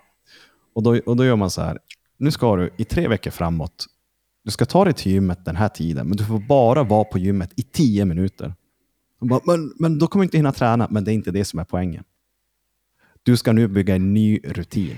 Och 0.75 0.83
då, 0.83 1.01
och 1.07 1.17
då 1.17 1.25
gör 1.25 1.37
man 1.37 1.51
så 1.51 1.63
här, 1.63 1.79
nu 2.19 2.31
ska 2.31 2.57
du 2.57 2.71
i 2.77 2.85
tre 2.85 3.09
veckor 3.09 3.31
framåt, 3.31 3.87
du 4.45 4.51
ska 4.51 4.65
ta 4.65 4.85
dig 4.85 4.95
till 4.95 5.13
gymmet 5.13 5.45
den 5.45 5.57
här 5.57 5.69
tiden, 5.69 6.09
men 6.09 6.17
du 6.17 6.25
får 6.25 6.39
bara 6.39 6.83
vara 6.83 7.05
på 7.05 7.19
gymmet 7.19 7.53
i 7.57 7.63
tio 7.63 8.05
minuter. 8.05 8.55
Bara, 9.21 9.41
men, 9.47 9.73
men 9.79 9.99
då 9.99 10.07
kommer 10.07 10.23
du 10.23 10.27
inte 10.27 10.37
hinna 10.37 10.53
träna, 10.53 10.89
men 10.91 11.05
det 11.05 11.13
är 11.13 11.15
inte 11.15 11.31
det 11.31 11.45
som 11.45 11.59
är 11.59 11.65
poängen. 11.65 12.05
Du 13.23 13.37
ska 13.37 13.53
nu 13.53 13.69
bygga 13.69 13.95
en 13.95 14.15
ny 14.15 14.41
rutin. 14.45 14.97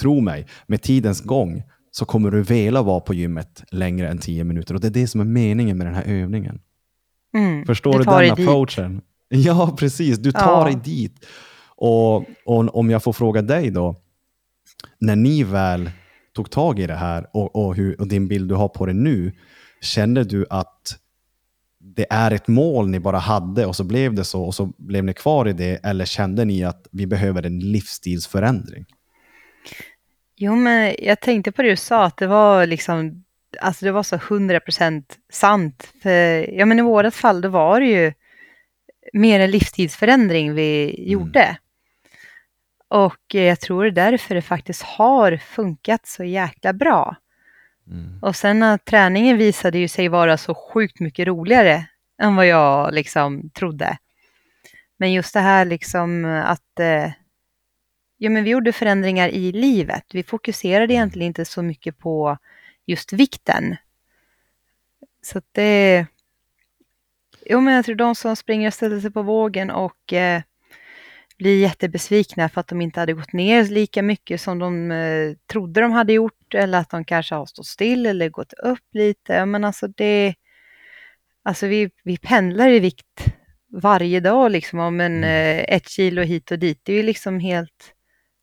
Tro 0.00 0.20
mig, 0.20 0.46
med 0.66 0.82
tidens 0.82 1.20
gång 1.20 1.62
så 1.90 2.04
kommer 2.04 2.30
du 2.30 2.42
vilja 2.42 2.82
vara 2.82 3.00
på 3.00 3.14
gymmet 3.14 3.62
längre 3.70 4.08
än 4.08 4.18
10 4.18 4.44
minuter. 4.44 4.74
Och 4.74 4.80
det 4.80 4.86
är 4.86 4.90
det 4.90 5.06
som 5.06 5.20
är 5.20 5.24
meningen 5.24 5.78
med 5.78 5.86
den 5.86 5.94
här 5.94 6.04
övningen. 6.04 6.60
Mm, 7.34 7.66
Förstår 7.66 7.92
du, 7.98 8.04
den 8.04 8.14
dig 8.18 8.30
dit. 8.30 8.48
approachen? 8.48 9.02
Ja, 9.28 9.74
precis. 9.78 10.18
Du 10.18 10.32
tar 10.32 10.40
Ja. 10.58 10.64
dig 10.64 10.80
dit. 10.84 11.26
Och, 11.76 12.16
och 12.44 12.76
om 12.76 12.90
jag 12.90 13.02
får 13.02 13.12
fråga 13.12 13.42
dig 13.42 13.70
då, 13.70 13.96
när 14.98 15.16
ni 15.16 15.42
väl 15.44 15.90
tog 16.32 16.50
tag 16.50 16.78
i 16.78 16.86
det 16.86 16.94
här 16.94 17.26
och, 17.32 17.56
och, 17.56 17.74
hur, 17.74 18.00
och 18.00 18.08
din 18.08 18.28
bild 18.28 18.48
du 18.48 18.54
har 18.54 18.68
på 18.68 18.86
det 18.86 18.92
nu, 18.92 19.32
kände 19.80 20.24
du 20.24 20.46
att 20.50 20.98
det 21.78 22.06
är 22.10 22.30
ett 22.30 22.48
mål 22.48 22.88
ni 22.88 23.00
bara 23.00 23.18
hade 23.18 23.66
och 23.66 23.76
så 23.76 23.84
blev 23.84 24.14
det 24.14 24.24
så 24.24 24.42
och 24.42 24.54
så 24.54 24.72
blev 24.76 25.04
ni 25.04 25.14
kvar 25.14 25.48
i 25.48 25.52
det 25.52 25.84
eller 25.84 26.04
kände 26.04 26.44
ni 26.44 26.64
att 26.64 26.86
vi 26.90 27.06
behöver 27.06 27.46
en 27.46 27.58
livsstilsförändring? 27.58 28.84
Jo, 30.36 30.56
men 30.56 30.94
jag 30.98 31.20
tänkte 31.20 31.52
på 31.52 31.62
det 31.62 31.70
du 31.70 31.76
sa, 31.76 32.04
att 32.04 32.16
det 32.16 32.26
var 32.26 32.66
liksom, 32.66 33.24
alltså 33.60 33.84
det 33.84 33.92
var 33.92 34.02
så 34.02 34.16
100% 34.16 35.04
sant. 35.32 35.92
För, 36.02 36.50
ja, 36.50 36.66
men 36.66 36.78
i 36.78 36.82
vårat 36.82 37.14
fall, 37.14 37.40
då 37.40 37.48
var 37.48 37.80
det 37.80 37.86
ju 37.86 38.12
mer 39.12 39.40
en 39.40 39.50
livstidsförändring 39.50 40.54
vi 40.54 40.94
gjorde. 41.10 41.56
Och 42.92 43.34
eh, 43.34 43.42
jag 43.42 43.60
tror 43.60 43.84
det 43.84 43.88
är 43.88 44.10
därför 44.10 44.34
det 44.34 44.42
faktiskt 44.42 44.82
har 44.82 45.36
funkat 45.36 46.06
så 46.06 46.24
jäkla 46.24 46.72
bra. 46.72 47.16
Och 48.22 48.36
sen 48.36 48.78
träningen 48.84 49.38
visade 49.38 49.78
ju 49.78 49.88
sig 49.88 50.08
vara 50.08 50.36
så 50.36 50.54
sjukt 50.54 51.00
mycket 51.00 51.26
roligare 51.26 51.86
än 52.22 52.36
vad 52.36 52.46
jag 52.46 52.94
liksom 52.94 53.50
trodde. 53.50 53.98
Men 54.96 55.12
just 55.12 55.34
det 55.34 55.40
här 55.40 55.64
liksom 55.64 56.24
att 56.24 56.80
eh, 56.80 57.10
ja, 58.18 58.30
men 58.30 58.44
vi 58.44 58.50
gjorde 58.50 58.72
förändringar 58.72 59.28
i 59.28 59.52
livet. 59.52 60.04
Vi 60.12 60.22
fokuserade 60.22 60.94
egentligen 60.94 61.26
inte 61.26 61.44
så 61.44 61.62
mycket 61.62 61.98
på 61.98 62.38
just 62.86 63.12
vikten. 63.12 63.76
Så 65.22 65.38
att 65.38 65.46
det... 65.52 66.06
Jo, 67.46 67.60
men 67.60 67.74
jag 67.74 67.84
tror 67.84 67.94
de 67.94 68.14
som 68.14 68.36
springer 68.36 68.66
och 68.66 68.74
ställer 68.74 69.00
sig 69.00 69.10
på 69.10 69.22
vågen 69.22 69.70
och 69.70 70.12
eh, 70.12 70.42
blir 71.42 71.60
jättebesvikna 71.60 72.48
för 72.48 72.60
att 72.60 72.68
de 72.68 72.80
inte 72.80 73.00
hade 73.00 73.12
gått 73.12 73.32
ner 73.32 73.64
lika 73.64 74.02
mycket 74.02 74.40
som 74.40 74.58
de 74.58 74.90
eh, 74.90 75.32
trodde 75.52 75.80
de 75.80 75.92
hade 75.92 76.12
gjort 76.12 76.54
eller 76.54 76.78
att 76.78 76.90
de 76.90 77.04
kanske 77.04 77.34
har 77.34 77.46
stått 77.46 77.66
still 77.66 78.06
eller 78.06 78.28
gått 78.28 78.52
upp 78.52 78.88
lite. 78.92 79.46
Men 79.46 79.64
alltså 79.64 79.88
det, 79.88 80.34
alltså 81.42 81.66
vi, 81.66 81.90
vi 82.04 82.16
pendlar 82.16 82.68
i 82.68 82.78
vikt 82.78 83.34
varje 83.72 84.20
dag 84.20 84.50
liksom 84.50 84.78
om 84.78 85.00
en 85.00 85.24
eh, 85.24 85.64
ett 85.68 85.88
kilo 85.88 86.22
hit 86.22 86.50
och 86.50 86.58
dit. 86.58 86.80
Det 86.82 86.92
är 86.92 86.96
ju 86.96 87.02
liksom 87.02 87.40
helt 87.40 87.94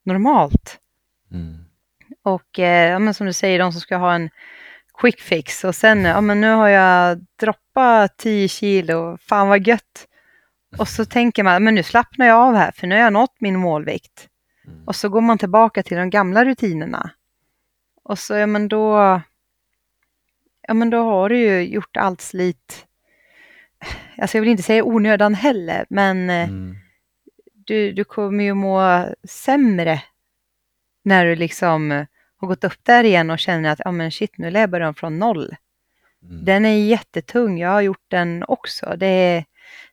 normalt. 0.06 0.78
Mm. 1.32 1.58
Och 2.24 2.60
eh, 2.60 2.92
ja, 2.92 3.00
men 3.00 3.14
som 3.14 3.28
du 3.28 3.34
säger, 3.34 3.60
de 3.60 3.72
som 3.72 3.82
ska 3.82 3.98
ha 3.98 4.14
en 4.14 4.30
quick 4.98 5.22
fix 5.22 5.64
och 5.64 5.76
sen, 5.76 6.06
ja 6.06 6.22
men 6.22 6.42
nu 6.42 6.52
har 6.52 6.68
jag 6.68 7.26
droppat 7.40 8.18
10 8.18 8.48
kilo, 8.48 9.18
fan 9.18 9.48
vad 9.48 9.68
gött. 9.68 10.09
Och 10.78 10.88
så 10.88 11.06
tänker 11.06 11.44
man, 11.44 11.64
men 11.64 11.76
nu 11.76 11.84
slappnar 11.84 12.28
jag 12.28 12.38
av 12.38 12.56
här, 12.56 12.72
för 12.72 12.88
nu 12.88 12.96
har 12.96 13.02
jag 13.02 13.14
nått 13.14 13.36
min 13.40 13.60
målvikt. 13.60 14.28
Mm. 14.68 14.88
Och 14.88 14.96
så 14.96 15.10
går 15.10 15.22
man 15.22 15.38
tillbaka 15.38 15.84
till 15.84 15.98
de 15.98 16.10
gamla 16.10 16.46
rutinerna. 16.46 17.12
Och 18.04 18.20
så, 18.20 18.34
ja 18.34 18.46
men 18.46 18.68
då, 18.68 19.22
ja 20.68 20.74
men 20.74 20.90
då 20.90 21.04
har 21.04 21.30
du 21.30 21.38
ju 21.38 21.62
gjort 21.62 21.98
allt 21.98 22.22
slit. 22.22 22.86
Alltså 24.18 24.38
jag 24.38 24.42
vill 24.42 24.50
inte 24.52 24.64
säga 24.64 24.84
onödan 24.84 25.34
heller, 25.34 25.86
men 25.90 26.30
eh, 26.30 26.50
Mm. 26.50 26.76
du, 27.54 27.92
du 27.92 28.04
kommer 28.04 28.44
ju 28.44 28.54
må 28.54 29.06
sämre 29.24 30.04
när 31.04 31.26
du 31.26 31.36
liksom 31.36 32.06
har 32.38 32.48
gått 32.48 32.64
upp 32.64 32.80
där 32.84 33.04
igen 33.04 33.30
och 33.30 33.40
känner 33.40 33.70
att 33.70 33.82
ja 33.86 33.92
men 33.92 34.12
shit, 34.12 34.38
nu 34.38 34.52
lär 34.52 34.60
jag 34.60 34.70
börja 34.70 34.94
från 34.94 35.20
noll. 35.20 35.56
Mm. 36.24 36.46
Den 36.46 36.66
är 36.66 36.86
jättetung, 36.86 37.60
jag 37.60 37.70
har 37.70 37.82
gjort 37.82 38.06
den 38.08 38.44
också. 38.48 38.96
Det 38.98 39.08
är, 39.08 39.46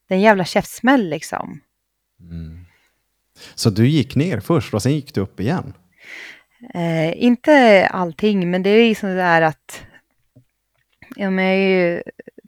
det 0.09 0.15
är 0.15 0.17
en 0.17 0.23
jävla 0.23 0.45
käftsmäll 0.45 1.09
liksom. 1.09 1.61
Mm. 2.21 2.67
Så 3.55 3.71
du 3.71 3.89
gick 3.89 4.17
ner 4.17 4.41
först 4.41 4.75
och 4.75 4.83
sen 4.83 4.93
gick 4.93 5.15
du 5.15 5.21
upp 5.21 5.41
igen? 5.41 5.73
Eh, 6.75 7.23
inte 7.25 7.87
allting, 7.87 8.51
men 8.51 8.63
det 8.63 8.71
är 8.71 8.89
ju 8.89 8.95
sånt 8.95 9.17
där 9.17 9.43
att 9.43 9.83
ja, 11.17 11.31
men 11.31 11.45
jag 11.45 11.53
har 11.53 11.59
ju 11.59 12.03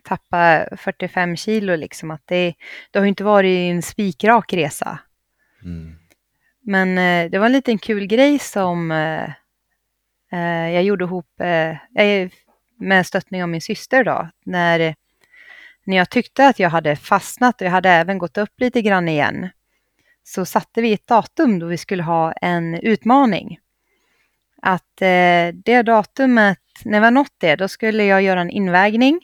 tappat 0.04 0.80
45 0.80 1.36
kilo 1.36 1.76
liksom. 1.76 2.10
Att 2.10 2.22
det, 2.26 2.54
det 2.90 2.98
har 2.98 3.06
ju 3.06 3.08
inte 3.08 3.24
varit 3.24 3.72
en 3.72 3.82
spikrak 3.82 4.52
resa. 4.52 4.98
Mm. 5.64 5.98
Men 6.60 6.98
eh, 6.98 7.30
det 7.30 7.38
var 7.38 7.46
en 7.46 7.52
liten 7.52 7.78
kul 7.78 8.06
grej 8.06 8.38
som 8.38 8.90
eh, 8.90 9.24
eh, 10.32 10.70
jag 10.74 10.82
gjorde 10.82 11.04
ihop 11.04 11.40
eh, 11.40 11.76
med 12.78 13.06
stöttning 13.06 13.42
av 13.42 13.48
min 13.48 13.60
syster 13.60 14.04
då. 14.04 14.28
När, 14.44 14.94
när 15.88 15.96
jag 15.96 16.10
tyckte 16.10 16.46
att 16.46 16.58
jag 16.58 16.70
hade 16.70 16.96
fastnat 16.96 17.60
och 17.60 17.66
jag 17.66 17.70
hade 17.70 17.90
även 17.90 18.18
gått 18.18 18.38
upp 18.38 18.60
lite 18.60 18.82
grann 18.82 19.08
igen. 19.08 19.48
Så 20.24 20.44
satte 20.44 20.82
vi 20.82 20.92
ett 20.92 21.06
datum 21.06 21.58
då 21.58 21.66
vi 21.66 21.78
skulle 21.78 22.02
ha 22.02 22.32
en 22.32 22.74
utmaning. 22.74 23.58
Att 24.62 25.02
eh, 25.02 25.48
det 25.64 25.82
datumet, 25.82 26.58
när 26.84 27.00
vi 27.00 27.04
har 27.04 27.10
nått 27.10 27.34
det, 27.38 27.56
då 27.56 27.68
skulle 27.68 28.04
jag 28.04 28.22
göra 28.22 28.40
en 28.40 28.50
invägning. 28.50 29.20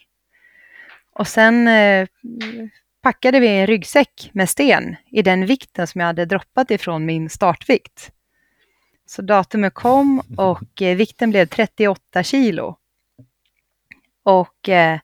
Och 1.13 1.29
sen 1.29 1.69
eh, 1.69 2.07
packade 3.03 3.41
vi 3.41 3.49
en 3.49 3.67
ryggsäck 3.67 4.31
med 4.33 4.49
sten 4.49 4.97
i 5.07 5.23
den 5.23 5.47
vikten 5.47 5.87
som 5.87 6.01
jag 6.01 6.07
hade 6.07 6.25
droppat 6.25 6.71
ifrån 6.71 7.07
min 7.07 7.31
startvikt. 7.31 8.11
Så 9.07 9.23
datumet 9.23 9.75
kom 9.75 10.23
och 10.37 10.83
eh, 10.83 10.97
vikten 10.97 11.31
blev 11.31 11.47
38 11.47 12.23
kilo. 12.23 12.77
Och 14.23 14.69
eh, 14.69 14.99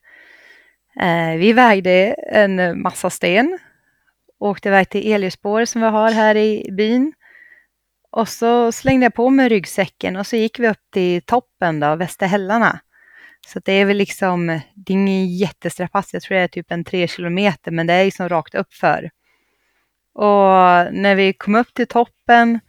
Eh, 1.00 1.36
vi 1.38 1.52
vägde 1.52 2.14
en 2.32 2.82
massa 2.82 3.10
sten. 3.10 3.58
Åkte 4.38 4.68
iväg 4.68 4.88
till 4.88 5.12
elljusspår 5.12 5.64
som 5.64 5.80
vi 5.80 5.88
har 5.88 6.10
här 6.10 6.36
i 6.36 6.68
byn. 6.72 7.12
Och 8.12 8.28
så 8.28 8.72
slängde 8.72 9.06
jag 9.06 9.14
på 9.14 9.30
mig 9.30 9.48
ryggsäcken 9.48 10.16
och 10.16 10.26
så 10.26 10.36
gick 10.36 10.58
vi 10.58 10.68
upp 10.68 10.90
till 10.92 11.22
toppen 11.22 11.80
då, 11.80 11.96
Västerhällarna. 11.96 12.80
Så 13.46 13.60
det 13.64 13.72
är 13.72 13.84
väl 13.84 13.96
liksom, 13.96 14.46
det 14.74 14.92
är 14.92 14.94
ingen 14.94 15.36
jättestrapass, 15.36 16.12
jag 16.12 16.22
tror 16.22 16.36
det 16.36 16.42
är 16.42 16.48
typ 16.48 16.72
en 16.72 16.84
tre 16.84 17.08
kilometer, 17.08 17.70
men 17.70 17.86
det 17.86 17.92
är 17.92 18.04
liksom 18.04 18.28
rakt 18.28 18.54
uppför. 18.54 19.10
Och 20.14 20.94
när 20.94 21.14
vi 21.14 21.32
kom 21.32 21.54
upp 21.54 21.74
till 21.74 21.86
toppen, 21.86 22.60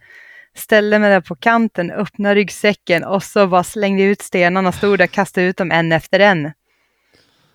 ställde 0.54 0.98
mig 0.98 1.10
där 1.10 1.20
på 1.20 1.34
kanten, 1.34 1.90
öppnade 1.90 2.34
ryggsäcken 2.34 3.04
och 3.04 3.22
så 3.22 3.46
bara 3.46 3.64
slängde 3.64 4.02
ut 4.02 4.22
stenarna, 4.22 4.72
stod 4.72 4.98
där 4.98 5.04
och 5.04 5.10
kastade 5.10 5.46
ut 5.46 5.56
dem 5.56 5.70
en 5.70 5.92
efter 5.92 6.20
en. 6.20 6.52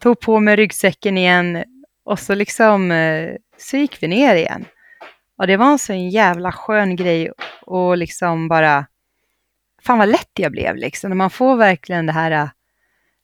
Tog 0.07 0.19
på 0.19 0.39
mig 0.39 0.55
ryggsäcken 0.55 1.17
igen 1.17 1.63
och 2.03 2.19
så 2.19 2.35
liksom, 2.35 2.91
eh, 2.91 3.35
så 3.57 3.77
gick 3.77 4.03
vi 4.03 4.07
ner 4.07 4.35
igen. 4.35 4.65
Och 5.37 5.47
det 5.47 5.57
var 5.57 5.71
en 5.71 5.79
så 5.79 5.93
jävla 5.93 6.51
skön 6.51 6.95
grej 6.95 7.31
och 7.61 7.97
liksom 7.97 8.47
bara, 8.47 8.85
fan 9.81 9.97
vad 9.97 10.09
lätt 10.09 10.31
jag 10.33 10.51
blev 10.51 10.75
liksom. 10.75 11.17
Man 11.17 11.29
får 11.29 11.55
verkligen 11.55 12.05
det 12.05 12.11
här 12.11 12.31
eh, 12.31 12.49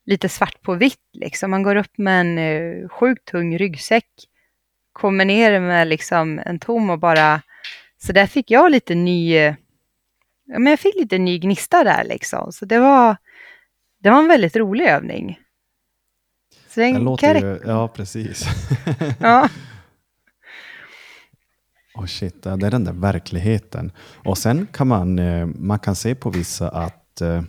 lite 0.05 0.29
svart 0.29 0.61
på 0.61 0.73
vitt 0.73 1.09
liksom. 1.13 1.51
Man 1.51 1.63
går 1.63 1.75
upp 1.75 1.97
med 1.97 2.21
en 2.21 2.37
uh, 2.37 2.89
sjukt 2.89 3.25
tung 3.25 3.57
ryggsäck, 3.57 4.09
kommer 4.93 5.25
ner 5.25 5.59
med 5.59 5.87
liksom 5.87 6.39
en 6.45 6.59
tom 6.59 6.89
och 6.89 6.99
bara, 6.99 7.41
så 7.97 8.13
där 8.13 8.27
fick 8.27 8.51
jag 8.51 8.71
lite 8.71 8.95
ny, 8.95 9.33
ja 9.33 9.55
men 10.45 10.65
jag 10.65 10.79
fick 10.79 10.95
lite 10.95 11.17
ny 11.17 11.39
gnista 11.39 11.83
där 11.83 12.03
liksom. 12.03 12.51
Så 12.51 12.65
det 12.65 12.79
var, 12.79 13.15
det 13.99 14.09
var 14.09 14.19
en 14.19 14.27
väldigt 14.27 14.55
rolig 14.55 14.85
övning. 14.85 15.39
Så 16.73 16.99
låter 16.99 17.35
ju, 17.35 17.59
ja, 17.65 17.87
precis. 17.87 18.45
Ja. 19.19 19.49
Oh 21.95 22.05
shit, 22.05 22.43
det 22.43 22.49
är 22.49 22.71
den 22.71 22.83
där 22.83 22.93
verkligheten. 22.93 23.91
Och 24.25 24.37
sen 24.37 24.67
kan 24.73 24.87
man, 24.87 25.19
eh, 25.19 25.45
man 25.45 25.79
kan 25.79 25.95
se 25.95 26.15
på 26.15 26.29
vissa 26.29 26.69
att, 26.69 27.21
eh, 27.21 27.41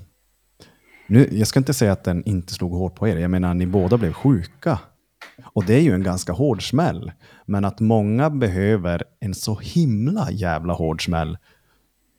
nu, 1.07 1.29
jag 1.33 1.49
ska 1.49 1.59
inte 1.59 1.75
säga 1.75 1.93
att 1.93 2.05
den 2.05 2.25
inte 2.25 2.53
slog 2.53 2.72
hårt 2.72 2.95
på 2.95 3.09
er, 3.09 3.16
jag 3.16 3.31
menar 3.31 3.55
ni 3.55 3.66
båda 3.66 3.97
blev 3.99 4.12
sjuka. 4.12 4.79
Och 5.45 5.64
det 5.64 5.75
är 5.75 5.81
ju 5.81 5.95
en 5.95 6.03
ganska 6.03 6.33
hård 6.33 6.68
smäll. 6.68 7.12
Men 7.47 7.64
att 7.64 7.81
många 7.81 8.31
behöver 8.31 9.05
en 9.20 9.35
så 9.35 9.59
himla 9.62 10.31
jävla 10.31 10.72
hård 10.72 11.05
smäll 11.05 11.39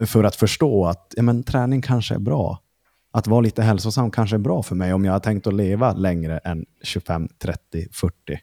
för 0.06 0.24
att 0.24 0.36
förstå 0.36 0.86
att 0.86 1.14
ja, 1.16 1.24
men, 1.24 1.44
träning 1.44 1.82
kanske 1.82 2.16
är 2.16 2.20
bra. 2.20 2.60
Att 3.16 3.28
vara 3.28 3.42
lite 3.42 3.64
hälsosam 3.64 4.12
kanske 4.12 4.36
är 4.36 4.38
bra 4.38 4.64
för 4.64 4.76
mig 4.76 4.94
om 4.94 5.06
jag 5.06 5.12
har 5.12 5.20
tänkt 5.20 5.48
att 5.48 5.54
leva 5.54 5.94
längre 5.94 6.38
än 6.38 6.66
25, 6.84 7.28
30, 7.40 7.88
40. 7.92 8.40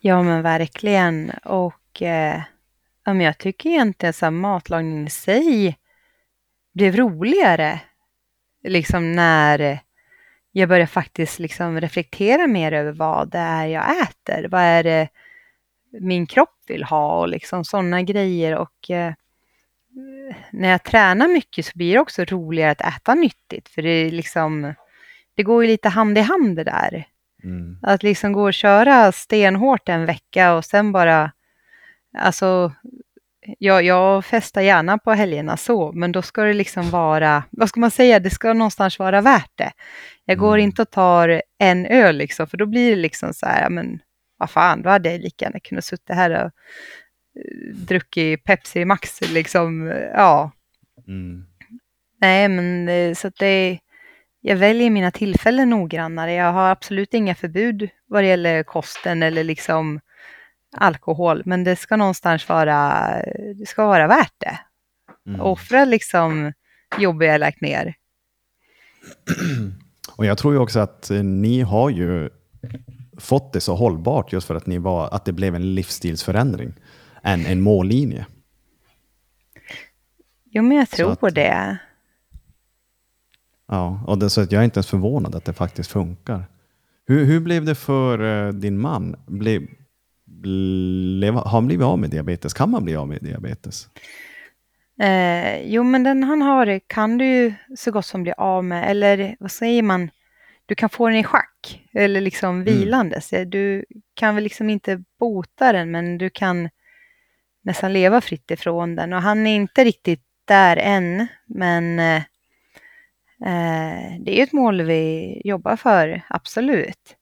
Ja, 0.00 0.22
men 0.22 0.42
verkligen. 0.42 1.30
Och 1.44 2.02
eh, 2.02 2.42
men 3.06 3.20
jag 3.20 3.38
tycker 3.38 3.70
egentligen 3.70 4.14
att 4.22 4.32
matlagning 4.32 5.06
i 5.06 5.10
sig 5.10 5.76
blev 6.74 6.96
roligare. 6.96 7.80
Liksom 8.64 9.12
när 9.12 9.78
jag 10.52 10.68
började 10.68 10.86
faktiskt 10.86 11.38
liksom 11.38 11.80
reflektera 11.80 12.46
mer 12.46 12.72
över 12.72 12.92
vad 12.92 13.30
det 13.30 13.38
är 13.38 13.66
jag 13.66 14.02
äter. 14.02 14.48
Vad 14.48 14.60
är 14.60 14.82
det 14.82 15.08
min 16.00 16.26
kropp 16.26 16.62
vill 16.66 16.84
ha 16.84 17.20
och 17.20 17.28
liksom 17.28 17.64
sådana 17.64 18.02
grejer. 18.02 18.56
Och 18.56 18.90
eh, 18.90 19.12
när 20.50 20.68
jag 20.68 20.82
tränar 20.82 21.28
mycket 21.28 21.66
så 21.66 21.72
blir 21.74 21.92
det 21.94 22.00
också 22.00 22.24
roligare 22.24 22.70
att 22.70 22.80
äta 22.80 23.14
nyttigt. 23.14 23.68
För 23.68 23.82
det 23.82 23.88
är 23.88 24.10
liksom, 24.10 24.74
det 25.36 25.42
går 25.42 25.64
ju 25.64 25.70
lite 25.70 25.88
hand 25.88 26.18
i 26.18 26.20
hand 26.20 26.56
det 26.56 26.64
där. 26.64 27.06
Mm. 27.44 27.78
Att 27.82 28.02
liksom 28.02 28.32
gå 28.32 28.42
och 28.42 28.54
köra 28.54 29.12
stenhårt 29.12 29.88
en 29.88 30.06
vecka 30.06 30.54
och 30.54 30.64
sen 30.64 30.92
bara, 30.92 31.32
alltså, 32.18 32.72
jag, 33.58 33.82
jag 33.82 34.24
festar 34.24 34.60
gärna 34.60 34.98
på 34.98 35.12
helgerna 35.12 35.56
så, 35.56 35.92
men 35.92 36.12
då 36.12 36.22
ska 36.22 36.42
det 36.42 36.52
liksom 36.52 36.90
vara, 36.90 37.44
vad 37.50 37.68
ska 37.68 37.80
man 37.80 37.90
säga, 37.90 38.18
det 38.20 38.30
ska 38.30 38.52
någonstans 38.52 38.98
vara 38.98 39.20
värt 39.20 39.52
det. 39.54 39.72
Jag 40.24 40.38
går 40.38 40.54
Mm. 40.54 40.64
inte 40.64 40.82
och 40.82 40.90
tar 40.90 41.42
en 41.58 41.86
öl 41.86 42.16
liksom, 42.16 42.46
för 42.46 42.56
då 42.56 42.66
blir 42.66 42.90
det 42.90 42.96
liksom 42.96 43.34
så 43.34 43.46
här, 43.46 43.70
men 43.70 43.98
vad 44.38 44.50
fan, 44.50 44.82
då 44.82 44.90
hade 44.90 45.12
jag 45.12 45.20
lika 45.20 45.44
gärna 45.44 45.60
kunnat 45.60 45.84
sitta 45.84 46.14
här 46.14 46.44
och 46.44 46.50
druckit 47.74 48.44
Pepsi 48.44 48.84
Max 48.84 49.20
liksom, 49.20 49.86
ja. 50.14 50.50
Mm. 51.08 51.46
Nej, 52.20 52.48
men 52.48 52.88
eh, 52.88 53.14
så 53.14 53.28
att 53.28 53.36
det, 53.36 53.78
jag 54.40 54.56
väljer 54.56 54.90
mina 54.90 55.10
tillfällen 55.10 55.70
noggrannare. 55.70 56.32
Jag 56.32 56.52
har 56.52 56.70
absolut 56.70 57.14
inga 57.14 57.34
förbud 57.34 57.88
vad 58.06 58.22
det 58.22 58.28
gäller 58.28 58.62
kosten 58.62 59.22
eller 59.22 59.44
liksom 59.44 60.00
alkohol, 60.76 61.42
men 61.44 61.64
det 61.64 61.76
ska 61.76 61.96
någonstans 61.96 62.48
vara, 62.48 63.08
det 63.58 63.66
ska 63.66 63.86
vara 63.86 64.06
värt 64.06 64.34
det. 64.38 64.58
Mm. 65.26 65.40
Offra 65.40 65.84
liksom 65.84 66.52
jobb 66.98 67.22
jag 67.22 67.40
lagt 67.40 67.60
ner. 67.60 67.94
Och 70.16 70.26
jag 70.26 70.38
tror 70.38 70.54
ju 70.54 70.60
också 70.60 70.80
att 70.80 71.10
eh, 71.10 71.22
ni 71.22 71.60
har 71.60 71.90
ju 71.90 72.30
fått 73.18 73.52
det 73.52 73.60
så 73.60 73.74
hållbart 73.74 74.32
just 74.32 74.46
för 74.46 74.54
att, 74.54 74.66
ni 74.66 74.78
var, 74.78 75.08
att 75.14 75.24
det 75.24 75.32
blev 75.32 75.54
en 75.54 75.74
livsstilsförändring 75.74 76.74
än 77.26 77.46
en 77.46 77.60
mållinje. 77.60 78.26
Jo, 80.44 80.62
men 80.62 80.76
jag 80.76 80.88
tror 80.90 81.12
att- 81.26 81.34
det. 81.34 81.78
Ja, 83.68 84.00
och 84.06 84.18
det, 84.18 84.30
så 84.30 84.40
att 84.40 84.52
jag 84.52 84.60
är 84.60 84.64
inte 84.64 84.78
ens 84.78 84.86
förvånad 84.90 85.34
att 85.34 85.44
det 85.44 85.52
faktiskt 85.52 85.90
funkar. 85.90 86.44
Hur, 87.06 87.24
hur 87.24 87.40
blev 87.40 87.64
det 87.64 87.74
för 87.74 88.46
eh, 88.46 88.52
din 88.52 88.78
man? 88.78 89.16
Blev, 89.26 89.66
blev, 90.24 91.34
har 91.34 91.50
han 91.50 91.66
blivit 91.66 91.84
av 91.84 91.98
med 91.98 92.10
diabetes? 92.10 92.54
Kan 92.54 92.70
man 92.70 92.84
bli 92.84 92.96
av 92.96 93.08
med 93.08 93.18
diabetes? 93.22 93.88
Eh, 95.00 95.62
jo, 95.62 95.82
men 95.82 96.02
den 96.02 96.22
han 96.24 96.42
har 96.42 96.80
kan 96.86 97.18
du 97.18 97.24
ju 97.24 97.54
så 97.76 97.90
gott 97.90 98.06
som 98.06 98.22
bli 98.22 98.32
av 98.36 98.64
med, 98.64 98.90
eller 98.90 99.36
vad 99.40 99.50
säger 99.50 99.82
man? 99.82 100.10
Du 100.66 100.74
kan 100.74 100.88
få 100.88 101.08
den 101.08 101.18
i 101.18 101.24
schack, 101.24 101.84
eller 101.92 102.20
liksom 102.20 102.64
vilandes. 102.64 103.30
Du 103.46 103.84
kan 104.14 104.34
väl 104.34 104.44
liksom 104.44 104.70
inte 104.70 105.02
bota 105.20 105.72
den, 105.72 105.90
men 105.90 106.18
du 106.18 106.30
kan 106.30 106.68
nästan 107.66 107.92
leva 107.92 108.20
fritt 108.20 108.50
ifrån 108.50 108.96
den. 108.96 109.12
Och 109.12 109.22
han 109.22 109.46
är 109.46 109.56
inte 109.56 109.84
riktigt 109.84 110.22
där 110.44 110.76
än, 110.76 111.26
men 111.46 111.98
eh, 111.98 112.16
eh, 113.46 114.20
det 114.20 114.30
är 114.30 114.36
ju 114.36 114.42
ett 114.42 114.52
mål 114.52 114.82
vi 114.82 115.40
jobbar 115.44 115.76
för, 115.76 116.22
absolut. 116.28 117.16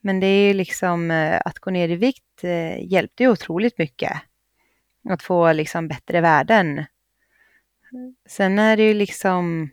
Men 0.00 0.20
det 0.20 0.26
är 0.26 0.48
ju 0.48 0.54
liksom 0.54 1.10
eh, 1.10 1.40
att 1.44 1.58
gå 1.58 1.70
ner 1.70 1.88
i 1.88 1.96
vikt 1.96 2.44
eh, 2.44 2.92
hjälpte 2.92 3.22
ju 3.22 3.28
otroligt 3.28 3.78
mycket. 3.78 4.12
Att 5.08 5.22
få 5.22 5.52
liksom 5.52 5.88
bättre 5.88 6.20
värden. 6.20 6.84
Sen 8.28 8.58
är 8.58 8.76
det 8.76 8.82
ju 8.82 8.94
liksom 8.94 9.70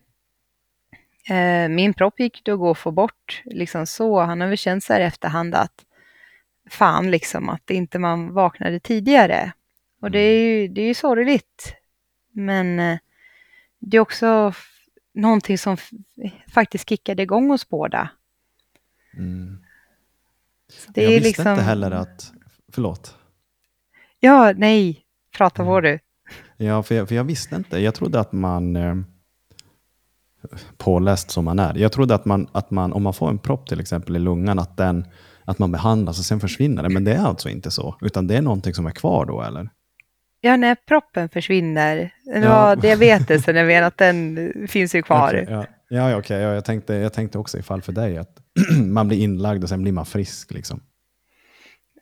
eh, 1.30 1.70
min 1.70 1.94
propp 1.94 2.20
gick 2.20 2.42
det 2.46 2.52
att 2.52 2.60
gå 2.60 2.70
och 2.70 2.78
få 2.78 2.92
bort 2.92 3.42
liksom 3.46 3.88
så. 3.88 4.20
Han 4.20 4.42
har 4.42 4.48
väl 4.48 4.58
känt 4.58 4.84
så 4.84 4.94
här 4.94 5.02
i 5.02 5.04
efterhand 5.04 5.56
att 5.56 5.86
fan 6.70 7.12
liksom 7.12 7.50
att 7.50 7.70
inte 7.70 8.00
man 8.00 8.34
vaknade 8.34 8.80
tidigare. 8.80 9.54
Och 10.02 10.12
det 10.12 10.20
är 10.20 10.44
ju, 10.44 10.68
det 10.68 10.82
är 10.82 10.88
ju 10.88 10.94
sorgligt. 10.94 11.74
Men 12.32 12.80
eh, 12.80 13.00
det 13.80 13.98
är 13.98 14.02
också 14.02 14.54
någonting 15.14 15.58
som 15.58 15.78
faktiskt 16.54 16.90
kickade 16.90 17.24
igång 17.24 17.52
oss 17.52 17.70
båda. 17.70 18.10
Mm. 19.18 19.58
Det 20.88 21.04
jag 21.04 21.14
är 21.14 21.16
visste 21.16 21.28
liksom... 21.28 21.48
inte 21.48 21.64
heller 21.64 21.92
att... 21.92 22.34
Förlåt. 22.72 23.18
Ja, 24.20 24.54
nej, 24.58 25.06
prata 25.38 25.64
på 25.66 25.78
Mm. 25.78 25.84
du. 25.84 26.00
Ja, 26.66 26.84
för 26.84 26.96
jag, 26.96 27.08
för 27.08 27.16
jag 27.16 27.24
visste 27.24 27.56
inte. 27.56 27.80
Jag 27.80 27.96
trodde 27.96 28.20
att 28.20 28.32
man... 28.32 28.76
Eh, 28.76 28.96
påläst 30.78 31.32
som 31.32 31.46
man 31.46 31.60
är. 31.60 31.76
Jag 31.76 31.92
trodde 31.92 32.16
att 32.16 32.26
man, 32.26 32.48
att 32.52 32.72
man, 32.72 32.94
om 32.94 33.04
man 33.04 33.14
får 33.14 33.30
en 33.30 33.40
propp 33.40 33.70
till 33.70 33.80
exempel 33.80 34.16
i 34.16 34.20
lungan, 34.20 34.60
att, 34.60 34.78
den, 34.78 35.06
att 35.46 35.60
man 35.60 35.72
behandlas 35.72 36.20
och 36.20 36.26
sen 36.26 36.40
försvinner 36.40 36.84
den. 36.84 36.94
Men 36.94 37.04
det 37.04 37.14
är 37.14 37.26
alltså 37.26 37.50
inte 37.50 37.72
så, 37.72 37.96
utan 38.02 38.28
det 38.28 38.38
är 38.38 38.42
någonting 38.42 38.74
som 38.74 38.86
är 38.86 38.92
kvar 38.92 39.26
då, 39.26 39.42
eller? 39.42 39.70
Ja, 40.42 40.58
när 40.58 40.76
proppen 40.76 41.30
försvinner. 41.30 41.96
Det 42.26 42.40
Ja. 42.40 42.50
var 42.50 42.76
diabetesen, 42.76 43.56
jag 43.56 43.68
menar 43.68 43.88
att 43.88 43.98
den 43.98 44.54
finns 44.68 44.96
ju 44.96 45.02
kvar. 45.02 45.28
Okej, 45.28 45.46
ja, 45.50 45.66
ja, 45.90 46.10
ja, 46.10 46.18
okej. 46.18 46.42
ja, 46.42 46.54
jag, 46.54 46.66
tänkte, 46.66 46.94
jag 46.94 47.14
tänkte 47.14 47.38
också 47.38 47.58
ifall 47.60 47.82
för 47.82 47.92
dig 47.92 48.18
att 48.18 48.38
man 48.86 49.08
blir 49.08 49.18
inlagd 49.24 49.64
och 49.64 49.70
sen 49.70 49.82
blir 49.82 49.92
man 49.92 50.06
frisk. 50.06 50.52
Liksom. 50.52 50.84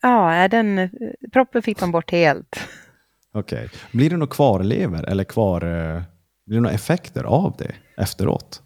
Ja, 0.01 0.31
är 0.33 0.47
den, 0.49 0.89
proppen 1.33 1.61
fick 1.61 1.81
man 1.81 1.91
bort 1.91 2.11
helt. 2.11 2.67
Okej. 3.33 3.69
Blir 3.91 4.09
det 4.09 4.17
några 4.17 4.31
kvarlever 4.33 5.03
eller 5.03 5.23
kvar, 5.23 5.61
eh, 5.61 6.01
blir 6.45 6.55
det 6.57 6.61
några 6.61 6.75
effekter 6.75 7.23
av 7.23 7.55
det 7.57 7.71
efteråt? 8.01 8.61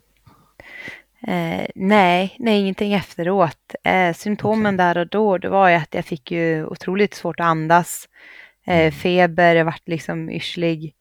Eh, 1.28 1.66
nej, 1.76 2.36
nej, 2.40 2.60
ingenting 2.60 2.94
efteråt. 2.94 3.76
Eh, 3.84 4.14
symptomen 4.14 4.78
där 4.78 4.98
och 4.98 5.08
då, 5.08 5.38
det 5.38 5.50
var 5.50 5.70
ju 5.70 5.76
att 5.76 5.94
jag 5.94 6.06
fick 6.06 6.32
ju 6.32 6.66
otroligt 6.66 7.14
svårt 7.14 7.40
att 7.40 7.46
andas. 7.46 8.10
Eh, 8.66 8.92
feber, 8.92 9.56
jag 9.56 9.66
vart 9.66 9.88
liksom 9.88 10.30
yrslig. 10.30 10.96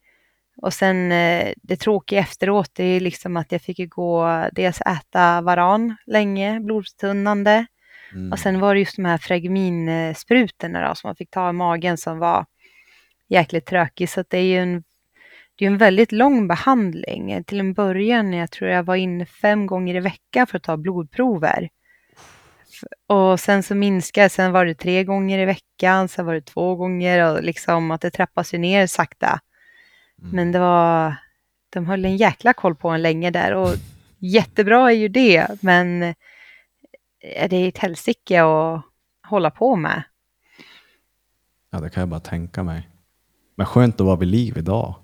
Och 0.61 0.73
sen 0.73 1.11
eh, 1.11 1.53
det 1.63 1.75
tråkiga 1.75 2.19
efteråt, 2.19 2.71
det 2.73 2.83
är 2.83 2.99
liksom 2.99 3.37
att 3.37 3.51
jag 3.51 3.61
fick 3.61 3.89
gå, 3.89 4.45
dels 4.51 4.81
äta 4.81 5.41
varan 5.41 5.95
länge, 6.05 6.59
blodtunnande. 6.59 7.65
Mm. 8.13 8.31
Och 8.31 8.39
sen 8.39 8.59
var 8.59 8.73
det 8.73 8.79
just 8.79 8.95
de 8.95 9.05
här 9.05 9.17
Fregmin-sprutorna 9.17 10.87
då, 10.87 10.95
som 10.95 11.07
man 11.07 11.15
fick 11.15 11.29
ta 11.29 11.49
i 11.49 11.53
magen 11.53 11.97
som 11.97 12.19
var 12.19 12.45
jäkligt 13.29 13.65
tråkig. 13.65 14.09
Så 14.09 14.23
det 14.29 14.37
är 14.37 14.43
ju 14.43 14.57
en, 14.57 14.83
det 15.55 15.65
är 15.65 15.69
en 15.69 15.77
väldigt 15.77 16.11
lång 16.11 16.47
behandling. 16.47 17.43
Till 17.43 17.59
en 17.59 17.73
början, 17.73 18.33
jag 18.33 18.51
tror 18.51 18.69
jag 18.69 18.83
var 18.83 18.95
inne 18.95 19.25
fem 19.25 19.67
gånger 19.67 19.95
i 19.95 19.99
veckan 19.99 20.47
för 20.47 20.57
att 20.57 20.63
ta 20.63 20.77
blodprover. 20.77 21.69
Och 23.07 23.39
sen 23.39 23.63
så 23.63 23.75
minskade, 23.75 24.29
sen 24.29 24.51
var 24.51 24.65
det 24.65 24.75
tre 24.75 25.03
gånger 25.03 25.39
i 25.39 25.45
veckan, 25.45 26.07
sen 26.07 26.25
var 26.25 26.33
det 26.33 26.41
två 26.41 26.75
gånger 26.75 27.31
och 27.31 27.43
liksom 27.43 27.91
att 27.91 28.01
det 28.01 28.11
trappas 28.11 28.53
ju 28.53 28.57
ner 28.57 28.87
sakta. 28.87 29.39
Mm. 30.21 30.35
Men 30.35 30.51
det 30.51 30.59
var, 30.59 31.15
de 31.69 31.85
höll 31.85 32.05
en 32.05 32.17
jäkla 32.17 32.53
koll 32.53 32.75
på 32.75 32.89
en 32.89 33.01
länge 33.01 33.31
där 33.31 33.53
och 33.53 33.69
jättebra 34.17 34.91
är 34.91 34.95
ju 34.95 35.07
det, 35.07 35.47
men 35.61 36.03
är 37.23 37.47
det 37.49 37.67
ett 37.67 37.77
helsike 37.77 38.43
att 38.43 38.81
hålla 39.27 39.51
på 39.51 39.75
med? 39.75 40.03
Ja, 41.69 41.79
det 41.79 41.89
kan 41.89 42.01
jag 42.01 42.09
bara 42.09 42.19
tänka 42.19 42.63
mig. 42.63 42.89
Men 43.55 43.65
skönt 43.65 43.95
att 44.01 44.05
vara 44.05 44.15
vid 44.15 44.29
liv 44.29 44.57
idag. 44.57 44.95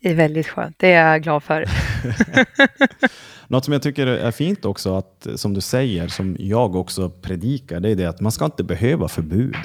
Det 0.00 0.10
är 0.10 0.14
väldigt 0.14 0.46
skönt, 0.48 0.78
det 0.78 0.92
är 0.92 1.12
jag 1.12 1.22
glad 1.22 1.42
för. 1.42 1.64
Något 3.48 3.64
som 3.64 3.72
jag 3.72 3.82
tycker 3.82 4.06
är 4.06 4.30
fint 4.30 4.64
också, 4.64 4.94
att, 4.94 5.26
som 5.36 5.54
du 5.54 5.60
säger, 5.60 6.08
som 6.08 6.36
jag 6.38 6.76
också 6.76 7.10
predikar, 7.10 7.80
det 7.80 7.90
är 7.90 7.96
det 7.96 8.06
att 8.06 8.20
man 8.20 8.32
ska 8.32 8.44
inte 8.44 8.64
behöva 8.64 9.08
förbud. 9.08 9.56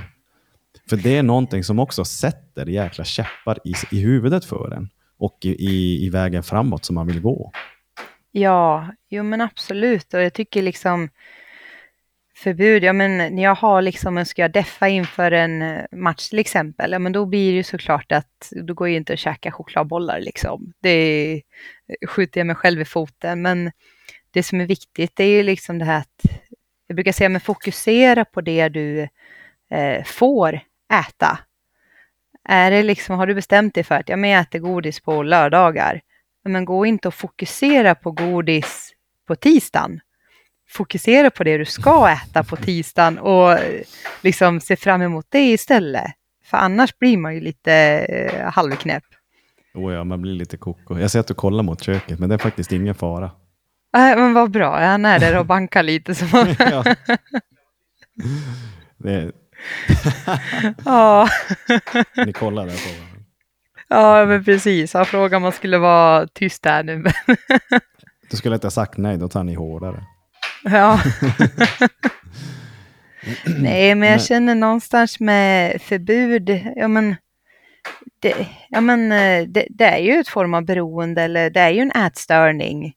För 0.90 0.98
det 0.98 1.18
är 1.18 1.24
någonting 1.24 1.64
som 1.64 1.80
också 1.80 2.06
sätter 2.06 2.66
jäkla 2.66 3.04
käppar 3.04 3.60
i, 3.64 3.74
i 3.92 4.00
huvudet 4.00 4.46
för 4.46 4.72
en 4.72 4.90
och 5.18 5.38
i, 5.42 5.50
i, 5.50 6.06
i 6.06 6.10
vägen 6.10 6.44
framåt 6.44 6.86
som 6.86 6.96
man 6.96 7.08
vill 7.08 7.22
gå. 7.22 7.52
Ja, 8.32 8.88
jo 9.10 9.24
men 9.24 9.42
absolut. 9.42 10.14
Och 10.14 10.22
jag 10.22 10.34
tycker 10.34 10.62
liksom 10.62 11.10
förbud, 12.42 12.84
ja 12.84 12.94
men 12.94 13.36
när 13.36 13.44
jag 13.44 13.56
har 13.56 13.82
liksom, 13.82 14.26
ska 14.26 14.42
jag 14.42 14.52
deffa 14.52 14.88
inför 14.88 15.32
en 15.32 15.62
eh, 15.62 15.86
match 15.92 16.30
till 16.30 16.40
exempel, 16.40 16.92
ja 16.92 17.00
men 17.00 17.12
då 17.12 17.26
blir 17.26 17.52
det 17.52 17.56
ju 17.56 17.64
såklart 17.64 18.12
att 18.12 18.54
då 18.56 18.74
går 18.74 18.90
ju 18.90 18.96
inte 18.96 19.14
att 19.14 19.20
käka 19.20 19.52
chokladbollar 19.52 20.20
liksom. 20.20 20.74
Det 20.82 21.34
eh, 21.34 22.08
skjuter 22.08 22.40
jag 22.40 22.48
mig 22.48 22.56
själv 22.56 22.82
i 22.82 22.86
foten. 22.86 23.42
Men 23.42 23.72
det 24.32 24.44
som 24.44 24.62
är 24.62 24.66
viktigt 24.66 25.16
det 25.16 25.24
är 25.24 25.38
ju 25.38 25.44
liksom 25.44 25.80
det 25.80 25.86
här 25.86 26.00
att, 26.00 26.22
jag 26.88 26.96
brukar 26.96 27.12
säga, 27.12 27.30
men 27.30 27.42
fokusera 27.42 28.26
på 28.26 28.42
det 28.42 28.70
du 28.70 29.02
eh, 29.72 30.04
får 30.06 30.60
äta. 30.94 31.40
Är 32.50 32.72
det 32.72 32.84
liksom, 32.84 33.18
har 33.18 33.28
du 33.28 33.36
bestämt 33.36 33.76
dig 33.76 33.84
för 33.84 33.96
att 33.96 34.10
ja, 34.10 34.16
men 34.16 34.30
jag 34.30 34.42
äter 34.42 34.60
godis 34.60 35.00
på 35.00 35.24
lördagar, 35.24 36.02
Ja, 36.44 36.50
men 36.50 36.66
gå 36.66 36.86
inte 36.86 37.08
och 37.08 37.14
fokusera 37.14 37.96
på 37.96 38.12
godis 38.12 38.94
på 39.28 39.36
tisdagen. 39.36 40.00
Fokusera 40.72 41.30
på 41.30 41.44
det 41.44 41.58
du 41.58 41.66
ska 41.66 42.10
äta 42.10 42.44
på 42.44 42.56
tisdagen 42.56 43.20
och 43.20 43.58
liksom 44.22 44.60
se 44.60 44.76
fram 44.76 45.02
emot 45.02 45.26
det 45.30 45.52
istället. 45.52 46.12
För 46.46 46.58
annars 46.58 46.98
blir 46.98 47.18
man 47.18 47.34
ju 47.36 47.42
lite 47.42 47.74
eh, 47.74 48.52
halvknäpp. 48.52 49.04
Oh 49.74 49.94
ja, 49.94 50.04
man 50.04 50.22
blir 50.22 50.34
lite 50.34 50.58
koko. 50.58 51.00
Jag 51.00 51.12
ser 51.12 51.20
att 51.20 51.28
du 51.28 51.34
kollar 51.34 51.64
mot 51.64 51.84
köket, 51.84 52.20
men 52.20 52.30
det 52.30 52.36
är 52.36 52.40
faktiskt 52.40 52.72
ingen 52.72 52.96
fara. 52.96 53.26
Äh, 53.96 54.18
men 54.18 54.34
vad 54.34 54.52
bra, 54.52 54.80
han 54.80 55.06
är 55.06 55.20
där 55.20 55.40
och 55.40 55.46
bankar 55.46 55.84
lite. 55.84 56.16
Så 56.16 56.26
man, 56.26 56.48
ja. 56.60 56.84
det, 58.98 59.32
ja. 60.86 61.28
ni 62.26 62.34
kollar 62.34 62.66
där 62.66 62.74
på 62.74 62.90
varandra. 63.00 63.26
ja, 63.88 64.26
men 64.26 64.44
precis. 64.44 64.94
Han 64.94 65.06
frågade 65.06 65.36
om 65.36 65.42
man 65.42 65.52
skulle 65.52 65.78
vara 65.78 66.28
tyst 66.28 66.66
här 66.66 66.84
nu. 66.84 67.04
Du 68.30 68.38
skulle 68.38 68.56
inte 68.56 68.68
ha 68.68 68.72
sagt 68.72 68.98
nej, 68.98 69.18
då 69.18 69.28
tar 69.28 69.44
ni 69.44 69.54
hårdare. 69.54 70.04
Ja. 70.72 71.02
Nej, 73.46 73.96
men 73.96 74.10
jag 74.10 74.22
känner 74.22 74.56
någonstans 74.56 75.20
med 75.20 75.82
förbud, 75.82 76.50
ja 76.76 76.88
men, 76.88 77.16
det, 78.20 78.48
ja, 78.70 78.82
men 78.82 79.12
eh, 79.12 79.48
det, 79.48 79.68
det 79.70 79.86
är 79.86 79.98
ju 79.98 80.20
ett 80.20 80.28
form 80.28 80.54
av 80.54 80.66
beroende 80.66 81.22
eller 81.22 81.50
det 81.50 81.60
är 81.60 81.70
ju 81.70 81.80
en 81.80 81.92
ätstörning 81.92 82.94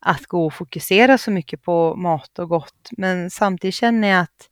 att 0.00 0.26
gå 0.26 0.46
och 0.46 0.54
fokusera 0.54 1.18
så 1.18 1.30
mycket 1.30 1.62
på 1.62 1.94
mat 1.96 2.38
och 2.38 2.48
gott. 2.48 2.88
Men 2.90 3.30
samtidigt 3.30 3.74
känner 3.74 4.08
jag 4.08 4.20
att 4.20 4.48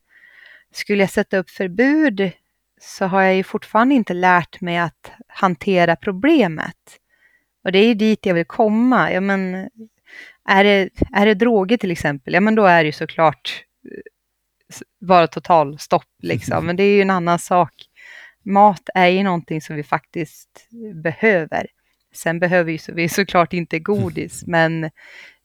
skulle 0.72 1.02
jag 1.02 1.10
sätta 1.10 1.38
upp 1.38 1.50
förbud 1.50 2.30
så 2.80 3.06
har 3.06 3.22
jag 3.22 3.34
ju 3.34 3.42
fortfarande 3.42 3.94
inte 3.94 4.14
lärt 4.14 4.60
mig 4.60 4.78
att 4.78 5.12
hantera 5.28 5.96
problemet. 5.96 6.98
Och 7.64 7.72
det 7.72 7.78
är 7.78 7.86
ju 7.86 7.94
dit 7.94 8.26
jag 8.26 8.34
vill 8.34 8.44
komma. 8.44 9.12
Ja, 9.12 9.20
men, 9.20 9.68
är, 10.48 10.64
det, 10.64 10.88
är 11.12 11.26
det 11.26 11.34
droger 11.34 11.76
till 11.76 11.90
exempel, 11.90 12.34
ja 12.34 12.40
men 12.40 12.54
då 12.54 12.64
är 12.64 12.82
det 12.84 12.86
ju 12.86 12.92
såklart 12.92 13.64
eh, 13.84 14.00
s- 14.74 14.82
vara 15.00 15.26
total 15.26 15.78
stopp 15.78 16.04
liksom. 16.22 16.66
Men 16.66 16.76
det 16.76 16.82
är 16.82 16.94
ju 16.96 17.02
en 17.02 17.10
annan 17.10 17.38
sak. 17.38 17.72
Mat 18.44 18.82
är 18.94 19.06
ju 19.06 19.22
någonting 19.22 19.60
som 19.60 19.76
vi 19.76 19.82
faktiskt 19.82 20.68
behöver. 21.02 21.66
Sen 22.14 22.38
behöver 22.40 22.72
ju 22.72 22.78
så- 22.78 22.92
vi 22.94 23.08
såklart 23.08 23.52
inte 23.52 23.78
godis, 23.78 24.44
men 24.46 24.90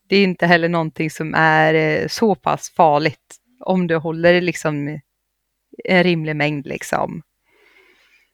det 0.09 0.15
är 0.15 0.23
inte 0.23 0.47
heller 0.47 0.69
någonting 0.69 1.09
som 1.09 1.33
är 1.35 1.73
eh, 1.73 2.07
så 2.07 2.35
pass 2.35 2.69
farligt 2.69 3.37
om 3.59 3.87
du 3.87 3.95
håller 3.95 4.33
det 4.33 4.41
liksom 4.41 4.99
en 5.85 6.03
rimlig 6.03 6.35
mängd 6.35 6.65
liksom. 6.67 7.21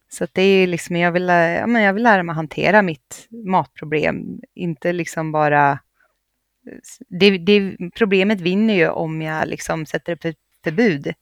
Så 0.09 0.27
det 0.33 0.41
är 0.41 0.67
liksom, 0.67 0.95
jag 0.95 1.11
vill, 1.11 1.25
lä- 1.25 1.59
ja, 1.59 1.67
men 1.67 1.81
jag 1.81 1.93
vill 1.93 2.03
lära 2.03 2.23
mig 2.23 2.31
att 2.33 2.37
hantera 2.37 2.81
mitt 2.81 3.27
matproblem, 3.45 4.39
inte 4.55 4.93
liksom 4.93 5.31
bara 5.31 5.79
det, 7.07 7.37
det, 7.37 7.77
problemet 7.95 8.41
vinner 8.41 8.73
ju 8.73 8.89
om 8.89 9.21
jag 9.21 9.47
liksom 9.47 9.85
sätter 9.85 10.13
upp 10.13 10.25
ett 10.25 10.37
förbud. 10.63 11.13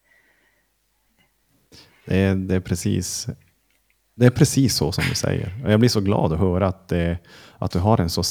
Det 2.06 2.18
är, 2.18 2.36
det 2.36 2.56
är, 2.56 2.60
precis, 2.60 3.28
det 4.16 4.26
är 4.26 4.30
precis 4.30 4.76
så 4.76 4.92
som 4.92 5.04
du 5.10 5.16
säger. 5.16 5.62
Och 5.64 5.72
jag 5.72 5.80
blir 5.80 5.90
så 5.90 6.02
glad 6.02 6.34
att 6.34 6.40
höra 6.40 6.68
att, 6.68 6.88
det, 6.88 7.18
att 7.58 7.72
du 7.72 7.80
har 7.80 8.02
en 8.02 8.10
så 8.10 8.24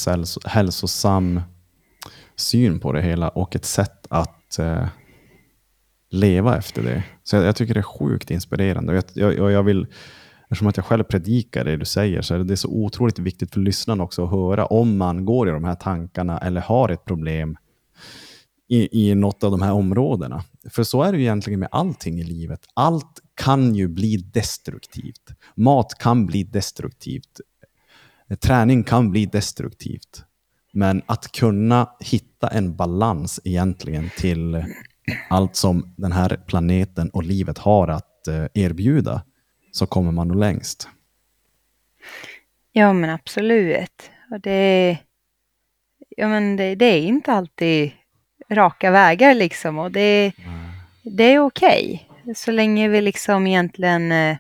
hälsosam 0.45 1.41
syn 2.37 2.81
på 2.81 2.93
det 2.93 3.03
hela 3.03 3.29
och 3.29 3.57
ett 3.57 3.65
sätt 3.65 4.07
att 4.11 4.59
eh, 4.59 4.87
leva 6.11 6.57
efter 6.59 6.83
det. 6.83 7.03
Så 7.23 7.37
jag, 7.37 7.45
jag, 7.45 7.57
tycker 7.57 7.75
det 7.75 7.81
är 7.81 7.83
sjukt 7.83 8.31
inspirerande. 8.31 8.93
Och 8.99 9.05
jag, 9.15 9.35
jag, 9.39 9.53
jag 9.53 9.63
vill, 9.63 9.87
eftersom 10.45 10.67
att 10.67 10.77
jag 10.77 10.87
själv 10.87 11.05
predikar 11.05 11.65
det 11.65 11.77
du 11.77 11.85
säger, 11.85 12.23
så 12.23 12.35
är 12.35 12.39
det 12.39 12.57
så 12.57 12.69
otroligt 12.69 13.19
viktigt 13.19 13.53
för 13.53 13.61
lyssnarna 13.61 14.05
också 14.05 14.25
att 14.25 14.31
höra 14.31 14.67
om 14.67 14.97
man 14.97 15.25
går 15.25 15.49
i 15.49 15.53
de 15.53 15.65
här 15.65 15.75
tankarna 15.75 16.39
eller 16.39 16.61
har 16.61 16.89
ett 16.89 17.05
problem 17.05 17.57
i, 18.69 19.11
i 19.11 19.15
något 19.15 19.45
av 19.45 19.51
de 19.51 19.63
här 19.63 19.73
områdena. 19.73 20.45
För 20.71 20.83
så 20.83 21.03
är 21.03 21.13
det 21.13 21.19
ju 21.19 21.25
egentligen 21.25 21.61
med 21.61 21.69
allting 21.73 22.21
i 22.21 22.25
livet. 22.25 22.61
Allt 22.75 23.21
kan 23.35 23.75
ju 23.75 23.89
bli 23.89 24.17
destruktivt. 24.17 25.31
Mat 25.55 25.99
kan 25.99 26.27
bli 26.27 26.45
destruktivt. 26.45 27.41
Träning 28.41 28.85
kan 28.85 29.11
bli 29.11 29.27
destruktivt. 29.27 30.25
Men 30.73 31.03
att 31.07 31.33
kunna 31.33 31.91
hitta 32.01 32.49
en 32.49 32.77
balans 32.77 33.41
egentligen 33.45 34.11
till 34.17 34.65
allt 35.31 35.57
som 35.57 35.95
den 35.97 36.13
här 36.13 36.41
planeten 36.47 37.11
och 37.11 37.23
livet 37.23 37.59
har 37.59 37.89
att 37.89 38.29
eh, 38.29 38.47
erbjuda, 38.55 39.23
så 39.75 39.87
kommer 39.87 40.13
man 40.13 40.29
nog 40.29 40.37
längst. 40.37 40.89
Ja, 42.73 42.93
men 42.93 43.11
absolut. 43.11 44.11
Och 44.31 44.41
det, 44.41 44.99
ja, 46.09 46.29
men 46.29 46.57
det, 46.57 46.75
det 46.75 46.85
är 46.85 47.01
inte 47.03 47.33
alltid 47.33 47.93
raka 48.51 48.91
vägar 48.91 49.35
liksom 49.35 49.79
och 49.79 49.91
det, 49.91 50.33
det 51.03 51.25
är 51.25 51.39
okej. 51.39 52.09
Okay. 52.23 52.35
Så 52.35 52.51
länge 52.51 52.89
vi 52.89 53.01
liksom 53.01 53.47
egentligen 53.47 54.13
eh, 54.13 54.37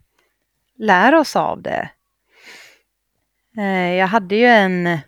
lär 0.77 1.15
oss 1.15 1.37
av 1.37 1.63
det. 1.63 1.91
Eh, 3.59 3.93
jag 3.95 4.07
hade 4.07 4.37
ju 4.37 4.47
en 4.47 4.99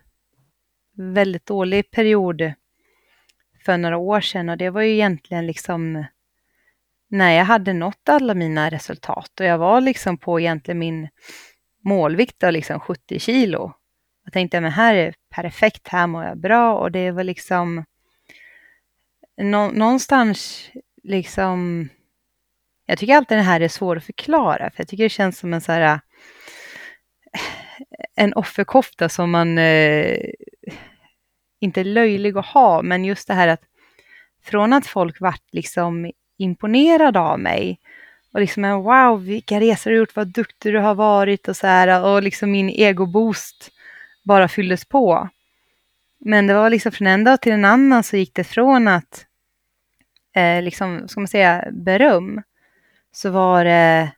väldigt 0.96 1.46
dålig 1.46 1.90
period 1.90 2.52
för 3.64 3.76
några 3.76 3.96
år 3.96 4.20
sedan 4.20 4.48
och 4.48 4.56
det 4.56 4.70
var 4.70 4.82
ju 4.82 4.92
egentligen 4.92 5.46
liksom 5.46 6.04
när 7.08 7.32
jag 7.32 7.44
hade 7.44 7.72
nått 7.72 8.08
alla 8.08 8.34
mina 8.34 8.70
resultat 8.70 9.40
och 9.40 9.46
jag 9.46 9.58
var 9.58 9.80
liksom 9.80 10.18
på 10.18 10.40
egentligen 10.40 10.78
min 10.78 11.08
målvikt 11.84 12.44
av 12.44 12.52
liksom 12.52 12.80
70 12.80 13.18
kilo. 13.18 13.72
Jag 14.24 14.32
tänkte, 14.32 14.60
men 14.60 14.72
här 14.72 14.94
är 14.94 15.14
perfekt, 15.30 15.88
här 15.88 16.06
mår 16.06 16.24
jag 16.24 16.38
bra 16.38 16.74
och 16.74 16.92
det 16.92 17.10
var 17.10 17.24
liksom 17.24 17.84
nå, 19.36 19.70
någonstans 19.70 20.70
liksom, 21.02 21.88
jag 22.86 22.98
tycker 22.98 23.16
alltid 23.16 23.38
det 23.38 23.42
här 23.42 23.60
är 23.60 23.68
svårt 23.68 23.96
att 23.96 24.04
förklara, 24.04 24.70
för 24.70 24.80
jag 24.80 24.88
tycker 24.88 25.04
det 25.04 25.08
känns 25.08 25.38
som 25.38 25.54
en 25.54 25.60
så 25.60 25.72
här, 25.72 25.82
eh, 25.82 25.98
en 28.14 28.34
offerkofta 28.34 29.08
som 29.08 29.30
man 29.30 29.58
eh, 29.58 30.18
inte 31.60 31.80
är 31.80 31.84
löjlig 31.84 32.36
att 32.36 32.46
ha, 32.46 32.82
men 32.82 33.04
just 33.04 33.28
det 33.28 33.34
här 33.34 33.48
att 33.48 33.62
från 34.42 34.72
att 34.72 34.86
folk 34.86 35.20
vart 35.20 35.44
liksom 35.52 36.12
imponerade 36.36 37.20
av 37.20 37.40
mig 37.40 37.80
och 38.32 38.40
liksom 38.40 38.62
wow, 38.62 39.24
vilka 39.24 39.60
resor 39.60 39.90
du 39.90 39.96
gjort, 39.96 40.16
vad 40.16 40.28
duktig 40.28 40.72
du 40.72 40.78
har 40.78 40.94
varit 40.94 41.48
och 41.48 41.56
så 41.56 41.66
här 41.66 42.04
och 42.04 42.22
liksom 42.22 42.50
min 42.50 42.70
egoboost 42.70 43.70
bara 44.24 44.48
fylldes 44.48 44.84
på. 44.84 45.28
Men 46.18 46.46
det 46.46 46.54
var 46.54 46.70
liksom 46.70 46.92
från 46.92 47.06
en 47.06 47.24
dag 47.24 47.40
till 47.40 47.52
en 47.52 47.64
annan 47.64 48.02
så 48.02 48.16
gick 48.16 48.34
det 48.34 48.44
från 48.44 48.88
att, 48.88 49.26
eh, 50.36 50.62
liksom, 50.62 51.08
ska 51.08 51.20
man 51.20 51.28
säga, 51.28 51.64
beröm, 51.72 52.42
så 53.12 53.30
var 53.30 53.64
det, 53.64 54.12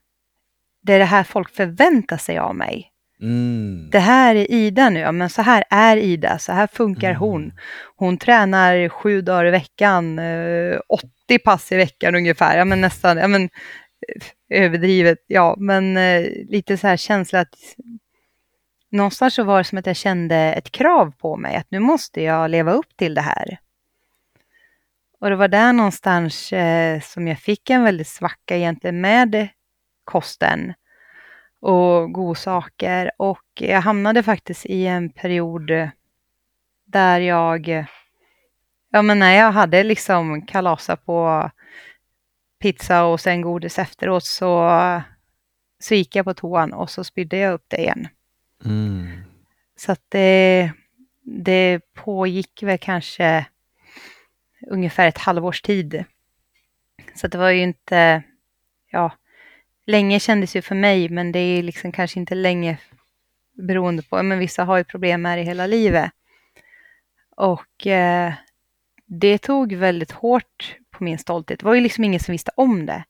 det 0.82 0.92
är 0.92 0.98
det 0.98 1.04
här 1.04 1.24
folk 1.24 1.54
förväntar 1.54 2.16
sig 2.16 2.38
av 2.38 2.56
mig. 2.56 2.92
Mm. 3.20 3.88
Det 3.90 3.98
här 3.98 4.34
är 4.34 4.50
Ida 4.50 4.90
nu, 4.90 5.00
ja, 5.00 5.12
men 5.12 5.30
så 5.30 5.42
här 5.42 5.64
är 5.70 5.96
Ida, 5.96 6.38
så 6.38 6.52
här 6.52 6.66
funkar 6.66 7.10
mm. 7.10 7.20
hon. 7.20 7.52
Hon 7.96 8.18
tränar 8.18 8.88
sju 8.88 9.20
dagar 9.20 9.44
i 9.46 9.50
veckan, 9.50 10.18
eh, 10.18 10.78
30 11.28 11.38
pass 11.38 11.72
i 11.72 11.76
veckan 11.76 12.14
ungefär, 12.14 12.58
ja 12.58 12.64
men 12.64 12.80
nästan, 12.80 13.16
ja 13.16 13.28
men 13.28 13.42
eh, 13.42 14.62
överdrivet, 14.64 15.18
ja 15.26 15.54
men 15.58 15.96
eh, 15.96 16.22
lite 16.48 16.76
så 16.76 16.86
här 16.86 16.96
känsla 16.96 17.40
att 17.40 17.54
någonstans 18.90 19.34
så 19.34 19.42
var 19.44 19.58
det 19.58 19.64
som 19.64 19.78
att 19.78 19.86
jag 19.86 19.96
kände 19.96 20.36
ett 20.36 20.70
krav 20.70 21.12
på 21.18 21.36
mig, 21.36 21.56
att 21.56 21.70
nu 21.70 21.78
måste 21.78 22.22
jag 22.22 22.50
leva 22.50 22.72
upp 22.72 22.96
till 22.96 23.14
det 23.14 23.20
här. 23.20 23.58
Och 25.20 25.30
det 25.30 25.36
var 25.36 25.48
där 25.48 25.72
någonstans 25.72 26.52
eh, 26.52 27.00
som 27.00 27.28
jag 27.28 27.38
fick 27.38 27.70
en 27.70 27.84
väldigt 27.84 28.08
svacka 28.08 28.56
egentligen 28.56 29.00
med 29.00 29.48
kosten 30.04 30.74
och 31.60 32.12
godsaker. 32.12 33.10
Och 33.16 33.44
jag 33.54 33.80
hamnade 33.80 34.22
faktiskt 34.22 34.66
i 34.66 34.86
en 34.86 35.10
period 35.10 35.70
där 36.86 37.20
jag, 37.20 37.86
ja 38.98 39.02
men 39.02 39.18
när 39.18 39.36
jag 39.36 39.52
hade 39.52 39.82
liksom 39.82 40.42
kalasat 40.46 41.06
på 41.06 41.50
pizza 42.60 43.04
och 43.04 43.20
sen 43.20 43.42
godis 43.42 43.78
efteråt 43.78 44.24
så, 44.24 44.70
så 45.80 45.94
gick 45.94 46.16
jag 46.16 46.24
på 46.24 46.34
toan 46.34 46.72
och 46.72 46.90
så 46.90 47.04
spydde 47.04 47.36
jag 47.36 47.54
upp 47.54 47.64
det 47.68 47.76
igen. 47.76 48.08
Mm. 48.64 49.08
Så 49.76 49.92
att 49.92 50.02
det, 50.08 50.72
det 51.22 51.80
pågick 51.94 52.62
väl 52.62 52.78
kanske 52.78 53.46
ungefär 54.70 55.08
ett 55.08 55.18
halvårs 55.18 55.62
tid. 55.62 56.04
Så 57.14 57.28
det 57.28 57.38
var 57.38 57.50
ju 57.50 57.62
inte, 57.62 58.22
ja, 58.90 59.12
länge 59.86 60.20
kändes 60.20 60.56
ju 60.56 60.62
för 60.62 60.74
mig, 60.74 61.08
men 61.08 61.32
det 61.32 61.38
är 61.38 61.62
liksom 61.62 61.92
kanske 61.92 62.20
inte 62.20 62.34
länge 62.34 62.78
beroende 63.52 64.02
på, 64.02 64.22
men 64.22 64.38
vissa 64.38 64.64
har 64.64 64.78
ju 64.78 64.84
problem 64.84 65.22
med 65.22 65.38
det 65.38 65.44
hela 65.44 65.66
livet. 65.66 66.10
Och 67.36 67.86
eh, 67.86 68.34
det 69.08 69.38
tog 69.38 69.72
väldigt 69.72 70.12
hårt 70.12 70.76
på 70.90 71.04
min 71.04 71.18
stolthet. 71.18 71.60
Det 71.60 71.66
var 71.66 71.74
ju 71.74 71.80
liksom 71.80 72.04
ingen 72.04 72.20
som 72.20 72.32
visste 72.32 72.50
om 72.54 72.86
det. 72.86 73.04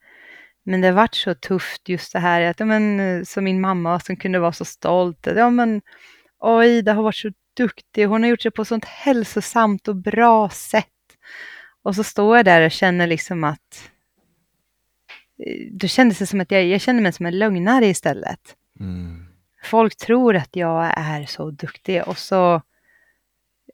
Men 0.62 0.80
det 0.80 0.92
vart 0.92 1.14
så 1.14 1.34
tufft 1.34 1.88
just 1.88 2.12
det 2.12 2.18
här 2.18 2.40
att, 2.40 2.60
ja, 2.60 2.66
men, 2.66 3.26
som 3.26 3.44
min 3.44 3.60
mamma 3.60 4.00
som 4.00 4.16
kunde 4.16 4.38
vara 4.38 4.52
så 4.52 4.64
stolt. 4.64 5.26
Ja 5.36 5.50
men, 5.50 5.82
oj, 6.40 6.82
det 6.82 6.92
har 6.92 7.02
varit 7.02 7.16
så 7.16 7.30
duktig. 7.56 8.04
Hon 8.04 8.22
har 8.22 8.30
gjort 8.30 8.42
det 8.42 8.50
på 8.50 8.62
ett 8.62 8.68
sånt 8.68 8.84
hälsosamt 8.84 9.88
och 9.88 9.96
bra 9.96 10.48
sätt. 10.48 10.86
Och 11.82 11.94
så 11.94 12.04
står 12.04 12.36
jag 12.36 12.44
där 12.44 12.64
och 12.64 12.70
känner 12.70 13.06
liksom 13.06 13.44
att 13.44 13.90
då 15.70 15.86
kändes 15.86 16.18
det 16.18 16.26
som 16.26 16.40
att 16.40 16.50
jag, 16.50 16.64
jag 16.64 16.80
kände 16.80 17.02
mig 17.02 17.12
som 17.12 17.26
en 17.26 17.38
lögnare 17.38 17.86
istället. 17.86 18.56
Mm. 18.80 19.26
Folk 19.64 19.96
tror 19.96 20.36
att 20.36 20.56
jag 20.56 20.92
är 20.96 21.26
så 21.26 21.50
duktig 21.50 22.02
och 22.06 22.18
så 22.18 22.62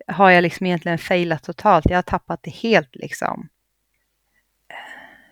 har 0.07 0.31
jag 0.31 0.43
liksom 0.43 0.67
egentligen 0.67 0.99
failat 0.99 1.43
totalt. 1.43 1.85
Jag 1.89 1.97
har 1.97 2.03
tappat 2.03 2.43
det 2.43 2.51
helt 2.51 2.97
liksom. 2.97 3.49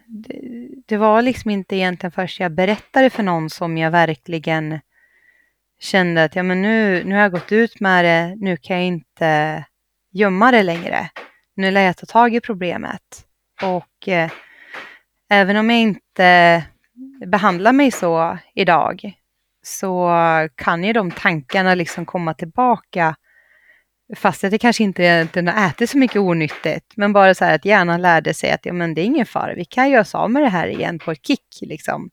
Det, 0.07 0.41
det 0.87 0.97
var 0.97 1.23
liksom 1.23 1.51
inte 1.51 1.77
egentligen 1.77 2.13
först 2.13 2.41
jag 2.41 2.53
berättade 2.53 3.11
för 3.11 3.23
någon 3.23 3.51
som 3.51 3.79
jag 3.79 3.91
verkligen 3.91 4.81
kände 5.81 6.25
att 6.25 6.37
ja, 6.37 6.43
men 6.43 6.63
nu, 6.63 7.05
nu 7.05 7.15
har 7.15 7.23
jag 7.23 7.33
gått 7.33 7.53
ut 7.53 7.81
med 7.81 8.05
det, 8.05 8.37
nu 8.37 8.57
kan 8.57 8.77
jag 8.77 8.87
inte 8.87 9.65
gömma 10.13 10.51
det 10.51 10.63
längre. 10.63 11.11
Nu 11.55 11.71
lär 11.71 11.81
jag 11.81 11.97
ta 11.97 12.07
tag 12.07 12.35
i 12.35 12.41
problemet. 12.41 13.27
Och 13.63 14.09
eh, 14.09 14.31
även 15.31 15.57
om 15.57 15.71
jag 15.71 15.79
inte 15.79 16.63
behandlar 17.27 17.73
mig 17.73 17.91
så 17.91 18.39
idag 18.55 19.13
så 19.63 20.11
kan 20.55 20.85
ju 20.85 20.93
de 20.93 21.11
tankarna 21.11 21.75
liksom 21.75 22.07
komma 22.07 22.35
tillbaka 22.35 23.17
fast 24.17 24.41
det 24.41 24.59
kanske 24.59 24.85
inte 24.85 25.03
egentligen 25.03 25.49
har 25.49 25.69
ätit 25.69 25.91
så 25.91 25.99
mycket 25.99 26.17
onyttigt, 26.17 26.97
men 26.97 27.13
bara 27.13 27.35
så 27.35 27.45
här 27.45 27.55
att 27.55 27.65
hjärnan 27.65 28.03
lärde 28.03 28.35
sig 28.35 28.51
att 28.51 28.67
ja, 28.67 28.73
men 28.73 28.95
det 28.95 29.01
är 29.01 29.05
ingen 29.05 29.27
fara, 29.27 29.55
vi 29.55 29.65
kan 29.65 29.91
göra 29.91 30.01
oss 30.01 30.15
av 30.15 30.31
med 30.31 30.43
det 30.43 30.49
här 30.49 30.67
igen 30.67 30.99
på 30.99 31.13
ett 31.13 31.27
kick. 31.27 31.59
Liksom. 31.61 32.11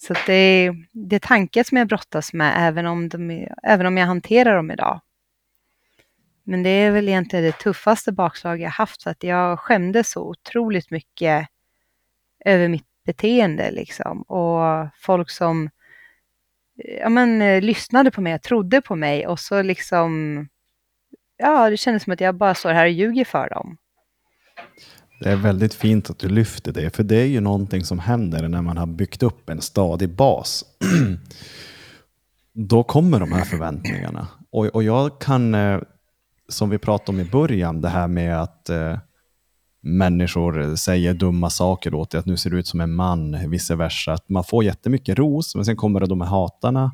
Så 0.00 0.14
det, 0.26 0.72
det 0.92 1.16
är 1.16 1.20
tankar 1.20 1.62
som 1.62 1.78
jag 1.78 1.88
brottas 1.88 2.32
med 2.32 2.54
även 2.56 2.86
om, 2.86 3.08
de, 3.08 3.48
även 3.62 3.86
om 3.86 3.96
jag 3.96 4.06
hanterar 4.06 4.56
dem 4.56 4.70
idag. 4.70 5.00
Men 6.44 6.62
det 6.62 6.70
är 6.70 6.90
väl 6.90 7.08
egentligen 7.08 7.44
det 7.44 7.58
tuffaste 7.58 8.12
bakslag 8.12 8.60
jag 8.60 8.70
haft, 8.70 9.02
för 9.02 9.10
att 9.10 9.22
jag 9.22 9.58
skämdes 9.58 10.10
så 10.10 10.22
otroligt 10.22 10.90
mycket 10.90 11.48
över 12.44 12.68
mitt 12.68 12.86
beteende 13.06 13.70
liksom. 13.70 14.22
Och 14.22 14.88
folk 15.00 15.30
som 15.30 15.70
ja, 17.00 17.08
men, 17.08 17.42
eh, 17.42 17.62
lyssnade 17.62 18.10
på 18.10 18.20
mig, 18.20 18.38
trodde 18.38 18.80
på 18.80 18.96
mig 18.96 19.26
och 19.26 19.40
så 19.40 19.62
liksom, 19.62 20.46
ja, 21.36 21.70
det 21.70 21.76
kändes 21.76 22.02
som 22.02 22.12
att 22.12 22.20
jag 22.20 22.34
bara 22.34 22.54
står 22.54 22.72
här 22.72 22.84
och 22.84 22.90
ljuger 22.90 23.24
för 23.24 23.48
dem. 23.48 23.76
Det 25.20 25.30
är 25.30 25.36
väldigt 25.36 25.74
fint 25.74 26.10
att 26.10 26.18
du 26.18 26.28
lyfter 26.28 26.72
det, 26.72 26.96
för 26.96 27.02
det 27.02 27.16
är 27.16 27.26
ju 27.26 27.40
någonting 27.40 27.84
som 27.84 27.98
händer 27.98 28.48
när 28.48 28.62
man 28.62 28.76
har 28.76 28.86
byggt 28.86 29.22
upp 29.22 29.50
en 29.50 29.60
stadig 29.60 30.08
bas. 30.08 30.64
Då 32.52 32.84
kommer 32.84 33.20
de 33.20 33.32
här 33.32 33.44
förväntningarna. 33.44 34.28
Och, 34.50 34.66
och 34.66 34.82
jag 34.82 35.20
kan 35.20 35.54
eh, 35.54 35.80
som 36.48 36.70
vi 36.70 36.78
pratade 36.78 37.18
om 37.18 37.26
i 37.26 37.30
början, 37.30 37.80
det 37.80 37.88
här 37.88 38.08
med 38.08 38.42
att 38.42 38.68
eh, 38.68 38.98
människor 39.96 40.76
säger 40.76 41.14
dumma 41.14 41.50
saker 41.50 41.94
åt 41.94 42.10
dig, 42.10 42.18
att 42.18 42.26
nu 42.26 42.36
ser 42.36 42.50
du 42.50 42.58
ut 42.58 42.66
som 42.66 42.80
en 42.80 42.94
man, 42.94 43.50
vice 43.50 43.76
versa. 43.76 44.12
Att 44.12 44.28
man 44.28 44.44
får 44.44 44.64
jättemycket 44.64 45.18
ros, 45.18 45.54
men 45.54 45.64
sen 45.64 45.76
kommer 45.76 46.00
det 46.00 46.06
de 46.06 46.20
här 46.20 46.28
hatarna. 46.28 46.92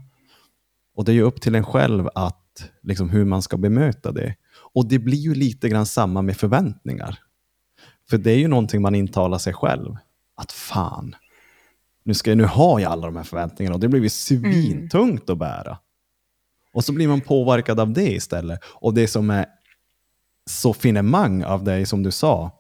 Och 0.97 1.05
det 1.05 1.13
är 1.13 1.15
ju 1.15 1.23
upp 1.23 1.41
till 1.41 1.55
en 1.55 1.65
själv 1.65 2.09
att, 2.15 2.71
liksom, 2.83 3.11
hur 3.11 3.25
man 3.25 3.43
ska 3.43 3.57
bemöta 3.57 4.13
det. 4.13 4.35
Och 4.75 4.87
det 4.89 4.99
blir 4.99 5.19
ju 5.19 5.35
lite 5.35 5.69
grann 5.69 5.87
samma 5.87 6.23
med 6.23 6.37
förväntningar. 6.37 7.19
För 8.11 8.19
det 8.19 8.31
är 8.31 8.39
ju 8.39 8.49
någonting 8.49 8.83
man 8.83 8.95
intalar 8.95 9.39
sig 9.39 9.53
själv. 9.53 9.97
Att 10.37 10.53
fan, 10.53 11.17
nu, 12.05 12.15
ska, 12.15 12.35
nu 12.35 12.45
har 12.45 12.81
jag 12.81 12.93
alla 12.93 13.07
de 13.07 13.17
här 13.17 13.25
förväntningarna 13.25 13.75
och 13.75 13.81
det 13.81 13.89
blir 13.89 14.03
ju 14.03 14.09
svintungt 14.09 15.31
att 15.31 15.39
bära. 15.39 15.79
Och 16.73 16.85
så 16.85 16.93
blir 16.93 17.09
man 17.09 17.21
påverkad 17.21 17.81
av 17.81 17.93
det 17.93 18.13
istället. 18.13 18.61
Och 18.65 18.95
det 18.95 19.09
som 19.09 19.31
är 19.31 19.47
så 20.51 20.75
finemang 20.75 21.45
av 21.45 21.65
dig, 21.65 21.87
som 21.87 22.03
du 22.03 22.11
sa, 22.11 22.51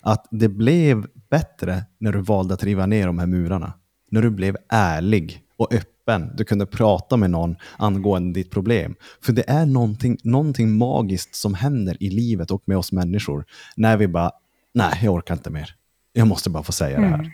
att 0.00 0.26
det 0.30 0.48
blev 0.48 1.06
bättre 1.30 1.84
när 1.98 2.12
du 2.12 2.20
valde 2.20 2.54
att 2.54 2.64
riva 2.64 2.86
ner 2.86 3.06
de 3.06 3.18
här 3.18 3.26
murarna. 3.26 3.72
När 4.10 4.22
du 4.22 4.30
blev 4.30 4.56
ärlig 4.68 5.42
och 5.56 5.72
öppen. 5.74 6.30
Du 6.36 6.44
kunde 6.44 6.66
prata 6.66 7.16
med 7.16 7.30
någon 7.30 7.56
angående 7.76 8.40
ditt 8.40 8.50
problem. 8.50 8.94
För 9.22 9.32
det 9.32 9.50
är 9.50 9.66
någonting, 9.66 10.18
någonting 10.24 10.72
magiskt 10.78 11.34
som 11.34 11.54
händer 11.54 12.02
i 12.02 12.10
livet 12.10 12.50
och 12.50 12.62
med 12.66 12.78
oss 12.78 12.92
människor. 12.92 13.44
När 13.76 13.96
vi 13.96 14.08
bara, 14.08 14.30
nej, 14.74 15.00
jag 15.02 15.14
orkar 15.14 15.34
inte 15.34 15.50
mer. 15.50 15.74
Jag 16.12 16.26
måste 16.26 16.50
bara 16.50 16.62
få 16.62 16.72
säga 16.72 17.00
det 17.00 17.06
här. 17.06 17.14
Mm. 17.18 17.30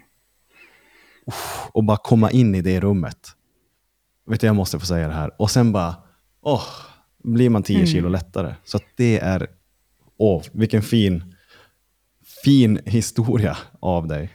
Uff, 1.27 1.69
och 1.73 1.85
bara 1.85 1.97
komma 1.97 2.31
in 2.31 2.55
i 2.55 2.63
det 2.63 2.81
rummet. 2.81 3.29
Vet 4.27 4.41
du, 4.41 4.47
jag 4.47 4.57
måste 4.57 4.79
få 4.79 4.87
säga 4.87 5.09
det 5.09 5.15
här. 5.15 5.31
Och 5.39 5.51
sen 5.51 5.73
bara, 5.73 5.95
åh, 6.43 6.63
blir 7.25 7.51
man 7.51 7.63
10 7.63 7.77
Mm. 7.77 7.87
kilo 7.87 8.09
lättare. 8.09 8.55
Så 8.65 8.79
det 8.97 9.19
är, 9.19 9.47
åh, 10.17 10.43
vilken 10.53 10.83
fin, 10.83 11.34
fin 12.45 12.81
historia 12.87 13.57
av 13.81 14.07
dig. 14.07 14.29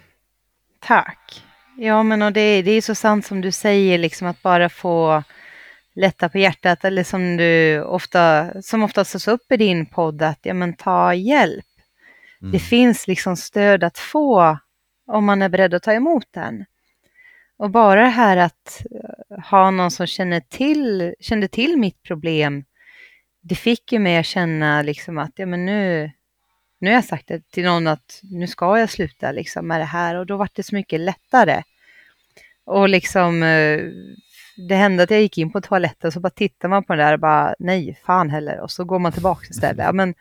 Tack. 0.80 1.44
Ja, 1.78 2.04
men 2.04 2.22
och 2.22 2.34
det, 2.34 2.62
det 2.62 2.72
är 2.72 2.82
så 2.82 2.96
sant 2.96 3.26
som 3.26 3.42
du 3.42 3.52
säger, 3.52 3.98
liksom 3.98 4.28
att 4.28 4.42
bara 4.42 4.70
få 4.70 5.24
lätta 5.96 6.30
på 6.30 6.38
hjärtat, 6.38 6.86
eller 6.86 7.04
som 7.04 7.38
du 7.38 7.82
ofta, 7.82 8.52
som 8.62 8.84
ofta 8.84 9.06
tas 9.06 9.28
upp 9.28 9.52
i 9.52 9.58
din 9.58 9.86
podd, 9.86 10.22
att 10.22 10.40
ja, 10.42 10.54
men 10.54 10.74
ta 10.74 11.14
hjälp. 11.14 11.66
Mm. 12.42 12.52
Det 12.52 12.60
finns 12.60 13.08
liksom 13.08 13.36
stöd 13.36 13.84
att 13.84 13.98
få 13.98 14.58
om 15.08 15.26
man 15.26 15.42
är 15.42 15.50
beredd 15.50 15.74
att 15.74 15.84
ta 15.84 15.94
emot 15.94 16.28
den. 16.32 16.66
Och 17.58 17.70
bara 17.70 18.02
det 18.02 18.10
här 18.10 18.38
att 18.38 18.86
eh, 18.92 19.44
ha 19.50 19.72
någon 19.72 19.92
som 19.92 20.08
känner 20.08 20.40
till, 20.40 21.16
kände 21.20 21.48
till 21.48 21.78
mitt 21.78 22.04
problem, 22.04 22.64
det 23.42 23.56
fick 23.56 23.92
ju 23.92 24.00
mig 24.00 24.18
att 24.18 24.26
känna 24.26 24.82
liksom 24.82 25.18
att 25.18 25.32
ja, 25.36 25.46
men 25.46 25.66
nu, 25.66 26.12
nu 26.80 26.90
har 26.90 26.96
jag 26.96 27.06
sagt 27.06 27.28
det 27.28 27.50
till 27.52 27.64
någon 27.64 27.88
att 27.88 28.20
nu 28.24 28.48
ska 28.48 28.80
jag 28.80 28.90
sluta 28.90 29.32
liksom 29.32 29.68
med 29.68 29.80
det 29.82 29.86
här 29.86 30.16
och 30.16 30.26
då 30.26 30.38
var 30.38 30.50
det 30.54 30.64
så 30.64 30.76
mycket 30.76 31.00
lättare. 31.00 31.64
Och 32.66 32.90
liksom, 32.90 33.44
eh, 33.44 33.80
det 34.68 34.76
hände 34.76 35.04
att 35.04 35.12
jag 35.12 35.22
gick 35.22 35.38
in 35.38 35.52
på 35.52 35.62
toaletten 35.62 36.08
och 36.08 36.14
så 36.14 36.20
bara 36.20 36.30
tittar 36.30 36.70
man 36.70 36.84
på 36.84 36.94
den 36.96 37.06
där 37.06 37.14
och 37.14 37.20
bara 37.20 37.56
nej, 37.60 38.00
fan 38.06 38.30
heller. 38.30 38.60
Och 38.60 38.72
så 38.72 38.84
går 38.86 39.00
man 39.00 39.12
tillbaka 39.12 39.46
istället. 39.50 39.86
Ja, 39.86 39.92
men 39.92 40.14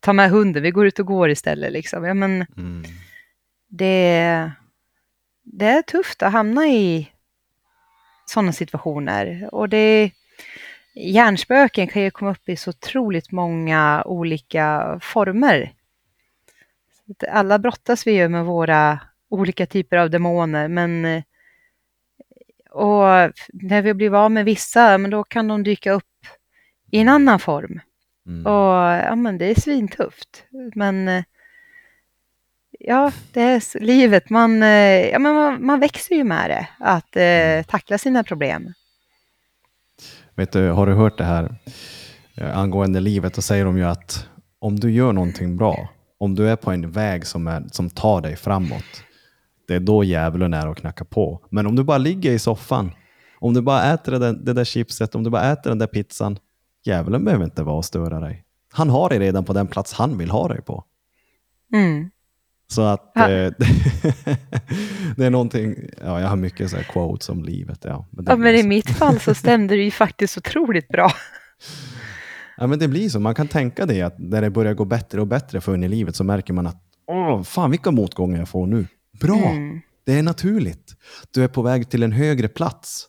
ta 0.00 0.12
med 0.12 0.30
hunden, 0.30 0.62
vi 0.62 0.70
går 0.70 0.86
ut 0.86 0.98
och 0.98 1.06
går 1.06 1.30
istället 1.30 1.72
liksom. 1.72 2.04
Ja, 2.04 2.14
men 2.14 2.46
Mm. 2.56 2.82
det, 3.68 4.50
det 5.42 5.66
är 5.66 5.82
tufft 5.82 6.22
att 6.22 6.32
hamna 6.32 6.66
i 6.66 7.08
sådana 8.26 8.52
situationer. 8.52 9.48
Och 9.52 9.68
det, 9.68 10.10
hjärnspöken 10.94 11.86
kan 11.86 12.02
ju 12.02 12.10
komma 12.10 12.30
upp 12.30 12.48
i 12.48 12.56
så 12.56 12.70
otroligt 12.70 13.32
många 13.32 14.02
olika 14.06 14.98
former. 15.02 15.72
Alla 17.28 17.58
brottas 17.58 18.06
vi 18.06 18.12
ju 18.12 18.28
med 18.28 18.44
våra 18.44 19.00
olika 19.28 19.66
typer 19.66 19.96
av 19.96 20.10
demoner, 20.10 20.68
men 20.68 21.04
eh, 21.04 21.22
och 22.70 23.32
när 23.52 23.82
vi 23.82 23.94
blir 23.94 24.14
av 24.14 24.30
med 24.30 24.44
vissa, 24.44 24.98
men 24.98 25.10
då 25.10 25.24
kan 25.24 25.48
de 25.48 25.62
dyka 25.62 25.92
upp 25.92 26.04
i 26.90 26.98
en 26.98 27.08
annan 27.08 27.38
form. 27.38 27.80
Mm. 28.26 28.46
Och 28.46 28.72
ja, 29.06 29.14
men 29.14 29.38
det 29.38 29.44
är 29.44 29.60
svintufft. 29.60 30.44
Men 30.74 31.08
eh, 31.08 31.24
ja, 32.80 33.12
det 33.32 33.42
är 33.42 33.80
livet. 33.80 34.30
Man, 34.30 34.62
eh, 34.62 35.08
ja, 35.08 35.18
men 35.18 35.34
man, 35.34 35.66
man 35.66 35.80
växer 35.80 36.14
ju 36.14 36.24
med 36.24 36.50
det, 36.50 36.68
att 36.78 37.16
eh, 37.16 37.70
tackla 37.70 37.98
sina 37.98 38.24
problem. 38.24 38.72
Vet 40.34 40.52
du, 40.52 40.70
har 40.70 40.86
du 40.86 40.94
hört 40.94 41.18
det 41.18 41.24
här 41.24 41.54
angående 42.54 43.00
livet? 43.00 43.34
Då 43.34 43.42
säger 43.42 43.64
de 43.64 43.78
ju 43.78 43.84
att 43.84 44.28
om 44.58 44.80
du 44.80 44.90
gör 44.90 45.12
någonting 45.12 45.56
bra, 45.56 45.88
om 46.18 46.34
du 46.34 46.48
är 46.50 46.56
på 46.56 46.70
en 46.70 46.90
väg 46.90 47.26
som, 47.26 47.46
är, 47.46 47.64
som 47.72 47.90
tar 47.90 48.20
dig 48.20 48.36
framåt, 48.36 49.02
det 49.68 49.74
är 49.74 49.80
då 49.80 50.04
djävulen 50.04 50.54
är 50.54 50.68
och 50.68 50.76
knackar 50.76 51.04
på. 51.04 51.46
Men 51.50 51.66
om 51.66 51.76
du 51.76 51.84
bara 51.84 51.98
ligger 51.98 52.32
i 52.32 52.38
soffan, 52.38 52.90
om 53.38 53.54
du 53.54 53.60
bara 53.62 53.92
äter 53.94 54.12
det 54.12 54.18
där, 54.18 54.32
det 54.32 54.52
där 54.52 54.64
chipset, 54.64 55.14
om 55.14 55.24
du 55.24 55.30
bara 55.30 55.52
äter 55.52 55.70
den 55.70 55.78
där 55.78 55.86
pizzan, 55.86 56.38
djävulen 56.84 57.24
behöver 57.24 57.44
inte 57.44 57.62
vara 57.62 57.76
och 57.76 57.84
störa 57.84 58.20
dig. 58.20 58.44
Han 58.72 58.90
har 58.90 59.08
dig 59.08 59.18
redan 59.18 59.44
på 59.44 59.52
den 59.52 59.66
plats 59.66 59.92
han 59.92 60.18
vill 60.18 60.30
ha 60.30 60.48
dig 60.48 60.62
på. 60.62 60.84
Mm. 61.74 62.10
Så 62.70 62.82
att 62.82 63.12
Ja. 63.14 63.30
eh, 63.30 63.52
det 65.16 65.24
är 65.24 65.30
någonting, 65.30 65.74
ja 66.04 66.20
jag 66.20 66.28
har 66.28 66.36
mycket 66.36 66.70
så 66.70 66.76
här 66.76 66.82
quotes 66.82 67.28
om 67.28 67.42
livet. 67.44 67.78
Ja, 67.84 68.06
men 68.10 68.24
Ja, 68.28 68.36
men 68.36 68.54
i 68.54 68.62
mitt 68.62 68.90
fall 68.90 69.20
så 69.20 69.34
stämde 69.34 69.76
det 69.76 69.82
ju 69.82 69.90
faktiskt 69.90 70.38
otroligt 70.38 70.88
bra. 70.88 71.12
Ja, 72.58 72.66
men 72.66 72.78
det 72.78 72.88
blir 72.88 73.08
så. 73.08 73.20
Man 73.20 73.34
kan 73.34 73.48
tänka 73.48 73.86
det 73.86 74.02
att 74.02 74.18
när 74.18 74.42
det 74.42 74.50
börjar 74.50 74.74
gå 74.74 74.84
bättre 74.84 75.20
och 75.20 75.26
bättre 75.26 75.60
för 75.60 75.74
en 75.74 75.84
i 75.84 75.88
livet 75.88 76.16
så 76.16 76.24
märker 76.24 76.52
man 76.52 76.66
att 76.66 76.82
åh, 77.06 77.42
fan 77.42 77.70
vilka 77.70 77.90
motgångar 77.90 78.38
jag 78.38 78.48
får 78.48 78.66
nu. 78.66 78.86
Bra, 79.20 79.36
Mm. 79.50 79.80
det 80.06 80.12
är 80.18 80.22
naturligt. 80.22 80.96
Du 81.34 81.44
är 81.44 81.48
på 81.48 81.62
väg 81.62 81.90
till 81.90 82.02
en 82.02 82.12
högre 82.12 82.48
plats. 82.48 83.08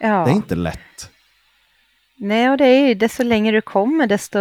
Ja. 0.00 0.24
Det 0.24 0.30
är 0.30 0.34
inte 0.34 0.54
lätt. 0.54 1.10
Nej, 2.18 2.50
och 2.50 2.56
det 2.58 2.64
är 2.66 2.88
ju 2.88 2.94
desto 2.94 3.22
längre 3.22 3.56
du 3.56 3.60
kommer, 3.62 4.06
desto 4.06 4.38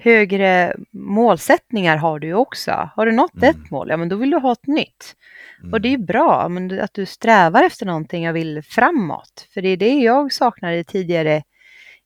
högre 0.00 0.76
målsättningar 0.92 1.96
har 1.96 2.18
du 2.18 2.32
också. 2.34 2.90
Har 2.96 3.06
du 3.06 3.12
nått 3.12 3.34
Mm. 3.36 3.50
ett 3.50 3.70
mål, 3.70 3.88
ja 3.90 3.96
men 3.96 4.08
då 4.08 4.16
vill 4.16 4.30
du 4.30 4.36
ha 4.38 4.52
ett 4.52 4.66
nytt. 4.66 5.14
Mm. 5.60 5.72
Och 5.72 5.80
det 5.80 5.88
är 5.88 5.90
ju 5.90 5.98
bra 5.98 6.48
men 6.48 6.80
att 6.80 6.94
du 6.94 7.06
strävar 7.06 7.62
efter 7.62 7.86
någonting 7.86 8.28
och 8.28 8.36
vill 8.36 8.62
framåt. 8.62 9.48
För 9.54 9.62
det 9.62 9.68
är 9.68 9.76
det 9.76 9.94
jag 9.98 10.32
saknade 10.32 10.84
tidigare 10.84 11.42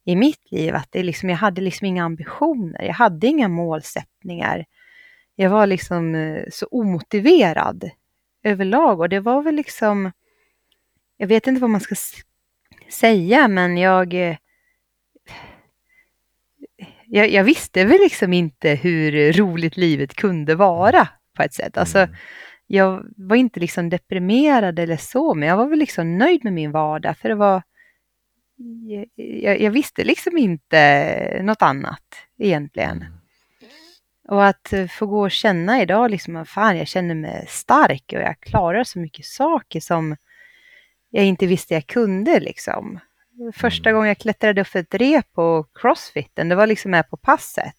i 0.09 0.16
mitt 0.16 0.50
liv, 0.52 0.74
att 0.74 0.88
det 0.90 1.02
liksom, 1.02 1.30
jag 1.30 1.36
hade 1.36 1.61
liksom 1.61 1.86
inga 1.86 2.04
ambitioner, 2.04 2.82
jag 2.82 2.94
hade 2.94 3.26
inga 3.26 3.48
målsättningar. 3.48 4.64
Jag 5.34 5.50
var 5.50 5.66
liksom 5.66 6.14
eh, 6.14 6.44
så 6.50 6.66
omotiverad 6.66 7.90
överlag 8.44 9.00
och 9.00 9.09
det 9.09 9.20
var 9.20 9.42
väl 9.42 9.54
liksom, 9.54 10.12
jag 11.16 11.26
vet 11.26 11.46
inte 11.46 11.61
vad 11.61 11.70
man 11.70 11.80
ska 11.80 11.94
säga, 12.90 13.48
men 13.48 13.76
jag, 13.76 14.14
eh, 14.14 14.36
jag, 17.06 17.30
jag 17.30 17.44
visste 17.44 17.84
väl 17.84 18.00
liksom 18.00 18.32
inte 18.32 18.70
hur 18.70 19.32
roligt 19.32 19.76
livet 19.76 20.14
kunde 20.14 20.54
vara 20.54 21.09
på 21.36 21.42
ett 21.42 21.54
sätt. 21.54 21.78
Alltså, 21.78 21.98
Mm. 21.98 22.14
jag 22.66 23.04
var 23.16 23.36
inte 23.36 23.61
liksom 23.61 23.88
deprimerad 23.88 24.78
eller 24.78 24.96
så, 24.96 25.34
men 25.34 25.48
jag 25.48 25.56
var 25.56 25.68
väl 25.68 25.78
liksom 25.78 26.18
nöjd 26.18 26.44
med 26.44 26.52
min 26.52 26.70
vardag, 26.72 27.16
för 27.18 27.28
det 27.28 27.34
var 27.34 27.62
jag, 29.16 29.61
jag 29.61 29.70
visste 29.70 30.04
liksom 30.04 30.38
inte 30.38 31.40
något 31.42 31.62
annat 31.62 32.02
egentligen. 32.38 33.04
Och 34.28 34.46
att 34.46 34.72
få 34.90 35.06
gå 35.06 35.20
och 35.20 35.30
känna 35.30 35.82
idag 35.82 36.11
liksom, 36.11 36.46
fan 36.46 36.78
jag 36.78 36.86
känner 36.88 37.14
mig 37.14 37.44
stark 37.48 38.04
och 38.06 38.20
jag 38.20 38.40
klarar 38.40 38.84
så 38.84 38.98
mycket 38.98 39.24
saker 39.26 39.80
som 39.80 40.16
jag 41.11 41.24
inte 41.24 41.46
visste 41.46 41.74
jag 41.74 41.86
kunde 41.86 42.40
liksom. 42.40 43.00
Första 43.54 43.88
Mm. 43.88 43.96
gången 43.96 44.09
jag 44.09 44.18
klättrade 44.18 44.61
upp 44.61 44.66
för 44.66 44.78
ett 44.78 44.94
rep 44.94 45.32
på 45.32 45.66
crossfiten, 45.74 46.48
det 46.48 46.54
var 46.54 46.66
liksom 46.66 46.90
med 46.90 47.11
på 47.11 47.16
passet. 47.16 47.76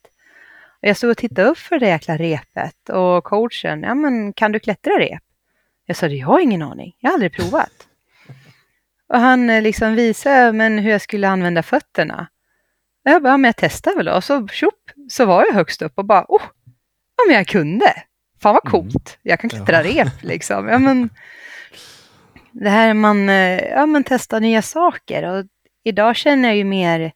Och 0.82 0.88
jag 0.88 0.98
stod 0.98 1.12
och 1.12 1.18
tittade 1.18 1.50
upp 1.50 1.58
för 1.58 1.80
det 1.80 1.88
jäkla 1.88 2.18
repet 2.18 2.90
och 2.90 3.24
coachen, 3.24 3.84
ja 3.84 3.96
men 3.96 4.34
kan 4.34 4.52
du 4.52 4.60
klättra 4.60 5.00
rep? 5.00 5.24
Jag 5.86 5.96
sa, 5.98 6.08
jag 6.08 6.28
har 6.28 6.40
ingen 6.40 6.62
aning, 6.62 6.96
jag 7.00 7.10
har 7.10 7.14
aldrig 7.14 7.34
provat. 7.34 7.88
Och 9.10 9.20
han 9.20 9.50
eh, 9.50 9.62
liksom 9.62 9.96
visade 9.96 10.54
men 10.54 10.78
hur 10.80 10.92
jag 10.92 11.02
skulle 11.02 11.28
använda 11.30 11.64
fötterna. 11.64 12.28
Och 13.06 13.12
jag 13.12 13.24
bara, 13.24 13.30
ja, 13.30 13.38
men 13.38 13.48
jag 13.50 13.56
testar 13.58 13.96
väl 13.96 14.06
då. 14.06 14.14
Och 14.14 14.24
så 14.24 14.48
tjopp, 14.48 14.92
så 15.10 15.26
var 15.26 15.46
jag 15.46 15.54
högst 15.54 15.82
upp 15.82 15.94
och 15.96 16.06
bara, 16.06 16.26
oh, 16.28 16.42
ja 17.18 17.24
men 17.28 17.36
jag 17.36 17.48
kunde. 17.48 17.94
Fan 18.42 18.54
vad 18.54 18.66
Mm. 18.66 18.72
coolt, 18.92 19.18
jag 19.22 19.40
kan 19.40 19.50
klättra 19.50 19.84
Ja. 19.88 20.04
rep 20.06 20.24
liksom. 20.24 20.68
Ja, 20.68 20.78
men, 20.80 21.10
det 22.52 22.70
här 22.70 22.94
man, 22.94 23.30
eh, 23.30 23.60
ja 23.64 23.86
men 23.86 24.04
testar 24.04 24.40
nya 24.40 24.62
saker 24.62 25.24
och 25.24 25.46
idag 25.84 26.16
känner 26.16 26.50
jag 26.50 26.58
ju 26.58 26.64
mer, 26.64 27.12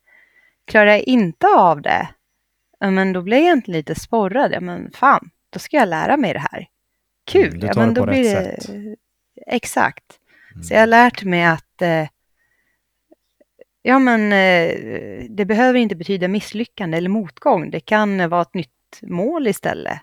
klarar 0.68 0.86
jag 0.92 1.02
inte 1.02 1.48
av 1.48 1.82
det, 1.82 2.08
ja, 2.80 2.90
men 2.92 3.14
då 3.14 3.22
blir 3.22 3.38
jag 3.38 3.44
egentligen 3.46 3.78
lite 3.78 3.96
sporrad. 3.96 4.52
Ja 4.54 4.60
men 4.60 4.92
fan, 4.92 5.30
då 5.50 5.60
ska 5.60 5.78
jag 5.78 5.88
lära 5.90 6.18
mig 6.18 6.34
det 6.34 6.46
här. 6.52 6.68
Kul, 7.26 7.48
Mm, 7.48 7.60
du 7.60 7.68
ja 7.68 7.74
tar 7.74 7.82
men 7.82 7.94
det 7.94 8.02
då 8.02 8.06
på 8.06 8.12
blir 8.12 8.36
rätt 8.36 8.56
det... 8.58 8.62
sätt. 8.64 8.76
Exakt. 9.48 10.04
Mm. 10.54 10.64
Så 10.64 10.74
jag 10.74 10.80
har 10.80 10.88
lärt 10.88 11.24
mig 11.24 11.44
att 11.44 11.82
eh, 11.82 12.08
Ja, 13.86 14.00
men 14.00 14.34
eh, 14.34 15.26
det 15.30 15.46
behöver 15.46 15.80
inte 15.80 15.96
betyda 15.96 16.28
misslyckande 16.28 16.98
eller 16.98 17.10
motgång. 17.10 17.72
Det 17.72 17.80
kan 17.80 18.30
vara 18.30 18.42
ett 18.42 18.54
nytt 18.54 18.70
mål 19.02 19.48
istället. 19.48 20.00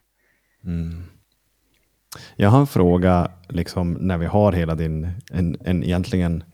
Mm. 0.64 1.02
Jag 2.36 2.50
har 2.50 2.60
en 2.60 2.66
fråga, 2.66 3.30
liksom, 3.48 3.92
när 3.92 4.18
vi 4.18 4.26
har 4.26 4.52
hela 4.52 4.74
din, 4.74 5.08
en, 5.30 5.56
en 5.64 5.84
egentligen 5.84 6.44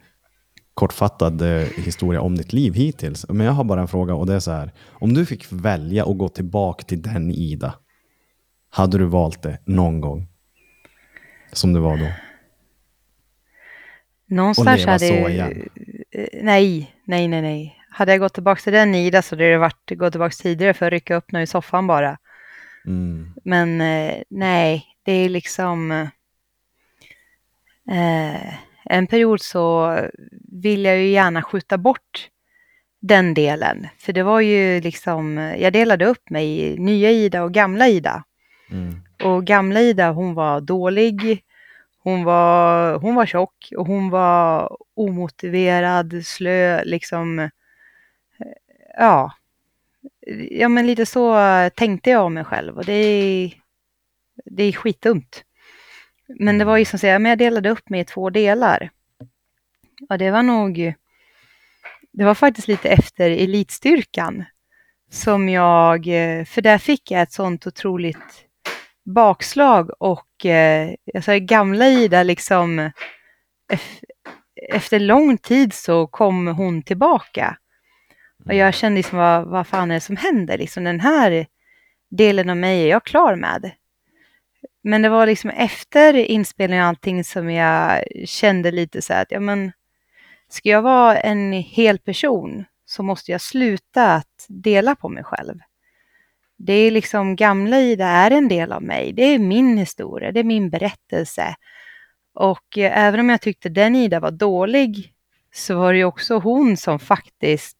kortfattad 0.74 1.42
eh, 1.42 1.68
historia 1.76 2.20
om 2.20 2.36
ditt 2.36 2.52
liv 2.52 2.74
hittills. 2.74 3.26
Men 3.28 3.46
jag 3.46 3.52
har 3.52 3.64
bara 3.64 3.80
en 3.80 3.88
fråga 3.88 4.14
och 4.14 4.26
det 4.26 4.34
är 4.34 4.40
så 4.40 4.50
här. 4.50 4.72
Om 4.88 5.14
du 5.14 5.26
fick 5.26 5.52
välja 5.52 6.04
att 6.04 6.18
gå 6.18 6.28
tillbaka 6.28 6.84
till 6.84 7.02
den 7.02 7.30
Ida, 7.30 7.74
hade 8.70 8.98
du 8.98 9.04
valt 9.04 9.42
det 9.42 9.58
någon 9.64 10.00
gång? 10.00 10.28
Som 11.52 11.72
du 11.72 11.80
var 11.80 11.96
då? 11.96 12.06
Någonstans 14.26 14.78
leva 14.78 14.92
hade 14.92 15.08
så 15.08 15.28
igen. 15.28 15.68
eh, 16.10 16.26
Nej, 16.42 16.94
nej, 17.04 17.28
nej, 17.28 17.42
nej. 17.42 17.76
Hade 17.90 18.12
jag 18.12 18.20
gått 18.20 18.34
tillbaka 18.34 18.60
till 18.60 18.72
den 18.72 18.94
Ida 18.94 19.22
så 19.22 19.34
hade 19.34 19.50
det 19.50 19.58
varit 19.58 19.90
gå 19.90 20.10
tillbaka 20.10 20.34
tidigare 20.42 20.74
för 20.74 20.86
att 20.86 20.92
rycka 20.92 21.14
upp 21.14 21.32
någon 21.32 21.42
i 21.42 21.46
soffan 21.46 21.86
bara. 21.86 22.18
Mm. 22.86 23.34
Men 23.44 23.80
eh, 23.80 24.22
nej, 24.28 24.84
det 25.02 25.12
är 25.12 25.28
liksom... 25.28 25.90
Eh, 27.90 28.54
en 28.84 29.06
period 29.06 29.40
så 29.40 29.96
vill 30.52 30.84
jag 30.84 30.98
ju 30.98 31.08
gärna 31.08 31.42
skjuta 31.42 31.78
bort 31.78 32.28
den 33.00 33.34
delen. 33.34 33.86
För 33.98 34.12
det 34.12 34.22
var 34.22 34.40
ju 34.40 34.80
liksom, 34.80 35.36
jag 35.58 35.72
delade 35.72 36.06
upp 36.06 36.30
mig 36.30 36.60
i 36.60 36.78
nya 36.78 37.10
Ida 37.10 37.42
och 37.42 37.52
gamla 37.52 37.88
Ida. 37.88 38.24
Mm. 38.70 39.00
Och 39.24 39.44
gamla 39.44 39.80
Ida, 39.80 40.10
hon 40.10 40.34
var 40.34 40.60
dålig, 40.60 41.42
hon 42.06 42.24
var, 42.24 42.98
hon 42.98 43.14
var 43.14 43.26
tjock 43.26 43.72
och 43.76 43.86
hon 43.86 44.10
var 44.10 44.76
omotiverad, 44.94 46.26
slö, 46.26 46.84
liksom. 46.84 47.38
Eh, 47.38 47.48
ja, 48.98 49.32
ja 50.50 50.68
men 50.68 50.86
lite 50.86 51.06
så 51.06 51.36
tänkte 51.74 52.10
jag 52.10 52.24
om 52.24 52.34
mig 52.34 52.44
själv 52.44 52.76
och 52.76 52.84
det 52.84 52.92
är, 52.92 53.52
det 54.44 54.62
är 54.62 54.72
skitdumt. 54.72 55.44
Men 56.26 56.58
det 56.58 56.64
var 56.64 56.76
ju 56.76 56.84
som 56.84 56.98
säga, 56.98 57.18
men 57.18 57.30
jag 57.30 57.38
delade 57.38 57.70
upp 57.70 57.88
mig 57.88 58.00
i 58.00 58.04
två 58.04 58.30
delar. 58.30 58.90
Ja, 60.08 60.16
det 60.16 60.30
var 60.30 60.42
nog, 60.42 60.94
det 62.12 62.24
var 62.24 62.34
faktiskt 62.34 62.68
lite 62.68 62.88
efter 62.88 63.30
elitstyrkan 63.30 64.44
som 65.10 65.48
jag, 65.48 66.06
eh, 66.06 66.44
för 66.44 66.62
där 66.62 66.78
fick 66.78 67.10
jag 67.10 67.22
ett 67.22 67.32
sånt 67.32 67.66
otroligt 67.66 68.45
bakslag 69.06 69.90
och 69.98 70.46
eh, 70.46 70.94
alltså 71.14 71.38
gamla 71.38 71.88
Ida 71.88 72.22
liksom 72.22 72.80
ef- 73.72 74.02
efter 74.72 75.00
lång 75.00 75.38
tid 75.38 75.72
så 75.72 76.06
kom 76.06 76.46
hon 76.46 76.82
tillbaka. 76.82 77.56
Och 78.44 78.54
jag 78.54 78.74
kände 78.74 78.96
liksom 78.96 79.18
vad, 79.18 79.46
vad 79.46 79.66
fan 79.66 79.90
är 79.90 79.94
det 79.94 80.00
som 80.00 80.16
händer? 80.16 80.58
Liksom 80.58 80.84
den 80.84 81.00
här 81.00 81.46
delen 82.10 82.50
av 82.50 82.56
mig 82.56 82.82
är 82.82 82.88
jag 82.88 83.04
klar 83.04 83.36
med. 83.36 83.70
Men 84.82 85.02
det 85.02 85.08
var 85.08 85.26
liksom 85.26 85.50
efter 85.50 86.14
inspelningen 86.14 86.84
och 86.84 86.88
allting 86.88 87.24
som 87.24 87.50
jag 87.50 88.04
kände 88.24 88.70
lite 88.70 89.02
så 89.02 89.12
här 89.12 89.22
att 89.22 89.30
ja 89.30 89.40
men 89.40 89.72
ska 90.48 90.68
jag 90.68 90.82
vara 90.82 91.16
en 91.18 91.52
hel 91.52 91.98
person 91.98 92.64
så 92.84 93.02
måste 93.02 93.32
jag 93.32 93.40
sluta 93.40 94.14
att 94.14 94.46
dela 94.48 94.94
på 94.94 95.08
mig 95.08 95.24
själv. 95.24 95.58
Det 96.56 96.72
är 96.72 96.90
liksom 96.90 97.36
gamla 97.36 97.80
Ida 97.80 98.06
är 98.06 98.30
en 98.30 98.48
del 98.48 98.72
av 98.72 98.82
mig. 98.82 99.12
Det 99.12 99.22
är 99.22 99.38
min 99.38 99.78
historia, 99.78 100.32
det 100.32 100.40
är 100.40 100.44
min 100.44 100.70
berättelse. 100.70 101.56
Och 102.34 102.78
eh, 102.78 102.98
även 102.98 103.20
om 103.20 103.28
jag 103.28 103.40
tyckte 103.40 103.68
den 103.68 103.96
Ida 103.96 104.20
var 104.20 104.30
dålig 104.30 105.12
så 105.54 105.78
var 105.78 105.92
det 105.92 105.98
ju 105.98 106.04
också 106.04 106.38
hon 106.38 106.76
som 106.76 106.98
faktiskt 106.98 107.76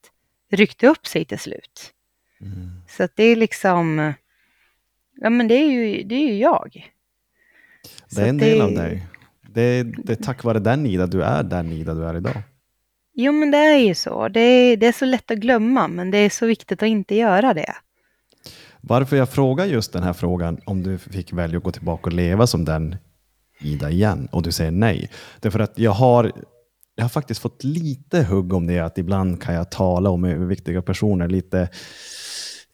ryckte 0.51 0.87
upp 0.87 1.07
sig 1.07 1.25
till 1.25 1.39
slut. 1.39 1.93
Mm. 2.41 2.81
Så 2.87 3.03
att 3.03 3.15
det 3.15 3.23
är 3.23 3.35
liksom, 3.35 4.13
ja 5.15 5.29
men 5.29 5.47
det 5.47 5.55
är 5.55 5.71
ju, 5.71 6.03
det 6.03 6.15
är 6.15 6.27
ju 6.27 6.37
jag. 6.37 6.91
Det 8.09 8.21
är 8.21 8.29
en 8.29 8.37
del 8.37 8.61
av 8.61 8.73
dig. 8.73 9.07
Det 9.41 9.61
är, 9.61 9.83
det 9.83 10.13
är 10.13 10.23
tack 10.23 10.43
vare 10.43 10.59
den 10.59 10.85
Ida 10.85 11.07
du 11.07 11.23
är 11.23 11.43
den 11.43 11.71
Ida 11.71 11.93
du 11.93 12.05
är 12.05 12.17
idag. 12.17 12.41
Jo 13.13 13.31
men 13.31 13.51
det 13.51 13.57
är 13.57 13.77
ju 13.77 13.95
så. 13.95 14.27
Det 14.27 14.39
är, 14.39 14.77
det 14.77 14.87
är 14.87 14.91
så 14.91 15.05
lätt 15.05 15.31
att 15.31 15.37
glömma 15.37 15.87
men 15.87 16.11
det 16.11 16.17
är 16.17 16.29
så 16.29 16.45
viktigt 16.45 16.83
att 16.83 16.89
inte 16.89 17.15
göra 17.15 17.53
det. 17.53 17.75
Varför 18.81 19.17
jag 19.17 19.29
frågar 19.29 19.65
just 19.65 19.93
den 19.93 20.03
här 20.03 20.13
frågan, 20.13 20.59
om 20.65 20.83
du 20.83 20.97
fick 20.97 21.33
välja 21.33 21.57
att 21.57 21.63
gå 21.63 21.71
tillbaka 21.71 22.03
och 22.03 22.13
leva 22.13 22.47
som 22.47 22.65
den 22.65 22.95
Ida 23.59 23.89
igen, 23.89 24.27
och 24.31 24.43
du 24.43 24.51
säger 24.51 24.71
nej. 24.71 25.09
Det 25.39 25.47
är 25.47 25.51
för 25.51 25.59
att 25.59 25.79
jag 25.79 25.91
har, 25.91 26.31
jag 26.95 27.03
har 27.03 27.09
faktiskt 27.09 27.41
fått 27.41 27.63
lite 27.63 28.23
hugg 28.23 28.53
om 28.53 28.67
det, 28.67 28.79
att 28.79 28.97
ibland 28.97 29.41
kan 29.41 29.55
jag 29.55 29.71
tala 29.71 30.09
om 30.09 30.23
överviktiga 30.23 30.81
personer 30.81 31.27
lite, 31.27 31.69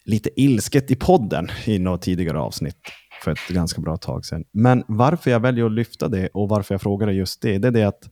lite 0.06 0.42
ilsket 0.42 0.92
i 0.92 0.96
podden 0.96 1.50
i 1.66 1.80
något 1.80 2.02
tidigare 2.02 2.40
avsnitt 2.40 2.78
för 3.24 3.32
ett 3.32 3.48
ganska 3.50 3.82
bra 3.82 3.98
tag 3.98 4.26
sedan. 4.26 4.44
Men 4.52 4.84
varför 4.88 5.32
jag 5.32 5.40
väljer 5.40 5.66
att 5.66 5.72
lyfta 5.72 6.08
det 6.08 6.30
och 6.34 6.50
varför 6.50 6.74
jag 6.74 6.82
frågar 6.82 7.08
just 7.08 7.42
det, 7.42 7.58
det 7.58 7.68
är 7.68 7.72
det 7.72 7.84
att 7.84 8.10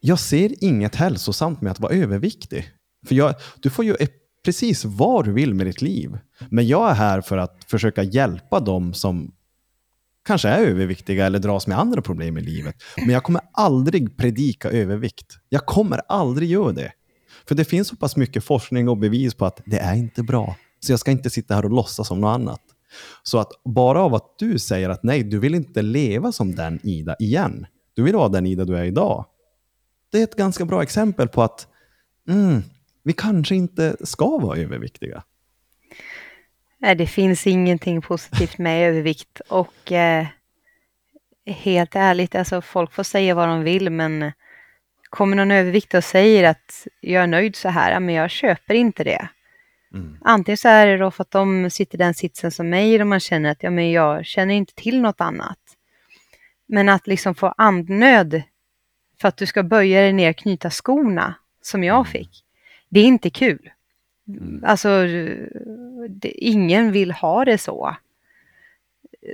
jag 0.00 0.18
ser 0.18 0.64
inget 0.64 0.94
hälsosamt 0.94 1.60
med 1.60 1.72
att 1.72 1.80
vara 1.80 1.92
överviktig. 1.92 2.68
För 3.06 3.14
jag, 3.14 3.34
du 3.62 3.70
får 3.70 3.84
ju 3.84 3.96
precis 4.44 4.84
vad 4.84 5.24
du 5.24 5.32
vill 5.32 5.54
med 5.54 5.66
ditt 5.66 5.82
liv. 5.82 6.18
Men 6.50 6.66
jag 6.66 6.90
är 6.90 6.94
här 6.94 7.20
för 7.20 7.38
att 7.38 7.64
försöka 7.66 8.02
hjälpa 8.02 8.60
dem 8.60 8.94
som 8.94 9.32
kanske 10.24 10.48
är 10.48 10.66
överviktiga 10.66 11.26
eller 11.26 11.38
dras 11.38 11.66
med 11.66 11.78
andra 11.78 12.02
problem 12.02 12.38
i 12.38 12.40
livet. 12.40 12.74
Men 12.96 13.10
jag 13.10 13.22
kommer 13.22 13.42
aldrig 13.52 14.16
predika 14.16 14.70
övervikt. 14.70 15.38
Jag 15.48 15.66
kommer 15.66 16.00
aldrig 16.08 16.50
göra 16.50 16.72
det. 16.72 16.92
För 17.48 17.54
det 17.54 17.64
finns 17.64 17.88
så 17.88 17.96
pass 17.96 18.16
mycket 18.16 18.44
forskning 18.44 18.88
och 18.88 18.98
bevis 18.98 19.34
på 19.34 19.46
att 19.46 19.60
det 19.66 19.78
är 19.78 19.94
inte 19.94 20.22
bra. 20.22 20.56
Så 20.80 20.92
jag 20.92 21.00
ska 21.00 21.10
inte 21.10 21.30
sitta 21.30 21.54
här 21.54 21.64
och 21.64 21.70
låtsas 21.70 22.08
som 22.08 22.20
något 22.20 22.34
annat. 22.34 22.60
Så 23.22 23.38
att 23.38 23.50
bara 23.64 24.02
av 24.02 24.14
att 24.14 24.38
du 24.38 24.58
säger 24.58 24.90
att 24.90 25.02
nej, 25.02 25.22
du 25.22 25.38
vill 25.38 25.54
inte 25.54 25.82
leva 25.82 26.32
som 26.32 26.54
den 26.54 26.80
Ida 26.86 27.16
igen. 27.18 27.66
Du 27.94 28.02
vill 28.02 28.14
vara 28.14 28.28
den 28.28 28.46
Ida 28.46 28.64
du 28.64 28.76
är 28.76 28.84
idag. 28.84 29.26
Det 30.12 30.18
är 30.18 30.22
ett 30.22 30.36
ganska 30.36 30.64
bra 30.64 30.82
exempel 30.82 31.28
på 31.28 31.42
att 31.42 31.66
mm, 32.28 32.62
vi 33.02 33.12
kanske 33.12 33.54
inte 33.54 33.96
ska 34.00 34.38
vara 34.38 34.58
överviktiga. 34.58 35.22
Nej, 36.78 36.94
det 36.94 37.06
finns 37.06 37.46
ingenting 37.46 38.02
positivt 38.02 38.58
med 38.58 38.88
övervikt 38.88 39.40
och 39.48 39.92
eh, 39.92 40.26
helt 41.46 41.96
ärligt, 41.96 42.34
alltså 42.34 42.60
folk 42.60 42.92
får 42.92 43.02
säga 43.02 43.34
vad 43.34 43.48
de 43.48 43.62
vill 43.62 43.90
men 43.90 44.32
kommer 45.10 45.36
någon 45.36 45.50
övervikt 45.50 45.94
och 45.94 46.04
säger 46.04 46.50
att 46.50 46.86
jag 47.00 47.22
är 47.22 47.26
nöjd 47.26 47.56
så 47.56 47.68
här, 47.68 48.00
men 48.00 48.14
jag 48.14 48.30
köper 48.30 48.74
inte 48.74 49.04
det. 49.04 49.28
Mm. 49.94 50.18
Antingen 50.20 50.58
så 50.58 50.68
är 50.68 50.86
det 50.86 50.98
då 50.98 51.10
för 51.10 51.22
att 51.22 51.30
de 51.30 51.70
sitter 51.70 51.96
i 51.96 51.98
den 51.98 52.14
sitsen 52.14 52.50
som 52.50 52.70
mig 52.70 53.00
och 53.00 53.06
man 53.06 53.20
känner 53.20 53.50
att 53.50 53.62
ja, 53.62 53.70
men 53.70 53.90
jag 53.90 54.26
känner 54.26 54.54
inte 54.54 54.74
till 54.74 55.00
något 55.00 55.20
annat. 55.20 55.58
Men 56.66 56.88
att 56.88 57.06
liksom 57.06 57.34
få 57.34 57.54
andnöd 57.56 58.42
för 59.20 59.28
att 59.28 59.36
du 59.36 59.46
ska 59.46 59.62
böja 59.62 60.00
dig 60.00 60.12
ner 60.12 60.30
och 60.30 60.36
knyta 60.36 60.70
skorna 60.70 61.34
som 61.62 61.84
jag 61.84 62.08
fick, 62.08 62.44
det 62.92 63.00
är 63.00 63.04
inte 63.04 63.30
kul. 63.30 63.70
Alltså, 64.62 64.88
det, 66.08 66.30
ingen 66.30 66.92
vill 66.92 67.12
ha 67.12 67.44
det 67.44 67.58
så. 67.58 67.96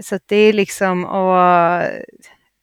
Så 0.02 0.18
det 0.26 0.36
är 0.36 0.52
liksom 0.52 1.05
att 1.05 1.90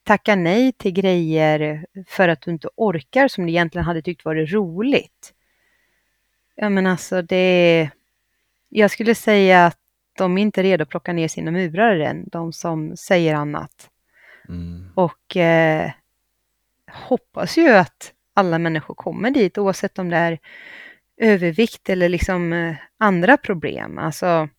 tacka 0.03 0.35
nej 0.35 0.71
till 0.71 0.91
grejer 0.91 1.85
för 2.07 2.29
att 2.29 2.41
du 2.41 2.51
inte 2.51 2.69
orkar 2.75 3.27
som 3.27 3.45
du 3.45 3.51
egentligen 3.51 3.85
hade 3.85 4.01
tyckt 4.01 4.25
varit 4.25 4.53
roligt. 4.53 5.33
Ja 6.55 6.69
men 6.69 6.87
alltså 6.87 7.21
det, 7.21 7.89
jag 8.69 8.91
skulle 8.91 9.15
säga 9.15 9.65
att 9.65 9.79
de 10.17 10.37
är 10.37 10.41
inte 10.41 10.63
redo 10.63 10.83
att 10.83 10.89
plocka 10.89 11.13
ner 11.13 11.27
sina 11.27 11.51
murar 11.51 11.99
än, 11.99 12.27
de 12.27 12.53
som 12.53 12.97
säger 12.97 13.35
annat. 13.35 13.89
Mm. 14.49 14.91
Och 14.95 15.37
eh, 15.37 15.91
hoppas 16.91 17.57
ju 17.57 17.69
att 17.69 18.13
alla 18.33 18.59
människor 18.59 18.95
kommer 18.95 19.31
dit 19.31 19.57
oavsett 19.57 19.99
om 19.99 20.09
det 20.09 20.17
är 20.17 20.39
övervikt 21.17 21.89
eller 21.89 22.09
liksom 22.09 22.53
eh, 22.53 22.75
andra 22.97 23.37
problem. 23.37 23.97
Alltså, 23.97 24.49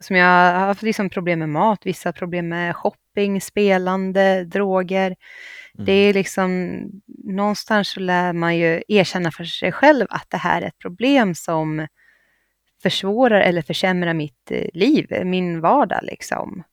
som 0.00 0.16
jag 0.16 0.26
har 0.26 0.66
haft 0.66 0.82
liksom 0.82 1.10
problem 1.10 1.38
med 1.38 1.48
mat, 1.48 1.86
vissa 1.86 2.12
problem 2.12 2.48
med 2.48 2.76
shopping, 2.76 3.40
spelande, 3.40 4.44
droger. 4.44 5.16
Det 5.72 5.92
är 5.92 6.14
liksom, 6.14 6.80
någonstans 7.24 7.88
så 7.88 8.00
lär 8.00 8.32
man 8.32 8.56
ju 8.56 8.82
erkänna 8.88 9.30
för 9.30 9.44
sig 9.44 9.72
själv 9.72 10.06
att 10.10 10.30
det 10.30 10.36
här 10.36 10.62
är 10.62 10.66
ett 10.66 10.78
problem 10.78 11.34
som 11.34 11.86
försvårar 12.82 13.40
eller 13.40 13.62
försämrar 13.62 14.14
mitt 14.14 14.50
eh, 14.50 14.68
liv, 14.74 15.06
min 15.24 15.60
vardag 15.60 16.00
liksom. 16.02 16.64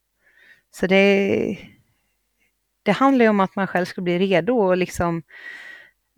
Så 0.70 0.86
det, 0.86 1.58
det 2.82 2.92
handlar 2.92 3.24
ju 3.24 3.28
om 3.28 3.40
att 3.40 3.56
man 3.56 3.66
själv 3.66 3.84
ska 3.84 4.00
bli 4.00 4.18
redo 4.18 4.58
och 4.58 4.76
liksom 4.76 5.22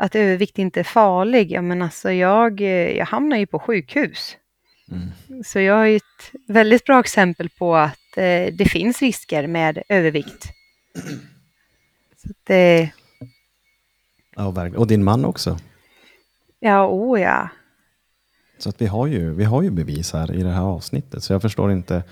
att 0.05 0.15
övervikt 0.15 0.59
inte 0.59 0.81
är 0.81 0.85
farlig. 0.85 1.53
Ja, 1.53 1.63
men 1.63 1.83
alltså 1.83 2.13
jag, 2.13 2.61
eh, 2.61 2.97
jag 2.97 3.07
hamnar 3.07 3.37
ju 3.37 3.47
på 3.47 3.59
sjukhus. 3.59 4.37
Mm. 4.91 5.09
Så 5.45 5.61
jag 5.61 5.75
har 5.75 5.85
ju 5.85 5.97
ett 5.97 6.33
väldigt 6.49 6.85
bra 6.85 7.01
exempel 7.01 7.49
på 7.49 7.77
att 7.77 8.17
eh, 8.17 8.53
det 8.53 8.69
finns 8.71 9.03
risker 9.03 9.47
med 9.47 9.83
övervikt. 9.89 10.47
Så 12.17 12.31
att, 12.31 12.51
eh, 12.51 12.89
Ja, 14.37 14.51
verkligen. 14.51 14.81
Och 14.81 14.87
din 14.87 15.05
man 15.05 15.25
också. 15.25 15.59
Ja, 16.61 16.87
oh 16.87 17.21
ja. 17.21 17.49
Så 18.59 18.69
att 18.69 18.81
vi, 18.81 18.87
har 18.87 19.07
ju, 19.07 19.35
vi 19.35 19.45
har 19.45 19.63
ju 19.63 19.71
bevis 19.71 20.13
här 20.13 20.35
i 20.35 20.43
det 20.43 20.51
här 20.51 20.63
avsnittet. 20.63 21.23
Så 21.23 21.33
jag 21.33 21.43
förstår 21.43 21.73
inte. 21.73 22.03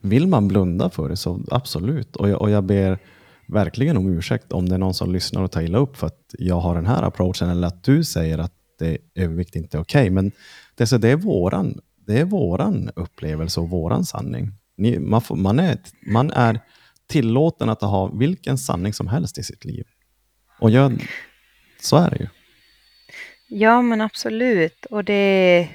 Vill 0.00 0.26
man 0.26 0.48
blunda 0.48 0.90
för 0.90 1.08
det 1.08 1.16
så 1.16 1.40
absolut. 1.50 2.16
Och 2.16 2.28
jag, 2.28 2.42
och 2.42 2.50
jag 2.50 2.64
ber 2.64 2.98
verkligen 3.48 3.96
om 3.96 4.08
ursäkt 4.08 4.52
om 4.52 4.68
det 4.68 4.74
är 4.74 4.78
någon 4.78 4.94
som 4.94 5.12
lyssnar 5.12 5.42
och 5.42 5.52
tar 5.52 5.62
illa 5.62 5.78
upp 5.78 5.96
för 5.96 6.06
att 6.06 6.34
jag 6.38 6.60
har 6.60 6.74
den 6.74 6.86
här 6.86 7.02
approachen 7.02 7.48
eller 7.48 7.68
att 7.68 7.84
du 7.84 8.04
säger 8.04 8.38
att 8.38 8.52
det 8.78 8.98
övervikt 9.14 9.56
inte 9.56 9.76
är 9.76 9.80
okej. 9.80 10.02
Okay. 10.02 10.10
Men 10.10 10.32
det, 10.74 10.86
så 10.86 10.98
det, 10.98 11.08
är 11.08 11.16
våran, 11.16 11.80
det 12.06 12.20
är 12.20 12.24
våran 12.24 12.90
upplevelse 12.96 13.60
och 13.60 13.70
våran 13.70 14.04
sanning. 14.04 14.52
Ni, 14.76 14.98
man, 14.98 15.22
får, 15.22 15.36
man, 15.36 15.58
är, 15.58 15.78
man 16.06 16.30
är 16.30 16.60
tillåten 17.06 17.68
att 17.68 17.80
ha 17.80 18.06
vilken 18.06 18.58
sanning 18.58 18.92
som 18.92 19.08
helst 19.08 19.38
i 19.38 19.42
sitt 19.42 19.64
liv. 19.64 19.84
Och 20.60 20.70
jag, 20.70 21.08
så 21.80 21.96
är 21.96 22.10
det 22.10 22.16
ju. 22.16 22.28
Ja, 23.48 23.82
men 23.82 24.00
absolut. 24.00 24.86
Och 24.90 25.04
det, 25.04 25.68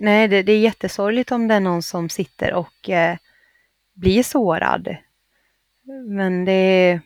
nej, 0.00 0.28
det, 0.28 0.42
det 0.42 0.52
är 0.52 0.58
jättesorgligt 0.58 1.32
om 1.32 1.48
det 1.48 1.54
är 1.54 1.60
någon 1.60 1.82
som 1.82 2.08
sitter 2.08 2.54
och 2.54 2.90
eh, 2.90 3.16
blir 3.94 4.22
sårad. 4.22 4.96
Men 6.06 6.44
det, 6.44 7.00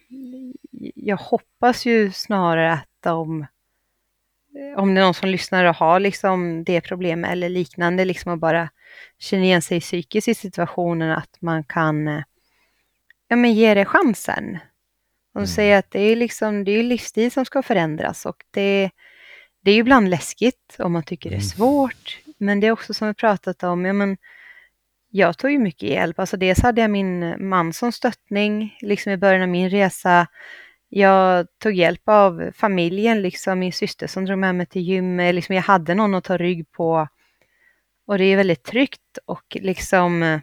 jag 0.94 1.16
hoppas 1.16 1.86
ju 1.86 2.12
snarare 2.12 2.72
att 2.72 2.88
de, 3.00 3.46
om 4.76 4.94
det 4.94 5.00
är 5.00 5.04
någon 5.04 5.14
som 5.14 5.28
lyssnar 5.28 5.64
och 5.64 5.76
har 5.76 6.00
liksom 6.00 6.64
det 6.64 6.80
problemet 6.80 7.30
eller 7.30 7.48
liknande, 7.48 8.04
liksom 8.04 8.32
att 8.32 8.40
bara 8.40 8.68
känna 9.18 9.44
igen 9.44 9.62
sig 9.62 9.80
psykiskt 9.80 10.28
i 10.28 10.34
situationen, 10.34 11.10
att 11.10 11.36
man 11.40 11.64
kan 11.64 12.08
eh, 12.08 12.22
ja, 13.28 13.36
men 13.36 13.52
ge 13.52 13.74
det 13.74 13.84
chansen. 13.84 14.58
Och 15.34 15.40
mm. 15.40 15.46
säger 15.46 15.78
att 15.78 15.90
det 15.90 16.00
är 16.00 16.16
liksom, 16.16 16.64
det 16.64 16.70
är 16.72 16.82
livsstil 16.82 17.30
som 17.30 17.44
ska 17.44 17.62
förändras 17.62 18.26
och 18.26 18.44
det, 18.50 18.90
det 19.60 19.70
är 19.70 19.74
ju 19.74 19.80
ibland 19.80 20.08
läskigt 20.08 20.76
om 20.78 20.92
man 20.92 21.02
tycker 21.02 21.30
det 21.30 21.36
är 21.36 21.38
mm. 21.38 21.48
svårt. 21.48 22.18
Men 22.38 22.60
det 22.60 22.66
är 22.66 22.70
också 22.70 22.94
som 22.94 23.08
vi 23.08 23.14
pratat 23.14 23.62
om, 23.62 23.84
ja, 23.84 23.92
men 23.92 24.16
jag 25.16 25.38
tog 25.38 25.50
ju 25.50 25.58
mycket 25.58 25.88
hjälp. 25.88 26.18
Alltså 26.18 26.36
dels 26.36 26.62
hade 26.62 26.80
jag 26.80 26.90
min 26.90 27.48
man 27.48 27.72
som 27.72 27.92
stöttning, 27.92 28.76
liksom 28.80 29.12
i 29.12 29.16
början 29.16 29.42
av 29.42 29.48
min 29.48 29.70
resa. 29.70 30.26
Jag 30.88 31.46
tog 31.58 31.72
hjälp 31.72 32.02
av 32.04 32.50
familjen, 32.54 33.22
liksom 33.22 33.58
min 33.58 33.72
syster 33.72 34.06
som 34.06 34.24
drog 34.24 34.38
med 34.38 34.54
mig 34.54 34.66
till 34.66 34.82
gymmet. 34.82 35.34
Liksom 35.34 35.54
jag 35.54 35.62
hade 35.62 35.94
någon 35.94 36.14
att 36.14 36.24
ta 36.24 36.36
rygg 36.36 36.72
på. 36.72 37.08
Och 38.06 38.18
det 38.18 38.24
är 38.24 38.36
väldigt 38.36 38.62
tryggt 38.62 39.18
och 39.26 39.56
liksom 39.60 40.40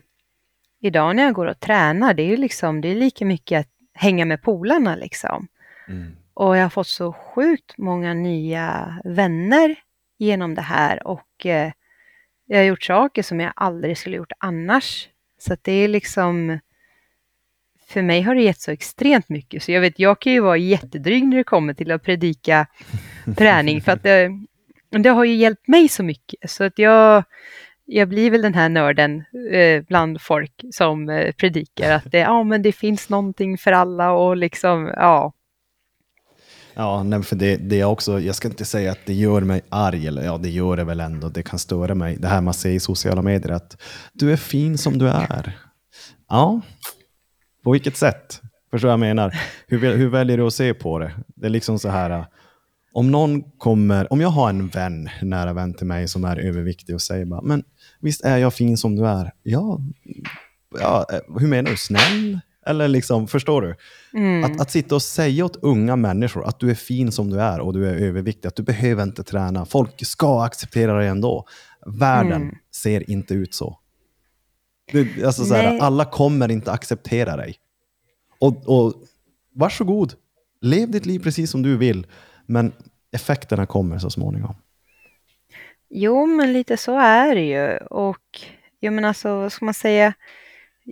idag 0.82 1.16
när 1.16 1.24
jag 1.24 1.34
går 1.34 1.46
och 1.46 1.60
tränar, 1.60 2.14
det 2.14 2.24
är 2.24 2.28
ju 2.28 2.38
liksom, 2.38 2.82
det 2.82 2.88
är 2.88 2.96
lika 2.96 3.26
mycket 3.26 3.60
att 3.60 3.72
hänga 3.94 4.26
med 4.26 4.42
polarna 4.42 4.96
liksom. 4.96 5.48
Mm. 5.88 6.12
Och 6.34 6.58
jag 6.58 6.64
har 6.64 6.70
fått 6.70 6.88
så 6.88 7.14
sjukt 7.14 7.78
många 7.78 8.14
nya 8.14 8.98
vänner 9.04 9.76
genom 10.18 10.56
det 10.56 10.62
här 10.62 11.08
och 11.08 11.46
eh, 11.46 11.72
jag 12.52 12.58
har 12.58 12.66
gjort 12.66 12.84
saker 12.84 13.24
som 13.24 13.40
jag 13.40 13.54
aldrig 13.56 13.98
skulle 13.98 14.18
gjort 14.18 14.32
annars. 14.38 15.10
Så 15.40 15.56
det 15.62 15.72
är 15.72 15.88
liksom, 15.88 16.60
för 17.88 18.02
mig 18.02 18.22
har 18.22 18.36
det 18.36 18.42
gett 18.42 18.62
så 18.62 18.72
extremt 18.72 19.30
mycket. 19.30 19.64
Så 19.64 19.72
jag 19.72 19.82
vet, 19.82 20.00
jag 20.00 20.20
kan 20.20 20.34
ju 20.34 20.40
vara 20.40 20.58
jättedryg 20.58 21.24
när 21.24 21.38
det 21.38 21.44
kommer 21.44 21.74
till 21.74 21.92
att 21.92 22.04
predika 22.04 22.68
träning, 23.38 23.82
för 23.82 23.92
att 23.92 24.04
det, 24.04 24.30
det 24.90 25.10
har 25.10 25.24
ju 25.24 25.36
hjälpt 25.36 25.68
mig 25.68 25.90
så 25.90 26.04
mycket. 26.04 26.52
Så 26.52 26.64
att 26.64 26.80
jag, 26.80 27.24
jag 27.86 28.10
blir 28.10 28.32
väl 28.32 28.42
den 28.42 28.54
här 28.54 28.70
nörden 28.70 29.24
eh, 29.52 29.84
bland 29.84 30.22
folk 30.22 30.66
som 30.72 31.10
eh, 31.10 31.32
predikar 31.32 31.92
att 31.92 32.12
det, 32.12 32.20
ja, 32.20 32.44
men 32.44 32.62
det 32.62 32.72
finns 32.72 33.10
någonting 33.10 33.58
för 33.58 33.72
alla 33.72 34.12
och 34.12 34.38
liksom, 34.38 34.94
ja. 34.96 35.34
Ja, 36.74 37.04
nej, 37.04 37.24
för 37.24 37.36
det, 37.36 37.58
det 37.58 37.80
är 37.80 37.86
också, 37.86 38.20
jag 38.20 38.36
ska 38.36 38.48
inte 38.48 38.66
säga 38.66 38.92
att 38.92 39.06
det 39.06 39.14
gör 39.14 39.42
mig 39.42 39.62
arg, 39.70 40.08
eller 40.08 40.24
ja, 40.24 40.38
det 40.38 40.50
gör 40.50 40.78
det 40.78 40.84
väl 40.84 41.00
ändå, 41.00 41.30
det 41.30 41.44
kan 41.44 41.60
störa 41.60 41.96
mig. 41.96 42.18
Det 42.20 42.28
här 42.28 42.42
man 42.42 42.54
säger 42.54 42.76
i 42.76 42.80
sociala 42.80 43.22
medier, 43.22 43.52
att 43.52 43.82
du 44.14 44.32
är 44.32 44.38
fin 44.38 44.78
som 44.78 44.98
du 44.98 45.10
är. 45.10 45.58
Ja, 46.30 46.62
på 47.64 47.72
vilket 47.72 47.98
sätt? 47.98 48.42
Förstår 48.72 48.88
vad 48.88 48.94
jag 48.94 49.00
menar? 49.00 49.36
Hur, 49.68 49.98
hur 49.98 50.10
väljer 50.10 50.38
du 50.38 50.48
att 50.48 50.54
se 50.54 50.74
på 50.74 51.00
det? 51.00 51.12
Det 51.36 51.46
är 51.46 51.50
liksom 51.50 51.80
så 51.80 51.90
här, 51.90 52.10
äh, 52.10 52.26
om 52.94 53.12
någon 53.12 53.44
kommer, 53.58 54.14
om 54.14 54.22
jag 54.22 54.30
har 54.30 54.50
en 54.50 54.68
vän, 54.68 55.10
nära 55.22 55.54
vän 55.54 55.74
till 55.74 55.88
mig 55.88 56.08
som 56.08 56.24
är 56.24 56.38
överviktig 56.38 56.96
och 56.96 57.02
säger 57.02 57.26
bara, 57.26 57.42
men 57.42 57.64
visst 58.00 58.26
är 58.26 58.38
jag 58.38 58.54
fin 58.54 58.78
som 58.78 58.96
du 58.96 59.08
är? 59.08 59.32
Ja, 59.44 59.80
ja 60.80 61.06
äh, 61.14 61.40
hur 61.40 61.48
menar 61.48 61.72
du? 61.72 61.78
Snäll? 61.78 62.40
Eller 62.66 62.88
liksom, 62.88 63.28
förstår 63.28 63.62
du? 63.62 63.76
Mm. 64.14 64.44
Att, 64.44 64.62
att 64.62 64.72
sitta 64.72 64.96
och 64.96 65.02
säga 65.02 65.46
åt 65.46 65.56
unga 65.62 65.96
människor 65.96 66.46
att 66.46 66.60
du 66.60 66.70
är 66.70 66.76
fin 66.76 67.12
som 67.12 67.30
du 67.30 67.42
är 67.42 67.60
och 67.60 67.74
du 67.74 67.90
är 67.90 67.94
överviktig, 67.96 68.48
att 68.48 68.56
du 68.56 68.64
behöver 68.64 69.04
inte 69.04 69.24
träna. 69.24 69.66
Folk 69.66 70.06
ska 70.06 70.44
acceptera 70.44 70.98
dig 70.98 71.08
ändå. 71.08 71.46
Världen 71.86 72.42
mm. 72.42 72.56
ser 72.76 73.10
inte 73.10 73.34
ut 73.34 73.54
så. 73.54 73.78
Det, 74.92 75.24
alltså 75.26 75.46
så 75.46 75.54
här, 75.54 75.80
alla 75.80 76.06
kommer 76.06 76.52
inte 76.52 76.72
acceptera 76.72 77.38
dig. 77.38 77.56
Och, 78.40 78.70
och 78.70 78.94
varsågod, 79.56 80.14
lev 80.62 80.92
ditt 80.92 81.06
liv 81.06 81.20
precis 81.20 81.52
som 81.52 81.62
du 81.62 81.78
vill. 81.78 82.08
Men 82.46 82.74
effekterna 83.12 83.66
kommer 83.66 83.98
så 83.98 84.10
småningom. 84.10 84.56
Jo, 85.90 86.26
men 86.26 86.54
lite 86.54 86.78
så 86.78 87.00
är 87.00 87.36
det 87.36 87.42
ju. 87.42 87.78
Och 87.78 88.40
jag 88.80 88.94
menar 88.94 89.08
alltså, 89.08 89.36
vad 89.36 89.52
ska 89.52 89.66
man 89.66 89.74
säga? 89.74 90.14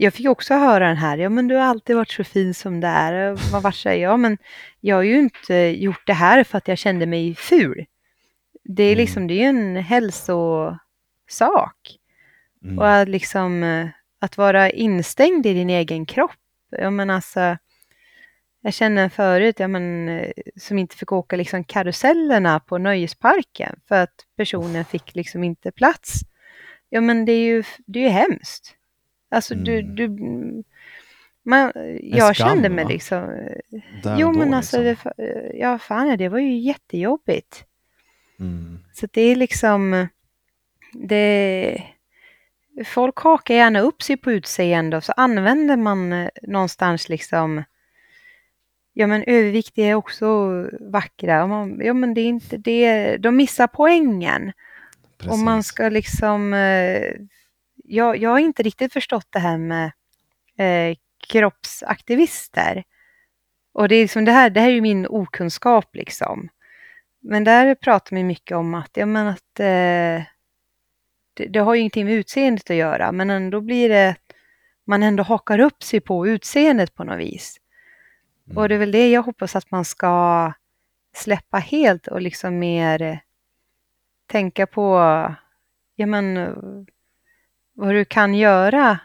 Jag 0.01 0.13
fick 0.13 0.27
också 0.27 0.53
höra 0.53 0.87
den 0.87 0.97
här, 0.97 1.17
ja 1.17 1.29
men 1.29 1.47
du 1.47 1.55
har 1.55 1.61
alltid 1.61 1.95
varit 1.95 2.11
så 2.11 2.23
fin 2.23 2.53
som 2.53 2.79
det 2.79 2.87
är. 2.87 3.51
Vad 3.51 3.63
vart 3.63 3.75
säger 3.75 4.03
jag? 4.03 4.19
Men 4.19 4.37
jag 4.79 4.95
har 4.95 5.03
ju 5.03 5.19
inte 5.19 5.55
gjort 5.55 6.07
det 6.07 6.13
här 6.13 6.43
för 6.43 6.57
att 6.57 6.67
jag 6.67 6.77
kände 6.77 7.05
mig 7.05 7.35
ful. 7.35 7.85
Det 8.63 8.83
är 8.83 8.91
mm. 8.91 8.97
liksom, 8.97 9.27
det 9.27 9.33
är 9.33 9.35
ju 9.35 9.43
en 9.43 9.75
hälsosak. 9.75 10.79
Mm. 12.63 12.79
Och 12.79 12.91
att 12.91 13.09
liksom, 13.09 13.89
att 14.19 14.37
vara 14.37 14.69
instängd 14.69 15.45
i 15.45 15.53
din 15.53 15.69
egen 15.69 16.05
kropp. 16.05 16.31
Ja 16.69 16.89
men 16.89 17.09
alltså, 17.09 17.57
jag 18.61 18.73
känner 18.73 19.03
en 19.03 19.09
förut, 19.09 19.59
ja, 19.59 19.67
men, 19.67 20.09
eh, 20.09 20.31
som 20.55 20.77
inte 20.77 20.95
fick 20.95 21.11
åka 21.11 21.35
liksom 21.35 21.63
karusellerna 21.63 22.59
på 22.59 22.77
nöjesparken 22.77 23.79
för 23.87 23.95
att 23.95 24.15
personen 24.37 24.85
fick 24.85 25.15
liksom 25.15 25.43
inte 25.43 25.71
plats. 25.71 26.19
Ja 26.89 27.01
men 27.01 27.25
det 27.25 27.31
är 27.31 27.45
ju, 27.45 27.63
det 27.85 27.99
är 27.99 28.03
ju 28.03 28.09
hemskt. 28.09 28.75
Alltså 29.29 29.53
mm. 29.53 29.65
du, 29.65 29.81
du 29.81 30.09
man, 31.43 31.71
jag 32.01 32.35
skam, 32.35 32.47
kände 32.47 32.69
mig 32.69 32.83
va? 32.83 32.89
liksom... 32.89 33.47
Där 34.03 34.17
jo 34.19 34.31
men 34.31 34.53
alltså, 34.53 34.81
liksom. 34.81 35.11
det, 35.17 35.51
ja 35.53 35.79
fan 35.79 36.17
det 36.17 36.29
var 36.29 36.39
ju 36.39 36.57
jättejobbigt. 36.57 37.65
Mm. 38.39 38.79
Så 38.93 39.07
det 39.11 39.21
är 39.21 39.35
liksom, 39.35 40.07
det, 40.93 41.83
folk 42.85 43.19
hakar 43.19 43.55
gärna 43.55 43.79
upp 43.79 44.03
sig 44.03 44.17
på 44.17 44.31
utseende 44.31 44.97
och 44.97 45.03
så 45.03 45.11
använder 45.11 45.77
man 45.77 46.13
eh, 46.13 46.29
någonstans 46.41 47.09
liksom 47.09 47.63
ja 48.93 49.07
men 49.07 49.23
överviktiga 49.27 49.87
är 49.87 49.95
också 49.95 50.49
vackra. 50.79 51.47
Man, 51.47 51.79
ja 51.83 51.93
men 51.93 52.13
det 52.13 52.21
är 52.21 52.25
inte 52.25 52.57
det, 52.57 53.17
de 53.17 53.35
missar 53.35 53.67
poängen. 53.67 54.51
Precis. 55.17 55.31
Och 55.33 55.39
man 55.39 55.63
ska 55.63 55.89
liksom, 55.89 56.53
eh, 56.53 57.13
jag, 57.89 58.17
jag 58.17 58.29
har 58.29 58.39
inte 58.39 58.63
riktigt 58.63 58.93
förstått 58.93 59.27
det 59.29 59.39
här 59.39 59.57
med 59.57 59.91
eh, 60.57 60.97
kroppsaktivister. 61.27 62.83
Och 63.73 63.87
det 63.87 63.95
är 63.95 64.01
liksom 64.01 64.25
det 64.25 64.31
här, 64.31 64.49
det 64.49 64.59
här 64.59 64.67
är 64.67 64.73
ju 64.73 64.81
min 64.81 65.07
okunskap 65.07 65.95
liksom. 65.95 66.49
Men 67.19 67.43
där 67.43 67.75
pratar 67.75 68.15
man 68.15 68.27
mycket 68.27 68.57
om 68.57 68.73
att, 68.73 68.91
ja 68.93 69.05
men 69.05 69.27
att 69.27 69.59
eh, 69.59 70.23
det, 71.33 71.47
det, 71.49 71.59
har 71.59 71.73
ju 71.73 71.79
ingenting 71.79 72.05
med 72.05 72.13
utseendet 72.13 72.69
att 72.69 72.75
göra, 72.75 73.11
men 73.11 73.29
ändå 73.29 73.61
blir 73.61 73.89
det, 73.89 74.15
man 74.85 75.03
ändå 75.03 75.23
hakar 75.23 75.59
upp 75.59 75.83
sig 75.83 76.01
på 76.01 76.27
utseendet 76.27 76.95
på 76.95 77.03
något 77.03 77.19
vis. 77.19 77.57
Och 78.55 78.69
det 78.69 78.75
är 78.75 78.79
väl 78.79 78.91
det 78.91 79.09
jag 79.09 79.23
hoppas 79.23 79.55
att 79.55 79.71
man 79.71 79.85
ska 79.85 80.53
släppa 81.15 81.57
helt 81.57 82.07
och 82.07 82.21
liksom 82.21 82.59
mer 82.59 83.19
tänka 84.27 84.67
på 84.67 84.97
ja, 85.95 86.05
men, 86.05 86.55
vad 87.79 87.93
du 87.93 88.05
kan 88.05 88.33
göra 88.33 88.99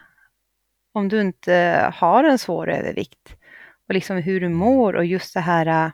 om 0.93 1.09
du 1.09 1.21
inte 1.21 1.89
har 1.95 2.23
en 2.23 2.39
svår 2.39 2.69
övervikt. 2.69 3.35
Och 3.87 3.93
liksom 3.93 4.17
hur 4.17 4.41
du 4.41 4.49
mår 4.49 4.95
och 4.95 5.05
just 5.05 5.33
det 5.33 5.39
här 5.39 5.91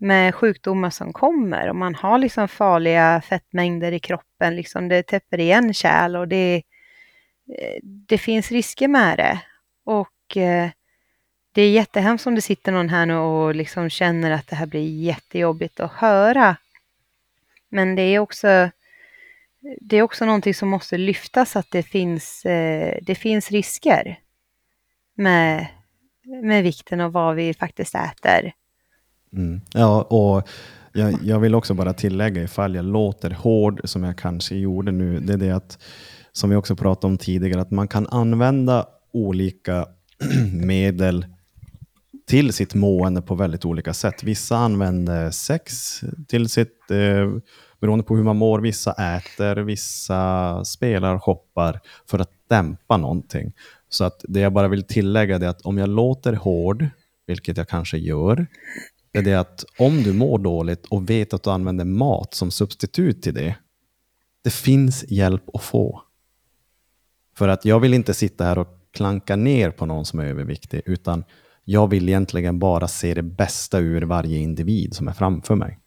med 0.00 0.34
sjukdomar 0.34 0.90
som 0.90 1.12
kommer. 1.12 1.70
Om 1.70 1.78
man 1.78 1.94
har 1.94 2.18
liksom 2.18 2.48
farliga 2.48 3.20
fettmängder 3.20 3.92
i 3.92 3.98
kroppen, 3.98 4.56
liksom 4.56 4.88
det 4.88 5.02
täpper 5.02 5.40
igen 5.40 5.74
kärl 5.74 6.16
och 6.16 6.28
det, 6.28 6.62
det 7.82 8.18
finns 8.18 8.50
risker 8.50 8.88
med 8.88 9.18
det. 9.18 9.40
Och 9.84 10.36
eh, 10.36 10.70
det 11.52 11.62
är 11.62 11.70
jättehemskt 11.70 12.26
om 12.26 12.34
det 12.34 12.40
sitter 12.40 12.72
någon 12.72 12.88
här 12.88 13.06
nu 13.06 13.14
och 13.14 13.54
liksom 13.54 13.90
känner 13.90 14.30
att 14.30 14.46
det 14.46 14.56
här 14.56 14.66
blir 14.66 15.00
jättejobbigt 15.02 15.80
att 15.80 15.92
höra. 15.92 16.56
Men 17.68 17.94
det 17.94 18.02
är 18.02 18.18
också, 18.18 18.70
det 19.80 19.96
är 19.96 20.02
också 20.02 20.24
någonting 20.24 20.54
som 20.54 20.68
måste 20.68 20.98
lyftas, 20.98 21.56
att 21.56 21.70
det 21.70 21.82
finns, 21.82 22.44
eh, 22.44 22.98
det 23.02 23.14
finns 23.14 23.50
risker 23.50 24.18
med, 25.16 25.66
med 26.42 26.62
vikten 26.62 27.00
och 27.00 27.12
vad 27.12 27.36
vi 27.36 27.54
faktiskt 27.54 27.94
äter. 27.94 28.52
Mm. 29.32 29.60
Ja, 29.72 30.02
och 30.02 30.48
Jag, 30.92 31.18
jag 31.22 31.40
vill 31.40 31.54
också 31.54 31.74
bara 31.74 31.92
tillägga 31.92 32.42
ifall 32.42 32.74
jag 32.74 32.84
låter 32.84 33.30
hård 33.30 33.80
som 33.84 34.04
jag 34.04 34.18
kanske 34.18 34.54
gjorde 34.56 34.92
nu. 34.92 35.20
Det 35.20 35.32
är 35.32 35.36
det 35.36 35.50
att, 35.50 35.78
som 36.32 36.50
vi 36.50 36.56
också 36.56 36.76
pratade 36.76 37.06
om 37.06 37.18
tidigare, 37.18 37.60
att 37.60 37.70
man 37.70 37.88
kan 37.88 38.06
använda 38.06 38.86
olika 39.12 39.86
medel 40.52 41.26
till 42.26 42.52
sitt 42.52 42.74
mående 42.74 43.22
på 43.22 43.34
väldigt 43.34 43.64
olika 43.64 43.94
sätt. 43.94 44.22
Vissa 44.22 44.56
använder 44.56 45.30
sex 45.30 46.00
till 46.28 46.48
sitt, 46.48 46.90
eh, 46.90 47.32
beroende 47.80 48.04
på 48.04 48.16
hur 48.16 48.24
man 48.24 48.36
mår. 48.36 48.60
Vissa 48.60 48.92
äter, 48.92 49.56
vissa 49.56 50.64
spelar, 50.64 51.18
shoppar 51.18 51.80
för 52.06 52.18
att 52.18 52.30
dämpa 52.48 52.96
någonting. 52.96 53.52
Så 53.88 54.04
att 54.04 54.24
det 54.28 54.40
jag 54.40 54.52
bara 54.52 54.68
vill 54.68 54.82
tillägga 54.82 55.36
är 55.36 55.48
att 55.48 55.60
om 55.60 55.78
jag 55.78 55.88
låter 55.88 56.32
hård, 56.32 56.88
vilket 57.26 57.56
jag 57.56 57.68
kanske 57.68 57.98
gör, 57.98 58.46
det 59.12 59.18
är 59.18 59.22
det 59.22 59.34
att 59.34 59.64
om 59.78 60.02
du 60.02 60.12
mår 60.12 60.38
dåligt 60.38 60.86
och 60.86 61.10
vet 61.10 61.34
att 61.34 61.42
du 61.42 61.50
använder 61.50 61.84
mat 61.84 62.34
som 62.34 62.50
substitut 62.50 63.22
till 63.22 63.34
det, 63.34 63.56
det 64.44 64.50
finns 64.50 65.04
hjälp 65.08 65.54
att 65.54 65.62
få. 65.62 66.02
För 67.36 67.48
att 67.48 67.64
jag 67.64 67.80
vill 67.80 67.94
inte 67.94 68.14
sitta 68.14 68.44
här 68.44 68.58
och 68.58 68.68
klanka 68.90 69.36
ner 69.36 69.70
på 69.70 69.86
någon 69.86 70.04
som 70.04 70.18
är 70.20 70.24
överviktig, 70.24 70.82
utan 70.86 71.24
jag 71.64 71.90
vill 71.90 72.08
egentligen 72.08 72.58
bara 72.58 72.88
se 72.88 73.14
det 73.14 73.22
bästa 73.22 73.78
ur 73.78 74.02
varje 74.02 74.38
individ 74.38 74.94
som 74.94 75.08
är 75.08 75.12
framför 75.12 75.54
mig. 75.54 75.78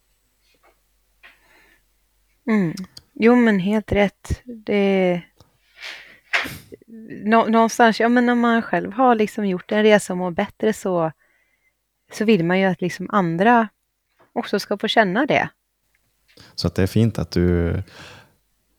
Mm. 2.50 2.74
Jo, 3.14 3.36
men 3.36 3.58
helt 3.58 3.92
rätt. 3.92 4.42
Det... 4.44 5.22
Nå 7.24 7.46
någonstans, 7.46 8.00
ja 8.00 8.08
men 8.08 8.26
när 8.26 8.34
man 8.34 8.62
själv 8.62 8.92
har 8.92 9.14
liksom 9.14 9.46
gjort 9.46 9.72
en 9.72 9.82
resa 9.82 10.12
och 10.12 10.16
mår 10.16 10.30
bättre 10.30 10.72
så, 10.72 11.12
så 12.12 12.24
vill 12.24 12.44
man 12.44 12.58
ju 12.58 12.64
att 12.64 12.80
liksom 12.80 13.06
andra 13.10 13.68
också 14.32 14.58
ska 14.58 14.78
få 14.78 14.88
känna 14.88 15.26
det. 15.26 15.48
Så 16.54 16.66
att 16.66 16.74
det 16.74 16.82
är 16.82 16.86
fint 16.86 17.18
att 17.18 17.30
du 17.30 17.82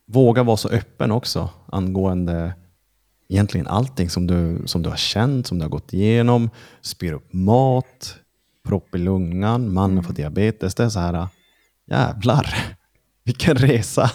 vågar 0.06 0.44
vara 0.44 0.56
så 0.56 0.68
öppen 0.68 1.12
också 1.12 1.50
angående 1.66 2.54
egentligen 3.28 3.66
allting 3.66 4.10
som 4.10 4.26
du, 4.26 4.62
som 4.66 4.82
du 4.82 4.88
har 4.88 4.96
känt, 4.96 5.46
som 5.46 5.58
du 5.58 5.64
har 5.64 5.70
gått 5.70 5.92
igenom. 5.92 6.50
Spyr 6.80 7.12
upp 7.12 7.32
mat, 7.32 8.18
propp 8.64 8.94
i 8.94 8.98
lungan, 8.98 9.72
mannen 9.72 10.04
får 10.04 10.14
diabetes. 10.14 10.74
Det 10.74 10.84
är 10.84 10.88
så 10.88 11.00
här, 11.00 11.26
jävlar, 11.86 12.54
vilken 13.24 13.54
resa. 13.54 14.10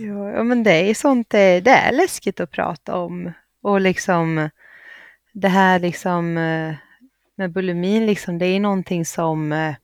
Ja, 0.00 0.42
men 0.42 0.62
det 0.62 0.90
är 0.90 0.94
sånt, 0.94 1.30
det, 1.30 1.60
det 1.60 1.70
är 1.70 1.92
läskigt 1.92 2.40
att 2.40 2.50
prata 2.50 2.96
om. 2.96 3.32
Och 3.62 3.80
liksom 3.80 4.50
det 5.32 5.48
här 5.48 5.78
liksom 5.78 6.36
eh, 6.36 6.74
med 7.34 7.52
bulimin, 7.52 8.06
liksom, 8.06 8.38
det 8.38 8.46
är 8.46 8.60
någonting 8.60 9.04
som 9.04 9.52
eh, 9.52 9.74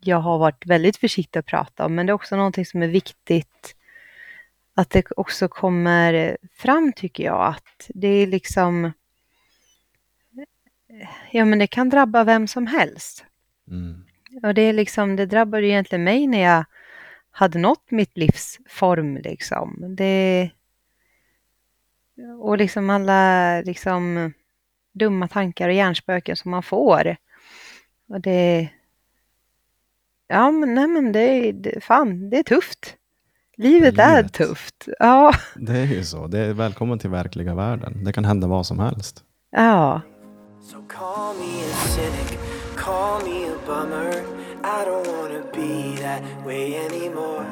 jag 0.00 0.16
har 0.18 0.38
varit 0.38 0.66
väldigt 0.66 0.96
försiktig 0.96 1.38
att 1.38 1.46
prata 1.46 1.86
om, 1.86 1.94
men 1.94 2.06
det 2.06 2.10
är 2.10 2.14
också 2.14 2.36
någonting 2.36 2.66
som 2.66 2.82
är 2.82 2.88
viktigt 2.88 3.76
att 4.74 4.90
det 4.90 5.04
också 5.16 5.48
kommer 5.48 6.36
fram 6.56 6.92
tycker 6.92 7.24
jag, 7.24 7.46
att 7.46 7.90
det 7.94 8.08
är 8.08 8.26
liksom 8.26 8.92
Ja, 11.30 11.44
men 11.44 11.58
det 11.58 11.66
kan 11.66 11.88
drabba 11.88 12.24
vem 12.24 12.48
som 12.48 12.66
helst. 12.66 13.24
Mm. 13.70 14.04
Och 14.42 14.54
det 14.54 14.62
är 14.62 14.72
liksom, 14.72 15.16
det 15.16 15.26
drabbade 15.26 15.66
egentligen 15.66 16.04
mig 16.04 16.26
när 16.26 16.42
jag 16.42 16.64
hade 17.32 17.58
nått 17.58 17.90
mitt 17.90 18.16
livs 18.16 18.58
form 18.68 19.16
liksom. 19.16 19.84
Det, 19.96 20.50
och 22.40 22.58
liksom 22.58 22.90
alla 22.90 23.60
liksom 23.60 24.32
dumma 24.92 25.28
tankar 25.28 25.68
och 25.68 25.74
hjärnspöken 25.74 26.36
som 26.36 26.50
man 26.50 26.62
får. 26.62 27.16
Och 28.08 28.20
det... 28.20 28.68
Ja, 30.28 30.50
men 30.50 30.74
nej 30.74 30.86
men 30.88 31.12
det, 31.12 31.52
det 31.52 31.84
fan, 31.84 32.30
det 32.30 32.38
är 32.38 32.42
tufft. 32.42 32.96
Livet 33.56 33.98
är 33.98 34.16
Livet. 34.16 34.32
tufft. 34.32 34.88
Ja, 34.98 35.32
Det 35.56 35.78
är 35.78 35.86
ju 35.86 36.04
så. 36.04 36.26
Det 36.26 36.38
är 36.38 36.52
välkommen 36.52 36.98
till 36.98 37.10
verkliga 37.10 37.54
världen. 37.54 38.04
Det 38.04 38.12
kan 38.12 38.24
hända 38.24 38.46
vad 38.46 38.66
som 38.66 38.78
helst. 38.78 39.24
ja. 39.50 40.00
So 40.62 40.78
I 44.64 44.84
don't 44.84 45.06
wanna 45.06 45.42
be 45.52 45.96
that 46.02 46.22
way 46.46 46.76
anymore. 46.76 47.44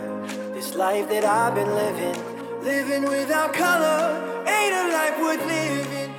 This 0.55 0.75
life 0.75 1.09
that 1.09 1.25
I've 1.25 1.55
been 1.55 1.75
living, 1.75 2.17
living 2.65 3.03
without 3.03 3.53
color, 3.53 4.01
ain't 4.47 4.75
a 4.75 4.85
life 4.93 5.19
worth 5.21 5.47
living. 5.49 6.15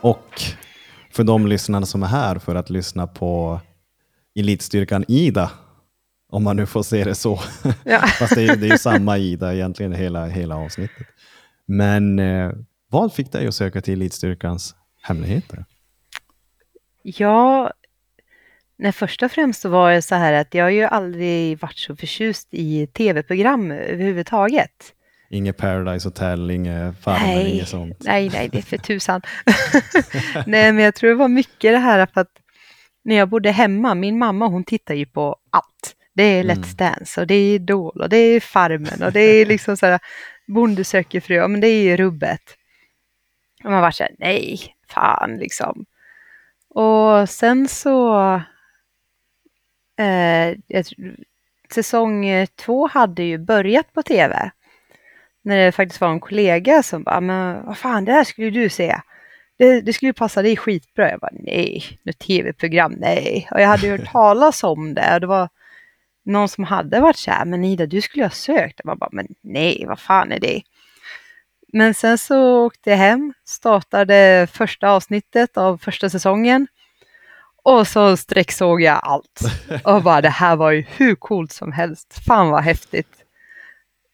Och 0.00 0.42
för 1.10 1.24
de 1.24 1.46
lyssnarna 1.46 1.86
som 1.86 2.02
är 2.02 2.06
här 2.06 2.38
för 2.38 2.54
att 2.54 2.70
lyssna 2.70 3.06
på 3.06 3.60
elitstyrkan 4.34 5.04
Ida, 5.08 5.50
om 6.28 6.44
man 6.44 6.56
nu 6.56 6.66
får 6.66 6.82
se 6.82 7.04
det 7.04 7.14
så. 7.14 7.40
Ja. 7.84 8.00
Fast 8.18 8.34
det 8.34 8.42
är, 8.42 8.56
det 8.56 8.66
är 8.66 8.72
ju 8.72 8.78
samma 8.78 9.18
Ida 9.18 9.54
egentligen 9.54 9.92
hela, 9.92 10.26
hela 10.26 10.56
avsnittet. 10.56 11.06
Men 11.66 12.18
eh, 12.18 12.52
vad 12.88 13.12
fick 13.12 13.32
dig 13.32 13.46
att 13.46 13.54
söka 13.54 13.80
till 13.80 13.94
elitstyrkans 13.94 14.74
hemligheter? 15.02 15.64
Ja, 17.02 17.72
nej, 18.80 18.92
först 18.92 19.22
och 19.22 19.32
främst 19.32 19.60
så 19.60 19.68
var 19.68 19.92
det 19.92 20.02
så 20.02 20.14
här 20.14 20.32
att 20.32 20.54
jag 20.54 20.64
har 20.64 20.70
ju 20.70 20.82
aldrig 20.84 21.58
varit 21.60 21.78
så 21.78 21.96
förtjust 21.96 22.48
i 22.50 22.86
tv-program 22.86 23.70
överhuvudtaget. 23.70 24.94
Inget 25.30 25.56
Paradise 25.56 26.08
Hotel, 26.08 26.50
inget 26.50 27.02
Farmen, 27.02 27.28
Nej, 27.28 27.50
inget 27.54 27.68
sånt. 27.68 27.96
nej, 28.00 28.30
nej, 28.32 28.48
det 28.48 28.58
är 28.58 28.62
för 28.62 28.76
tusan. 28.78 29.22
nej, 30.46 30.72
men 30.72 30.84
jag 30.84 30.94
tror 30.94 31.10
det 31.10 31.16
var 31.16 31.28
mycket 31.28 31.72
det 31.72 31.78
här 31.78 32.06
för 32.06 32.20
att 32.20 32.32
när 33.04 33.16
jag 33.16 33.28
bodde 33.28 33.50
hemma, 33.50 33.94
min 33.94 34.18
mamma 34.18 34.46
hon 34.46 34.64
tittar 34.64 34.94
ju 34.94 35.06
på 35.06 35.36
allt. 35.50 35.96
Det 36.14 36.22
är 36.22 36.44
Mm. 36.44 36.56
Let's 36.56 36.76
Dance 36.76 37.20
och 37.20 37.26
det 37.26 37.34
är 37.34 37.54
Idol 37.54 38.00
och 38.00 38.08
det 38.08 38.16
är 38.16 38.40
Farmen 38.40 39.02
och 39.02 39.12
det 39.12 39.20
är 39.20 39.46
liksom 39.46 39.76
så 39.76 39.86
här 39.86 39.98
Bonde 40.46 40.84
söker 40.84 41.20
fru, 41.20 41.48
men 41.48 41.60
det 41.60 41.68
är 41.68 41.82
ju 41.82 41.96
rubbet. 41.96 42.40
Och 43.64 43.70
man 43.70 43.80
var 43.82 43.90
så 43.90 44.02
här, 44.02 44.12
nej, 44.18 44.60
fan 44.88 45.36
liksom. 45.36 45.84
Och 46.74 47.28
sen 47.28 47.68
så, 47.68 48.42
eh, 50.00 50.56
jag, 50.66 50.84
säsong 51.74 52.26
eh, 52.26 52.46
två 52.46 52.86
hade 52.86 53.22
ju 53.22 53.38
börjat 53.38 53.92
på 53.92 54.02
tv. 54.02 54.50
När 55.42 55.56
det 55.56 55.72
faktiskt 55.72 56.00
var 56.00 56.08
en 56.08 56.20
kollega 56.20 56.82
som 56.82 57.02
bara, 57.02 57.20
men 57.20 57.66
vad 57.66 57.78
fan, 57.78 58.04
det 58.04 58.12
här 58.12 58.24
skulle 58.24 58.50
du 58.50 58.68
se. 58.68 58.96
Det, 59.58 59.80
det 59.80 59.92
skulle 59.92 60.08
ju 60.08 60.12
passa 60.12 60.42
dig 60.42 60.56
skitbra. 60.56 61.10
Jag 61.10 61.20
bara, 61.20 61.32
nej, 61.32 61.84
något 62.02 62.18
tv-program, 62.18 62.92
nej. 62.92 63.48
Och 63.50 63.60
jag 63.60 63.68
hade 63.68 63.86
ju 63.86 63.92
hört 63.92 64.12
talas 64.12 64.64
om 64.64 64.94
det. 64.94 65.14
Och 65.14 65.20
det 65.20 65.26
var 65.26 65.48
någon 66.24 66.48
som 66.48 66.64
hade 66.64 67.00
varit 67.00 67.16
så 67.16 67.30
här, 67.30 67.44
men 67.44 67.64
Ida, 67.64 67.86
du 67.86 68.00
skulle 68.00 68.24
ha 68.24 68.30
sökt. 68.30 68.84
Man 68.84 68.98
bara, 68.98 69.10
men 69.12 69.26
nej, 69.40 69.84
vad 69.88 69.98
fan 69.98 70.32
är 70.32 70.40
det? 70.40 70.62
Men 71.72 71.94
sen 71.94 72.18
så 72.18 72.66
åkte 72.66 72.90
jag 72.90 72.96
hem, 72.96 73.32
startade 73.44 74.48
första 74.52 74.90
avsnittet 74.90 75.56
av 75.56 75.78
första 75.78 76.10
säsongen. 76.10 76.66
Och 77.62 77.86
så 77.86 78.16
sträcksåg 78.16 78.82
jag 78.82 79.00
allt. 79.02 79.40
Och 79.84 80.02
bara, 80.02 80.20
det 80.20 80.28
här 80.28 80.56
var 80.56 80.70
ju 80.70 80.84
hur 80.96 81.14
coolt 81.14 81.52
som 81.52 81.72
helst. 81.72 82.20
Fan 82.26 82.50
vad 82.50 82.62
häftigt. 82.62 83.24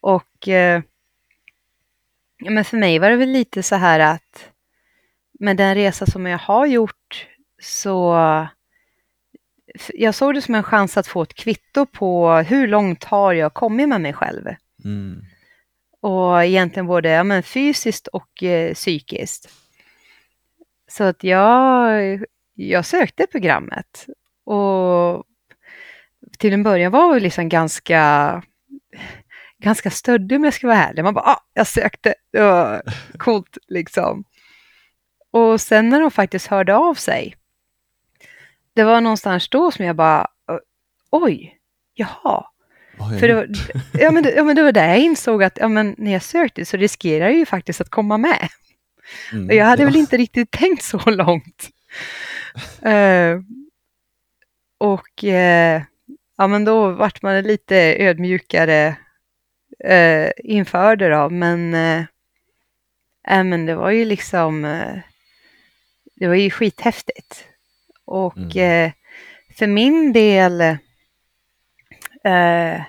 Och 0.01 0.47
eh, 0.47 0.81
men 2.39 2.65
för 2.65 2.77
mig 2.77 2.99
var 2.99 3.09
det 3.09 3.15
väl 3.15 3.29
lite 3.29 3.63
så 3.63 3.75
här 3.75 3.99
att 3.99 4.49
med 5.39 5.57
den 5.57 5.75
resa 5.75 6.05
som 6.05 6.25
jag 6.25 6.37
har 6.37 6.65
gjort 6.65 7.27
så 7.61 8.15
jag 9.93 10.15
såg 10.15 10.33
det 10.33 10.41
som 10.41 10.55
en 10.55 10.63
chans 10.63 10.97
att 10.97 11.07
få 11.07 11.21
ett 11.21 11.33
kvitto 11.33 11.85
på 11.85 12.31
hur 12.31 12.67
långt 12.67 13.03
har 13.03 13.33
jag 13.33 13.53
kommit 13.53 13.89
med 13.89 14.01
mig 14.01 14.13
själv. 14.13 14.47
Mm. 14.83 15.21
Och 16.01 16.43
egentligen 16.43 16.87
både 16.87 17.09
ja, 17.09 17.23
men 17.23 17.43
fysiskt 17.43 18.07
och 18.07 18.43
eh, 18.43 18.73
psykiskt. 18.73 19.49
Så 20.87 21.03
att 21.03 21.23
jag, 21.23 22.23
jag 22.57 22.85
sökte 22.85 23.27
programmet. 23.31 24.07
Och 24.45 25.25
till 26.37 26.53
en 26.53 26.63
början 26.63 26.91
var 26.91 27.13
jag 27.13 27.21
liksom 27.21 27.49
ganska, 27.49 28.43
ganska 29.59 29.89
stöddig 29.89 30.35
om 30.35 30.43
jag 30.43 30.53
ska 30.53 30.67
vara 30.67 30.77
ärlig. 30.85 31.03
Man 31.03 31.13
bara, 31.13 31.25
ah, 31.25 31.43
jag 31.53 31.67
sökte, 31.67 32.15
det 32.31 32.41
var 32.41 32.81
coolt 33.17 33.57
liksom. 33.67 34.23
Och 35.31 35.61
sen 35.61 35.89
när 35.89 36.01
de 36.01 36.11
faktiskt 36.11 36.47
hörde 36.47 36.75
av 36.75 36.95
sig, 36.95 37.35
det 38.73 38.83
var 38.83 39.01
någonstans 39.01 39.49
då 39.49 39.71
som 39.71 39.85
jag 39.85 39.95
bara, 39.95 40.27
oj, 41.11 41.57
jaha, 41.93 42.45
för 43.19 43.27
det 43.27 43.33
var, 43.33 43.47
ja, 43.93 44.11
men 44.11 44.23
det, 44.23 44.31
ja, 44.31 44.43
men 44.43 44.55
det 44.55 44.63
var 44.63 44.71
där 44.71 44.87
jag 44.87 44.99
insåg 44.99 45.43
att 45.43 45.57
ja, 45.61 45.67
men 45.67 45.95
när 45.97 46.13
jag 46.13 46.23
sökte 46.23 46.65
så 46.65 46.77
riskerar 46.77 47.25
jag 47.25 47.37
ju 47.37 47.45
faktiskt 47.45 47.81
att 47.81 47.89
komma 47.89 48.17
med. 48.17 48.49
Mm, 49.31 49.47
Och 49.47 49.53
jag 49.53 49.65
hade 49.65 49.81
ja. 49.81 49.85
väl 49.87 49.95
inte 49.95 50.17
riktigt 50.17 50.51
tänkt 50.51 50.83
så 50.83 51.09
långt. 51.11 51.69
Eh, 52.81 53.39
och 54.77 55.23
eh, 55.23 55.81
ja, 56.37 56.47
men 56.47 56.65
då 56.65 56.91
vart 56.91 57.21
man 57.21 57.41
lite 57.41 57.75
ödmjukare 57.99 58.97
uh, 59.89 60.29
inför 60.37 60.95
det 60.95 61.09
då. 61.09 61.29
Men, 61.29 61.73
eh, 61.73 62.03
äh, 63.27 63.43
men 63.43 63.65
det 63.65 63.75
var 63.75 63.91
ju 63.91 64.05
liksom, 64.05 64.65
eh, 64.65 64.97
det 66.15 66.27
var 66.27 66.35
ju 66.35 66.49
skithäftigt. 66.49 67.47
Och 68.05 68.37
Mm. 68.37 68.85
eh, 68.85 68.91
för 69.57 69.67
min 69.67 70.13
del 70.13 70.77
Eh, 72.27 72.81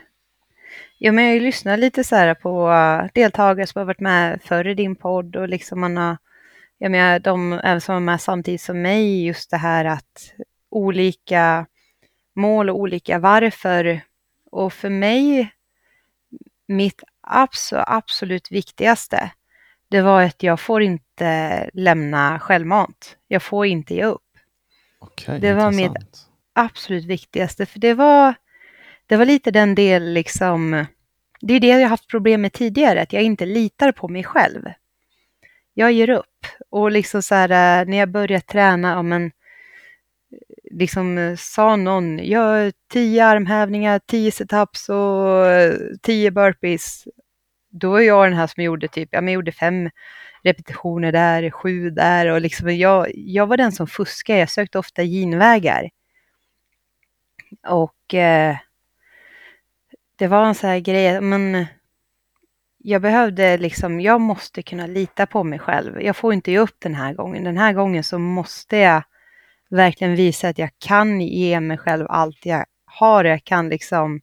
ja, 0.98 1.12
men 1.12 1.24
jag 1.24 1.42
lyssnar 1.42 1.76
lite 1.76 2.04
så 2.04 2.16
här 2.16 2.34
på 2.34 2.72
deltagare 3.14 3.66
som 3.66 3.78
har 3.78 3.86
varit 3.86 4.00
med 4.00 4.42
förr 4.42 4.66
i 4.66 4.74
din 4.74 4.96
podd 4.96 5.36
och 5.36 5.48
liksom 5.48 5.80
man 5.80 5.96
har, 5.96 6.16
jag 6.78 6.90
menar, 6.90 7.18
de 7.18 7.60
som 7.80 7.94
var 7.94 8.00
med 8.00 8.20
samtidigt 8.20 8.60
som 8.60 8.82
mig, 8.82 9.26
just 9.26 9.50
det 9.50 9.56
här 9.56 9.84
att 9.84 10.32
olika 10.70 11.66
mål 12.34 12.70
och 12.70 12.76
olika 12.78 13.18
varför. 13.18 14.00
Och 14.50 14.72
för 14.72 14.90
mig, 14.90 15.50
mitt 16.68 17.02
absolut, 17.20 17.84
absolut 17.86 18.50
viktigaste, 18.50 19.30
det 19.88 20.00
var 20.02 20.22
att 20.22 20.42
jag 20.42 20.60
får 20.60 20.82
inte 20.82 21.70
lämna 21.72 22.38
självmant. 22.40 23.16
Jag 23.28 23.42
får 23.42 23.66
inte 23.66 23.94
ge 23.94 24.04
upp. 24.04 24.22
Okej, 24.98 25.38
Det 25.40 25.54
var 25.54 25.70
mitt- 25.70 25.80
intressant. 25.86 26.28
absolut 26.52 27.04
viktigaste, 27.04 27.66
för 27.66 27.78
det 27.78 27.94
var, 27.94 28.34
det 29.06 29.16
var 29.16 29.24
lite 29.24 29.50
den 29.50 29.74
del 29.74 30.12
liksom, 30.12 30.86
det 31.40 31.54
är 31.54 31.60
det 31.60 31.66
jag 31.66 31.88
haft 31.88 32.08
problem 32.08 32.40
med 32.42 32.52
tidigare, 32.52 33.02
att 33.02 33.12
jag 33.12 33.22
inte 33.22 33.46
litar 33.46 33.92
på 33.92 34.08
mig 34.08 34.24
själv. 34.24 34.62
Jag 35.78 35.92
ger 35.92 36.10
upp 36.10 36.46
och 36.70 36.90
liksom 36.90 37.22
så 37.22 37.34
här 37.34 37.50
eh, 37.50 37.88
när 37.88 37.96
jag 37.98 38.10
började 38.10 38.40
träna, 38.44 38.88
ja 38.90 39.02
men 39.02 39.30
liksom 40.70 41.18
eh, 41.18 41.36
sa 41.36 41.76
någon, 41.76 42.18
gör 42.18 42.72
tio 42.92 43.24
armhävningar, 43.26 44.00
tio 44.06 44.32
situps 44.32 44.88
och 44.88 45.46
eh, 45.46 45.74
tio 46.02 46.30
burpees. 46.30 47.04
Då 47.70 47.90
var 47.90 48.00
jag 48.00 48.26
den 48.26 48.38
här 48.38 48.46
som 48.46 48.62
gjorde 48.62 48.88
typ, 48.88 49.08
ja 49.12 49.20
men 49.20 49.28
jag 49.28 49.34
gjorde 49.34 49.52
fem 49.52 49.90
repetitioner 50.42 51.12
där, 51.12 51.50
sju 51.50 51.90
där 51.90 52.26
och 52.26 52.40
liksom 52.40 52.76
jag, 52.76 53.10
jag 53.14 53.46
var 53.46 53.56
den 53.56 53.72
som 53.72 53.86
fuskade, 53.86 54.38
jag 54.38 54.50
sökte 54.50 54.78
ofta 54.78 55.02
genvägar. 55.04 55.90
Och 57.68 58.14
eh, 58.14 58.56
det 60.16 60.26
var 60.26 60.46
en 60.46 60.54
sån 60.54 60.70
här 60.70 60.80
grej, 60.80 61.20
men 61.20 61.66
jag 62.88 63.02
behövde 63.02 63.58
liksom, 63.58 64.00
jag 64.00 64.20
måste 64.20 64.62
kunna 64.62 64.86
lita 64.86 65.26
på 65.26 65.44
mig 65.44 65.58
själv. 65.58 66.02
Jag 66.02 66.16
får 66.16 66.32
inte 66.32 66.50
ge 66.50 66.58
upp 66.58 66.76
den 66.78 66.94
här 66.94 67.14
gången. 67.14 67.44
Den 67.44 67.56
här 67.56 67.72
gången 67.72 68.04
så 68.04 68.18
måste 68.18 68.76
jag 68.76 69.02
verkligen 69.70 70.14
visa 70.14 70.48
att 70.48 70.58
jag 70.58 70.70
kan 70.78 71.20
ge 71.20 71.60
mig 71.60 71.78
själv 71.78 72.06
allt 72.08 72.46
jag 72.46 72.64
har. 72.84 73.24
Jag 73.24 73.44
kan 73.44 73.68
liksom 73.68 74.20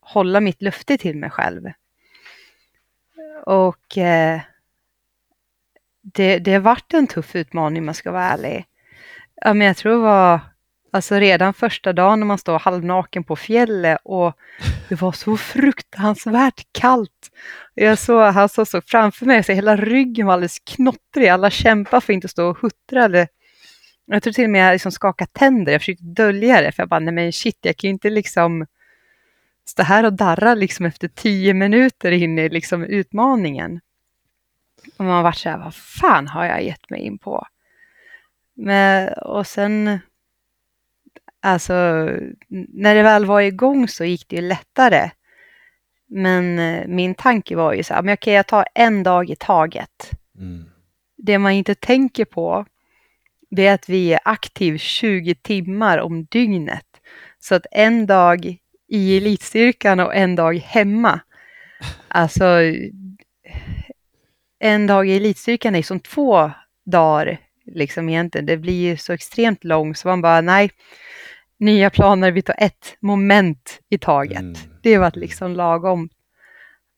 hålla 0.00 0.40
mitt 0.40 0.62
löfte 0.62 0.98
till 0.98 1.16
mig 1.16 1.30
själv. 1.30 1.62
Och 3.46 3.98
eh, 3.98 4.40
det, 6.02 6.38
det 6.38 6.52
har 6.52 6.60
varit 6.60 6.94
en 6.94 7.06
tuff 7.06 7.36
utmaning 7.36 7.78
om 7.78 7.86
man 7.86 7.94
ska 7.94 8.12
vara 8.12 8.24
ärlig. 8.24 8.64
Ja, 9.34 9.54
men 9.54 9.66
jag 9.66 9.76
tror 9.76 9.92
det 9.92 9.98
var 9.98 10.40
alltså 10.90 11.14
redan 11.14 11.54
första 11.54 11.92
dagen 11.92 12.20
när 12.20 12.26
man 12.26 12.38
står 12.38 12.58
halvnaken 12.58 13.24
på 13.24 13.36
fjället 13.36 13.98
och 14.04 14.32
det 14.88 15.00
var 15.00 15.12
så 15.12 15.36
fruktansvärt 15.36 16.66
kallt. 16.72 17.30
Jag 17.74 17.98
såg, 17.98 18.22
han 18.22 18.48
såg 18.48 18.68
så 18.68 18.80
framför 18.80 19.26
mig, 19.26 19.44
så 19.44 19.52
hela 19.52 19.76
ryggen 19.76 20.26
var 20.26 20.32
alldeles 20.32 20.58
knottrig. 20.58 21.28
Alla 21.28 21.50
kämpade 21.50 22.00
för 22.00 22.12
att 22.12 22.14
inte 22.14 22.28
stå 22.28 22.48
och 22.48 22.58
huttra. 22.58 23.04
Eller, 23.04 23.28
jag 24.06 24.22
tror 24.22 24.32
till 24.32 24.44
och 24.44 24.50
med 24.50 24.66
jag 24.68 24.72
liksom 24.72 24.92
skakade 24.92 25.30
tänder. 25.32 25.72
Jag 25.72 25.80
försökte 25.80 26.04
dölja 26.04 26.60
det, 26.60 26.72
för 26.72 26.82
jag 26.82 26.88
bara, 26.88 27.00
nej 27.00 27.14
men 27.14 27.32
shit, 27.32 27.58
jag 27.60 27.76
kan 27.76 27.88
ju 27.88 27.92
inte 27.92 28.10
liksom 28.10 28.66
stå 29.66 29.82
här 29.82 30.04
och 30.04 30.12
darra 30.12 30.54
liksom 30.54 30.86
efter 30.86 31.08
tio 31.08 31.54
minuter 31.54 32.12
in 32.12 32.38
i 32.38 32.48
liksom 32.48 32.84
utmaningen. 32.84 33.80
Och 34.96 35.04
man 35.04 35.14
har 35.14 35.22
varit 35.22 35.36
så 35.36 35.48
här, 35.48 35.58
vad 35.58 35.74
fan 35.74 36.28
har 36.28 36.44
jag 36.44 36.64
gett 36.64 36.90
mig 36.90 37.00
in 37.00 37.18
på? 37.18 37.46
Men, 38.54 39.12
och 39.12 39.46
sen, 39.46 40.00
alltså, 41.42 41.72
när 42.68 42.94
det 42.94 43.02
väl 43.02 43.24
var 43.24 43.40
igång 43.40 43.88
så 43.88 44.04
gick 44.04 44.28
det 44.28 44.36
ju 44.36 44.42
lättare. 44.42 45.10
Men 46.08 46.58
eh, 46.58 46.86
min 46.86 47.14
tanke 47.14 47.56
var 47.56 47.72
ju 47.72 47.82
så 47.82 47.94
här, 47.94 48.02
men 48.02 48.14
okej, 48.14 48.34
jag 48.34 48.46
tar 48.46 48.64
en 48.74 49.02
dag 49.02 49.30
i 49.30 49.36
taget. 49.36 50.10
Mm. 50.38 50.64
Det 51.16 51.38
man 51.38 51.52
inte 51.52 51.74
tänker 51.74 52.24
på, 52.24 52.66
det 53.50 53.66
är 53.66 53.74
att 53.74 53.88
vi 53.88 54.12
är 54.12 54.20
aktiv 54.24 54.78
20 54.78 55.34
timmar 55.34 55.98
om 55.98 56.24
dygnet. 56.24 56.86
Så 57.38 57.54
att 57.54 57.66
en 57.70 58.06
dag 58.06 58.56
i 58.88 59.16
elitstyrkan 59.16 60.00
och 60.00 60.14
en 60.14 60.36
dag 60.36 60.56
hemma. 60.56 61.20
Alltså, 62.08 62.44
en 64.58 64.86
dag 64.86 65.08
i 65.08 65.16
elitstyrkan 65.16 65.74
är 65.74 65.82
som 65.82 66.00
två 66.00 66.50
dagar, 66.86 67.38
liksom 67.66 68.08
egentligen. 68.08 68.46
Det 68.46 68.56
blir 68.56 68.90
ju 68.90 68.96
så 68.96 69.12
extremt 69.12 69.64
långt, 69.64 69.98
så 69.98 70.08
man 70.08 70.22
bara, 70.22 70.40
nej, 70.40 70.70
nya 71.58 71.90
planer, 71.90 72.30
vi 72.30 72.42
tar 72.42 72.56
ett 72.58 72.96
moment 73.00 73.80
i 73.88 73.98
taget. 73.98 74.40
Mm. 74.40 74.54
Det 74.82 74.98
var 74.98 75.12
liksom 75.14 75.52
lagom. 75.52 76.08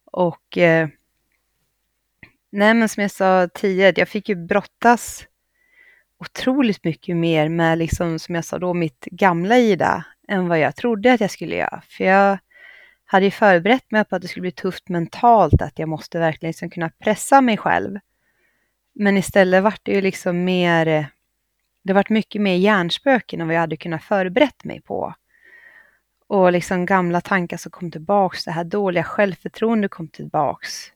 Och 0.05 0.57
eh, 0.57 0.87
nej, 2.51 2.73
men 2.73 2.89
som 2.89 3.01
jag 3.01 3.11
sa 3.11 3.47
tidigare, 3.53 3.93
jag 3.95 4.09
fick 4.09 4.29
ju 4.29 4.35
brottas 4.35 5.25
otroligt 6.19 6.83
mycket 6.83 7.17
mer 7.17 7.49
med, 7.49 7.77
liksom, 7.77 8.19
som 8.19 8.35
jag 8.35 8.45
sa 8.45 8.59
då, 8.59 8.73
mitt 8.73 9.05
gamla 9.11 9.57
Ida 9.57 10.05
än 10.27 10.47
vad 10.47 10.59
jag 10.59 10.75
trodde 10.75 11.13
att 11.13 11.21
jag 11.21 11.31
skulle 11.31 11.55
göra. 11.55 11.81
För 11.87 12.03
jag 12.03 12.37
hade 13.05 13.25
ju 13.25 13.31
förberett 13.31 13.91
mig 13.91 14.05
på 14.05 14.15
att 14.15 14.21
det 14.21 14.27
skulle 14.27 14.41
bli 14.41 14.51
tufft 14.51 14.89
mentalt, 14.89 15.61
att 15.61 15.79
jag 15.79 15.89
måste 15.89 16.19
verkligen 16.19 16.49
liksom 16.49 16.69
kunna 16.69 16.89
pressa 16.89 17.41
mig 17.41 17.57
själv. 17.57 17.99
Men 18.93 19.17
istället 19.17 19.63
vart 19.63 19.79
det 19.83 19.91
ju 19.91 20.01
liksom 20.01 20.43
mer, 20.43 21.07
det 21.83 21.93
vart 21.93 22.09
mycket 22.09 22.41
mer 22.41 22.55
hjärnspöken 22.55 23.41
än 23.41 23.47
vad 23.47 23.55
jag 23.55 23.61
hade 23.61 23.77
kunnat 23.77 24.03
förberett 24.03 24.63
mig 24.63 24.81
på. 24.81 25.13
Och 26.27 26.51
liksom 26.51 26.85
gamla 26.85 27.21
tankar 27.21 27.57
som 27.57 27.71
kom 27.71 27.91
tillbaks, 27.91 28.45
det 28.45 28.51
här 28.51 28.63
dåliga 28.63 29.03
självförtroendet 29.03 29.91
kom 29.91 30.07
tillbaks. 30.07 30.91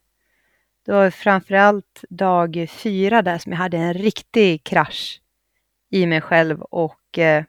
Det 0.85 0.91
var 0.91 1.09
framförallt 1.09 2.03
dag 2.09 2.67
fyra 2.69 3.21
där 3.21 3.37
som 3.37 3.51
jag 3.51 3.59
hade 3.59 3.77
en 3.77 3.93
riktig 3.93 4.63
krasch 4.63 5.21
i 5.89 6.05
mig 6.05 6.21
själv 6.21 6.61
och 6.61 7.19
eh, 7.19 7.43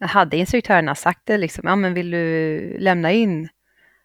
hade 0.00 0.36
instruktörerna 0.36 0.94
sagt 0.94 1.20
det 1.24 1.38
liksom, 1.38 1.68
ja 1.68 1.76
men 1.76 1.94
vill 1.94 2.10
du 2.10 2.76
lämna 2.78 3.12
in? 3.12 3.48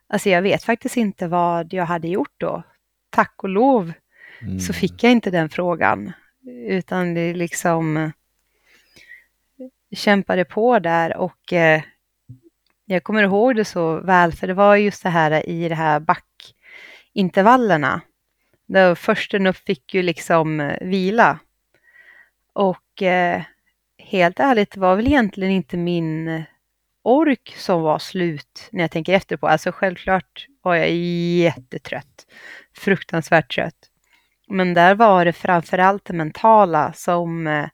Alltså 0.07 0.29
jag 0.29 0.41
vet 0.41 0.63
faktiskt 0.63 0.97
inte 0.97 1.27
vad 1.27 1.73
jag 1.73 1.85
hade 1.85 2.07
gjort 2.07 2.33
då. 2.37 2.63
Tack 3.09 3.43
och 3.43 3.49
lov 3.49 3.93
Mm. 4.41 4.59
så 4.59 4.73
fick 4.73 5.03
jag 5.03 5.11
inte 5.11 5.31
den 5.31 5.49
frågan. 5.49 6.11
Utan 6.67 7.13
det 7.13 7.33
liksom 7.33 7.97
eh, 7.97 8.09
kämpade 9.95 10.45
på 10.45 10.79
där 10.79 11.17
och 11.17 11.53
eh, 11.53 11.81
jag 12.85 13.03
kommer 13.03 13.23
ihåg 13.23 13.55
det 13.55 13.65
så 13.65 13.99
väl 13.99 14.33
för 14.33 14.47
det 14.47 14.53
var 14.53 14.75
just 14.75 15.03
det 15.03 15.09
här 15.09 15.49
i 15.49 15.69
det 15.69 15.75
här 15.75 15.99
backintervallerna. 15.99 18.01
Där 18.65 18.95
försten 18.95 19.47
upp 19.47 19.57
fick 19.57 19.93
ju 19.93 20.01
liksom 20.01 20.59
eh, 20.59 20.77
vila. 20.81 21.39
Och 22.53 23.01
eh, 23.01 23.41
helt 23.97 24.39
ärligt 24.39 24.71
det 24.71 24.79
var 24.79 24.95
väl 24.95 25.07
egentligen 25.07 25.51
inte 25.51 25.77
min 25.77 26.43
ork 27.03 27.55
som 27.57 27.81
var 27.81 27.99
slut 27.99 28.69
när 28.71 28.83
jag 28.83 28.91
tänker 28.91 29.13
efter 29.13 29.37
på. 29.37 29.47
Alltså 29.47 29.71
självklart 29.71 30.47
var 30.61 30.75
jag 30.75 30.91
jättetrött. 30.91 32.25
Fruktansvärt 32.73 33.55
trött. 33.55 33.88
Men 34.51 34.73
där 34.73 34.95
var 34.95 35.25
det 35.25 35.33
framförallt 35.33 36.05
det 36.05 36.13
mentala 36.13 36.93
som 36.93 37.47
eh, 37.47 37.69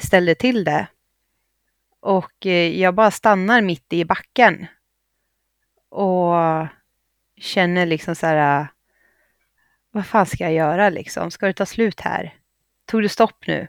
ställde 0.00 0.34
till 0.34 0.64
det. 0.64 0.86
Och 2.00 2.46
eh, 2.46 2.80
jag 2.80 2.94
bara 2.94 3.10
stannar 3.10 3.62
mitt 3.62 3.92
i 3.92 4.04
backen. 4.04 4.66
Och 5.90 6.34
känner 7.36 7.86
liksom 7.86 8.14
så 8.14 8.26
här, 8.26 8.60
eh, 8.60 8.66
vad 9.90 10.06
fan 10.06 10.26
ska 10.26 10.44
jag 10.44 10.52
göra 10.52 10.90
liksom? 10.90 11.30
Ska 11.30 11.46
det 11.46 11.52
ta 11.52 11.66
slut 11.66 12.00
här? 12.00 12.34
Tog 12.86 13.02
det 13.02 13.08
stopp 13.08 13.46
nu? 13.46 13.68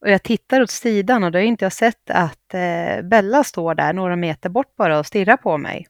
Och 0.00 0.10
jag 0.10 0.22
tittar 0.22 0.60
åt 0.60 0.70
sidan 0.70 1.24
och 1.24 1.32
då 1.32 1.36
har 1.36 1.40
jag 1.40 1.48
inte 1.48 1.70
sett 1.70 2.10
att 2.10 2.54
Bella 3.02 3.44
står 3.44 3.74
där 3.74 3.92
några 3.92 4.16
meter 4.16 4.48
bort 4.48 4.76
bara 4.76 4.98
och 4.98 5.06
stirrar 5.06 5.36
på 5.36 5.58
mig. 5.58 5.86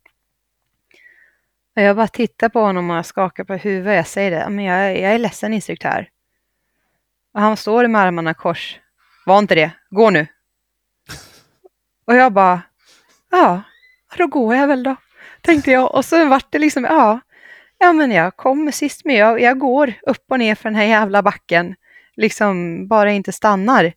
Och 1.77 1.83
jag 1.83 1.97
bara 1.97 2.09
tittar 2.09 2.49
på 2.49 2.61
honom 2.61 2.91
och 2.91 2.97
jag 2.97 3.07
skakar 3.07 3.45
på 3.45 3.55
huvudet. 3.55 3.97
Jag 3.97 4.07
säger 4.07 4.31
det, 4.31 4.51
men 4.51 4.65
jag, 4.65 4.99
jag 4.99 5.15
är 5.15 5.19
ledsen 5.19 5.55
instruktör. 5.55 6.09
Och 7.35 7.41
han 7.41 7.57
står 7.57 7.87
med 7.87 8.01
armarna 8.01 8.35
kors. 8.35 8.81
Var 9.27 9.39
inte 9.39 9.55
det, 9.55 9.71
gå 9.91 10.11
nu. 10.11 10.27
Och 12.07 12.15
jag 12.15 12.33
bara, 12.33 12.63
ja, 13.31 13.63
då 14.17 14.27
går 14.27 14.55
jag 14.55 14.67
väl 14.67 14.83
då, 14.83 14.97
tänkte 15.41 15.71
jag. 15.71 15.95
Och 15.95 16.05
så 16.05 16.25
vart 16.25 16.53
det 16.53 16.59
liksom, 16.59 16.85
ja, 16.85 17.21
ja 17.79 17.93
men 17.93 18.11
jag 18.11 18.37
kommer 18.37 18.73
sist 18.73 19.05
med, 19.05 19.17
jag, 19.17 19.41
jag 19.41 19.59
går 19.59 19.93
upp 20.03 20.25
och 20.31 20.39
ner 20.39 20.55
för 20.55 20.69
den 20.69 20.75
här 20.75 20.85
jävla 20.85 21.23
backen, 21.23 21.75
liksom 22.17 22.89
bara 22.89 23.13
inte 23.13 23.33
stannar. 23.33 23.93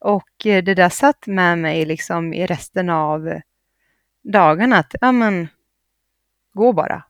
Och 0.00 0.46
eh, 0.46 0.64
det 0.64 0.74
där 0.74 0.88
satt 0.88 1.26
med 1.26 1.58
mig 1.58 1.84
liksom 1.84 2.34
i 2.34 2.46
resten 2.46 2.90
av 2.90 3.40
dagarna, 4.22 4.78
att 4.78 4.94
ja 5.00 5.12
men, 5.12 5.48
gå 6.54 6.72
bara. 6.72 7.02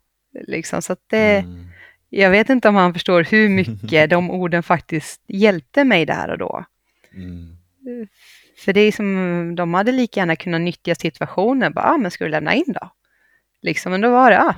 Liksom, 0.46 0.82
så 0.82 0.96
det, 1.06 1.36
Mm. 1.38 1.66
jag 2.10 2.30
vet 2.30 2.50
inte 2.50 2.68
om 2.68 2.74
han 2.74 2.92
förstår 2.92 3.24
hur 3.24 3.48
mycket 3.48 4.10
de 4.10 4.30
orden 4.30 4.62
faktiskt 4.62 5.20
hjälpte 5.26 5.84
mig 5.84 6.06
där 6.06 6.30
och 6.30 6.38
då. 6.38 6.64
Mm. 7.14 7.56
För 8.64 8.72
det 8.72 8.80
är 8.80 8.92
som, 8.92 9.54
de 9.56 9.74
hade 9.74 9.92
lika 9.92 10.20
gärna 10.20 10.36
kunnat 10.36 10.60
nyttja 10.60 10.94
situationen. 10.94 11.72
Bara, 11.72 11.84
ah, 11.84 11.96
men 11.96 12.10
ska 12.10 12.24
du 12.24 12.30
lämna 12.30 12.54
in 12.54 12.64
då? 12.80 12.90
Liksom, 13.62 13.92
men 13.92 14.00
då 14.00 14.10
var 14.10 14.30
det, 14.30 14.40
ah, 14.42 14.54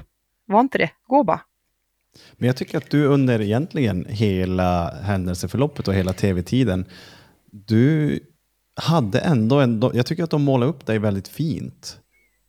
var 0.47 0.61
inte 0.61 0.79
det, 0.79 0.91
gå 1.07 1.25
bara. 1.25 1.41
Men 2.33 2.47
jag 2.47 2.57
tycker 2.57 2.79
att 2.79 2.91
du 2.91 3.05
under 3.07 3.41
egentligen 3.41 4.07
hela 4.09 4.95
händelseförloppet 4.95 5.89
och 5.89 5.95
hela 5.95 6.13
tv-tiden, 6.13 6.85
du 7.51 8.21
hade 8.75 9.21
ändå, 9.21 9.61
ändå, 9.61 9.91
jag 9.95 10.07
tycker 10.07 10.25
att 10.25 10.31
de 10.31 10.43
målade 10.43 10.71
upp 10.71 10.87
dig 10.87 10.99
väldigt 10.99 11.29
fint. 11.29 12.01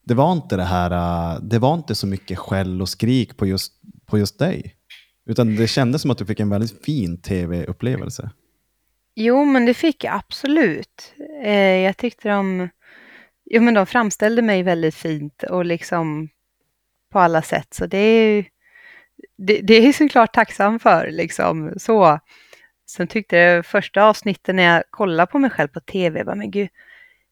Det 0.07 0.13
var 0.13 0.31
inte 0.31 0.55
det 0.55 0.63
här, 0.63 0.91
äh, 0.91 1.41
det 1.41 1.59
var 1.59 1.73
inte 1.73 1.95
så 1.95 2.07
mycket 2.07 2.39
skäll 2.39 2.81
och 2.81 2.89
skrik 2.89 3.37
på 3.37 3.45
just, 3.45 3.73
på 4.05 4.17
just 4.17 4.39
dig. 4.39 4.75
Utan 5.25 5.55
det 5.55 5.67
kändes 5.67 6.01
som 6.01 6.11
att 6.11 6.17
du 6.17 6.25
fick 6.25 6.39
en 6.39 6.49
väldigt 6.49 6.85
fin 6.85 7.21
tv-upplevelse. 7.21 8.29
Jo, 9.15 9.45
men 9.45 9.65
det 9.65 9.73
fick 9.73 10.03
jag 10.03 10.15
absolut. 10.15 11.13
Eh, 11.43 11.51
jag 11.59 11.97
tyckte 11.97 12.29
de, 12.29 12.69
jo, 13.45 13.61
men 13.61 13.73
de 13.73 13.85
framställde 13.85 14.41
mig 14.41 14.63
väldigt 14.63 14.95
fint 14.95 15.43
och 15.43 15.65
liksom 15.65 16.29
på 17.11 17.19
alla 17.19 17.41
sätt. 17.41 17.73
Så 17.73 17.85
det 17.85 17.97
är 17.97 18.35
ju, 18.35 18.43
det, 19.37 19.61
det 19.61 19.73
är 19.73 19.85
jag 19.85 19.95
såklart 19.95 20.33
tacksam 20.33 20.79
för. 20.79 21.11
Liksom, 21.11 21.73
så. 21.77 22.19
Sen 22.89 23.07
tyckte 23.07 23.37
jag 23.37 23.65
första 23.65 24.03
avsnittet 24.03 24.55
när 24.55 24.63
jag 24.63 24.83
kollade 24.89 25.31
på 25.31 25.39
mig 25.39 25.49
själv 25.49 25.67
på 25.67 25.79
tv, 25.79 26.23
bara, 26.23 26.35
men 26.35 26.51
gud, 26.51 26.69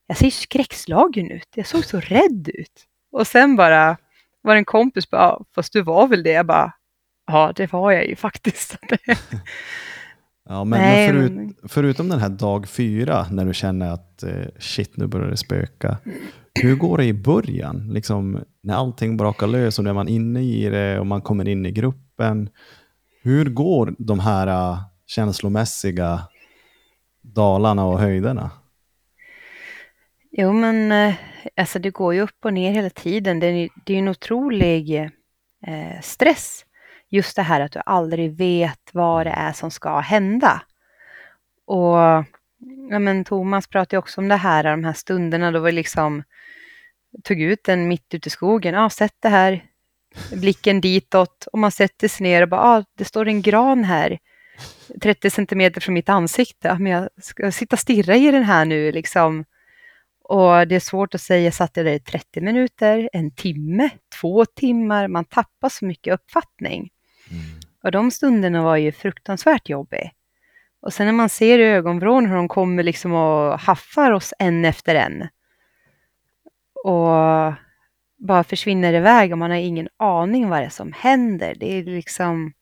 jag 0.07 0.17
ser 0.17 0.29
skräckslagen 0.29 1.31
ut. 1.31 1.47
Jag 1.55 1.67
såg 1.67 1.85
så 1.85 1.99
rädd 1.99 2.49
ut. 2.53 2.85
Och 3.11 3.27
sen 3.27 3.55
bara 3.55 3.97
var 4.41 4.53
det 4.53 4.59
en 4.59 4.65
kompis 4.65 5.09
bara, 5.09 5.21
"Ja, 5.21 5.45
fast 5.55 5.73
du 5.73 5.81
var 5.81 6.07
väl 6.07 6.23
det? 6.23 6.31
Jag 6.31 6.45
bara, 6.45 6.73
ja, 7.27 7.53
det 7.55 7.73
var 7.73 7.91
jag 7.91 8.07
ju 8.07 8.15
faktiskt. 8.15 8.77
Ja, 10.49 10.63
men, 10.63 10.79
Nej, 10.79 11.13
men 11.13 11.29
förut, 11.29 11.57
förutom 11.71 12.09
den 12.09 12.19
här 12.19 12.29
dag 12.29 12.67
fyra, 12.67 13.25
när 13.31 13.45
du 13.45 13.53
känner 13.53 13.91
att 13.91 14.23
eh, 14.23 14.45
shit, 14.59 14.97
nu 14.97 15.07
börjar 15.07 15.27
det 15.27 15.37
spöka. 15.37 15.97
Hur 16.61 16.75
går 16.75 16.97
det 16.97 17.05
i 17.05 17.13
början? 17.13 17.93
Liksom, 17.93 18.43
när 18.63 18.75
allting 18.75 19.17
brakar 19.17 19.47
lös 19.47 19.77
och 19.77 19.83
när 19.85 19.93
man 19.93 20.07
är 20.07 20.11
inne 20.13 20.41
i 20.41 20.69
det 20.69 20.99
och 20.99 21.07
man 21.07 21.21
kommer 21.21 21.47
in 21.47 21.65
i 21.65 21.71
gruppen. 21.71 22.49
Hur 23.21 23.45
går 23.45 23.95
de 23.97 24.19
här 24.19 24.47
eh, 24.47 24.79
känslomässiga 25.05 26.21
dalarna 27.21 27.85
och 27.85 27.99
höjderna? 27.99 28.51
Jo, 30.37 30.53
men 30.53 30.91
eh, 30.91 31.15
alltså 31.55 31.79
det 31.79 31.89
går 31.89 32.13
ju 32.13 32.21
upp 32.21 32.45
och 32.45 32.53
ner 32.53 32.71
hela 32.71 32.89
tiden. 32.89 33.39
Det 33.39 33.47
är, 33.47 33.69
det 33.85 33.93
är 33.93 33.99
en 33.99 34.07
otrolig 34.07 34.95
eh, 35.67 36.01
stress. 36.01 36.65
Just 37.09 37.35
det 37.35 37.41
här 37.41 37.61
att 37.61 37.71
du 37.71 37.81
aldrig 37.85 38.37
vet 38.37 38.89
vad 38.91 39.25
det 39.25 39.31
är 39.31 39.53
som 39.53 39.71
ska 39.71 39.99
hända. 39.99 40.61
Och 41.65 41.97
ja, 42.89 42.99
men 42.99 43.25
Thomas 43.25 43.67
pratade 43.67 43.97
också 43.97 44.21
om 44.21 44.27
det 44.27 44.35
här, 44.35 44.63
de 44.63 44.83
här 44.83 44.93
stunderna 44.93 45.51
då 45.51 45.59
vi 45.59 45.71
liksom 45.71 46.23
tog 47.23 47.41
ut 47.41 47.63
den 47.63 47.87
mitt 47.87 48.13
ute 48.13 48.27
i 48.27 48.29
skogen. 48.29 48.73
Ja, 48.73 48.89
sätt 48.89 49.15
det 49.19 49.29
här, 49.29 49.63
blicken 50.33 50.81
ditåt 50.81 51.47
och 51.51 51.59
man 51.59 51.71
sätter 51.71 52.07
sig 52.07 52.23
ner 52.23 52.41
och 52.41 52.49
bara, 52.49 52.61
ah, 52.61 52.83
det 52.97 53.05
står 53.05 53.27
en 53.27 53.41
gran 53.41 53.83
här 53.83 54.19
30 55.01 55.29
centimeter 55.29 55.81
från 55.81 55.93
mitt 55.93 56.09
ansikte. 56.09 56.67
Ja, 56.67 56.79
Men 56.79 56.91
jag 56.91 57.09
ska 57.21 57.51
sitta 57.51 57.75
och 57.75 57.79
stirra 57.79 58.15
i 58.15 58.31
den 58.31 58.43
här 58.43 58.65
nu 58.65 58.91
liksom. 58.91 59.45
Och 60.27 60.67
det 60.67 60.75
är 60.75 60.79
svårt 60.79 61.15
att 61.15 61.21
säga, 61.21 61.51
satt 61.51 61.77
jag 61.77 61.85
där 61.85 61.93
i 61.93 61.99
30 61.99 62.41
minuter, 62.41 63.09
en 63.13 63.31
timme, 63.31 63.89
två 64.21 64.45
timmar, 64.45 65.07
man 65.07 65.25
tappar 65.25 65.69
så 65.69 65.85
mycket 65.85 66.13
uppfattning. 66.13 66.89
Och 67.83 67.91
de 67.91 68.11
stunderna 68.11 68.63
var 68.63 68.77
ju 68.77 68.91
fruktansvärt 68.91 69.69
jobbiga. 69.69 70.11
Och 70.81 70.93
sen 70.93 71.05
när 71.05 71.13
man 71.13 71.29
ser 71.29 71.59
i 71.59 71.63
ögonvrån 71.63 72.25
hur 72.25 72.35
de 72.35 72.47
kommer 72.47 72.83
liksom 72.83 73.13
och 73.13 73.59
haffar 73.59 74.11
oss 74.11 74.33
en 74.39 74.65
efter 74.65 74.95
en. 74.95 75.27
Och 76.83 77.53
bara 78.17 78.43
försvinner 78.43 78.93
iväg 78.93 79.31
och 79.31 79.37
man 79.37 79.51
har 79.51 79.57
ingen 79.57 79.87
aning 79.97 80.49
vad 80.49 80.59
det 80.59 80.65
är 80.65 80.69
som 80.69 80.93
händer. 80.93 81.55
Det 81.59 81.77
är 81.77 81.83
liksom... 81.83 82.53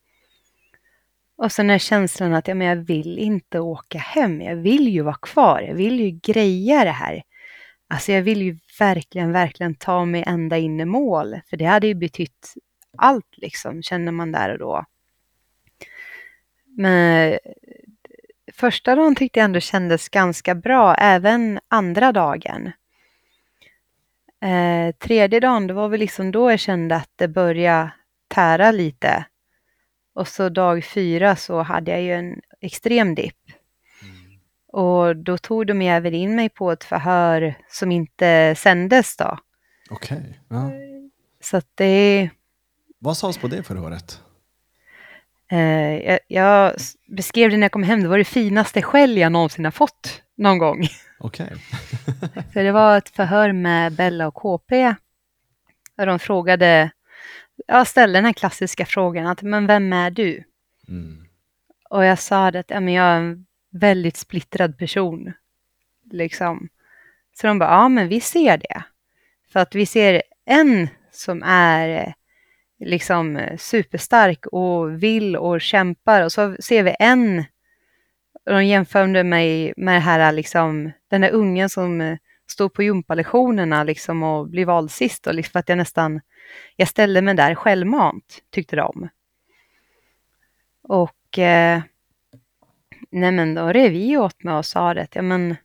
Och 1.38 1.52
sen 1.52 1.69
är 1.69 1.77
känslan 1.77 2.34
att 2.34 2.48
ja, 2.48 2.56
men 2.56 2.68
jag 2.68 2.76
vill 2.76 3.19
inte 3.19 3.60
åka 3.60 3.98
hem. 3.98 4.41
Jag 4.41 4.56
vill 4.56 4.88
ju 4.88 5.02
vara 5.02 5.18
kvar. 5.22 5.61
Jag 5.61 5.76
vill 5.76 5.99
ju 5.99 6.10
greja 6.10 6.84
det 6.84 6.91
här. 6.91 7.23
Alltså 7.93 8.11
jag 8.11 8.21
vill 8.21 8.41
ju 8.41 8.57
verkligen, 8.79 9.31
verkligen 9.31 9.75
ta 9.75 10.05
mig 10.05 10.23
ända 10.27 10.57
in 10.57 10.79
i 10.79 10.85
mål. 10.85 11.39
För 11.49 11.57
det 11.57 11.65
hade 11.65 11.87
ju 11.87 11.93
betytt 11.95 12.53
allt 12.97 13.37
liksom, 13.37 13.83
känner 13.83 14.11
man 14.11 14.31
där 14.31 14.49
och 14.51 14.59
då. 14.59 14.85
Men 16.77 17.31
eh, 17.31 17.37
första 18.53 18.95
dagen 18.95 19.15
tyckte 19.15 19.39
jag 19.39 19.45
ändå 19.45 19.59
kändes 19.59 20.09
ganska 20.09 20.55
bra, 20.55 20.95
även 20.95 21.59
andra 21.67 22.11
dagen. 22.11 22.71
Eh, 24.41 24.95
tredje 24.95 25.39
dagen, 25.39 25.67
det 25.67 25.73
var 25.73 25.89
väl 25.89 25.99
liksom 25.99 26.31
då 26.31 26.51
jag 26.51 26.59
kände 26.59 26.95
att 26.95 27.11
det 27.15 27.27
började 27.27 27.91
tära 28.27 28.71
lite. 28.71 29.25
Och 30.15 30.27
så 30.27 30.49
dag 30.49 30.85
fyra 30.85 31.35
så 31.35 31.61
hade 31.61 31.91
jag 31.91 32.01
ju 32.01 32.13
en 32.13 32.41
extrem 32.61 33.15
dipp. 33.15 33.42
Och 34.73 35.15
då 35.15 35.37
tog 35.37 35.67
de 35.67 35.81
även 35.81 36.13
in 36.13 36.35
mig 36.35 36.49
på 36.49 36.71
ett 36.71 36.83
förhör 36.83 37.55
som 37.69 37.91
inte 37.91 38.55
sändes 38.57 39.17
då. 39.17 39.37
Okej. 39.89 40.39
Ja. 40.49 40.71
Så 41.41 41.57
att 41.57 41.67
det 41.75 42.29
Vad 42.99 43.17
sades 43.17 43.37
på 43.37 43.47
det 43.47 43.63
förhöret? 43.63 44.21
eh, 45.51 45.59
jag, 46.09 46.19
jag 46.27 46.73
beskrev 47.07 47.49
det 47.49 47.57
när 47.57 47.63
jag 47.63 47.71
kom 47.71 47.83
hem, 47.83 48.01
det 48.01 48.07
var 48.07 48.17
det 48.17 48.23
finaste 48.23 48.81
skäll 48.81 49.17
jag 49.17 49.31
någonsin 49.31 49.65
har 49.65 49.71
fått 49.71 50.21
någon 50.37 50.57
gång. 50.57 50.87
Okej. 51.19 51.53
För 52.53 52.63
det 52.63 52.71
var 52.71 52.97
ett 52.97 53.09
förhör 53.09 53.51
med 53.51 53.93
Bella 53.93 54.27
och 54.27 54.33
KP. 54.35 54.95
Där 55.97 56.05
de 56.05 56.19
frågade, 56.19 56.91
jag 57.67 57.87
ställde 57.87 58.17
den 58.17 58.25
här 58.25 58.33
klassiska 58.33 58.85
frågan, 58.85 59.27
att, 59.27 59.41
men 59.41 59.67
vem 59.67 59.93
är 59.93 60.11
du? 60.11 60.43
Mm. 60.87 61.25
Och 61.89 62.05
jag 62.05 62.19
sa 62.19 62.47
att 62.47 62.69
ja, 62.69 62.79
men 62.79 62.93
jag 62.93 63.05
är 63.05 63.19
en 63.19 63.45
väldigt 63.73 64.17
splittrad 64.17 64.77
person. 64.77 65.33
Liksom. 66.11 66.69
Så 67.33 67.47
de 67.47 67.59
bara, 67.59 67.69
ja 67.69 67.89
men 67.89 68.07
vi 68.07 68.21
ser 68.21 68.57
det. 68.57 68.83
För 69.53 69.59
att 69.59 69.75
vi 69.75 69.85
ser 69.85 70.23
en 70.45 70.87
som 71.11 71.43
är 71.45 71.89
eh, 71.89 72.13
liksom 72.79 73.47
superstark 73.57 74.45
och 74.45 75.03
vill 75.03 75.37
och 75.37 75.61
kämpar 75.61 76.21
och 76.21 76.31
så 76.31 76.55
ser 76.59 76.83
vi 76.83 76.95
en, 76.99 77.39
och 78.45 78.53
de 78.53 78.65
jämförde 78.65 79.23
mig 79.23 79.73
med 79.77 79.95
det 79.95 79.99
här 79.99 80.31
liksom, 80.31 80.91
den 81.07 81.21
där 81.21 81.31
ungen 81.31 81.69
som 81.69 82.01
eh, 82.01 82.17
stod 82.47 82.73
på 82.73 82.83
gympalektionerna 82.83 83.83
liksom 83.83 84.23
och 84.23 84.49
blev 84.49 84.67
vald 84.67 84.91
sist 84.91 85.27
och 85.27 85.33
liksom 85.33 85.51
för 85.51 85.59
att 85.59 85.69
jag 85.69 85.77
nästan, 85.77 86.21
jag 86.75 86.87
ställde 86.87 87.21
mig 87.21 87.33
där 87.33 87.55
självmant 87.55 88.43
tyckte 88.49 88.75
de. 88.75 89.09
Och 90.83 91.39
eh, 91.39 91.81
nej 93.14 93.31
men 93.31 93.56
då 93.56 93.68
rev 93.68 93.91
vi 93.91 94.18
åt 94.18 94.44
mig 94.44 94.53
och 94.53 94.65
sa 94.65 94.94
det, 94.94 95.02
att, 95.02 95.15
ja 95.15 95.22
men 95.22 95.56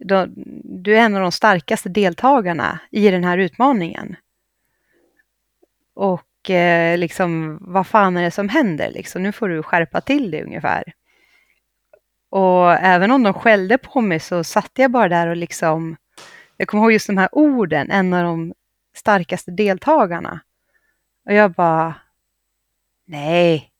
då, 0.00 0.26
du 0.64 0.96
är 0.96 1.00
en 1.00 1.14
av 1.14 1.22
de 1.22 1.32
starkaste 1.32 1.88
deltagarna 1.88 2.80
i 2.90 3.10
den 3.10 3.24
här 3.24 3.38
utmaningen. 3.38 4.16
Och 5.94 6.50
eh, 6.50 6.98
liksom, 6.98 7.58
vad 7.60 7.86
fan 7.86 8.16
är 8.16 8.22
det 8.22 8.30
som 8.30 8.48
händer? 8.48 8.90
Liksom, 8.90 9.22
nu 9.22 9.32
får 9.32 9.48
du 9.48 9.62
skärpa 9.62 10.00
till 10.00 10.30
dig 10.30 10.42
ungefär. 10.42 10.92
Och 12.30 12.72
även 12.72 13.10
om 13.10 13.22
de 13.22 13.34
skällde 13.34 13.78
på 13.78 14.00
mig 14.00 14.20
så 14.20 14.44
satt 14.44 14.70
jag 14.74 14.90
bara 14.90 15.08
där 15.08 15.26
och 15.26 15.36
liksom, 15.36 15.96
jag 16.56 16.68
kommer 16.68 16.82
ihåg 16.82 16.92
just 16.92 17.06
de 17.06 17.18
här 17.18 17.28
orden, 17.32 17.90
en 17.90 18.12
av 18.12 18.24
de 18.24 18.54
starkaste 18.94 19.50
deltagarna. 19.50 20.40
Och 21.26 21.32
jag 21.32 21.52
bara, 21.52 21.94
nej, 23.06 23.70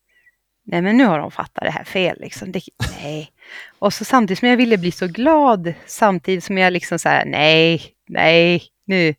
nej 0.64 0.82
men 0.82 0.96
nu 0.96 1.04
har 1.04 1.18
de 1.18 1.30
fattat 1.30 1.64
det 1.64 1.70
här 1.70 1.84
fel 1.84 2.16
liksom. 2.20 2.52
Det, 2.52 2.60
nej. 3.02 3.32
Och 3.78 3.92
så 3.92 4.04
samtidigt 4.04 4.38
som 4.38 4.48
jag 4.48 4.56
ville 4.56 4.78
bli 4.78 4.90
så 4.90 5.06
glad, 5.06 5.74
samtidigt 5.86 6.44
som 6.44 6.58
jag 6.58 6.72
liksom 6.72 6.98
så 6.98 7.08
här, 7.08 7.24
nej, 7.24 7.82
nej, 8.08 8.62
nu, 8.84 9.14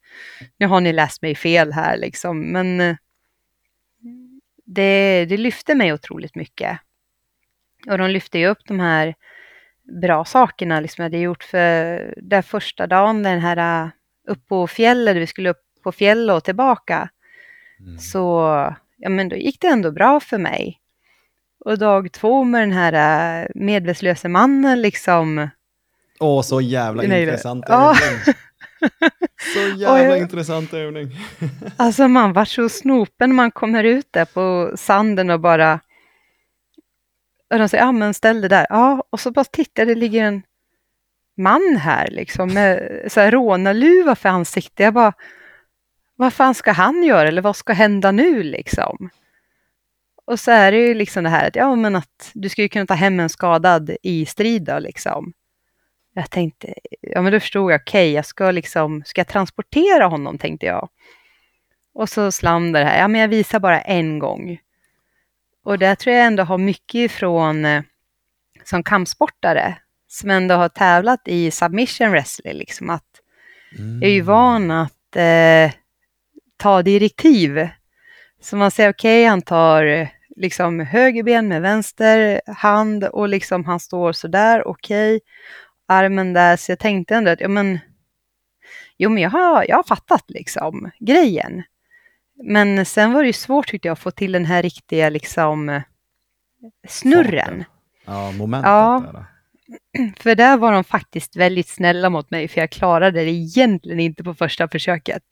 nu 0.57 0.67
har 0.67 0.81
ni 0.81 0.93
läst 0.93 1.21
mig 1.21 1.35
fel 1.35 1.73
här 1.73 1.97
liksom. 1.97 2.51
Men 2.51 2.81
eh, 2.81 2.95
det, 4.65 5.25
det 5.25 5.37
lyfte 5.37 5.75
mig 5.75 5.93
otroligt 5.93 6.35
mycket. 6.35 6.79
Och 7.87 7.97
de 7.97 8.09
lyfte 8.09 8.39
ju 8.39 8.47
upp 8.47 8.65
de 8.67 8.79
här 8.79 9.15
bra 10.01 10.25
sakerna 10.25 10.79
liksom 10.79 11.01
jag 11.01 11.05
hade 11.05 11.17
gjort 11.17 11.43
för 11.43 12.13
den 12.17 12.43
första 12.43 12.87
dagen, 12.87 13.23
den 13.23 13.39
här 13.39 13.83
eh, 13.85 13.89
upp 14.27 14.47
på 14.47 14.67
fjället, 14.67 15.17
vi 15.17 15.27
skulle 15.27 15.49
upp 15.49 15.61
på 15.83 15.91
fjället 15.91 16.35
och 16.35 16.43
tillbaka. 16.43 17.09
Mm. 17.79 17.99
Så 17.99 18.29
ja, 18.97 19.09
men 19.09 19.29
då 19.29 19.35
gick 19.35 19.61
det 19.61 19.67
ändå 19.67 19.91
bra 19.91 20.19
för 20.19 20.37
mig. 20.37 20.79
Och 21.65 21.77
dag 21.77 22.11
två 22.11 22.43
med 22.43 22.61
den 22.61 22.71
här 22.71 23.41
äh, 23.41 23.47
medvetslöse 23.55 24.29
mannen 24.29 24.81
liksom. 24.81 25.49
Åh, 26.19 26.41
så 26.41 26.61
jävla 26.61 27.03
Nej, 27.03 27.23
intressant 27.23 27.65
Ja. 27.67 27.89
övning. 27.89 28.35
Så 29.53 29.59
jävla 29.59 30.03
jag- 30.03 30.17
intressant 30.17 30.73
övning. 30.73 31.07
Alltså 31.77 32.07
man 32.07 32.33
var 32.33 32.45
så 32.45 32.69
snopen 32.69 33.29
när 33.29 33.35
man 33.35 33.51
kommer 33.51 33.83
ut 33.83 34.07
där 34.11 34.25
på 34.25 34.71
sanden 34.77 35.29
och 35.29 35.39
bara... 35.39 35.79
Och 37.53 37.59
de 37.59 37.69
säger, 37.69 37.83
ja 37.83 37.91
men 37.91 38.13
ställ 38.13 38.41
det 38.41 38.47
där. 38.47 38.67
Ja, 38.69 39.03
och 39.09 39.19
så 39.19 39.31
bara 39.31 39.45
tittar 39.45 39.85
det 39.85 39.95
ligger 39.95 40.23
en 40.23 40.41
man 41.37 41.77
här 41.81 42.07
liksom 42.11 42.53
med 42.53 42.99
så 43.07 43.19
här 43.19 43.31
rånarluva 43.31 44.15
för 44.15 44.29
ansiktet. 44.29 44.79
Jag 44.83 44.93
bara, 44.93 45.13
vad 46.15 46.33
fan 46.33 46.55
ska 46.55 46.71
han 46.71 47.03
göra 47.03 47.27
eller 47.27 47.41
vad 47.41 47.55
ska 47.55 47.73
hända 47.73 48.11
nu 48.11 48.43
liksom? 48.43 49.09
Och 50.25 50.39
så 50.39 50.51
är 50.51 50.71
det 50.71 50.77
ju 50.77 50.93
liksom 50.93 51.23
det 51.23 51.29
här 51.29 51.47
att, 51.47 51.55
ja 51.55 51.75
men 51.75 51.95
att 51.95 52.31
du 52.33 52.49
skulle 52.49 52.67
kunna 52.67 52.85
ta 52.85 52.93
hem 52.93 53.19
en 53.19 53.29
skadad 53.29 53.95
i 54.03 54.25
strid 54.25 54.63
då 54.63 54.79
liksom. 54.79 55.33
Jag 56.13 56.29
tänkte, 56.29 56.73
ja 57.01 57.21
men 57.21 57.31
då 57.31 57.39
förstod 57.39 57.71
jag, 57.71 57.81
okej, 57.81 58.11
jag 58.11 58.25
ska 58.25 58.51
liksom, 58.51 59.03
ska 59.05 59.19
jag 59.19 59.27
transportera 59.27 60.05
honom 60.05 60.37
tänkte 60.37 60.65
jag. 60.65 60.89
Och 61.93 62.09
så 62.09 62.31
slam 62.31 62.71
det 62.71 62.83
här, 62.83 62.99
ja 62.99 63.07
men 63.07 63.21
jag 63.21 63.27
visar 63.27 63.59
bara 63.59 63.81
en 63.81 64.19
gång. 64.19 64.59
Och 65.63 65.79
där 65.79 65.95
tror 65.95 66.15
jag 66.15 66.25
ändå 66.25 66.43
har 66.43 66.57
mycket 66.57 66.95
ifrån 66.95 67.65
eh, 67.65 67.83
som 68.63 68.83
kampsportare, 68.83 69.77
som 70.07 70.29
ändå 70.29 70.55
har 70.55 70.69
tävlat 70.69 71.21
i 71.25 71.51
submission 71.51 72.11
wrestling, 72.11 72.53
liksom 72.53 72.89
att 72.89 73.21
jag 73.77 74.09
är 74.09 74.13
ju 74.13 74.21
van 74.21 74.71
att 74.71 75.15
eh, 75.15 75.71
ta 76.57 76.81
direktiv. 76.81 77.69
Så 78.45 78.55
man 78.57 78.71
säger 78.71 78.89
okej, 78.89 79.25
han 79.25 79.41
tar 79.41 80.09
liksom 80.35 80.79
höger 80.79 81.23
ben 81.23 81.47
med 81.47 81.61
vänster 81.61 82.41
hand 82.47 83.03
och 83.03 83.29
liksom 83.29 83.65
han 83.65 83.79
står 83.79 84.11
sådär, 84.13 84.67
okej, 84.67 85.19
armen 85.87 86.33
där. 86.33 86.57
Så 86.57 86.71
jag 86.71 86.79
tänkte 86.79 87.15
ändå 87.15 87.31
att, 87.31 87.41
ja 87.41 87.47
men, 87.47 87.79
jo 88.97 89.09
men 89.09 89.23
jag 89.23 89.29
har, 89.29 89.65
jag 89.69 89.75
har 89.75 89.83
fattat 89.83 90.23
liksom 90.27 90.91
grejen. 90.99 91.63
Men 92.43 92.85
sen 92.85 93.13
var 93.13 93.21
det 93.21 93.27
ju 93.27 93.33
svårt 93.33 93.67
tyckte 93.67 93.87
jag 93.87 93.93
att 93.93 93.99
få 93.99 94.11
till 94.11 94.31
den 94.31 94.45
här 94.45 94.63
riktiga 94.63 95.09
liksom 95.09 95.81
snurren. 96.87 97.45
Farten. 97.47 97.63
Ja, 98.05 98.31
momentet 98.31 98.69
Ja. 98.69 99.03
där. 99.13 99.25
För 100.23 100.35
där 100.35 100.57
var 100.57 100.71
de 100.71 100.83
faktiskt 100.83 101.35
väldigt 101.35 101.67
snälla 101.67 102.09
mot 102.09 102.31
mig, 102.31 102.47
för 102.47 102.61
jag 102.61 102.69
klarade 102.69 103.23
det 103.23 103.31
egentligen 103.31 103.99
inte 103.99 104.23
på 104.23 104.33
första 104.33 104.67
försöket. 104.67 105.23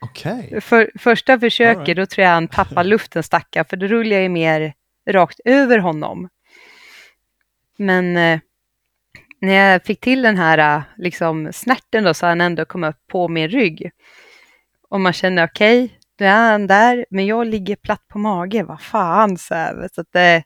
Okej. 0.00 0.60
För, 0.60 0.90
första 0.98 1.40
försöket, 1.40 1.88
right. 1.88 1.96
då 1.96 2.06
tror 2.06 2.24
jag 2.24 2.32
han 2.32 2.48
tappade 2.48 2.88
luften 2.88 3.22
stackare, 3.22 3.64
för 3.64 3.76
då 3.76 3.86
rullade 3.86 4.14
jag 4.14 4.22
ju 4.22 4.28
mer 4.28 4.74
rakt 5.10 5.40
över 5.44 5.78
honom. 5.78 6.28
Men 7.76 8.16
eh, 8.16 8.40
när 9.40 9.52
jag 9.52 9.84
fick 9.84 10.00
till 10.00 10.22
den 10.22 10.36
här 10.36 10.76
eh, 10.76 10.82
liksom, 10.96 11.52
snärten 11.52 12.04
då, 12.04 12.14
så 12.14 12.26
han 12.26 12.40
ändå 12.40 12.64
kom 12.64 12.84
upp 12.84 13.06
på 13.06 13.28
min 13.28 13.48
rygg. 13.48 13.90
Och 14.88 15.00
man 15.00 15.12
känner, 15.12 15.44
okej, 15.44 15.98
nu 16.18 16.26
är 16.26 16.50
han 16.50 16.66
där, 16.66 17.06
men 17.10 17.26
jag 17.26 17.46
ligger 17.46 17.76
platt 17.76 18.08
på 18.08 18.18
mage, 18.18 18.62
vad 18.62 18.80
fan, 18.80 19.38
så, 19.38 19.54
här, 19.54 19.88
så 19.92 20.00
att 20.00 20.12
det, 20.12 20.42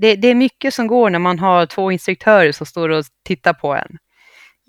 det, 0.00 0.16
det 0.16 0.28
är 0.28 0.34
mycket 0.34 0.74
som 0.74 0.86
går 0.86 1.10
när 1.10 1.18
man 1.18 1.38
har 1.38 1.66
två 1.66 1.92
instruktörer 1.92 2.52
som 2.52 2.66
står 2.66 2.88
och 2.88 3.04
tittar 3.24 3.52
på 3.52 3.74
en. 3.74 3.98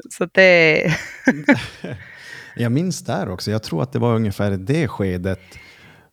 Så 0.09 0.23
att 0.23 0.33
det, 0.33 0.83
Jag 2.55 2.71
minns 2.71 3.03
där 3.03 3.29
också, 3.29 3.51
jag 3.51 3.63
tror 3.63 3.83
att 3.83 3.91
det 3.91 3.99
var 3.99 4.15
ungefär 4.15 4.51
det 4.51 4.87
skedet, 4.87 5.39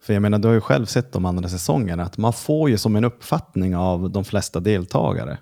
för 0.02 0.12
jag 0.12 0.22
menar 0.22 0.38
du 0.38 0.48
har 0.48 0.54
ju 0.54 0.60
själv 0.60 0.86
sett 0.86 1.12
de 1.12 1.24
andra 1.24 1.48
säsongerna, 1.48 2.02
att 2.02 2.18
man 2.18 2.32
får 2.32 2.70
ju 2.70 2.78
som 2.78 2.96
en 2.96 3.04
uppfattning 3.04 3.76
av 3.76 4.10
de 4.10 4.24
flesta 4.24 4.60
deltagare. 4.60 5.38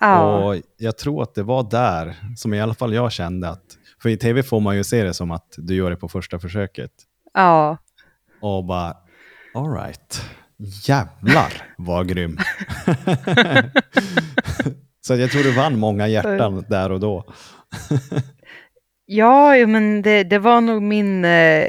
ja, 0.00 0.44
Och 0.44 0.56
jag 0.76 0.98
tror 0.98 1.22
att 1.22 1.34
det 1.34 1.42
var 1.42 1.70
där 1.70 2.16
som 2.36 2.54
i 2.54 2.60
alla 2.60 2.74
fall 2.74 2.94
jag 2.94 3.12
kände 3.12 3.48
att, 3.48 3.64
för 4.02 4.08
i 4.08 4.16
tv 4.16 4.42
får 4.42 4.60
man 4.60 4.76
ju 4.76 4.84
se 4.84 5.02
det 5.02 5.14
som 5.14 5.30
att 5.30 5.54
du 5.56 5.74
gör 5.74 5.90
det 5.90 5.96
på 5.96 6.08
första 6.08 6.38
försöket. 6.38 6.92
ja. 7.34 7.76
Och 8.40 8.64
bara, 8.64 8.96
all 9.54 9.72
right, 9.72 10.24
jävlar 10.86 11.52
vad 11.78 12.08
grym. 12.08 12.38
Så 15.06 15.16
jag 15.16 15.30
tror 15.30 15.42
du 15.42 15.52
vann 15.52 15.78
många 15.78 16.08
hjärtan 16.08 16.64
där 16.68 16.92
och 16.92 17.00
då. 17.00 17.24
Ja, 19.06 19.56
jo, 19.56 19.66
men 19.66 20.02
det, 20.02 20.24
det 20.24 20.38
var 20.38 20.60
nog 20.60 20.82
min, 20.82 21.24
eh, 21.24 21.66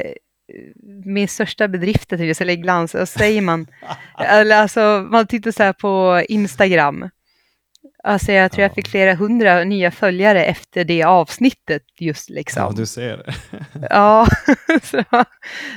min 1.06 1.28
största 1.28 1.68
bedrift, 1.68 2.12
jag 2.12 2.42
eller 2.42 2.54
glans. 2.56 2.96
Och 2.96 3.10
säger 3.10 3.42
man, 3.42 3.68
eller 4.20 4.56
alltså, 4.62 5.08
man 5.12 5.28
tittar 5.28 5.52
så 5.52 5.64
här 5.64 5.74
på 5.74 6.24
Instagram. 6.30 7.10
Alltså 8.04 8.32
jag 8.32 8.52
tror 8.52 8.62
jag 8.62 8.72
Ja. 8.72 8.76
fick 8.76 8.88
flera 8.88 9.14
hundra 9.16 9.64
nya 9.64 9.92
följare 9.92 10.46
efter 10.46 10.84
det 10.84 11.04
avsnittet 11.04 11.84
just 12.00 12.30
Ja, 12.30 12.36
liksom. 12.36 12.76
du 12.76 12.86
ser. 12.86 13.36
Ja, 13.90 14.28
så 14.84 14.98
det, 14.98 15.06
var, 15.10 15.26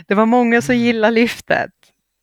det 0.08 0.14
var 0.14 0.26
många 0.26 0.62
som 0.62 0.76
gillade 0.76 1.14
lyftet. 1.14 1.70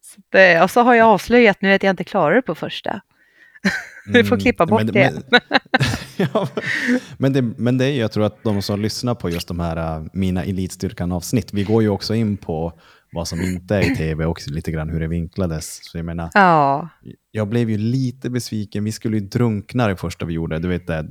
Så 0.01 0.21
det, 0.31 0.61
och 0.63 0.71
så 0.71 0.81
har 0.81 0.93
jag 0.93 1.07
avslöjat 1.07 1.61
nu 1.61 1.73
att 1.73 1.83
jag 1.83 1.89
inte 1.89 2.03
klarar 2.03 2.35
det 2.35 2.41
på 2.41 2.55
första. 2.55 3.01
Vi 4.13 4.23
får 4.23 4.37
klippa 4.37 4.65
bort 4.65 4.83
men, 4.83 4.93
det. 4.93 5.21
Men, 5.31 5.41
ja, 6.33 6.47
men, 7.17 7.33
det, 7.33 7.41
men 7.41 7.77
det 7.77 7.85
är 7.85 7.89
ju, 7.89 7.97
jag 7.99 8.11
tror 8.11 8.25
att 8.25 8.43
de 8.43 8.61
som 8.61 8.81
lyssnar 8.81 9.15
på 9.15 9.29
just 9.29 9.47
de 9.47 9.59
här 9.59 9.97
äh, 9.97 10.05
Mina 10.13 10.43
Elitstyrkan-avsnitt, 10.43 11.53
vi 11.53 11.63
går 11.63 11.81
ju 11.81 11.89
också 11.89 12.15
in 12.15 12.37
på 12.37 12.73
vad 13.11 13.27
som 13.27 13.41
inte 13.41 13.75
är 13.75 13.91
i 13.91 13.95
tv 13.95 14.25
och 14.25 14.39
lite 14.47 14.71
grann 14.71 14.89
hur 14.89 14.99
det 14.99 15.07
vinklades. 15.07 15.79
Så 15.91 15.97
jag 15.97 16.05
menar, 16.05 16.29
Ja, 16.33 16.89
jag 17.31 17.47
blev 17.47 17.69
ju 17.69 17.77
lite 17.77 18.29
besviken. 18.29 18.83
Vi 18.83 18.91
skulle 18.91 19.17
ju 19.17 19.27
drunkna 19.27 19.87
det 19.87 19.95
första 19.95 20.25
vi 20.25 20.33
gjorde, 20.33 20.59
du 20.59 20.67
vet 20.67 20.87
det, 20.87 21.07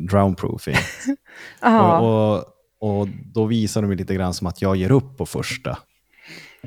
drownproofing. 0.00 0.76
ja, 1.60 1.98
Och, 2.00 2.36
och, 2.80 3.00
och 3.00 3.08
då 3.34 3.44
visar 3.44 3.82
de 3.82 3.90
ju 3.90 3.96
lite 3.96 4.14
grann 4.14 4.34
som 4.34 4.46
att 4.46 4.62
jag 4.62 4.76
ger 4.76 4.90
upp 4.90 5.16
på 5.16 5.26
första. 5.26 5.78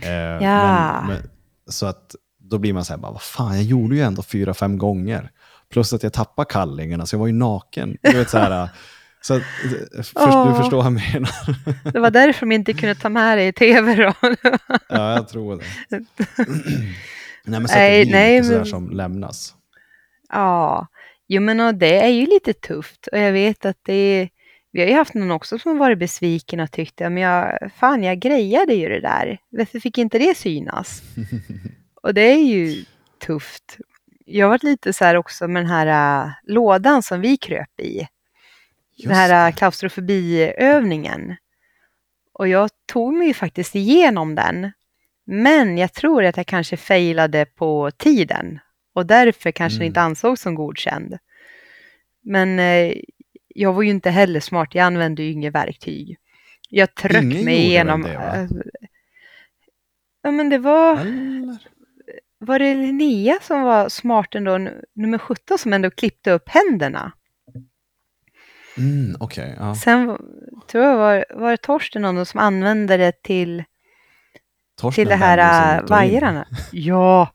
Eh, 0.01 0.11
Ja. 0.11 1.03
men, 1.07 1.17
så 1.67 1.85
att 1.85 2.15
då 2.49 2.57
blir 2.57 2.73
man 2.73 2.85
så 2.85 2.93
här, 2.93 2.97
bara, 2.99 3.11
vad 3.11 3.21
fan, 3.21 3.55
jag 3.55 3.63
gjorde 3.63 3.95
ju 3.95 4.01
ändå 4.01 4.21
fyra, 4.23 4.53
fem 4.53 4.77
gånger. 4.77 5.31
Plus 5.71 5.93
att 5.93 6.03
jag 6.03 6.13
tappade 6.13 6.45
kallingarna, 6.51 7.05
så 7.05 7.15
jag 7.15 7.19
var 7.19 7.27
ju 7.27 7.33
naken. 7.33 7.97
Du 8.01 8.17
vet, 8.17 8.29
så 8.29 8.37
här, 8.37 8.69
så 9.21 9.33
att, 9.33 9.41
eh, 9.41 9.97
först, 9.97 10.15
du 10.15 10.21
Åh. 10.21 10.57
förstår 10.61 10.77
vad 10.77 10.85
jag 10.85 10.93
menar. 11.13 11.91
det 11.93 11.99
var 11.99 12.11
därför 12.11 12.39
de 12.45 12.51
inte 12.51 12.73
kunde 12.73 12.95
ta 12.95 13.09
med 13.09 13.37
det 13.37 13.47
i 13.47 13.53
tv 13.53 13.95
då. 13.95 14.13
ja, 14.89 15.13
jag 15.13 15.27
tror 15.27 15.55
det. 15.89 15.97
nej, 17.45 17.59
men 17.59 17.67
så 17.67 17.75
Nej, 17.75 18.01
att 18.01 18.07
det 18.07 18.13
nej, 18.13 18.43
men- 18.43 18.65
som 18.65 18.89
lämnas. 18.89 19.53
Ja, 20.29 20.87
jo 21.27 21.41
men 21.41 21.59
och 21.59 21.75
det 21.75 21.99
är 22.03 22.09
ju 22.09 22.25
lite 22.25 22.53
tufft 22.53 23.07
och 23.11 23.17
jag 23.17 23.31
vet 23.31 23.65
att 23.65 23.77
det 23.85 23.93
är, 23.93 24.29
vi 24.71 24.81
har 24.81 24.87
ju 24.87 24.93
haft 24.95 25.13
någon 25.13 25.31
också 25.31 25.59
som 25.59 25.77
varit 25.77 25.99
besviken 25.99 26.59
och 26.59 26.71
tyckte, 26.71 27.09
men 27.09 27.23
jag, 27.23 27.71
fan 27.75 28.03
jag 28.03 28.19
grejade 28.19 28.73
ju 28.73 28.89
det 28.89 29.01
där, 29.01 29.37
varför 29.49 29.79
fick 29.79 29.97
inte 29.97 30.19
det 30.19 30.37
synas? 30.37 31.01
och 32.01 32.13
det 32.13 32.21
är 32.21 32.43
ju 32.43 32.85
tufft. 33.25 33.77
Jag 34.25 34.45
har 34.45 34.49
varit 34.49 34.63
lite 34.63 34.93
så 34.93 35.05
här 35.05 35.15
också 35.15 35.47
med 35.47 35.63
den 35.63 35.69
här 35.71 36.23
äh, 36.25 36.31
lådan 36.43 37.03
som 37.03 37.21
vi 37.21 37.37
kröp 37.37 37.79
i, 37.79 38.07
Just 38.95 39.07
den 39.07 39.15
här 39.15 39.47
äh, 39.47 39.55
klaustrofobiövningen. 39.55 41.35
Och 42.33 42.47
jag 42.47 42.69
tog 42.85 43.13
mig 43.13 43.27
ju 43.27 43.33
faktiskt 43.33 43.75
igenom 43.75 44.35
den, 44.35 44.71
men 45.25 45.77
jag 45.77 45.93
tror 45.93 46.23
att 46.25 46.37
jag 46.37 46.45
kanske 46.45 46.77
failade 46.77 47.45
på 47.45 47.91
tiden 47.91 48.59
och 48.93 49.05
därför 49.05 49.51
kanske 49.51 49.77
Mm. 49.77 49.87
inte 49.87 50.01
ansågs 50.01 50.41
som 50.41 50.55
godkänd. 50.55 51.17
Men 52.21 52.59
eh, 52.59 52.93
jag 53.47 53.73
var 53.73 53.81
ju 53.81 53.89
inte 53.89 54.09
heller 54.09 54.39
smart, 54.39 54.75
jag 54.75 54.83
använde 54.85 55.23
ju 55.23 55.31
inget 55.31 55.55
verktyg. 55.55 56.17
Jag 56.69 56.95
tryckte 56.95 57.45
mig 57.45 57.57
igenom... 57.57 58.01
det, 58.01 58.13
va? 58.17 58.35
eh, 58.35 58.47
ja 60.21 60.31
men 60.31 60.49
det 60.49 60.57
var, 60.57 60.97
Eller? 60.99 61.57
Var 62.39 62.59
det 62.59 62.75
Linnea 62.75 63.37
som 63.41 63.61
var 63.61 63.89
smart 63.89 64.35
ändå, 64.35 64.57
nummer 64.95 65.17
17 65.17 65.57
som 65.57 65.73
ändå 65.73 65.89
klippte 65.91 66.31
upp 66.31 66.49
händerna. 66.49 67.11
Mm, 68.77 69.15
Okej, 69.19 69.55
ja. 69.59 69.75
Sen 69.75 70.17
tror 70.71 70.83
jag 70.83 70.97
var, 70.97 71.25
var 71.35 71.51
det 71.51 71.57
Torsten 71.57 72.01
någon 72.01 72.25
som 72.25 72.39
använde 72.39 72.97
det 72.97 73.23
till, 73.23 73.63
Torsten 74.77 75.01
till 75.01 75.07
det 75.09 75.15
här 75.15 75.81
vajrarna. 75.87 76.47
Ja, 76.71 77.33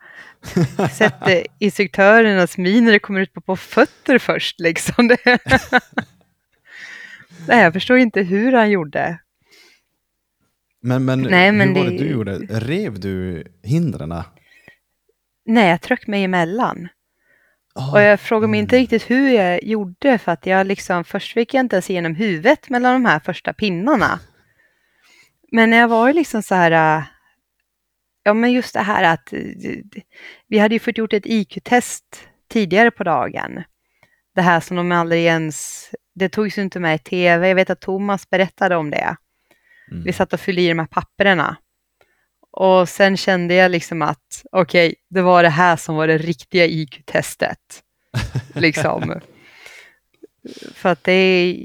sett 0.93 1.29
eh, 1.29 1.43
instruktörernas 1.59 2.59
min 2.59 2.85
när 2.85 2.93
det 2.93 2.99
kommer 2.99 3.21
ut 3.21 3.33
på, 3.33 3.41
på 3.41 3.57
fötter 3.57 4.19
först 4.19 4.61
liksom. 4.61 5.09
Det. 5.09 5.19
Nej, 7.49 7.63
jag 7.63 7.73
förstår 7.73 7.99
inte 7.99 8.23
hur 8.23 8.53
han 8.53 8.71
gjorde. 8.71 9.19
Men, 10.81 11.05
men, 11.05 11.21
Nej, 11.23 11.53
men 11.53 11.69
hur 11.69 11.75
var 11.75 11.85
det 11.85 11.91
det- 11.91 11.99
du 12.05 12.11
gjorde? 12.11 12.33
Rev 12.51 13.01
du 13.01 13.45
hindren? 13.63 14.15
Nej, 15.45 15.71
jag 15.71 15.81
tryckte 15.81 16.11
mig 16.11 16.25
emellan. 16.25 16.89
Ah, 17.75 17.93
Och 17.93 18.01
jag 18.01 18.21
frågar 18.21 18.49
mig 18.49 18.61
inte 18.61 18.77
mm. 18.77 18.83
riktigt 18.83 19.11
hur 19.11 19.29
jag 19.29 19.65
gjorde 19.65 20.19
för 20.19 20.33
att 20.33 20.47
jag 20.47 20.67
liksom, 20.67 21.05
först 21.05 21.33
fick 21.33 21.55
jag 21.55 21.61
inte 21.61 21.77
ens 21.77 21.91
igenom 21.91 22.15
huvudet 22.15 22.71
mellan 22.71 22.93
de 22.93 23.05
här 23.09 23.21
första 23.21 23.53
pinnarna. 23.53 24.21
Men 25.53 25.73
jag 25.73 25.89
var 25.89 26.07
ju 26.09 26.13
liksom 26.13 26.43
så 26.43 26.55
här, 26.55 26.99
äh, 26.99 27.05
ja 28.23 28.35
men 28.35 28.53
just 28.53 28.75
det 28.75 28.81
här 28.81 29.15
att 29.15 29.33
äh, 29.33 29.41
vi 30.49 30.59
hade 30.59 30.75
ju 30.75 30.79
fått 30.79 30.99
gjort 30.99 31.13
ett 31.13 31.27
IQ-test 31.27 32.29
tidigare 32.49 32.91
på 32.91 33.05
dagen. 33.05 33.63
Det 34.35 34.43
här 34.43 34.61
som 34.61 34.77
de 34.77 34.93
aldrig 34.93 35.25
ens, 35.25 35.89
det 36.15 36.29
togs 36.29 36.59
ju 36.59 36.63
inte 36.63 36.81
med 36.81 36.95
i 36.95 36.99
tv, 36.99 37.49
jag 37.49 37.55
vet 37.55 37.71
att 37.71 37.81
Thomas 37.81 38.31
berättade 38.31 38.77
om 38.77 38.91
det. 38.91 39.17
Mm. 39.91 40.05
Vi 40.05 40.13
satt 40.13 40.33
och 40.33 40.41
fyllde 40.41 40.63
i 40.63 40.69
de 40.69 40.79
här 40.79 40.87
papperna. 40.87 41.57
Och 42.57 42.89
sen 42.89 43.17
kände 43.17 43.55
jag 43.55 43.71
liksom 43.71 44.03
att 44.03 44.45
okej, 44.53 44.95
det 45.11 45.23
var 45.23 45.43
det 45.43 45.49
här 45.49 45.77
som 45.77 45.97
var 45.97 46.07
det 46.07 46.19
riktiga 46.19 46.67
IQ-testet. 46.67 47.83
liksom. 48.55 49.21
För 50.75 50.89
att 50.89 51.05
det 51.05 51.57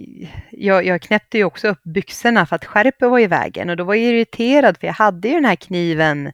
jag, 0.51 0.85
jag 0.85 1.01
knäppte 1.01 1.37
ju 1.37 1.43
också 1.43 1.67
upp 1.67 1.83
byxorna 1.83 2.45
för 2.45 2.55
att 2.55 2.65
skärpet 2.65 3.09
var 3.09 3.19
i 3.19 3.27
vägen 3.27 3.69
och 3.69 3.77
då 3.77 3.83
var 3.83 3.93
jag 3.93 4.03
irriterad 4.03 4.77
för 4.77 4.87
jag 4.87 4.93
hade 4.93 5.27
ju 5.27 5.33
den 5.33 5.45
här 5.45 5.55
kniven, 5.55 6.31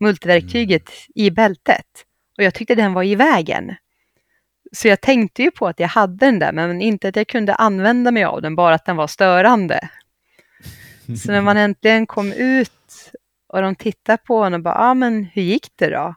multiverktyget, 0.00 0.90
i 1.14 1.30
bältet 1.30 1.86
och 2.38 2.44
jag 2.44 2.54
tyckte 2.54 2.74
den 2.74 2.92
var 2.92 3.02
i 3.02 3.14
vägen. 3.14 3.74
Så 4.72 4.88
jag 4.88 5.00
tänkte 5.00 5.42
ju 5.42 5.50
på 5.50 5.66
att 5.66 5.80
jag 5.80 5.88
hade 5.88 6.26
den 6.26 6.38
där, 6.38 6.52
men 6.52 6.82
inte 6.82 7.08
att 7.08 7.16
jag 7.16 7.28
kunde 7.28 7.54
använda 7.54 8.10
mig 8.10 8.24
av 8.24 8.42
den, 8.42 8.56
bara 8.56 8.74
att 8.74 8.84
den 8.84 8.96
var 8.96 9.06
störande. 9.06 9.88
Så 11.24 11.32
när 11.32 11.40
man 11.40 11.56
äntligen 11.56 12.06
kom 12.06 12.32
ut 12.32 12.70
och 13.56 13.62
de 13.62 13.74
tittade 13.74 14.18
på 14.18 14.38
honom 14.38 14.60
och 14.60 14.64
bara, 14.64 14.74
ja 14.74 14.90
ah, 14.90 14.94
men 14.94 15.24
hur 15.24 15.42
gick 15.42 15.68
det 15.76 15.90
då? 15.90 16.14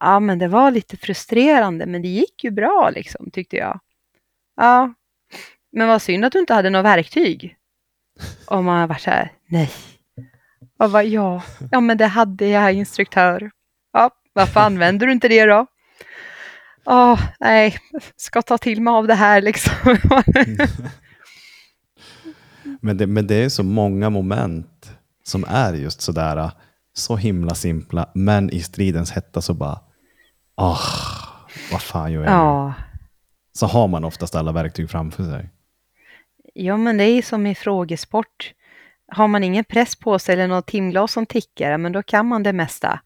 Ja 0.00 0.20
men 0.20 0.38
det 0.38 0.48
var 0.48 0.70
lite 0.70 0.96
frustrerande, 0.96 1.86
men 1.86 2.02
det 2.02 2.08
gick 2.08 2.44
ju 2.44 2.50
bra 2.50 2.90
liksom, 2.94 3.30
tyckte 3.30 3.56
jag. 3.56 3.80
Ja, 4.56 4.94
men 5.72 5.88
vad 5.88 6.02
synd 6.02 6.24
att 6.24 6.32
du 6.32 6.38
inte 6.38 6.54
hade 6.54 6.70
något 6.70 6.84
verktyg. 6.84 7.56
Och 8.46 8.64
man 8.64 8.88
var 8.88 8.96
så 8.96 9.10
här, 9.10 9.32
nej. 9.46 9.70
Och 10.78 10.90
bara, 10.90 11.02
ja, 11.02 11.42
ja 11.70 11.80
men 11.80 11.96
det 11.96 12.06
hade 12.06 12.46
jag 12.46 12.72
instruktör. 12.72 13.50
Ja, 13.92 14.10
varför 14.32 14.60
använder 14.60 15.06
du 15.06 15.12
inte 15.12 15.28
det 15.28 15.44
då? 15.44 15.66
Åh, 16.84 17.20
nej, 17.40 17.78
ska 18.16 18.42
ta 18.42 18.58
till 18.58 18.82
mig 18.82 18.92
av 18.92 19.06
det 19.06 19.14
här 19.14 19.42
liksom. 19.42 19.72
Men 22.80 22.96
det, 22.96 23.06
men 23.06 23.26
det 23.26 23.34
är 23.34 23.48
så 23.48 23.62
många 23.62 24.10
moment 24.10 24.77
som 25.28 25.44
är 25.48 25.74
just 25.74 26.00
sådär, 26.00 26.50
så 26.92 27.16
himla 27.16 27.54
simpla, 27.54 28.10
men 28.14 28.50
i 28.50 28.60
stridens 28.60 29.10
hetta 29.10 29.42
så 29.42 29.54
bara, 29.54 29.80
åh, 30.56 30.80
vad 31.72 31.82
fan 31.82 32.12
gör 32.12 32.24
jag 32.24 32.32
ja, 32.32 32.74
Så 33.52 33.66
har 33.66 33.88
man 33.88 34.04
oftast 34.04 34.34
alla 34.34 34.52
verktyg 34.52 34.90
framför 34.90 35.24
sig. 35.24 35.50
ja, 36.54 36.76
men 36.76 36.96
det 36.96 37.04
är 37.04 37.22
som 37.22 37.46
i 37.46 37.54
frågesport. 37.54 38.54
Har 39.12 39.28
man 39.28 39.44
ingen 39.44 39.64
press 39.64 39.96
på 39.96 40.18
sig 40.18 40.32
eller 40.32 40.48
något 40.48 40.66
timglas 40.66 41.12
som 41.12 41.26
tickar, 41.26 41.78
men 41.78 41.92
då 41.92 42.02
kan 42.02 42.26
man 42.26 42.42
det 42.42 42.52
mesta. 42.52 43.00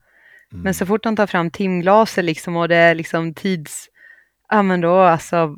Men 0.54 0.74
så 0.74 0.86
fort 0.86 1.02
de 1.02 1.16
tar 1.16 1.26
fram 1.26 1.50
timglaset 1.50 2.24
liksom 2.24 2.56
och 2.56 2.68
det 2.68 2.76
är 2.76 2.94
liksom 2.94 3.34
tids... 3.34 3.88
Ja, 4.48 4.62
men 4.62 4.80
då 4.80 4.96
alltså... 4.96 5.56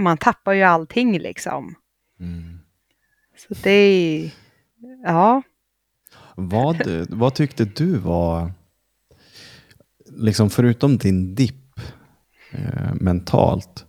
Man 0.00 0.18
tappar 0.18 0.52
ju 0.52 0.62
allting 0.62 1.18
liksom. 1.18 1.74
Mm. 2.20 2.58
Så 3.36 3.54
det 3.62 3.70
är... 3.70 4.30
Ja. 5.04 5.42
Vad, 6.40 6.82
vad 7.08 7.34
tyckte 7.34 7.64
du 7.64 7.98
var, 7.98 8.52
liksom 10.10 10.50
förutom 10.50 10.98
din 10.98 11.34
dipp 11.34 11.80
eh, 12.50 12.94
mentalt, 12.94 13.84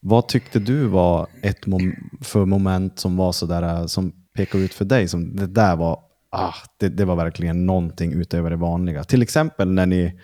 vad 0.00 0.28
tyckte 0.28 0.58
du 0.58 0.86
var 0.86 1.26
ett 1.42 1.66
mom 1.66 1.92
för 2.20 2.44
moment 2.44 2.98
som 2.98 3.16
var 3.16 3.32
sådär, 3.32 3.62
eh, 3.62 3.86
som 3.86 4.12
pekade 4.34 4.64
ut 4.64 4.74
för 4.74 4.84
dig, 4.84 5.08
som 5.08 5.36
det 5.36 5.46
där 5.46 5.76
var, 5.76 5.98
ah, 6.30 6.54
det, 6.76 6.88
det 6.88 7.04
var 7.04 7.16
verkligen 7.16 7.66
någonting 7.66 8.12
utöver 8.12 8.50
det 8.50 8.56
vanliga. 8.56 9.04
Till 9.04 9.22
exempel 9.22 9.70
när 9.72 9.86
ni 9.86 10.20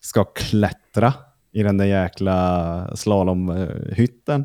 ska 0.00 0.24
klättra 0.24 1.14
i 1.52 1.62
den 1.62 1.76
där 1.78 1.84
jäkla 1.84 2.96
slalomhytten. 2.96 4.44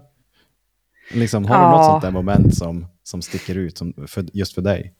Liksom, 1.13 1.45
har 1.45 1.55
du 1.57 1.61
Ja. 1.63 1.71
något 1.71 1.85
sånt 1.85 2.01
där 2.01 2.11
moment 2.11 2.55
som, 2.57 2.85
som 3.03 3.21
sticker 3.21 3.55
ut 3.55 3.77
som, 3.77 3.93
för, 4.07 4.25
just 4.33 4.53
för 4.53 4.61
dig? 4.61 4.93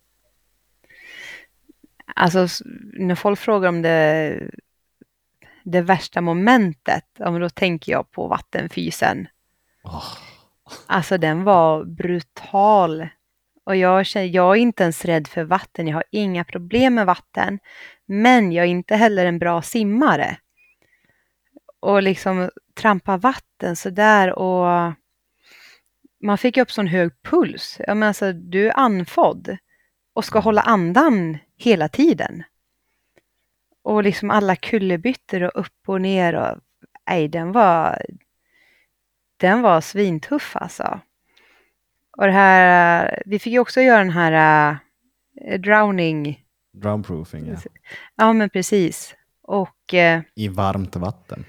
Alltså 2.16 2.48
när 2.94 3.16
folk 3.16 3.40
frågar 3.40 3.70
om 3.70 3.82
det, 3.82 4.40
det 5.64 5.82
värsta 5.82 6.22
momentet, 6.22 7.06
då 7.18 7.50
tänker 7.50 7.92
jag 7.92 8.12
på 8.12 8.28
vattenfysen. 8.28 9.28
Ah. 9.84 10.04
Alltså 10.86 11.18
den 11.18 11.44
var 11.44 11.86
brutal. 11.86 13.08
Och 13.66 13.76
jag, 13.76 14.06
känner, 14.06 14.28
jag 14.28 14.56
är 14.58 14.62
inte 14.62 14.84
ens 14.84 15.06
rädd 15.06 15.28
för 15.28 15.44
vatten, 15.44 15.88
jag 15.88 15.96
har 15.96 16.04
inga 16.12 16.44
problem 16.44 16.96
med 16.96 17.06
vatten. 17.06 17.60
Men 18.06 18.52
jag 18.52 18.66
är 18.66 18.70
inte 18.70 18.96
heller 18.96 19.26
en 19.26 19.40
bra 19.40 19.62
simmare. 19.62 20.38
Och 21.80 22.04
liksom 22.04 22.50
trampa 22.76 23.18
vatten 23.18 23.76
sådär 23.76 24.40
och 24.40 24.94
man 26.24 26.38
fick 26.38 26.58
upp 26.58 26.72
sån 26.72 26.88
hög 26.88 27.12
puls. 27.24 27.82
Ja, 27.88 27.94
men 27.94 28.08
alltså, 28.08 28.34
du 28.34 28.68
är 28.68 28.80
andfådd 28.80 29.58
och 30.14 30.26
ska 30.26 30.40
hålla 30.40 30.62
andan 30.62 31.38
hela 31.58 31.90
tiden. 31.90 32.44
Och 33.84 34.04
liksom 34.04 34.32
alla 34.32 34.56
kullerbyttor 34.56 35.44
och 35.44 35.62
upp 35.62 35.80
och 35.86 36.02
ner 36.02 36.36
och 36.36 36.58
nej, 37.08 37.28
den 37.28 37.52
var 37.52 38.02
den 39.38 39.62
var 39.62 39.82
svintuff 39.82 40.56
alltså. 40.56 41.00
Och 42.18 42.26
det 42.26 42.32
här, 42.32 43.24
vi 43.26 43.40
fick 43.40 43.54
ju 43.54 43.60
också 43.60 43.82
göra 43.82 43.98
den 43.98 44.10
här 44.10 44.78
äh, 45.42 45.60
drowning, 45.60 46.44
Drownproofing, 46.82 47.48
ja. 47.48 47.58
ja 48.16 48.34
men 48.34 48.50
precis. 48.50 49.16
Och, 49.42 49.94
äh, 49.94 50.22
I 50.36 50.48
varmt 50.48 50.96
vatten. 50.96 51.46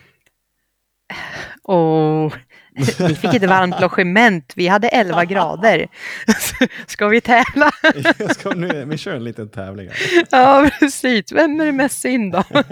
och 1.62 2.32
vi 2.78 3.14
fick 3.14 3.34
ett 3.34 3.44
varmt 3.44 3.80
logement, 3.80 4.52
vi 4.56 4.68
hade 4.68 4.88
11 4.88 5.24
grader. 5.24 5.88
Ska 6.86 7.08
vi 7.08 7.20
tävla? 7.20 7.70
Ska 8.30 8.50
nu, 8.50 8.84
vi 8.84 8.98
kör 8.98 9.16
en 9.16 9.24
liten 9.24 9.48
tävling. 9.48 9.88
här. 9.88 10.26
Ja, 10.30 10.70
precis. 10.78 11.32
Vem 11.32 11.60
är 11.60 11.66
det 11.66 11.72
mest 11.72 12.00
synd 12.00 12.34
om? 12.34 12.44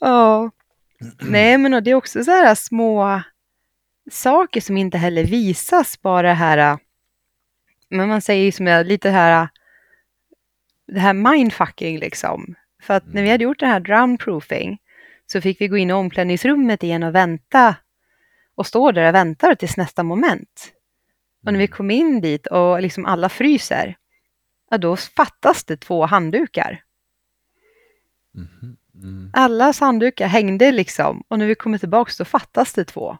Ja. 0.00 0.50
Nej, 1.20 1.58
men 1.58 1.74
och 1.74 1.82
det 1.82 1.90
är 1.90 1.94
också 1.94 2.24
så 2.24 2.30
här 2.30 2.54
små 2.54 3.22
saker 4.10 4.60
som 4.60 4.76
inte 4.76 4.98
heller 4.98 5.24
visas, 5.24 6.02
bara 6.02 6.28
det 6.28 6.34
här, 6.34 6.78
men 7.90 8.08
man 8.08 8.20
säger 8.22 8.52
som 8.52 8.66
jag, 8.66 8.86
lite 8.86 9.10
här, 9.10 9.48
det 10.86 11.00
här 11.00 11.12
mindfucking 11.12 11.98
liksom. 11.98 12.54
För 12.82 12.94
att 12.94 13.14
när 13.14 13.22
vi 13.22 13.30
hade 13.30 13.44
gjort 13.44 13.60
det 13.60 13.66
här 13.66 13.80
drownproofing 13.80 14.78
så 15.26 15.40
fick 15.40 15.60
vi 15.60 15.68
gå 15.68 15.76
in 15.76 15.90
i 15.90 15.92
omklädningsrummet 15.92 16.82
igen 16.82 17.02
och 17.02 17.14
vänta 17.14 17.76
och 18.62 18.66
stå 18.66 18.92
där 18.92 19.08
och 19.08 19.14
vänta 19.14 19.56
tills 19.56 19.76
nästa 19.76 20.02
moment. 20.02 20.72
Och 21.46 21.52
när 21.52 21.60
vi 21.60 21.66
kom 21.66 21.90
in 21.90 22.20
dit 22.20 22.46
och 22.46 22.82
liksom 22.82 23.06
alla 23.06 23.28
fryser, 23.28 23.96
ja 24.70 24.78
då 24.78 24.96
fattas 24.96 25.64
det 25.64 25.76
två 25.76 26.06
handdukar. 26.06 26.82
Mm. 28.94 29.30
Alla 29.32 29.72
handdukar 29.80 30.26
hängde 30.26 30.72
liksom 30.72 31.22
och 31.28 31.38
när 31.38 31.46
vi 31.46 31.54
kommer 31.54 31.78
tillbaka 31.78 32.12
så 32.12 32.24
fattas 32.24 32.72
det 32.72 32.84
två. 32.84 33.18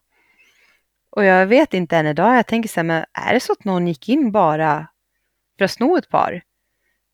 Och 1.10 1.24
jag 1.24 1.46
vet 1.46 1.74
inte 1.74 1.96
än 1.96 2.06
idag, 2.06 2.36
jag 2.36 2.46
tänker 2.46 2.68
så 2.68 2.80
här, 2.80 2.84
men 2.84 3.04
är 3.12 3.34
det 3.34 3.40
så 3.40 3.52
att 3.52 3.64
någon 3.64 3.88
gick 3.88 4.08
in 4.08 4.32
bara 4.32 4.86
för 5.58 5.64
att 5.64 5.70
sno 5.70 5.96
ett 5.96 6.08
par? 6.08 6.42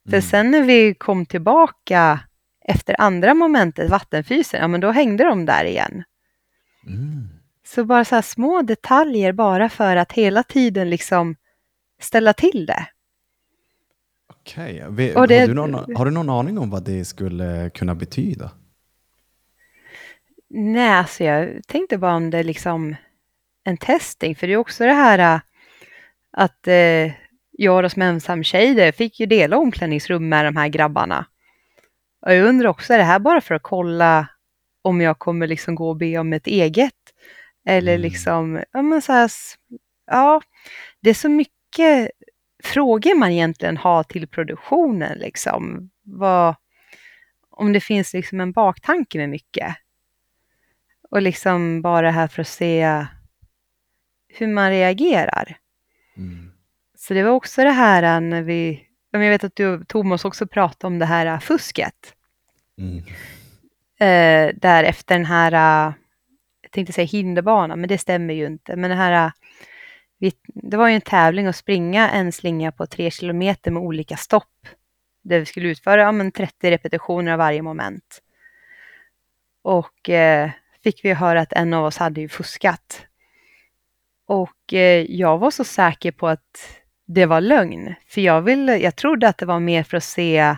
För 0.04 0.16
Mm. 0.16 0.22
sen 0.22 0.50
när 0.50 0.62
vi 0.62 0.94
kom 0.94 1.26
tillbaka 1.26 2.20
efter 2.64 3.00
andra 3.00 3.34
momentet, 3.34 3.90
vattenfysen, 3.90 4.60
ja 4.60 4.68
men 4.68 4.80
då 4.80 4.90
hängde 4.90 5.24
de 5.24 5.46
där 5.46 5.64
igen. 5.64 6.04
Mm. 6.86 7.37
Så 7.74 7.84
bara 7.84 8.04
så 8.04 8.14
här 8.14 8.22
små 8.22 8.62
detaljer 8.62 9.32
bara 9.32 9.68
för 9.68 9.96
att 9.96 10.12
hela 10.12 10.42
tiden 10.42 10.90
liksom 10.90 11.36
ställa 12.00 12.32
till 12.32 12.66
det. 12.66 12.86
Okej, 14.26 14.84
det- 14.90 15.14
har, 15.14 15.26
du 15.26 15.54
någon, 15.54 15.96
har 15.96 16.04
du 16.04 16.10
någon 16.10 16.30
aning 16.30 16.58
om 16.58 16.70
vad 16.70 16.84
det 16.84 17.04
skulle 17.04 17.70
kunna 17.70 17.94
betyda? 17.94 18.50
Nej, 20.50 20.88
alltså 20.90 21.24
jag 21.24 21.60
tänkte 21.66 21.98
bara 21.98 22.14
om 22.14 22.30
det 22.30 22.38
är 22.38 22.44
liksom 22.44 22.96
en 23.64 23.76
testing, 23.76 24.36
för 24.36 24.46
det 24.46 24.52
är 24.52 24.56
också 24.56 24.84
det 24.84 24.92
här 24.92 25.18
äh, 25.34 25.40
att 26.30 26.68
eh, 26.68 27.12
jag 27.50 27.84
då 27.84 27.88
som 27.88 28.02
ensam 28.02 28.44
tjej 28.44 28.92
fick 28.92 29.20
ju 29.20 29.26
dela 29.26 29.56
omklädningsrum 29.56 30.28
med 30.28 30.44
de 30.44 30.56
här 30.56 30.68
grabbarna. 30.68 31.26
Och 32.26 32.34
jag 32.34 32.46
undrar 32.46 32.68
också, 32.68 32.94
är 32.94 32.98
det 32.98 33.04
här 33.04 33.18
bara 33.18 33.40
för 33.40 33.54
att 33.54 33.62
kolla 33.62 34.28
om 34.82 35.00
jag 35.00 35.18
kommer 35.18 35.46
liksom 35.46 35.74
gå 35.74 35.88
och 35.88 35.96
be 35.96 36.18
om 36.18 36.32
ett 36.32 36.46
eget? 36.46 36.92
Eller 37.66 37.92
Mm. 37.94 38.02
liksom, 38.02 38.62
ja 38.72 38.82
men 38.82 39.02
så 39.02 39.12
här, 39.12 39.30
ja, 40.06 40.40
det 41.00 41.10
är 41.10 41.14
så 41.14 41.28
mycket 41.28 42.10
frågor 42.64 43.18
man 43.18 43.30
egentligen 43.30 43.76
har 43.76 44.02
till 44.02 44.28
produktionen 44.28 45.18
liksom. 45.18 45.90
Vad, 46.02 46.54
om 47.50 47.72
det 47.72 47.80
finns 47.80 48.12
liksom 48.12 48.40
en 48.40 48.52
baktanke 48.52 49.18
med 49.18 49.28
mycket. 49.28 49.76
Och 51.10 51.22
liksom 51.22 51.82
bara 51.82 52.10
här 52.10 52.28
för 52.28 52.40
att 52.42 52.48
se 52.48 53.06
hur 54.28 54.46
man 54.46 54.70
reagerar. 54.70 55.56
Mm. 56.16 56.52
Så 56.98 57.14
det 57.14 57.22
var 57.22 57.30
också 57.30 57.64
det 57.64 57.70
här 57.70 58.02
äh, 58.02 58.20
när 58.20 58.42
vi, 58.42 58.86
jag 59.10 59.20
vet 59.20 59.44
att 59.44 59.56
du 59.56 59.84
Thomas 59.84 60.24
också 60.24 60.46
pratade 60.46 60.86
om 60.86 60.98
det 60.98 61.06
här 61.06 61.26
äh, 61.26 61.38
fusket. 61.40 62.14
Mm. 62.78 62.98
Eh, 64.00 64.54
där 64.56 64.84
efter 64.84 65.14
den 65.14 65.24
här, 65.24 65.92
jag 66.68 66.72
tänkte 66.72 66.92
säga 66.92 67.06
hinderbana, 67.06 67.76
men 67.76 67.88
det 67.88 67.98
stämmer 67.98 68.34
ju 68.34 68.46
inte. 68.46 68.76
Men 68.76 68.90
det 68.90 68.96
här, 68.96 69.26
äh, 69.26 69.32
vi, 70.18 70.32
det 70.46 70.76
var 70.76 70.88
ju 70.88 70.94
en 70.94 71.00
tävling 71.00 71.46
att 71.46 71.56
springa 71.56 72.10
en 72.10 72.32
slinga 72.32 72.72
på 72.72 72.86
tre 72.86 73.10
kilometer 73.10 73.70
med 73.70 73.82
olika 73.82 74.16
stopp. 74.16 74.68
Där 75.22 75.38
vi 75.38 75.46
skulle 75.46 75.68
utföra 75.68 76.00
ja, 76.00 76.12
men 76.12 76.32
30 76.32 76.70
repetitioner 76.70 77.32
av 77.32 77.38
varje 77.38 77.62
moment. 77.62 78.22
Och 79.62 80.10
eh, 80.10 80.50
fick 80.84 81.04
vi 81.04 81.12
höra 81.12 81.40
att 81.40 81.52
en 81.52 81.74
av 81.74 81.84
oss 81.84 81.96
hade 81.96 82.20
ju 82.20 82.28
fuskat. 82.28 83.06
Och 84.26 84.74
eh, 84.74 85.04
jag 85.08 85.38
var 85.38 85.50
så 85.50 85.64
säker 85.64 86.12
på 86.12 86.28
att 86.28 86.80
det 87.06 87.26
var 87.26 87.40
lögn. 87.40 87.94
För 88.06 88.20
jag, 88.20 88.42
ville, 88.42 88.76
jag 88.78 88.96
trodde 88.96 89.28
att 89.28 89.38
det 89.38 89.46
var 89.46 89.60
mer 89.60 89.82
för 89.82 89.96
att 89.96 90.04
se 90.04 90.56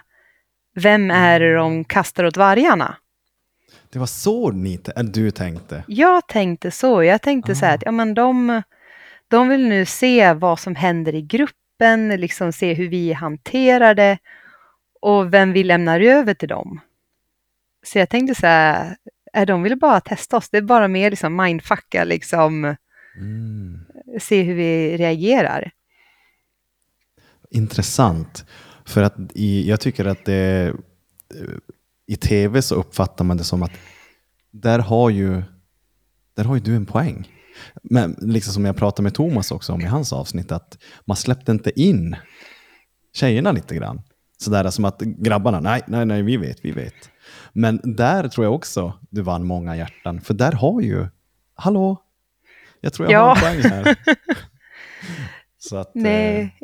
vem 0.75 1.11
är 1.11 1.41
det 1.41 1.55
de 1.55 1.85
kastar 1.85 2.25
åt 2.25 2.37
vargarna. 2.37 2.97
Det 3.93 3.99
var 3.99 4.07
så 4.07 4.51
ni, 4.51 4.81
eller 4.97 5.11
du 5.13 5.31
tänkte? 5.31 5.85
Jag 5.87 6.27
tänkte 6.27 6.71
så. 6.71 7.03
Jag 7.05 7.23
tänkte 7.23 7.55
så 7.55 7.65
här 7.65 7.73
Ah. 7.73 7.75
att 7.75 7.83
ja, 7.85 7.91
men 7.93 8.15
de, 8.15 8.63
de 9.29 9.49
vill 9.49 9.69
nu 9.69 9.85
se 9.87 10.33
vad 10.33 10.61
som 10.61 10.75
händer 10.75 11.15
i 11.15 11.23
gruppen, 11.23 12.09
liksom 12.09 12.53
se 12.53 12.75
hur 12.75 12.89
vi 12.89 13.13
hanterar 13.13 13.95
det 13.95 14.19
och 15.01 15.35
vem 15.35 15.53
vi 15.53 15.65
lämnar 15.65 16.01
över 16.01 16.35
till 16.35 16.49
dem. 16.49 16.81
Så 17.87 17.99
jag 17.99 18.09
tänkte 18.09 18.35
så 18.41 18.47
här, 18.47 18.97
äh, 19.33 19.47
de 19.47 19.63
vill 19.63 19.79
bara 19.79 20.01
testa 20.01 20.37
oss. 20.37 20.49
Det 20.51 20.57
är 20.57 20.63
bara 20.63 20.89
mer 20.89 21.11
liksom 21.11 21.37
mindfucka, 21.37 22.05
liksom 22.05 22.77
Mm. 23.17 23.81
se 24.21 24.43
hur 24.43 24.55
vi 24.55 24.97
reagerar. 24.97 25.71
Intressant. 27.51 28.45
För 28.85 29.03
att 29.03 29.15
i, 29.35 29.69
jag 29.69 29.81
tycker 29.81 30.05
att 30.05 30.25
det, 30.25 30.73
i 32.11 32.17
tv 32.17 32.63
så 32.63 32.75
uppfattar 32.75 33.25
man 33.25 33.37
det 33.37 33.45
som 33.45 33.63
att 33.63 33.71
där 34.51 34.79
har 34.79 35.11
ju, 35.11 35.43
där 36.37 36.45
har 36.45 36.55
ju 36.55 36.61
du 36.61 36.77
en 36.77 36.87
poäng. 36.87 37.29
Men 37.83 38.17
liksom 38.21 38.53
som 38.53 38.65
jag 38.65 38.77
pratade 38.77 39.03
med 39.03 39.15
Thomas 39.15 39.51
också 39.51 39.73
om 39.73 39.81
i 39.81 39.85
hans 39.85 40.13
avsnitt, 40.13 40.53
att 40.53 40.79
man 41.05 41.17
släppte 41.17 41.53
inte 41.53 41.81
in 41.81 42.17
tjejerna 43.13 43.53
lite 43.53 43.75
grann. 43.75 44.03
Sådär 44.39 44.71
som 44.71 44.85
att 44.85 45.01
grabbarna, 45.01 45.61
nej, 45.61 45.83
nej, 45.87 46.07
nej, 46.07 46.23
vi 46.23 46.37
vet, 46.37 46.59
vi 46.65 46.71
vet. 46.73 46.95
Men 47.53 47.81
där 47.85 48.29
tror 48.29 48.45
jag 48.47 48.55
också 48.55 48.93
du 49.11 49.23
vann 49.23 49.45
många 49.47 49.77
hjärtan, 49.77 50.21
för 50.21 50.35
där 50.35 50.53
har 50.53 50.81
ju, 50.81 51.07
hallå, 51.55 52.03
jag 52.81 52.93
tror 52.93 53.11
jag 53.13 53.21
Ja. 53.21 53.35
har 53.35 53.49
en 53.49 53.61
poäng 53.63 53.71
här. 53.73 53.97
Så 55.59 55.77
att, 55.77 55.97
eh, 55.97 56.03
Nej, 56.03 56.57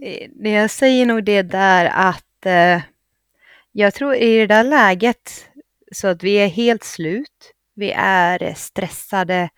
eh, 0.42 0.52
jag 0.52 0.70
säger 0.70 1.06
nog 1.06 1.24
det 1.24 1.42
där 1.42 1.84
att 1.94 2.46
eh, 2.46 2.82
jag 3.78 3.94
tror 3.94 4.14
i 4.14 4.38
det 4.38 4.46
där 4.46 4.64
läget 4.64 5.48
så 5.92 6.08
att 6.08 6.22
vi 6.22 6.34
är 6.34 6.48
helt 6.48 6.84
slut. 6.84 7.52
Vi 7.74 7.92
är 7.96 8.54
stressade, 8.54 9.48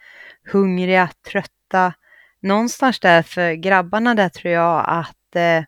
hungriga, 0.52 1.10
trötta. 1.30 1.94
Någonstans 2.40 3.00
där 3.00 3.22
för 3.22 3.52
grabbarna 3.52 4.14
där 4.14 4.28
tror 4.28 4.52
jag 4.52 4.84
att 4.86 5.36
eh, 5.36 5.64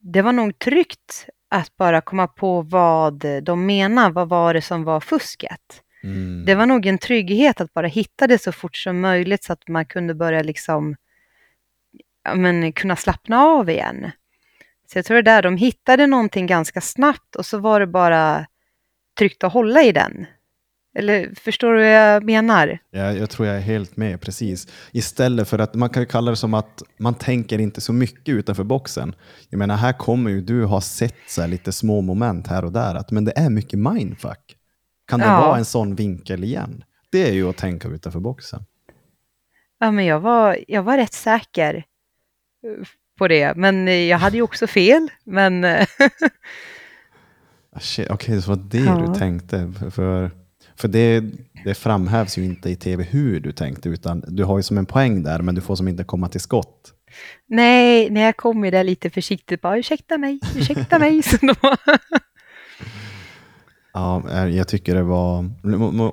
det 0.00 0.22
var 0.22 0.32
nog 0.32 0.58
tryggt 0.58 1.28
att 1.48 1.76
bara 1.76 2.00
komma 2.00 2.26
på 2.26 2.62
vad 2.62 3.24
de 3.42 3.66
menar. 3.66 4.10
Vad 4.10 4.28
var 4.28 4.54
det 4.54 4.62
som 4.62 4.84
var 4.84 5.00
fusket? 5.00 5.82
mm. 6.04 6.44
Det 6.44 6.54
var 6.54 6.66
nog 6.66 6.86
en 6.86 6.98
trygghet 6.98 7.60
att 7.60 7.74
bara 7.74 7.86
hitta 7.86 8.26
det 8.26 8.42
så 8.42 8.52
fort 8.52 8.76
som 8.76 9.00
möjligt 9.00 9.44
så 9.44 9.52
att 9.52 9.68
man 9.68 9.86
kunde 9.86 10.14
börja 10.14 10.42
liksom 10.42 10.96
ja, 12.24 12.34
men, 12.34 12.72
kunna 12.72 12.96
slappna 12.96 13.42
av 13.42 13.70
igen. 13.70 14.10
Så 14.92 14.98
jag 14.98 15.04
tror 15.04 15.16
det 15.16 15.22
där, 15.22 15.42
de 15.42 15.56
hittade 15.56 16.06
någonting 16.06 16.46
ganska 16.46 16.80
snabbt 16.80 17.36
och 17.36 17.46
så 17.46 17.58
var 17.58 17.80
det 17.80 17.86
bara 17.86 18.46
tryggt 19.18 19.44
att 19.44 19.52
hålla 19.52 19.82
i 19.82 19.92
den. 19.92 20.26
Eller 20.98 21.34
förstår 21.34 21.72
du 21.72 21.78
vad 21.78 21.92
jag 21.92 22.24
menar? 22.24 22.78
Ja, 22.90 23.12
jag 23.12 23.30
tror 23.30 23.48
jag 23.48 23.56
är 23.56 23.60
helt 23.60 23.96
med, 23.96 24.20
precis. 24.20 24.68
Istället 24.92 25.48
för 25.48 25.58
att 25.58 25.74
man 25.74 25.88
kan 25.90 26.06
kalla 26.06 26.30
det 26.30 26.36
som 26.36 26.54
att 26.54 26.82
man 26.98 27.14
tänker 27.14 27.58
inte 27.58 27.80
så 27.80 27.92
mycket 27.92 28.28
utanför 28.34 28.64
boxen. 28.64 29.14
Jag 29.48 29.58
menar, 29.58 29.76
här 29.76 29.92
kommer 29.92 30.30
ju 30.30 30.40
du 30.40 30.64
ha 30.64 30.80
sett 30.80 31.16
så 31.28 31.46
lite 31.46 31.72
små 31.72 32.00
moment 32.00 32.46
här 32.46 32.64
och 32.64 32.72
där, 32.72 32.94
att, 32.94 33.10
men 33.10 33.24
det 33.24 33.32
är 33.36 33.50
mycket 33.50 33.78
mindfuck. 33.78 34.56
Kan 35.06 35.20
det 35.20 35.26
Ja. 35.26 35.40
vara 35.40 35.58
en 35.58 35.64
sån 35.64 35.94
vinkel 35.94 36.44
igen? 36.44 36.84
Det 37.10 37.28
är 37.28 37.32
ju 37.32 37.48
att 37.48 37.56
tänka 37.56 37.88
utanför 37.88 38.20
boxen. 38.20 38.64
Ja, 39.78 39.90
men 39.90 40.04
jag 40.04 40.20
var, 40.20 40.58
jag 40.68 40.82
var 40.82 40.96
rätt 40.96 41.12
säker 41.12 41.84
på 43.18 43.28
det, 43.28 43.56
men 43.56 43.88
eh, 43.88 43.94
jag 43.94 44.18
hade 44.18 44.36
ju 44.36 44.42
också 44.42 44.66
fel. 44.66 45.08
Men 45.24 45.64
eh, 45.64 45.86
Ah, 47.76 47.80
Okej, 48.10 48.42
så 48.42 48.48
var 48.50 48.64
det 48.70 48.78
Ja. 48.78 49.04
du 49.06 49.18
tänkte. 49.18 49.72
För- 49.90 50.30
För, 50.76 50.88
det, 50.88 51.24
det 51.64 51.74
framhävs 51.74 52.38
ju 52.38 52.44
inte 52.44 52.70
i 52.70 52.76
tv 52.76 53.02
hur 53.04 53.40
du 53.40 53.52
tänkte, 53.52 53.88
utan 53.88 54.24
du 54.28 54.44
har 54.44 54.56
ju 54.58 54.62
som 54.62 54.78
en 54.78 54.86
poäng 54.86 55.22
där, 55.22 55.42
men 55.42 55.54
du 55.54 55.60
får 55.60 55.76
som 55.76 55.88
inte 55.88 56.04
komma 56.04 56.28
till 56.28 56.40
skott. 56.40 56.92
nej, 57.48 58.10
när 58.10 58.20
jag 58.20 58.36
kom 58.36 58.64
ju 58.64 58.70
där 58.70 58.84
lite 58.84 59.10
försiktigt, 59.10 59.60
bara 59.60 59.78
ursäkta 59.78 60.18
mig, 60.18 60.40
ursäkta 60.56 60.98
mig. 60.98 61.22
Ja, 63.94 64.22
eh, 64.30 64.46
jag 64.56 64.68
tycker 64.68 64.94
det 64.94 65.02
var... 65.02 65.38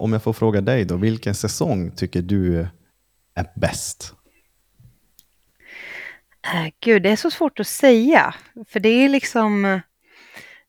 Om 0.02 0.14
jag 0.14 0.24
får 0.24 0.34
fråga 0.34 0.62
dig 0.62 0.86
då, 0.86 0.96
vilken 0.96 1.36
säsong 1.36 1.92
tycker 1.92 2.22
du 2.22 2.68
är 3.36 3.46
bäst? 3.56 4.14
Äh, 6.46 6.70
Gud, 6.80 7.04
det 7.04 7.10
är 7.10 7.16
så 7.16 7.32
svårt 7.32 7.60
att 7.60 7.68
säga. 7.68 8.36
För 8.68 8.80
det 8.80 8.90
är 8.90 9.10
liksom, 9.10 9.82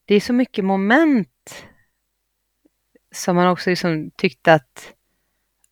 det 0.04 0.14
är 0.14 0.20
så 0.20 0.32
mycket 0.32 0.64
moment 0.64 1.64
som 3.14 3.36
man 3.36 3.48
också 3.48 3.70
liksom 3.70 4.10
tyckte 4.16 4.54
att, 4.54 4.92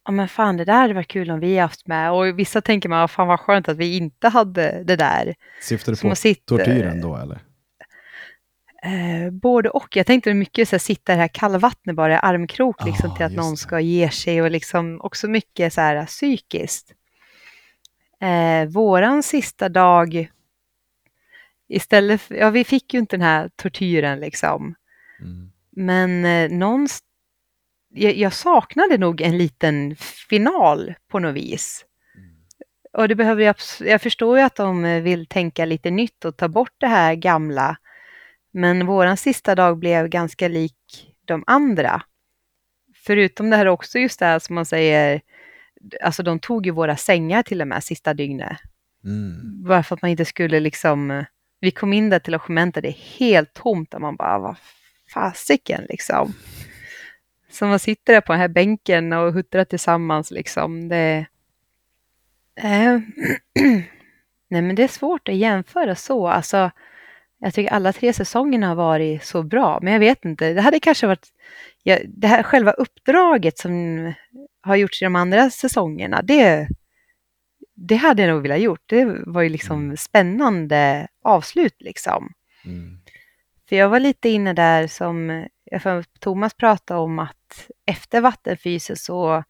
ja 0.05 0.13
men 0.13 0.29
fan 0.29 0.57
det 0.57 0.65
där 0.65 0.81
hade 0.81 0.95
varit 0.95 1.09
kul 1.09 1.31
om 1.31 1.41
vi 1.41 1.59
haft 1.59 1.87
med. 1.87 2.13
Och 2.13 2.39
vissa 2.39 2.61
tänker 2.61 2.89
man, 2.89 3.09
fan 3.09 3.29
vad 3.29 3.41
skönt 3.41 3.69
att 3.69 3.77
vi 3.77 3.97
inte 3.97 4.29
hade 4.29 4.83
det 4.85 4.97
där. 4.97 5.35
Syftar 5.63 5.93
du 5.93 5.99
på 5.99 6.15
tortyren 6.45 7.01
då 7.01 7.17
eller? 7.17 7.39
Eh, 8.83 9.31
både 9.31 9.71
och. 9.71 9.97
Jag 9.97 10.07
tänkte 10.07 10.35
mycket 10.35 10.69
så 10.69 10.75
här, 10.77 10.79
sitta 10.79 11.13
i 11.13 11.17
det 11.17 11.21
här 11.21 11.29
kallvattnet 11.29 11.97
bara 11.97 12.15
i 12.15 12.19
armkrok 12.23 12.85
liksom, 12.85 13.11
Ah, 13.11 13.17
till 13.17 13.27
att 13.27 13.33
någon 13.33 13.51
det. 13.51 13.57
ska 13.57 13.81
ge 13.81 14.11
sig 14.11 14.43
och 14.43 14.51
liksom 14.51 15.01
också 15.01 15.29
mycket 15.29 15.73
så 15.73 15.81
här 15.81 16.07
psykiskt. 16.07 16.95
Eh, 18.21 18.69
våran 18.69 19.23
sista 19.23 19.69
dag, 19.69 20.31
istället 21.69 22.21
för, 22.21 22.35
ja 22.35 22.51
vi 22.51 22.65
fick 22.65 22.95
ju 22.95 23.01
inte 23.01 23.17
den 23.17 23.27
här 23.27 23.51
tortyren 23.57 24.21
liksom, 24.21 24.75
Mm. 25.21 25.53
men 25.71 26.25
eh, 26.25 26.59
någonstans, 26.59 27.03
jag, 27.95 28.17
jag 28.17 28.33
saknade 28.33 28.99
nog 28.99 29.21
en 29.21 29.39
liten 29.39 29.97
final 30.29 30.95
på 31.09 31.19
något 31.19 31.35
vis. 31.35 31.85
Och 32.93 33.09
det 33.09 33.15
behöver 33.15 33.43
jag, 33.43 33.57
jag 33.81 34.03
förstår 34.03 34.39
ju 34.39 34.45
att 34.45 34.57
de 34.57 34.85
eh, 34.85 35.03
vill 35.03 35.27
tänka 35.27 35.65
lite 35.65 35.91
nytt 35.91 36.25
och 36.25 36.37
ta 36.37 36.49
bort 36.49 36.75
det 36.79 36.87
här 36.87 37.15
gamla. 37.15 37.77
Men 38.51 38.87
våran 38.87 39.17
sista 39.17 39.55
dag 39.55 39.79
blev 39.79 40.09
ganska 40.09 40.49
lik 40.49 41.15
de 41.25 41.45
andra. 41.47 42.03
Förutom 42.95 43.51
det 43.51 43.57
här 43.57 43.67
också 43.69 43.99
just 43.99 44.19
det 44.19 44.27
här 44.27 44.39
som 44.39 44.55
man 44.55 44.67
säger, 44.67 45.21
alltså 46.03 46.23
de 46.23 46.39
tog 46.39 46.67
ju 46.67 46.73
våra 46.73 46.97
sängar 46.97 47.43
till 47.43 47.61
och 47.61 47.69
med 47.69 47.85
sista 47.85 48.15
dygnet. 48.15 48.59
Mm. 49.05 49.65
Bara 49.65 49.83
för 49.83 49.95
att 49.95 50.03
man 50.03 50.11
inte 50.11 50.25
skulle 50.25 50.61
liksom, 50.61 51.25
vi 51.61 51.71
kom 51.71 51.93
in 51.93 52.11
där 52.11 52.19
till 52.19 52.33
logementet, 52.33 52.83
det 52.83 52.89
är 52.89 53.19
helt 53.19 53.55
tomt 53.55 53.95
och 53.95 54.01
man 54.01 54.17
bara, 54.17 54.39
vad 54.39 54.57
fasiken 55.15 55.85
liksom. 55.89 56.33
Så 57.51 57.67
man 57.67 57.79
sitter 57.79 58.13
där 58.13 58.21
på 58.21 58.33
den 58.33 58.41
här 58.41 58.49
bänken 58.49 59.13
och 59.13 59.33
huttrar 59.33 59.65
tillsammans 59.65 60.31
liksom. 60.31 60.89
Det... 60.89 61.27
Eh, 62.57 62.99
Nej 64.51 64.63
men 64.63 64.75
det 64.75 64.83
är 64.83 64.89
svårt 64.89 65.29
att 65.29 65.35
jämföra 65.35 65.95
så. 65.95 66.29
Alltså, 66.29 66.71
jag 67.39 67.55
tycker 67.55 67.73
alla 67.73 67.93
tre 67.93 68.13
säsongerna 68.13 68.69
har 68.69 68.75
varit 68.75 69.25
så 69.25 69.43
bra, 69.43 69.79
men 69.83 69.93
jag 69.93 70.01
vet 70.01 70.25
inte. 70.25 70.53
Det 70.53 70.61
hade 70.61 70.81
kanske 70.81 71.07
varit, 71.07 71.29
ja, 71.83 71.99
det 72.09 72.27
här 72.27 72.43
själva 72.43 72.73
uppdraget 72.73 73.59
som 73.59 74.13
har 74.69 74.77
gjorts 74.77 75.03
i 75.03 75.05
de 75.05 75.17
andra 75.17 75.51
säsongerna, 75.51 76.23
det, 76.23 76.69
det 77.75 77.97
hade 77.97 78.23
jag 78.23 78.35
nog 78.35 78.43
velat 78.43 78.61
gjort. 78.61 78.83
Det 78.87 79.05
var 79.27 79.43
ju 79.43 79.49
liksom 79.49 79.97
spännande 79.97 81.09
avslut 81.25 81.77
liksom. 81.79 82.33
Mm. 82.65 82.99
För 83.69 83.77
jag 83.77 83.89
var 83.89 84.01
lite 84.01 84.29
inne 84.29 84.53
där 84.53 84.87
som 84.87 85.47
jag 85.65 86.05
Thomas 86.21 86.55
pratade 86.55 87.01
om 87.01 87.19
att 87.19 87.71
efter 87.87 88.21
vattenfysen 88.21 88.97
så 88.97 89.45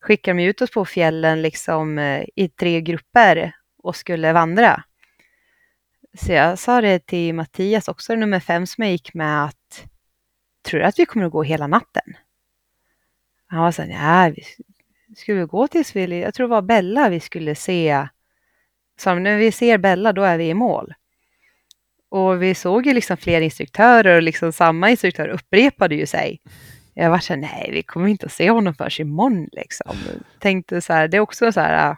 skickar 0.00 0.34
de 0.34 0.44
ut 0.44 0.62
oss 0.62 0.70
på 0.70 0.84
fjällen 0.84 1.42
liksom 1.42 1.98
eh, 1.98 2.24
i 2.36 2.48
tre 2.48 2.80
grupper 2.80 3.52
och 3.82 3.96
skulle 3.96 4.32
vandra. 4.32 4.82
Så 6.18 6.32
jag 6.32 6.58
sa 6.58 6.80
det 6.80 7.06
till 7.06 7.34
Mattias, 7.34 7.88
också 7.88 8.14
nummer 8.14 8.40
fem 8.40 8.66
som 8.66 8.84
jag 8.84 8.92
gick 8.92 9.14
med, 9.14 9.44
att 9.44 9.84
tror 10.62 10.80
du 10.80 10.86
att 10.86 10.98
vi 10.98 11.06
kommer 11.06 11.26
att 11.26 11.32
gå 11.32 11.42
hela 11.42 11.66
natten? 11.66 12.16
Han 13.48 13.62
var 13.62 13.72
så 13.72 13.82
här, 13.82 13.88
nej, 13.88 14.44
vi 15.08 15.14
skulle 15.14 15.44
gå 15.44 15.68
tills 15.68 15.96
vi, 15.96 16.20
jag 16.20 16.34
tror 16.34 16.48
det 16.48 16.50
var 16.50 16.62
Bella 16.62 17.08
vi 17.08 17.20
skulle 17.20 17.54
se. 17.54 18.08
Så 19.00 19.14
när 19.14 19.38
vi 19.38 19.52
ser 19.52 19.78
Bella, 19.78 20.12
då 20.12 20.22
är 20.22 20.38
vi 20.38 20.48
i 20.48 20.54
mål. 20.54 20.94
Och 22.08 22.42
vi 22.42 22.54
såg 22.54 22.86
ju 22.86 22.92
liksom 22.92 23.16
fler 23.16 23.40
instruktörer 23.40 24.16
och 24.16 24.22
liksom 24.22 24.52
samma 24.52 24.90
instruktör 24.90 25.28
upprepade 25.28 25.94
ju 25.94 26.06
sig. 26.06 26.40
Jag 26.94 27.10
var 27.10 27.18
så 27.18 27.32
här, 27.32 27.40
nej, 27.40 27.70
vi 27.72 27.82
kommer 27.82 28.08
inte 28.08 28.26
att 28.26 28.32
se 28.32 28.50
honom 28.50 28.74
förrän 28.74 29.06
imorgon 29.06 29.48
liksom. 29.52 29.96
Tänkte 30.38 30.80
så 30.80 30.92
här, 30.92 31.08
det 31.08 31.16
är 31.16 31.20
också 31.20 31.52
så 31.52 31.60
här, 31.60 31.96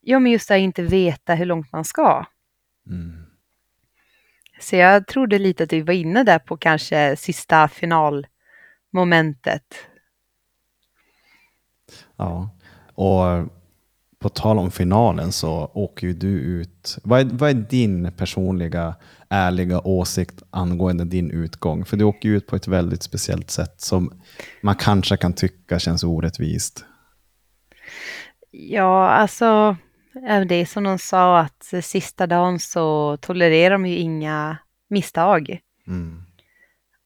ja 0.00 0.18
men 0.18 0.32
just 0.32 0.48
det 0.48 0.54
här 0.54 0.60
inte 0.60 0.82
veta 0.82 1.34
hur 1.34 1.46
långt 1.46 1.72
man 1.72 1.84
ska. 1.84 2.24
Mm. 2.90 3.26
Så 4.60 4.76
jag 4.76 5.06
trodde 5.06 5.38
lite 5.38 5.64
att 5.64 5.72
vi 5.72 5.80
var 5.80 5.94
inne 5.94 6.24
där 6.24 6.38
på 6.38 6.56
kanske 6.56 7.16
sista 7.16 7.68
finalmomentet. 8.92 9.62
Ja, 12.16 12.50
och 12.94 13.48
på 14.18 14.28
tal 14.28 14.58
om 14.58 14.70
finalen 14.70 15.32
så 15.32 15.70
åker 15.74 16.06
ju 16.06 16.12
du 16.12 16.28
ut. 16.28 16.98
Vad 17.02 17.20
är, 17.20 17.24
vad 17.24 17.50
är 17.50 17.54
din 17.54 18.12
personliga 18.12 18.96
ärliga 19.28 19.80
åsikt 19.80 20.42
angående 20.50 21.04
din 21.04 21.30
utgång? 21.30 21.84
För 21.84 21.96
du 21.96 22.04
åker 22.04 22.28
ju 22.28 22.36
ut 22.36 22.46
på 22.46 22.56
ett 22.56 22.68
väldigt 22.68 23.02
speciellt 23.02 23.50
sätt 23.50 23.80
som 23.80 24.22
man 24.62 24.74
kanske 24.74 25.16
kan 25.16 25.32
tycka 25.32 25.78
känns 25.78 26.04
orättvist. 26.04 26.84
Ja, 28.50 29.08
alltså 29.08 29.76
det 30.48 30.54
är 30.54 30.66
som 30.66 30.84
de 30.84 30.98
sa 30.98 31.38
att 31.38 31.72
sista 31.82 32.26
dagen 32.26 32.58
så 32.58 33.16
tolererar 33.16 33.70
de 33.70 33.86
ju 33.86 33.96
inga 33.96 34.58
misstag. 34.90 35.60
Mm. 35.86 36.22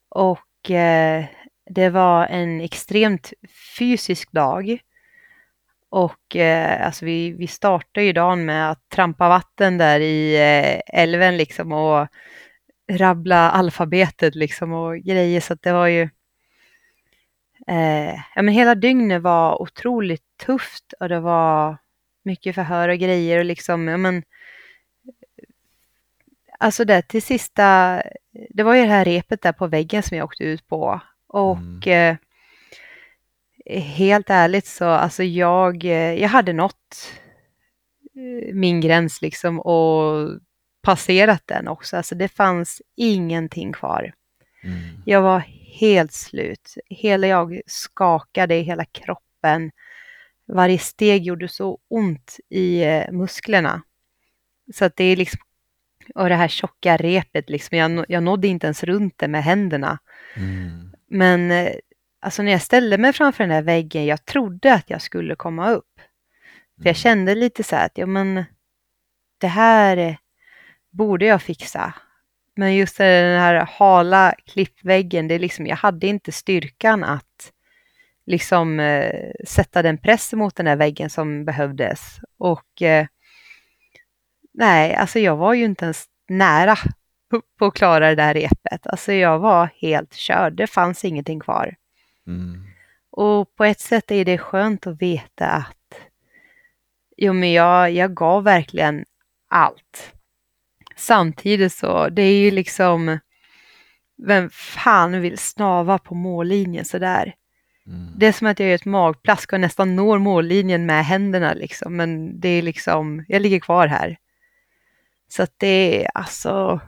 Och 0.09 0.71
eh, 0.71 1.25
det 1.73 1.91
var 1.91 2.27
en 2.27 2.61
extremt 2.61 3.33
fysisk 3.79 4.33
dag. 4.33 4.79
Och 5.89 6.37
eh, 6.37 6.87
alltså 6.87 7.05
vi, 7.05 7.33
vi 7.33 7.47
startade 7.47 8.07
ju 8.07 8.13
dagen 8.13 8.45
med 8.45 8.71
att 8.71 8.89
trampa 8.89 9.29
vatten 9.29 9.79
där 9.79 10.01
i 10.01 10.35
eh, 10.35 11.01
älven 11.03 11.37
liksom 11.37 11.73
och 11.73 12.09
rabbla 12.93 13.51
alfabetet 13.51 14.35
liksom 14.35 14.73
och 14.73 14.99
grejer. 14.99 15.41
Så 15.41 15.53
att 15.53 15.63
det 15.63 15.73
var 15.73 15.87
ju... 15.87 16.03
Eh, 17.67 18.15
ja 18.35 18.43
men 18.43 18.49
hela 18.49 18.75
dygnet 18.75 19.23
var 19.23 19.63
otroligt 19.63 20.25
tufft 20.47 20.93
och 21.01 21.09
det 21.09 21.21
var 21.21 21.77
mycket 22.25 22.55
förhör 22.55 22.89
och 22.89 22.99
grejer 22.99 23.39
och 23.39 23.45
liksom, 23.45 23.89
ja 23.89 23.97
men... 23.97 24.23
Alltså 26.59 26.85
det 26.85 27.03
till 27.03 27.23
sista, 27.23 28.03
det 28.51 28.63
var 28.63 28.75
ju 28.75 28.83
det 28.83 28.89
här 28.89 29.05
repet 29.05 29.43
där 29.43 29.53
på 29.53 29.67
väggen 29.67 30.03
som 30.03 30.17
jag 30.17 30.25
åkte 30.25 30.45
ut 30.45 30.69
på. 30.69 31.01
Och 31.33 31.87
eh, 31.87 32.17
helt 33.67 34.31
ärligt 34.31 34.67
så, 34.67 34.85
alltså 34.85 35.23
jag, 35.23 35.85
eh, 35.85 36.15
jag 36.15 36.29
hade 36.29 36.53
nått 36.53 37.13
eh, 38.15 38.55
min 38.55 38.81
gräns 38.81 39.23
liksom 39.23 39.61
och 39.61 40.29
passerat 40.83 41.43
den 41.47 41.69
också. 41.69 41.97
Alltså 41.97 42.15
det 42.15 42.29
fanns 42.29 42.83
ingenting 42.97 43.73
kvar. 43.73 44.13
Mm. 44.65 44.79
Jag 45.05 45.23
var 45.23 45.39
helt 45.81 46.13
slut. 46.13 46.75
Hela 46.87 47.27
jag 47.27 47.61
skakade 47.67 48.55
i 48.55 48.63
hela 48.63 48.85
kroppen. 48.85 49.71
Varje 50.47 50.79
steg 50.79 51.23
gjorde 51.23 51.49
så 51.49 51.79
ont 51.89 52.37
i 52.49 52.83
eh, 52.83 53.13
musklerna. 53.13 53.83
Så 54.75 54.85
att 54.85 54.97
det 54.97 55.05
är 55.05 55.17
liksom, 55.17 55.41
och 56.15 56.29
det 56.29 56.35
här 56.35 56.49
tjocka 56.49 56.97
repet 56.97 57.51
liksom, 57.51 57.79
jag, 57.79 58.05
jag 58.09 58.23
nådde 58.23 58.49
inte 58.49 58.67
ens 58.67 58.85
runt 58.85 59.19
det 59.19 59.29
med 59.29 59.45
händerna. 59.45 59.99
Mm. 60.37 60.93
Men 61.15 61.51
eh, 61.51 61.73
alltså 62.21 62.43
när 62.43 62.53
jag 62.53 62.63
ställde 62.63 62.99
mig 62.99 63.13
framför 63.13 63.45
den 63.45 63.51
där 63.51 63.63
väggen, 63.63 64.07
jag 64.07 64.25
trodde 64.25 64.75
att 64.75 64.91
jag 64.91 65.03
skulle 65.03 65.35
komma 65.35 65.71
upp. 65.71 66.01
För 66.83 66.89
jag 66.89 66.97
kände 66.97 67.35
lite 67.35 67.63
så 67.63 67.77
här 67.77 67.87
att, 67.87 67.99
ja 67.99 68.07
men, 68.07 68.45
det 69.39 69.47
här 69.47 69.97
eh, 69.97 70.15
borde 70.91 71.27
jag 71.27 71.43
fixa. 71.43 71.95
Men 72.57 72.75
just 72.75 72.99
den 72.99 73.41
här 73.41 73.69
hala 73.71 74.35
klippväggen, 74.47 75.29
det 75.29 75.35
är 75.35 75.39
liksom, 75.39 75.67
jag 75.67 75.77
hade 75.77 76.07
inte 76.07 76.33
styrkan 76.33 77.05
att 77.05 77.53
liksom 78.27 78.81
eh, 78.81 79.31
sätta 79.47 79.83
den 79.83 79.99
press 79.99 80.33
mot 80.33 80.57
den 80.57 80.67
där 80.67 80.77
väggen 80.77 81.11
som 81.11 81.45
behövdes. 81.45 82.19
Och 82.39 82.83
eh, 82.83 83.07
nej, 84.55 84.95
alltså 84.95 85.19
jag 85.19 85.37
var 85.37 85.55
ju 85.55 85.65
inte 85.65 85.85
ens 85.85 86.05
nära 86.29 86.77
på 87.59 87.67
att 87.67 87.75
klara 87.75 88.09
det 88.09 88.15
där 88.15 88.35
repet. 88.35 88.87
Alltså 88.87 89.13
jag 89.13 89.39
var 89.39 89.71
helt 89.77 90.15
körd, 90.15 90.53
det 90.53 90.67
fanns 90.67 91.05
ingenting 91.05 91.41
kvar. 91.41 91.75
Mm. 92.27 92.67
Och 93.11 93.55
på 93.55 93.65
ett 93.65 93.81
sätt 93.81 94.11
är 94.11 94.25
det 94.25 94.39
skönt 94.39 94.87
att 94.87 95.03
veta 95.03 95.47
att 95.47 95.77
jo, 97.17 97.33
men 97.33 97.53
jag, 97.53 97.91
jag 97.91 98.15
gav 98.15 98.45
verkligen 98.45 99.05
allt. 99.49 100.13
Samtidigt 100.97 101.73
så, 101.73 102.09
det 102.09 102.23
är 102.23 102.41
ju 102.41 102.51
liksom, 102.51 103.19
vem 104.27 104.51
fan 104.51 105.21
vill 105.21 105.39
snava 105.39 105.99
på 105.99 106.15
mållinjen 106.15 106.85
sådär? 106.85 107.35
Mm. 107.87 108.13
Det 108.17 108.27
är 108.27 108.33
som 108.33 108.47
att 108.47 108.61
jag 108.61 108.69
gör 108.69 108.75
ett 108.75 108.85
magplask 108.85 109.53
och 109.53 109.61
nästan 109.61 109.97
når 109.97 110.19
mållinjen 110.19 110.87
med 110.87 111.05
händerna 111.05 111.55
liksom, 111.55 111.97
men 111.97 112.41
det 112.41 112.49
är 112.49 112.63
liksom, 112.63 113.25
jag 113.29 113.43
ligger 113.43 113.61
kvar 113.61 113.87
här. 113.87 114.19
Så 115.29 115.43
att 115.43 115.55
det 115.57 116.05
är 116.05 116.11
alltså, 116.15 116.81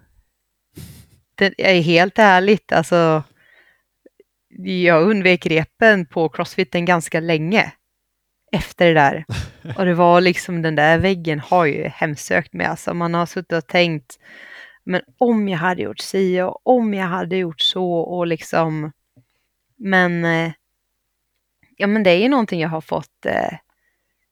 det 1.35 1.55
är 1.57 1.81
helt 1.81 2.19
ärligt, 2.19 2.73
alltså, 2.73 3.23
jag 4.65 5.11
undvek 5.11 5.47
repen 5.47 6.07
på 6.07 6.29
crossfiten 6.29 6.85
ganska 6.85 7.21
länge 7.21 7.73
efter 8.53 8.87
det 8.87 8.95
där. 8.95 9.25
Och 9.77 9.85
det 9.85 9.95
var 9.95 10.21
liksom 10.21 10.63
den 10.63 10.75
där 10.75 10.99
väggen 10.99 11.41
har 11.41 11.65
ju 11.65 11.89
hemsökt 11.89 12.53
mig. 12.53 12.67
Alltså 12.67 12.95
man 12.95 13.15
har 13.15 13.27
suttit 13.27 13.53
och 13.53 13.67
tänkt, 13.67 14.19
men 14.85 15.01
om 15.19 15.49
jag 15.49 15.59
hade 15.59 15.83
gjort 15.83 16.01
si 16.01 16.41
och 16.41 16.61
om 16.67 16.95
jag 16.95 17.07
hade 17.07 17.37
gjort 17.37 17.61
så 17.61 17.93
och 17.93 18.27
liksom, 18.27 18.93
men, 19.77 20.25
eh, 20.25 20.53
ja 21.77 21.87
men 21.87 22.03
det 22.03 22.11
är 22.11 22.19
ju 22.19 22.29
någonting 22.29 22.61
jag 22.61 22.69
har 22.69 22.81
fått 22.81 23.27
eh, 23.27 23.59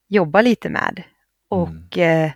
jobba 0.09 0.43
lite 0.43 0.69
med. 0.69 1.03
Och 1.49 1.99
eh, 1.99 2.31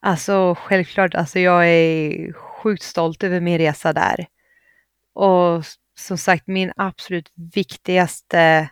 alltså 0.00 0.54
självklart, 0.54 1.14
alltså 1.14 1.38
jag 1.38 1.68
är 1.68 2.32
sjukt 2.62 2.82
stolt 2.82 3.22
över 3.22 3.40
min 3.40 3.58
resa 3.58 3.92
där. 3.92 4.26
Och 5.12 5.64
som 5.98 6.18
sagt, 6.18 6.46
min 6.46 6.72
absolut 6.76 7.32
viktigaste 7.54 8.70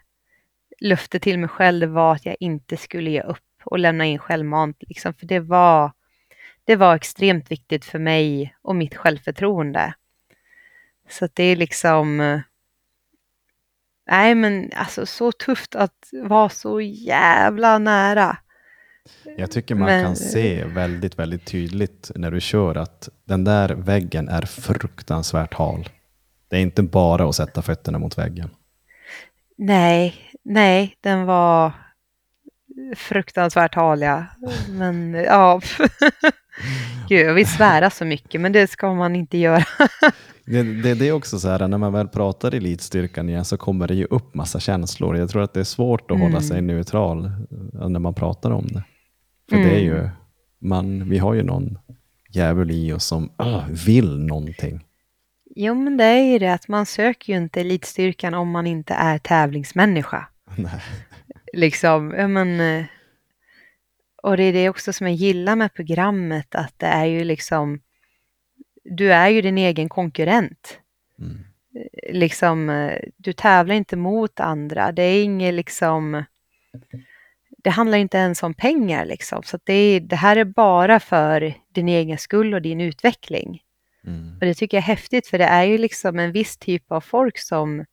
löfte 0.81 1.20
till 1.20 1.39
mig 1.39 1.48
själv 1.48 1.89
var 1.89 2.15
att 2.15 2.27
jag 2.27 2.36
inte 2.40 2.77
skulle 2.77 3.10
ge 3.10 3.23
upp 3.23 3.39
och 3.65 3.78
lämna 3.78 4.05
in 4.05 4.19
självmant. 4.19 4.77
Liksom, 4.81 5.15
för 5.15 5.27
det 5.27 5.40
var, 5.40 5.93
det 6.65 6.77
var 6.77 6.94
extremt 6.94 7.51
viktigt 7.51 7.85
för 7.85 7.98
mig 7.98 8.55
och 8.62 8.77
mitt 8.77 8.97
självförtroende. 8.97 9.94
Så 11.09 11.24
att 11.24 11.35
det 11.35 11.44
är 11.44 11.56
liksom... 11.56 12.20
Eh, 12.20 12.40
nej, 14.10 14.35
men 14.35 14.70
alltså 14.74 15.06
så 15.06 15.32
tufft 15.32 15.74
att 15.74 16.10
vara 16.12 16.48
så 16.48 16.81
jävla 16.81 17.78
nära. 17.78 18.36
Jag 19.36 19.51
tycker 19.51 19.74
man 19.74 19.86
Men- 19.86 20.05
kan 20.05 20.16
se 20.16 20.64
väldigt, 20.64 21.18
väldigt 21.18 21.44
tydligt 21.47 22.10
när 22.14 22.30
du 22.30 22.40
kör 22.40 22.74
att 22.74 23.09
den 23.24 23.44
där 23.44 23.68
väggen 23.68 24.28
är 24.28 24.43
fruktansvärt 24.43 25.55
hal. 25.55 25.89
Det 26.48 26.56
är 26.56 26.60
inte 26.60 26.82
bara 26.82 27.28
att 27.28 27.35
sätta 27.35 27.62
fötterna 27.62 27.98
mot 27.98 28.18
väggen. 28.18 28.51
Nej, 29.59 30.14
nej, 30.44 30.97
den 31.01 31.24
var 31.24 31.72
fruktansvärt 32.97 33.74
haliga. 33.74 34.26
Men 34.68 35.14
ja, 35.14 35.60
gud, 37.09 37.26
jag 37.26 37.35
vill 37.35 37.47
svära 37.47 37.90
så 37.90 38.05
mycket, 38.05 38.40
men 38.40 38.52
det 38.52 38.66
ska 38.70 38.94
man 38.94 39.16
inte 39.16 39.39
göra. 39.39 39.64
Det, 40.51 40.62
det, 40.62 40.94
det 40.94 41.09
är 41.09 41.12
också 41.12 41.39
så 41.39 41.48
här, 41.48 41.68
när 41.68 41.78
man 41.78 41.93
väl 41.93 42.09
pratar 42.09 42.55
elitstyrkan 42.55 43.28
igen 43.28 43.44
så 43.44 43.56
kommer 43.56 43.89
det 43.89 43.94
ju 43.94 44.05
upp 44.05 44.35
massa 44.35 44.60
känslor. 44.60 45.16
Jag 45.16 45.30
tror 45.30 45.43
att 45.43 45.55
det 45.55 45.60
är 45.60 45.64
svårt 45.64 46.10
att 46.10 46.20
hålla 46.20 46.40
sig 46.40 46.62
neutral 46.62 47.30
när 47.72 47.98
man 48.01 48.14
pratar 48.14 48.51
om 48.51 48.66
det. 48.66 48.82
För 49.50 49.56
det 49.56 49.74
är 49.74 49.80
ju, 49.80 50.08
man, 50.58 51.10
vi 51.10 51.18
har 51.18 51.34
ju 51.34 51.42
någon 51.42 51.78
djävul 52.30 52.70
i 52.70 52.92
oss 52.92 53.04
som 53.04 53.32
ah, 53.36 53.62
vill 53.86 54.18
någonting. 54.18 54.84
Jo, 55.56 55.74
men 55.74 55.96
det 55.96 56.04
är 56.04 56.32
ju 56.32 56.38
det 56.38 56.52
att 56.52 56.68
man 56.68 56.86
söker 56.86 57.32
ju 57.32 57.38
inte 57.38 57.60
elitstyrkan 57.60 58.34
om 58.34 58.50
man 58.50 58.66
inte 58.66 58.94
är 58.94 59.18
tävlingsmänniska. 59.18 60.28
Nej. 60.56 60.80
Liksom, 61.52 62.08
men... 62.08 62.60
eh, 62.60 62.84
Och 64.22 64.36
det 64.36 64.42
är 64.42 64.52
det 64.52 64.68
också 64.68 64.92
som 64.92 65.06
jag 65.06 65.16
gillar 65.16 65.56
med 65.56 65.74
programmet, 65.74 66.54
att 66.54 66.74
det 66.76 66.86
är 66.86 67.04
ju 67.04 67.24
liksom... 67.24 67.80
Du 68.84 69.12
är 69.12 69.28
ju 69.28 69.42
din 69.42 69.58
egen 69.58 69.88
konkurrent. 69.88 70.78
Mm. 71.20 71.44
liksom, 72.12 72.70
eh, 72.70 72.98
du 73.16 73.32
tävlar 73.32 73.74
inte 73.74 73.96
mot 73.96 74.40
andra. 74.40 74.92
Det 74.92 75.02
är 75.02 75.24
inget 75.24 75.54
liksom, 75.54 76.24
det 77.69 77.73
handlar 77.73 77.99
inte 77.99 78.19
ens 78.19 78.43
om 78.43 78.55
pengar 78.55 79.07
liksom. 79.07 79.43
Så 79.43 79.59
det, 79.65 79.73
är, 79.73 80.01
det 80.01 80.16
här 80.16 80.36
är 80.36 80.45
bara 80.45 81.01
för 81.01 81.55
din 81.74 81.89
egen 81.89 82.19
skull 82.19 82.55
och 82.55 82.62
din 82.62 82.81
utveckling. 82.81 83.61
Mm. 84.07 84.35
Och 84.35 84.40
det 84.40 84.55
tycker 84.55 84.77
jag 84.77 84.82
är 84.82 84.86
häftigt, 84.86 85.27
för 85.27 85.39
det 85.39 85.45
är 85.45 85.65
ju 85.65 85.78
liksom 85.78 86.19
en 86.19 86.32
viss 86.32 86.57
typ 86.57 86.93
av 86.93 87.01
folk 87.01 87.39
som 87.39 87.85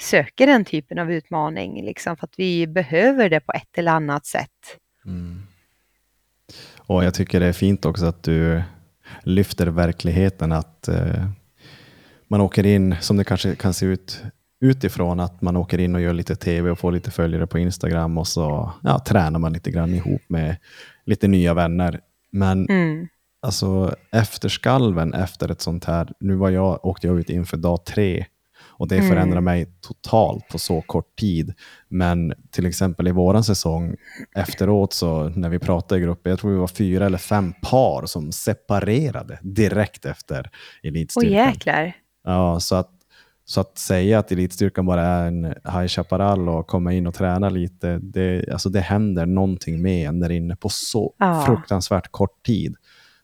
söker 0.00 0.46
den 0.46 0.64
typen 0.64 0.98
av 0.98 1.12
utmaning, 1.12 1.84
liksom, 1.84 2.16
för 2.16 2.26
att 2.26 2.34
vi 2.36 2.66
behöver 2.66 3.30
det 3.30 3.40
på 3.40 3.52
ett 3.52 3.78
eller 3.78 3.92
annat 3.92 4.26
sätt. 4.26 4.78
Mm. 5.06 5.42
Och 6.78 7.04
jag 7.04 7.14
tycker 7.14 7.40
det 7.40 7.46
är 7.46 7.52
fint 7.52 7.84
också 7.84 8.06
att 8.06 8.22
du 8.22 8.62
lyfter 9.22 9.66
verkligheten 9.66 10.52
att 10.52 10.88
eh, 10.88 11.28
man 12.28 12.40
åker 12.40 12.66
in, 12.66 12.96
som 13.00 13.16
det 13.16 13.24
kanske 13.24 13.54
kan 13.54 13.74
se 13.74 13.86
ut 13.86 14.22
utifrån, 14.64 15.20
att 15.20 15.42
man 15.42 15.56
åker 15.56 15.78
in 15.78 15.94
och 15.94 16.00
gör 16.00 16.12
lite 16.12 16.36
tv 16.36 16.70
och 16.70 16.78
får 16.78 16.92
lite 16.92 17.10
följare 17.10 17.46
på 17.46 17.58
Instagram 17.58 18.18
och 18.18 18.26
så 18.28 18.72
ja, 18.82 18.98
tränar 18.98 19.38
man 19.38 19.52
lite 19.52 19.70
grann 19.70 19.94
ihop 19.94 20.22
med 20.28 20.56
lite 21.06 21.28
nya 21.28 21.54
vänner. 21.54 22.00
Men 22.32 22.66
Mm. 22.68 23.08
alltså 23.42 23.94
efterskalven 24.12 25.14
efter 25.14 25.50
ett 25.50 25.60
sånt 25.60 25.84
här, 25.84 26.12
nu 26.20 26.34
var 26.36 26.50
jag, 26.50 26.84
åkte 26.84 27.06
jag 27.06 27.18
ut 27.20 27.30
inför 27.30 27.56
dag 27.56 27.84
tre 27.84 28.26
Och 28.76 28.88
det 28.88 28.96
Mm. 28.96 29.08
förändrar 29.08 29.40
mig 29.40 29.66
totalt 29.80 30.48
på 30.48 30.58
så 30.58 30.80
kort 30.80 31.16
tid. 31.18 31.54
Men 31.88 32.34
till 32.50 32.66
exempel 32.66 33.08
i 33.08 33.10
våran 33.10 33.44
säsong 33.44 33.96
efteråt 34.36 34.92
så 34.92 35.28
när 35.28 35.48
vi 35.48 35.58
pratade 35.58 36.00
i 36.00 36.04
gruppen, 36.04 36.30
jag 36.30 36.38
tror 36.38 36.50
vi 36.50 36.56
var 36.56 36.66
fyra 36.66 37.06
eller 37.06 37.18
fem 37.18 37.52
par 37.62 38.06
som 38.06 38.32
separerade 38.32 39.38
direkt 39.42 40.04
efter 40.04 40.50
Åh 40.52 40.88
elitstyrkan. 40.88 41.32
jäklar. 41.32 41.92
Ja, 42.24 42.60
så 42.60 42.74
att, 42.74 42.90
så 43.44 43.60
att 43.60 43.78
säga 43.78 44.18
att 44.18 44.32
elitstyrkan 44.32 44.86
bara 44.86 45.02
är 45.02 45.26
en 45.26 45.44
High 45.44 45.86
Chaparral 45.86 46.48
och 46.48 46.66
komma 46.66 46.92
in 46.92 47.06
och 47.06 47.14
träna 47.14 47.48
lite, 47.48 47.98
det, 48.02 48.48
alltså 48.52 48.68
det 48.68 48.80
händer 48.80 49.26
någonting 49.26 49.82
med 49.82 50.08
en 50.08 50.20
där 50.20 50.30
inne 50.30 50.56
på 50.56 50.68
så 50.68 51.14
Ja. 51.18 51.44
fruktansvärt 51.46 52.08
kort 52.10 52.42
tid. 52.46 52.76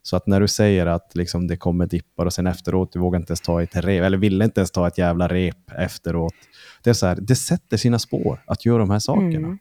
Så 0.02 0.16
att 0.16 0.26
när 0.26 0.40
du 0.40 0.48
säger 0.48 0.86
att 0.86 1.10
liksom 1.14 1.46
det 1.46 1.56
kommer 1.56 1.86
dippar 1.86 2.26
och 2.26 2.32
sen 2.32 2.46
efteråt, 2.46 2.92
du 2.92 2.98
vågar 2.98 3.20
inte 3.20 3.30
ens 3.30 3.40
ta 3.40 3.62
ett 3.62 3.76
rep, 3.76 4.02
eller 4.04 4.18
ville 4.18 4.44
inte 4.44 4.60
ens 4.60 4.70
ta 4.70 4.86
ett 4.88 4.98
jävla 4.98 5.28
rep 5.28 5.70
efteråt. 5.78 6.34
Det 6.82 6.90
är 6.90 6.94
så 6.94 7.06
här, 7.06 7.18
det 7.20 7.36
sätter 7.36 7.76
sina 7.76 7.98
spår 7.98 8.42
att 8.46 8.66
göra 8.66 8.78
de 8.78 8.90
här 8.90 8.98
sakerna. 8.98 9.46
Mm. 9.46 9.58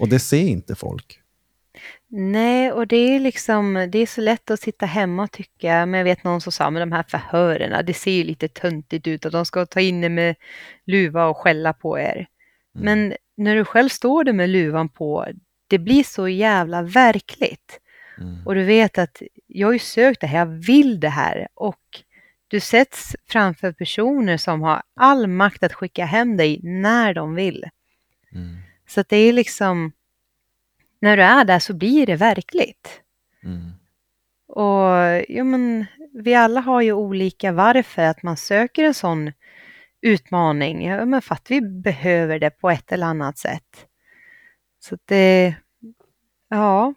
Och 0.00 0.08
det 0.08 0.18
ser 0.18 0.42
inte 0.46 0.74
folk. 0.74 1.20
Nej, 2.16 2.72
och 2.72 2.86
det 2.86 2.96
är 2.96 3.20
liksom, 3.20 3.88
det 3.92 3.98
är 3.98 4.06
så 4.06 4.20
lätt 4.20 4.50
att 4.50 4.60
sitta 4.60 4.86
hemma 4.86 5.22
och 5.22 5.30
tycka, 5.30 5.86
men 5.86 5.98
jag 5.98 6.04
vet 6.04 6.24
någon 6.24 6.40
som 6.40 6.52
sa 6.52 6.70
med 6.70 6.82
de 6.82 6.92
här 6.92 7.02
förhörerna, 7.08 7.82
det 7.82 7.94
ser 7.94 8.10
ju 8.10 8.24
lite 8.24 8.48
töntigt 8.48 9.06
ut 9.06 9.26
att 9.26 9.32
de 9.32 9.46
ska 9.46 9.66
ta 9.66 9.80
in 9.80 10.04
er 10.04 10.08
med 10.08 10.34
luva 10.84 11.26
och 11.26 11.36
skälla 11.36 11.72
på 11.72 11.98
er. 11.98 12.26
Men 12.72 13.14
när 13.36 13.56
du 13.56 13.64
själv 13.64 13.88
står 13.88 14.24
där 14.24 14.32
med 14.32 14.50
luvan 14.50 14.88
på, 14.88 15.26
det 15.68 15.78
blir 15.78 16.04
så 16.04 16.28
jävla 16.28 16.82
verkligt. 16.82 17.80
Mm. 18.18 18.46
Och 18.46 18.54
du 18.54 18.64
vet 18.64 18.98
att 18.98 19.22
jag 19.46 19.68
har 19.68 19.72
ju 19.72 19.78
sökt 19.78 20.20
det 20.20 20.26
här, 20.26 20.38
jag 20.38 20.46
vill 20.46 21.00
det 21.00 21.08
här 21.08 21.48
och 21.54 22.02
du 22.48 22.60
sätts 22.60 23.16
framför 23.28 23.72
personer 23.72 24.36
som 24.36 24.62
har 24.62 24.82
all 24.96 25.26
makt 25.26 25.62
att 25.62 25.72
skicka 25.72 26.04
hem 26.04 26.36
dig 26.36 26.60
när 26.62 27.14
de 27.14 27.34
vill. 27.34 27.64
Mm. 28.32 28.56
Så 28.88 29.00
att 29.00 29.08
det 29.08 29.16
är 29.16 29.32
liksom, 29.32 29.92
när 31.04 31.16
du 31.16 31.22
är 31.22 31.44
där 31.44 31.58
så 31.58 31.74
blir 31.74 32.06
det 32.06 32.16
verkligt. 32.16 33.00
Mm. 33.44 33.70
Och 34.48 35.24
ja, 35.28 35.44
men, 35.44 35.86
vi 36.12 36.34
alla 36.34 36.60
har 36.60 36.80
ju 36.80 36.92
olika 36.92 37.52
varför 37.52 38.02
att 38.02 38.22
man 38.22 38.36
söker 38.36 38.84
en 38.84 38.94
sån 38.94 39.32
utmaning. 40.02 40.86
Ja, 40.86 41.04
men 41.04 41.22
för 41.22 41.34
att 41.34 41.50
vi 41.50 41.60
behöver 41.60 42.38
det 42.38 42.50
på 42.50 42.70
ett 42.70 42.92
eller 42.92 43.06
annat 43.06 43.38
sätt. 43.38 43.86
Så 44.80 44.98
det, 45.04 45.54
ja. 46.50 46.94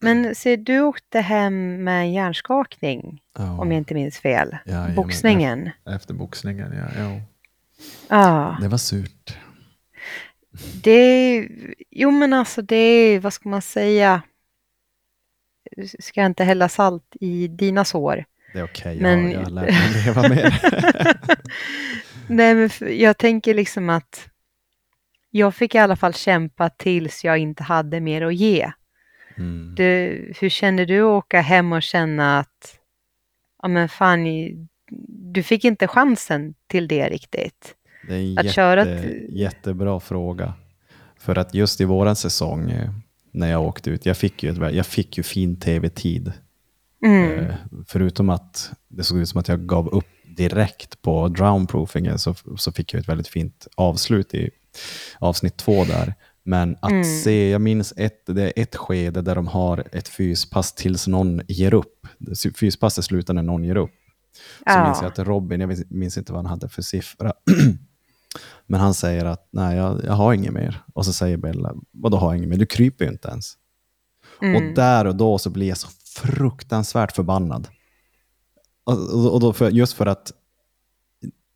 Men 0.00 0.34
ser 0.34 0.56
du 0.56 0.80
åkte 0.80 1.20
hem 1.20 1.84
med 1.84 2.00
en 2.00 2.12
hjärnskakning, 2.12 3.22
Ja. 3.38 3.60
om 3.60 3.72
jag 3.72 3.78
inte 3.78 3.94
minns 3.94 4.18
fel. 4.18 4.56
Jajamän. 4.66 4.94
Boxningen. 4.94 5.70
Efter 5.86 6.14
boxningen, 6.14 6.72
ja. 6.72 7.02
ja. 7.02 7.20
Ja, 8.08 8.58
Det 8.60 8.68
var 8.68 8.78
surt. 8.78 9.38
Det, 10.82 11.48
jo 11.90 12.10
men 12.10 12.32
alltså 12.32 12.62
det, 12.62 13.18
vad 13.18 13.32
ska 13.32 13.48
man 13.48 13.62
säga? 13.62 14.22
Ska 15.98 16.20
jag 16.20 16.26
inte 16.26 16.44
hälla 16.44 16.68
salt 16.68 17.16
i 17.20 17.48
dina 17.48 17.84
sår? 17.84 18.24
Det 18.52 18.58
är 18.58 18.64
okej, 18.64 19.00
Men- 19.00 19.30
jag, 19.30 19.42
jag 19.42 19.52
lär 19.52 19.62
mig 19.62 20.04
leva 20.04 20.28
med. 20.28 20.52
Nej, 22.28 22.54
men 22.54 22.70
jag 22.98 23.18
tänker 23.18 23.54
liksom 23.54 23.90
att 23.90 24.28
jag 25.30 25.54
fick 25.54 25.74
i 25.74 25.78
alla 25.78 25.96
fall 25.96 26.14
kämpa 26.14 26.70
tills 26.70 27.24
jag 27.24 27.38
inte 27.38 27.62
hade 27.62 28.00
mer 28.00 28.22
att 28.22 28.34
ge. 28.34 28.72
Mm. 29.36 29.74
Du, 29.74 29.84
hur 30.40 30.48
kände 30.48 30.84
du 30.84 31.00
att 31.00 31.06
åka 31.06 31.40
hem 31.40 31.72
och 31.72 31.82
känna 31.82 32.38
att, 32.38 32.78
ja 33.62 33.68
men 33.68 33.88
fan, 33.88 34.24
du 35.32 35.42
fick 35.42 35.64
inte 35.64 35.88
chansen 35.88 36.54
till 36.66 36.88
det 36.88 37.08
riktigt? 37.08 37.74
Det 38.08 38.14
är 38.14 38.20
en 38.32 38.38
Att 38.38 38.44
jätte, 38.44 38.54
köra 38.54 38.82
ett- 38.82 39.30
jättebra 39.30 40.00
fråga. 40.00 40.54
För 41.18 41.38
att 41.38 41.54
just 41.54 41.80
i 41.80 41.84
våran 41.84 42.16
säsong, 42.16 42.70
eh, 42.70 42.90
när 43.32 43.50
jag 43.50 43.62
åkte 43.64 43.90
ut, 43.90 44.06
jag 44.06 44.16
fick 44.16 44.42
ju, 44.42 44.50
ett, 44.50 44.74
jag 44.74 44.86
fick 44.86 45.16
ju 45.16 45.22
fin 45.22 45.56
tv-tid. 45.60 46.32
Mm. 47.06 47.38
Eh, 47.38 47.54
Förutom 47.86 48.30
att 48.30 48.70
det 48.88 49.04
såg 49.04 49.18
ut 49.18 49.28
som 49.28 49.40
att 49.40 49.48
jag 49.48 49.66
gav 49.66 49.88
upp 49.88 50.04
direkt 50.36 51.02
på 51.02 51.28
drownproofingen 51.28 52.18
så, 52.18 52.34
så 52.56 52.72
fick 52.72 52.94
jag 52.94 53.00
ett 53.00 53.08
väldigt 53.08 53.28
fint 53.28 53.66
avslut 53.74 54.34
i 54.34 54.50
avsnitt 55.18 55.56
två 55.56 55.84
där. 55.84 56.14
Men 56.42 56.76
att 56.80 56.90
Mm. 56.90 57.04
se, 57.04 57.50
jag 57.50 57.60
minns 57.60 57.94
ett, 57.96 58.26
det 58.26 58.42
är 58.42 58.52
ett 58.62 58.76
skede 58.76 59.22
där 59.22 59.34
de 59.34 59.46
har 59.46 59.84
ett 59.92 60.08
fyspass 60.08 60.72
tills 60.74 61.06
någon 61.06 61.40
ger 61.48 61.74
upp. 61.74 62.06
Fyspasset 62.60 63.04
slutar 63.04 63.34
när 63.34 63.42
någon 63.42 63.64
ger 63.64 63.76
upp. 63.76 63.90
Så 64.58 64.62
Ja. 64.66 64.84
minns 64.84 64.98
jag 65.02 65.08
att 65.12 65.18
Robin, 65.18 65.60
jag 65.60 65.84
minns 65.90 66.18
inte 66.18 66.32
vad 66.32 66.38
han 66.42 66.50
hade 66.50 66.68
för 66.68 66.82
siffra, 66.82 67.32
men 68.66 68.80
han 68.80 68.94
säger 68.94 69.24
att 69.24 69.48
nej, 69.50 69.76
jag, 69.76 70.04
jag 70.04 70.12
har 70.12 70.32
inget 70.34 70.52
mer. 70.52 70.82
Och 70.94 71.04
så 71.04 71.12
säger 71.12 71.36
Bella, 71.36 71.74
vadå 71.90 72.16
har 72.16 72.34
inget 72.34 72.48
mer? 72.48 72.56
Du 72.56 72.66
kryper 72.66 73.04
ju 73.04 73.10
inte 73.10 73.28
ens. 73.28 73.54
Mm. 74.42 74.56
Och 74.56 74.74
där 74.74 75.04
och 75.04 75.16
då 75.16 75.38
så 75.38 75.50
blir 75.50 75.68
jag 75.68 75.78
så 75.78 75.88
fruktansvärt 76.16 77.12
förbannad. 77.12 77.68
Och, 78.84 79.32
och, 79.34 79.40
då 79.40 79.52
för, 79.52 79.70
just 79.70 79.92
för 79.92 80.06
att 80.06 80.32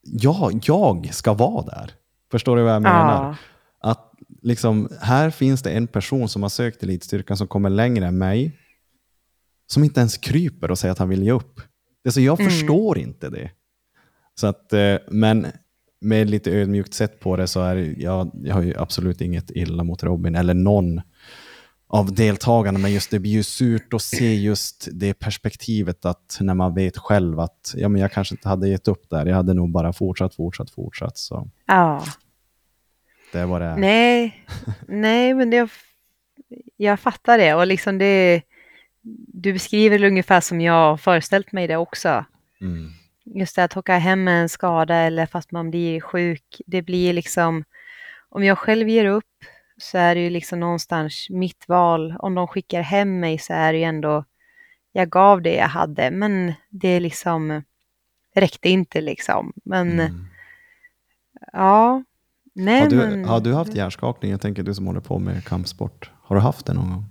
jag, 0.03 0.61
jag 0.65 1.15
ska 1.15 1.33
vara 1.33 1.65
där. 1.65 1.95
Förstår 2.31 2.57
du 2.57 2.63
vad 2.63 2.75
jag 2.75 2.83
menar? 2.83 3.37
Ja. 3.81 3.91
Att 3.91 4.13
liksom, 4.43 4.89
här 5.01 5.31
finns 5.31 5.63
det 5.63 5.71
en 5.71 5.87
person 5.87 6.29
som 6.29 6.43
har 6.43 6.51
sökt 6.51 6.83
elitstyrkan 6.83 7.37
som 7.37 7.47
kommer 7.49 7.71
längre 7.71 8.07
än 8.07 8.19
mig. 8.19 8.59
Som 9.67 9.85
inte 9.85 10.01
ens 10.01 10.17
kryper 10.17 10.71
och 10.71 10.79
säger 10.79 10.93
att 10.93 10.99
han 10.99 11.09
vill 11.09 11.23
ge 11.23 11.33
upp. 11.33 11.61
Det 12.03 12.09
är 12.09 12.13
så 12.13 12.21
jag 12.21 12.41
Mm. 12.41 12.51
förstår 12.51 12.99
inte 12.99 13.29
det. 13.31 13.51
Så 14.35 14.47
att, 14.47 14.73
eh, 14.73 14.97
men 15.11 15.47
med 16.03 16.31
lite 16.31 16.51
ödmjukt 16.51 16.95
sett 16.95 17.21
på 17.21 17.37
det 17.37 17.47
så 17.47 17.61
är 17.61 17.95
jag, 17.99 18.31
jag 18.43 18.55
har 18.55 18.63
ju 18.63 18.75
absolut 18.77 19.21
inget 19.21 19.51
illa 19.51 19.85
mot 19.85 20.03
Robin 20.03 20.35
eller 20.35 20.55
någon 20.55 21.01
av 21.93 22.15
deltagarna, 22.15 22.79
men 22.79 22.93
just 22.93 23.11
det 23.11 23.19
blir 23.19 23.31
ju 23.31 23.43
surt 23.43 23.95
att 23.95 24.03
se 24.03 24.35
just 24.35 24.89
det 24.93 25.15
perspektivet 25.15 26.05
att 26.05 26.39
när 26.41 26.55
man 26.55 26.75
vet 26.75 26.99
själv 26.99 27.41
att 27.41 27.75
ja, 27.77 27.89
men 27.89 28.01
jag 28.01 28.13
kanske 28.13 28.35
inte 28.35 28.49
hade 28.49 28.69
gett 28.69 28.89
upp 28.89 29.11
där, 29.11 29.27
jag 29.27 29.37
hade 29.37 29.55
nog 29.55 29.71
bara 29.71 29.93
fortsatt, 29.93 30.35
fortsatt, 30.35 30.71
fortsatt. 30.71 31.19
Så 31.19 31.49
ja. 31.67 32.05
det 33.33 33.45
var 33.45 33.61
det. 33.61 33.77
Nej, 33.77 34.45
nej, 34.89 35.35
men 35.35 35.51
det, 35.51 35.71
jag 36.77 37.01
fattar 37.01 37.39
det 37.39 37.55
och 37.55 37.67
liksom 37.67 37.99
det, 37.99 38.43
du 39.33 39.53
beskriver 39.53 39.99
det 39.99 40.07
ungefär 40.07 40.41
som 40.41 40.61
jag 40.61 40.73
har 40.73 40.97
föreställt 40.97 41.53
mig 41.53 41.67
det 41.67 41.77
också. 41.77 42.25
Mm. 42.61 42.91
Just 43.25 43.57
det 43.57 43.65
att 43.65 43.77
åka 43.77 43.99
hem 43.99 44.25
med 44.25 44.43
en 44.43 44.49
skada 44.49 44.95
eller 44.95 45.27
fast 45.27 45.53
man 45.53 45.71
blir 45.71 46.01
sjuk, 46.01 46.61
det 46.67 46.83
blir 46.83 47.13
liksom, 47.13 47.65
om 48.29 48.45
jag 48.45 48.59
själv 48.59 48.89
ger 48.89 49.05
upp 49.05 49.25
så 49.77 49.99
är 49.99 50.15
det 50.15 50.21
ju 50.21 50.31
liksom 50.31 50.61
någonstans 50.61 51.27
mitt 51.31 51.65
val. 51.69 52.17
Om 52.19 52.35
de 52.35 52.47
skickar 52.49 52.83
hem 52.83 53.21
mig 53.21 53.39
så 53.39 53.53
är 53.53 53.73
det 53.73 53.79
ju 53.79 53.85
ändå, 53.85 54.25
jag 54.93 55.11
gav 55.11 55.43
det 55.43 55.55
jag 55.55 55.69
hade, 55.69 56.11
men 56.11 56.53
det 56.71 57.01
liksom 57.01 57.63
räckte 58.35 58.69
inte 58.69 59.01
liksom. 59.01 59.53
Men 59.65 60.01
Mm. 60.01 60.27
ja, 61.53 62.03
nej 62.55 62.81
Har, 62.81 62.89
du, 62.91 62.97
men. 62.97 63.25
har 63.25 63.41
du 63.41 63.55
haft 63.55 63.75
hjärnskakning? 63.75 64.31
Jag 64.31 64.41
tänker 64.41 64.63
du 64.63 64.75
som 64.75 64.87
håller 64.87 65.01
på 65.01 65.19
med 65.19 65.45
kampsport. 65.45 66.11
Har 66.23 66.37
du 66.37 66.43
haft 66.43 66.67
det 66.67 66.73
någon 66.75 66.91
gång? 66.91 67.05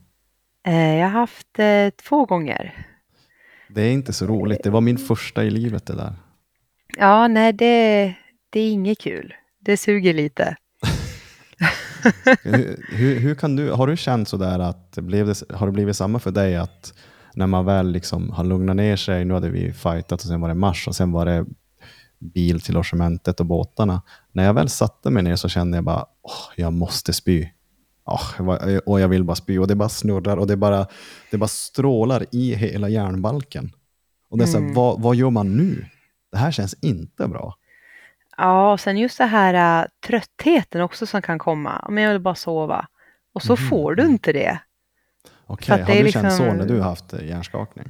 Eh, 0.63 0.95
Jag 0.95 1.05
har 1.09 1.19
haft 1.19 1.59
eh, 1.59 1.89
två 1.89 2.25
gånger. 2.25 2.87
Det 3.73 3.81
är 3.81 3.91
inte 3.91 4.13
så 4.13 4.25
roligt. 4.25 4.63
Det 4.63 4.69
var 4.69 4.81
min 4.81 4.97
första 4.97 5.43
i 5.43 5.49
livet 5.49 5.85
det 5.85 5.95
där. 5.95 6.13
Ja, 6.97 7.27
nej, 7.27 7.53
det, 7.53 8.15
det 8.49 8.59
är 8.59 8.71
inget 8.71 8.99
kul. 8.99 9.33
Det 9.59 9.77
suger 9.77 10.13
lite. 10.13 10.55
hur, 12.43 12.85
hur, 12.91 13.19
hur 13.19 13.35
kan 13.35 13.55
du, 13.55 13.71
har 13.71 13.87
du 13.87 13.97
känt 13.97 14.27
sådär 14.27 14.59
att, 14.59 14.97
blev 14.97 15.27
det, 15.27 15.43
har 15.49 15.67
det 15.67 15.73
blivit 15.73 15.95
samma 15.95 16.19
för 16.19 16.31
dig 16.31 16.55
att 16.55 16.93
när 17.33 17.47
man 17.47 17.65
väl 17.65 17.91
liksom 17.91 18.29
har 18.29 18.43
lugnat 18.43 18.75
ner 18.75 18.95
sig, 18.95 19.25
nu 19.25 19.33
hade 19.33 19.49
vi 19.49 19.73
fightat 19.73 20.11
och 20.11 20.27
sen 20.27 20.41
var 20.41 20.49
det 20.49 20.55
mars 20.55 20.87
och 20.87 20.95
sen 20.95 21.11
var 21.11 21.25
det 21.25 21.45
bil 22.19 22.61
till 22.61 22.73
logementet 22.73 23.39
och 23.39 23.45
båtarna. 23.45 24.01
När 24.31 24.43
jag 24.43 24.53
väl 24.53 24.69
satte 24.69 25.09
mig 25.09 25.23
ner 25.23 25.35
så 25.35 25.49
kände 25.49 25.77
jag 25.77 25.83
bara, 25.83 26.05
åh, 26.21 26.53
jag 26.55 26.73
måste 26.73 27.13
spy. 27.13 27.47
Var- 28.39 28.89
och 28.89 28.99
jag 28.99 29.07
vill 29.07 29.23
bara 29.23 29.35
spy 29.35 29.57
och 29.59 29.67
det 29.67 29.75
bara 29.75 29.89
snurrar 29.89 30.37
och 30.37 30.47
det 30.47 30.57
bara, 30.57 30.87
det 31.31 31.37
bara 31.37 31.47
strålar 31.47 32.25
i 32.31 32.55
hela 32.55 32.89
hjärnbalken. 32.89 33.71
Och 34.29 34.37
det 34.37 34.43
är 34.43 34.47
så 34.47 34.57
här, 34.57 34.63
Mm. 34.63 34.73
vad, 34.73 35.01
vad 35.01 35.15
gör 35.15 35.29
man 35.29 35.57
nu? 35.57 35.85
Det 36.31 36.37
här 36.37 36.51
känns 36.51 36.73
inte 36.81 37.27
bra. 37.27 37.55
Ja, 38.37 38.71
och 38.73 38.79
sen 38.79 38.97
just 38.97 39.17
det 39.17 39.25
här 39.25 39.81
äh, 39.83 39.87
tröttheten 40.07 40.81
också 40.81 41.05
som 41.05 41.21
kan 41.21 41.39
komma. 41.39 41.85
Men 41.89 42.03
jag 42.03 42.11
vill 42.11 42.21
bara 42.21 42.35
sova. 42.35 42.87
Och 43.33 43.43
så 43.43 43.53
Mhm. 43.55 43.69
får 43.69 43.95
du 43.95 44.03
inte 44.05 44.33
det. 44.33 44.59
Okej, 45.45 45.73
att 45.81 45.87
har 45.89 45.95
du 45.95 46.11
känt 46.11 46.25
liksom- 46.25 46.29
så 46.31 46.53
när 46.53 46.65
du 46.65 46.77
har 46.79 46.83
haft 46.89 47.13
eh, 47.13 47.25
hjärnskakning? 47.27 47.89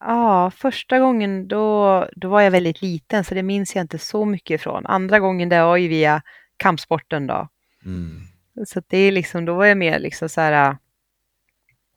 Ja, 0.00 0.50
första 0.50 0.98
gången 0.98 1.48
då, 1.48 2.08
då 2.16 2.28
var 2.28 2.40
jag 2.40 2.50
väldigt 2.50 2.82
liten 2.82 3.24
så 3.24 3.34
det 3.34 3.42
minns 3.42 3.74
jag 3.76 3.82
inte 3.84 3.98
så 3.98 4.24
mycket 4.24 4.54
ifrån. 4.60 4.86
Andra 4.86 5.18
gången 5.20 5.48
det 5.48 5.62
var 5.62 5.76
ju 5.76 5.88
via 5.88 6.22
kampsporten 6.56 7.26
då. 7.26 7.48
Mm. 7.84 8.22
Så 8.66 8.82
det 8.86 8.98
är 8.98 9.12
liksom, 9.12 9.44
då 9.44 9.54
var 9.54 9.66
jag 9.66 9.78
mer 9.78 9.98
liksom 9.98 10.28
så 10.28 10.40
här. 10.40 10.70
äh, 10.70 10.76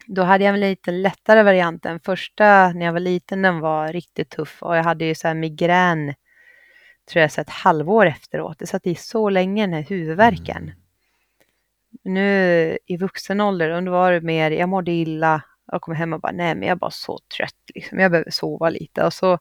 Då 0.08 0.24
hade 0.24 0.44
jag 0.44 0.54
en 0.54 0.60
lite 0.60 0.92
lättare 0.92 1.44
varianten. 1.44 2.00
Första 2.00 2.72
när 2.72 2.86
jag 2.86 2.94
var 2.94 3.00
liten 3.00 3.42
den 3.42 3.60
var 3.60 3.94
riktigt 3.94 4.30
tuff 4.30 4.64
och 4.64 4.78
jag 4.78 4.84
hade 4.84 5.06
ju 5.06 5.16
så 5.16 5.28
här 5.28 5.36
migrän 5.36 6.14
tror 7.12 7.22
jag, 7.22 7.32
så 7.32 7.42
ett 7.42 7.50
halvår 7.50 8.06
efteråt. 8.06 8.60
Det 8.60 8.68
satt 8.68 8.88
i 8.88 8.96
så 8.96 9.30
länge 9.30 9.64
den 9.64 9.74
här 9.74 9.84
huvudvärken. 9.90 10.64
Mm. 10.64 10.76
Nu 12.04 12.78
i 12.86 12.98
vuxen 12.98 13.42
ålder, 13.42 13.82
då 13.82 13.92
var 13.92 14.12
det 14.12 14.22
mer, 14.22 14.52
jag 14.52 14.70
mådde 14.70 14.92
illa, 14.92 15.42
jag 15.72 15.82
kom 15.82 15.96
hem 15.96 16.14
och 16.14 16.22
bara, 16.22 16.32
nej 16.32 16.56
men 16.56 16.68
jag 16.68 16.76
är 16.76 16.80
bara 16.80 16.92
så 16.92 17.20
trött, 17.38 17.56
liksom. 17.76 18.00
jag 18.00 18.12
behöver 18.12 18.32
sova 18.32 18.70
lite. 18.70 19.06
Och 19.06 19.14
så 19.14 19.40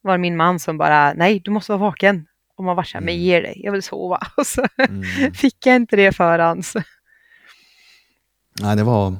var 0.00 0.12
det 0.12 0.18
min 0.18 0.36
man 0.36 0.58
som 0.60 0.78
bara, 0.78 1.12
nej 1.12 1.40
du 1.40 1.50
måste 1.50 1.72
vara 1.72 1.80
vaken. 1.80 2.26
Och 2.56 2.64
man 2.64 2.76
var 2.76 2.82
så 2.82 2.98
här, 2.98 3.04
men 3.04 3.14
Mm. 3.14 3.24
ge 3.24 3.40
dig, 3.40 3.60
jag 3.64 3.72
vill 3.72 3.82
sova. 3.82 4.18
Och 4.36 4.46
så 4.46 4.66
Mm. 4.78 5.02
fick 5.34 5.66
jag 5.66 5.76
inte 5.76 5.96
det 5.96 6.12
förrän. 6.12 6.62
Nej, 8.60 8.76
det 8.76 8.82
var 8.84 9.16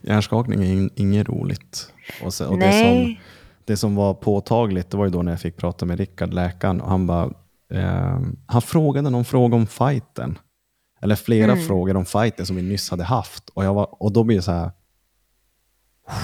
hjärnskakning 0.00 0.62
är 0.64 0.72
in- 0.72 0.90
inget 0.96 1.28
roligt. 1.28 1.92
Och, 2.24 2.34
så, 2.34 2.48
och 2.48 2.58
det, 2.58 2.72
som, 2.72 3.16
det 3.64 3.76
som 3.76 3.94
var 3.96 4.14
påtagligt, 4.14 4.90
det 4.90 4.96
var 4.96 5.04
ju 5.04 5.10
då 5.10 5.22
när 5.22 5.32
jag 5.32 5.40
fick 5.40 5.56
prata 5.56 5.86
med 5.86 5.98
Rickard, 5.98 6.34
läkaren, 6.34 6.80
och 6.80 6.90
han 6.90 7.06
bara, 7.06 7.24
eh, 7.72 8.20
han 8.46 8.62
frågade 8.62 9.10
någon 9.10 9.24
fråga 9.24 9.56
om 9.56 9.66
fighten. 9.66 10.38
Eller 11.00 11.16
flera 11.16 11.52
Mm. 11.52 11.66
frågor 11.66 11.96
om 11.96 12.04
fighten 12.04 12.46
som 12.46 12.56
vi 12.56 12.62
nyss 12.62 12.90
hade 12.90 13.04
haft. 13.04 13.48
Och, 13.48 13.64
jag 13.64 13.74
var, 13.74 14.02
och 14.02 14.12
då 14.12 14.24
blir 14.24 14.36
det 14.36 14.42
så 14.42 14.52
här, 14.52 14.70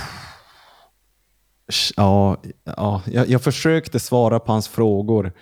Ja, 1.96 2.36
ja 2.64 3.02
jag, 3.06 3.28
jag 3.28 3.42
försökte 3.42 4.00
svara 4.00 4.40
på 4.40 4.52
hans 4.52 4.68
frågor, 4.68 5.32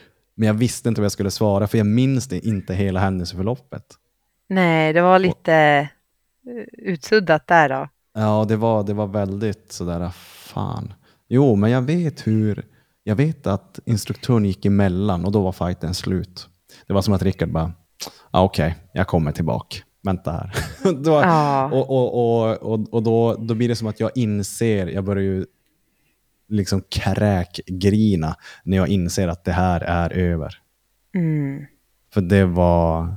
men 0.42 0.46
jag 0.46 0.54
visste 0.54 0.88
inte 0.88 1.00
vad 1.00 1.04
jag 1.04 1.12
skulle 1.12 1.30
svara, 1.30 1.66
för 1.66 1.78
jag 1.78 1.86
minns 1.86 2.28
det 2.28 2.46
inte 2.46 2.74
hela 2.74 3.00
händelseförloppet. 3.00 3.84
nej, 4.48 4.92
det 4.92 5.02
var 5.02 5.18
lite 5.18 5.54
eh, 5.54 6.64
utsuddat 6.72 7.46
där 7.46 7.68
då. 7.68 7.88
Ja, 8.14 8.44
det 8.48 8.56
var, 8.56 8.84
det 8.84 8.94
var 8.94 9.06
väldigt 9.06 9.72
sådär, 9.72 10.10
fan. 10.14 10.94
Jo, 11.28 11.56
men 11.56 11.70
jag 11.70 11.82
vet 11.82 12.26
hur, 12.26 12.64
jag 13.04 13.16
vet 13.16 13.46
att 13.46 13.78
instruktören 13.84 14.44
gick 14.44 14.64
emellan 14.64 15.24
och 15.24 15.32
då 15.32 15.42
var 15.42 15.52
fighten 15.52 15.94
slut. 15.94 16.48
Det 16.86 16.92
var 16.92 17.02
som 17.02 17.14
att 17.14 17.22
Rickard 17.22 17.52
bara, 17.52 17.72
ah, 18.30 18.42
okej, 18.42 18.76
jag 18.92 19.06
kommer 19.06 19.32
tillbaka. 19.32 19.76
Vänta 20.02 20.32
här. 20.32 20.52
då, 21.04 21.10
Ja. 21.10 21.70
Och, 21.72 21.90
och, 21.90 22.14
och, 22.14 22.72
och, 22.72 22.94
och 22.94 23.02
då, 23.02 23.34
då 23.34 23.54
blir 23.54 23.68
det 23.68 23.76
som 23.76 23.88
att 23.88 24.00
jag 24.00 24.10
inser, 24.14 24.86
jag 24.86 25.04
börjar 25.04 25.22
ju 25.22 25.46
liksom 26.52 26.82
kräkgrina 26.88 28.36
när 28.64 28.76
jag 28.76 28.88
inser 28.88 29.28
att 29.28 29.44
det 29.44 29.52
här 29.52 29.80
är 29.80 30.12
över. 30.12 30.58
Mm. 31.14 31.66
För 32.14 32.20
det 32.20 32.44
var, 32.44 33.14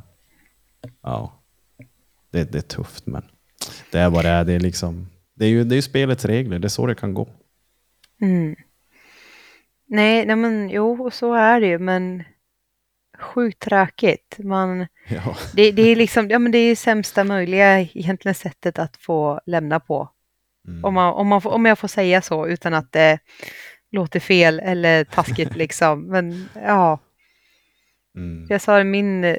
ja, 1.02 1.42
det, 2.32 2.52
det 2.52 2.58
är 2.58 2.62
tufft 2.62 3.06
men 3.06 3.24
det 3.92 4.00
är 4.00 4.10
vad 4.10 4.26
det 4.26 4.30
är. 4.30 4.44
Det 4.46 4.54
är, 4.54 4.60
liksom, 4.60 5.08
det 5.34 5.46
är 5.46 5.50
ju 5.50 5.64
det 5.64 5.74
är 5.74 5.78
ju 5.78 5.82
spelets 5.82 6.26
regler, 6.26 6.60
det 6.60 6.68
är 6.68 6.70
så 6.70 6.86
det 6.86 6.96
kan 6.96 7.14
gå. 7.14 7.28
Mm. 8.22 8.56
Nej, 9.88 10.26
nej 10.26 10.36
men 10.36 10.70
jo, 10.70 11.10
så 11.12 11.34
är 11.34 11.62
det 11.62 11.68
ju, 11.68 11.80
men 11.80 12.24
sjukt 13.20 13.60
tråkigt. 13.60 14.36
Man, 14.40 14.80
Ja. 15.08 15.36
det, 15.54 15.72
det 15.72 15.82
är 15.82 15.96
liksom, 15.96 16.30
ja 16.30 16.40
men 16.40 16.52
det 16.52 16.58
är 16.58 16.76
sämsta 16.76 17.24
möjliga 17.24 17.80
egentligen 17.80 18.36
sättet 18.36 18.80
att 18.80 18.98
få 18.98 19.42
lämna 19.46 19.80
på. 19.80 20.10
Mm. 20.68 20.86
Om, 20.86 20.94
man, 20.94 21.14
om, 21.14 21.28
man 21.28 21.42
om 21.46 21.66
jag 21.66 21.80
får 21.80 21.88
säga 21.88 22.22
så 22.22 22.48
utan 22.48 22.74
att 22.74 22.92
det 22.92 23.20
låter 23.92 24.20
fel 24.20 24.60
eller 24.60 25.04
taskigt 25.04 25.56
liksom. 25.56 26.08
Men 26.08 26.50
ja, 26.64 27.00
Mm. 28.18 28.46
jag 28.50 28.62
sa 28.62 28.84
min, 28.84 29.36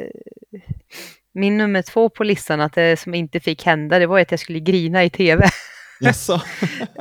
min 1.33 1.57
nummer 1.57 1.83
två 1.83 2.09
på 2.09 2.25
listan 2.25 2.61
att 2.61 2.73
det 2.73 2.99
som 2.99 3.15
inte 3.15 3.41
fick 3.41 3.65
hända, 3.67 3.99
det 3.99 4.07
var 4.07 4.21
att 4.21 4.31
jag 4.31 4.41
skulle 4.41 4.61
grina 4.61 5.05
i 5.05 5.11
tv. 5.11 5.49
Jaså? 6.01 6.41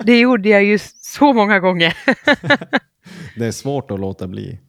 Det 0.05 0.19
gjorde 0.19 0.49
jag 0.49 0.63
ju 0.63 0.79
så 1.01 1.33
många 1.33 1.59
gånger. 1.59 1.97
det 3.39 3.45
är 3.45 3.51
svårt 3.51 3.91
att 3.91 3.99
låta 3.99 4.27
bli. 4.27 4.59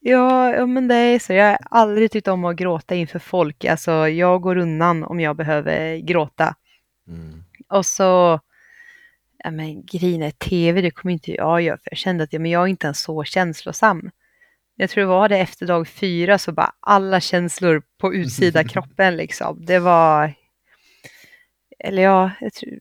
Ja, 0.00 0.54
ja, 0.54 0.66
men 0.66 0.88
det 0.88 0.94
är 0.94 1.18
så. 1.18 1.32
Jag 1.32 1.46
har 1.48 1.58
aldrig 1.70 2.10
tyckt 2.10 2.28
om 2.28 2.44
att 2.44 2.56
gråta 2.56 2.94
inför 2.94 3.18
folk. 3.18 3.64
Alltså, 3.64 4.08
jag 4.08 4.42
går 4.42 4.56
undan 4.56 5.04
om 5.04 5.20
jag 5.20 5.36
behöver 5.36 5.96
gråta. 5.96 6.54
Mm. 7.08 7.44
Och 7.68 7.86
så, 7.86 8.40
ja 9.46 9.50
men 9.50 9.86
grina 9.86 10.26
i 10.26 10.32
tv, 10.32 10.80
det 10.80 10.90
kommer 10.90 11.12
inte 11.12 11.32
jag 11.32 11.62
göra, 11.62 11.78
för 11.78 11.90
jag 11.90 11.98
kände 11.98 12.24
att 12.24 12.32
ja, 12.32 12.38
men 12.38 12.50
jag 12.50 12.62
är 12.62 12.66
inte 12.66 12.86
ens 12.86 13.02
så 13.02 13.24
känslosam. 13.24 14.10
Jag 14.76 14.90
tror 14.90 15.02
det 15.02 15.08
var 15.08 15.28
det 15.28 15.38
efter 15.38 15.66
dag 15.66 15.88
fyra, 15.88 16.38
så 16.38 16.52
bara 16.52 16.72
alla 16.80 17.20
känslor 17.20 17.82
på 17.98 18.14
utsida 18.14 18.64
kroppen 18.68 19.16
liksom. 19.16 19.64
Det 19.64 19.78
var, 19.78 20.32
eller 21.78 22.02
ja, 22.02 22.30
tror, 22.40 22.78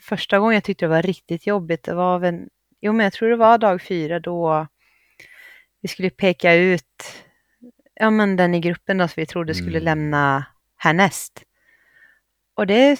första 0.00 0.38
gången 0.38 0.54
jag 0.54 0.64
tyckte 0.64 0.84
det 0.84 0.88
var 0.88 1.02
riktigt 1.02 1.46
jobbigt, 1.46 1.82
det 1.82 1.94
var 1.94 2.18
väl, 2.18 2.48
jo 2.80 2.92
men 2.92 3.04
jag 3.04 3.12
tror 3.12 3.28
det 3.30 3.36
var 3.36 3.58
dag 3.58 3.82
fyra 3.82 4.20
då 4.20 4.66
vi 5.80 5.88
skulle 5.88 6.10
peka 6.10 6.54
ut, 6.54 7.24
ja 7.94 8.10
men 8.10 8.36
den 8.36 8.54
i 8.54 8.60
gruppen 8.60 8.98
då 8.98 9.08
som 9.08 9.20
vi 9.20 9.26
trodde 9.26 9.54
skulle 9.54 9.78
Mm. 9.78 9.84
lämna 9.84 10.44
härnäst. 10.76 11.42
Och 12.54 12.66
det 12.66 12.74
är 12.74 12.98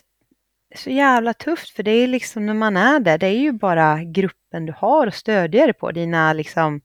så 0.74 0.90
jävla 0.90 1.34
tufft 1.34 1.70
för 1.70 1.82
det 1.82 1.90
är 1.90 2.06
liksom 2.06 2.46
när 2.46 2.54
man 2.54 2.76
är 2.76 3.00
där, 3.00 3.18
det 3.18 3.26
är 3.26 3.38
ju 3.38 3.52
bara 3.52 4.04
gruppen 4.04 4.66
du 4.66 4.74
har 4.76 5.06
att 5.06 5.14
stödja 5.14 5.64
dig 5.64 5.72
på. 5.72 5.92
Dina 5.92 6.32
liksom, 6.32 6.80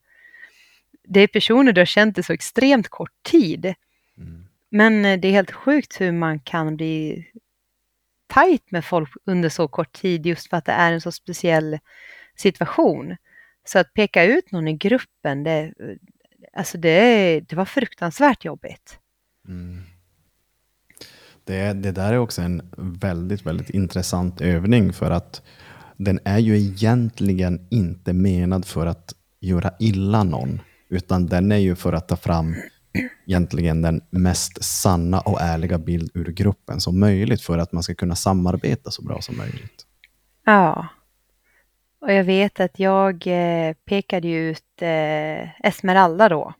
det 1.04 1.20
är 1.20 1.26
personer 1.26 1.72
du 1.72 1.80
har 1.80 1.86
känt 1.86 2.18
i 2.18 2.22
så 2.22 2.32
extremt 2.32 2.88
kort 2.88 3.22
tid. 3.22 3.74
Mm. 4.18 4.46
Men 4.70 5.04
eh, 5.04 5.20
det 5.20 5.28
är 5.28 5.32
helt 5.32 5.52
sjukt 5.52 6.00
hur 6.00 6.12
man 6.12 6.40
kan 6.40 6.76
bli 6.76 7.26
tajt 8.26 8.70
med 8.70 8.84
folk 8.84 9.10
under 9.24 9.48
så 9.48 9.68
kort 9.68 9.92
tid 9.92 10.26
just 10.26 10.50
för 10.50 10.56
att 10.56 10.64
det 10.64 10.72
är 10.72 10.92
en 10.92 11.00
så 11.00 11.12
speciell 11.12 11.78
situation. 12.36 13.16
Så 13.64 13.78
att 13.78 13.94
peka 13.94 14.24
ut 14.24 14.52
någon 14.52 14.68
i 14.68 14.72
gruppen, 14.72 15.44
det, 15.44 15.72
alltså 16.52 16.78
det, 16.78 17.40
det 17.40 17.56
var 17.56 17.64
fruktansvärt 17.64 18.44
jobbigt. 18.44 18.98
Mm. 19.48 19.82
Det, 21.48 21.72
det 21.72 21.92
där 21.92 22.12
är 22.12 22.18
också 22.18 22.42
en 22.42 22.62
väldigt, 22.76 23.46
väldigt 23.46 23.70
intressant 23.70 24.40
övning 24.40 24.92
för 24.92 25.10
att 25.10 25.42
den 25.96 26.20
är 26.24 26.38
ju 26.38 26.56
egentligen 26.56 27.66
inte 27.70 28.12
menad 28.12 28.64
för 28.64 28.86
att 28.86 29.14
göra 29.40 29.72
illa 29.78 30.24
någon, 30.24 30.60
utan 30.88 31.26
den 31.26 31.52
är 31.52 31.56
ju 31.56 31.76
för 31.76 31.92
att 31.92 32.08
ta 32.08 32.16
fram 32.16 32.56
egentligen 33.26 33.82
den 33.82 34.00
mest 34.10 34.64
sanna 34.64 35.20
och 35.20 35.40
ärliga 35.40 35.78
bild 35.78 36.10
ur 36.14 36.24
gruppen 36.32 36.80
som 36.80 37.00
möjligt 37.00 37.42
för 37.42 37.58
att 37.58 37.72
man 37.72 37.82
ska 37.82 37.94
kunna 37.94 38.14
samarbeta 38.14 38.90
så 38.90 39.02
bra 39.02 39.20
som 39.20 39.36
möjligt. 39.36 39.86
Ja. 40.44 40.86
Och 42.00 42.12
jag 42.12 42.24
vet 42.24 42.60
att 42.60 42.78
jag 42.78 43.26
eh, 43.26 43.74
pekade 43.84 44.28
ju 44.28 44.50
ut 44.50 44.82
eh, 44.82 45.66
Esmeralda 45.66 46.28
då. 46.28 46.54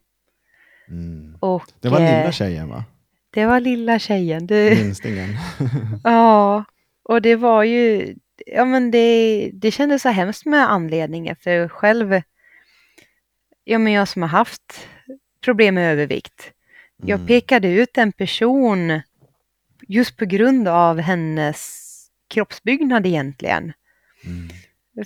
Mm. 0.89 1.37
Och, 1.41 1.63
Det 1.81 1.89
var 1.89 2.01
eh, 2.01 2.19
lilla 2.19 2.33
tjejen 2.33 2.69
va? 2.69 2.85
Det 3.31 3.47
var 3.47 3.61
lilla 3.61 3.99
tjejen. 3.99 4.47
Det, 4.47 4.71
Minstingen. 4.85 5.37
ja, 6.05 6.65
och 7.03 7.23
det 7.23 7.37
var 7.37 7.63
ju, 7.63 8.15
ja 8.47 8.65
men 8.65 8.91
det, 8.91 9.51
det 9.53 9.71
kändes 9.71 10.03
så 10.03 10.09
hemskt 10.09 10.47
med 10.47 10.71
anledningen 10.73 11.37
för 11.37 11.69
själv, 11.69 12.23
ja 13.65 13.79
men 13.79 13.93
jag 13.93 14.09
som 14.09 14.23
har 14.23 14.29
haft 14.29 14.89
problem 15.45 15.75
med 15.75 15.93
övervikt, 15.93 16.53
jag 16.97 17.17
Mm. 17.17 17.27
pekade 17.27 17.69
ut 17.69 17.99
en 17.99 18.13
person 18.13 19.01
just 19.89 20.17
på 20.17 20.25
grund 20.25 20.69
av 20.69 20.99
hennes 21.01 21.85
kroppsbyggnad 22.29 23.07
egentligen. 23.07 23.73
Mm. 24.25 24.49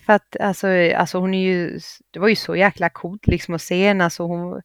För 0.07 0.13
att 0.13 0.37
alltså, 0.41 0.69
alltså 0.97 1.19
hon 1.19 1.35
är 1.35 1.43
ju, 1.43 1.81
det 2.11 2.19
var 2.19 2.29
ju 2.29 2.37
så 2.37 2.57
jäkla 2.57 2.89
coolt 2.89 3.27
liksom 3.27 3.55
att 3.55 3.63
se 3.63 3.89
henne, 3.89 4.05
alltså 4.05 4.23
hon, 4.23 4.63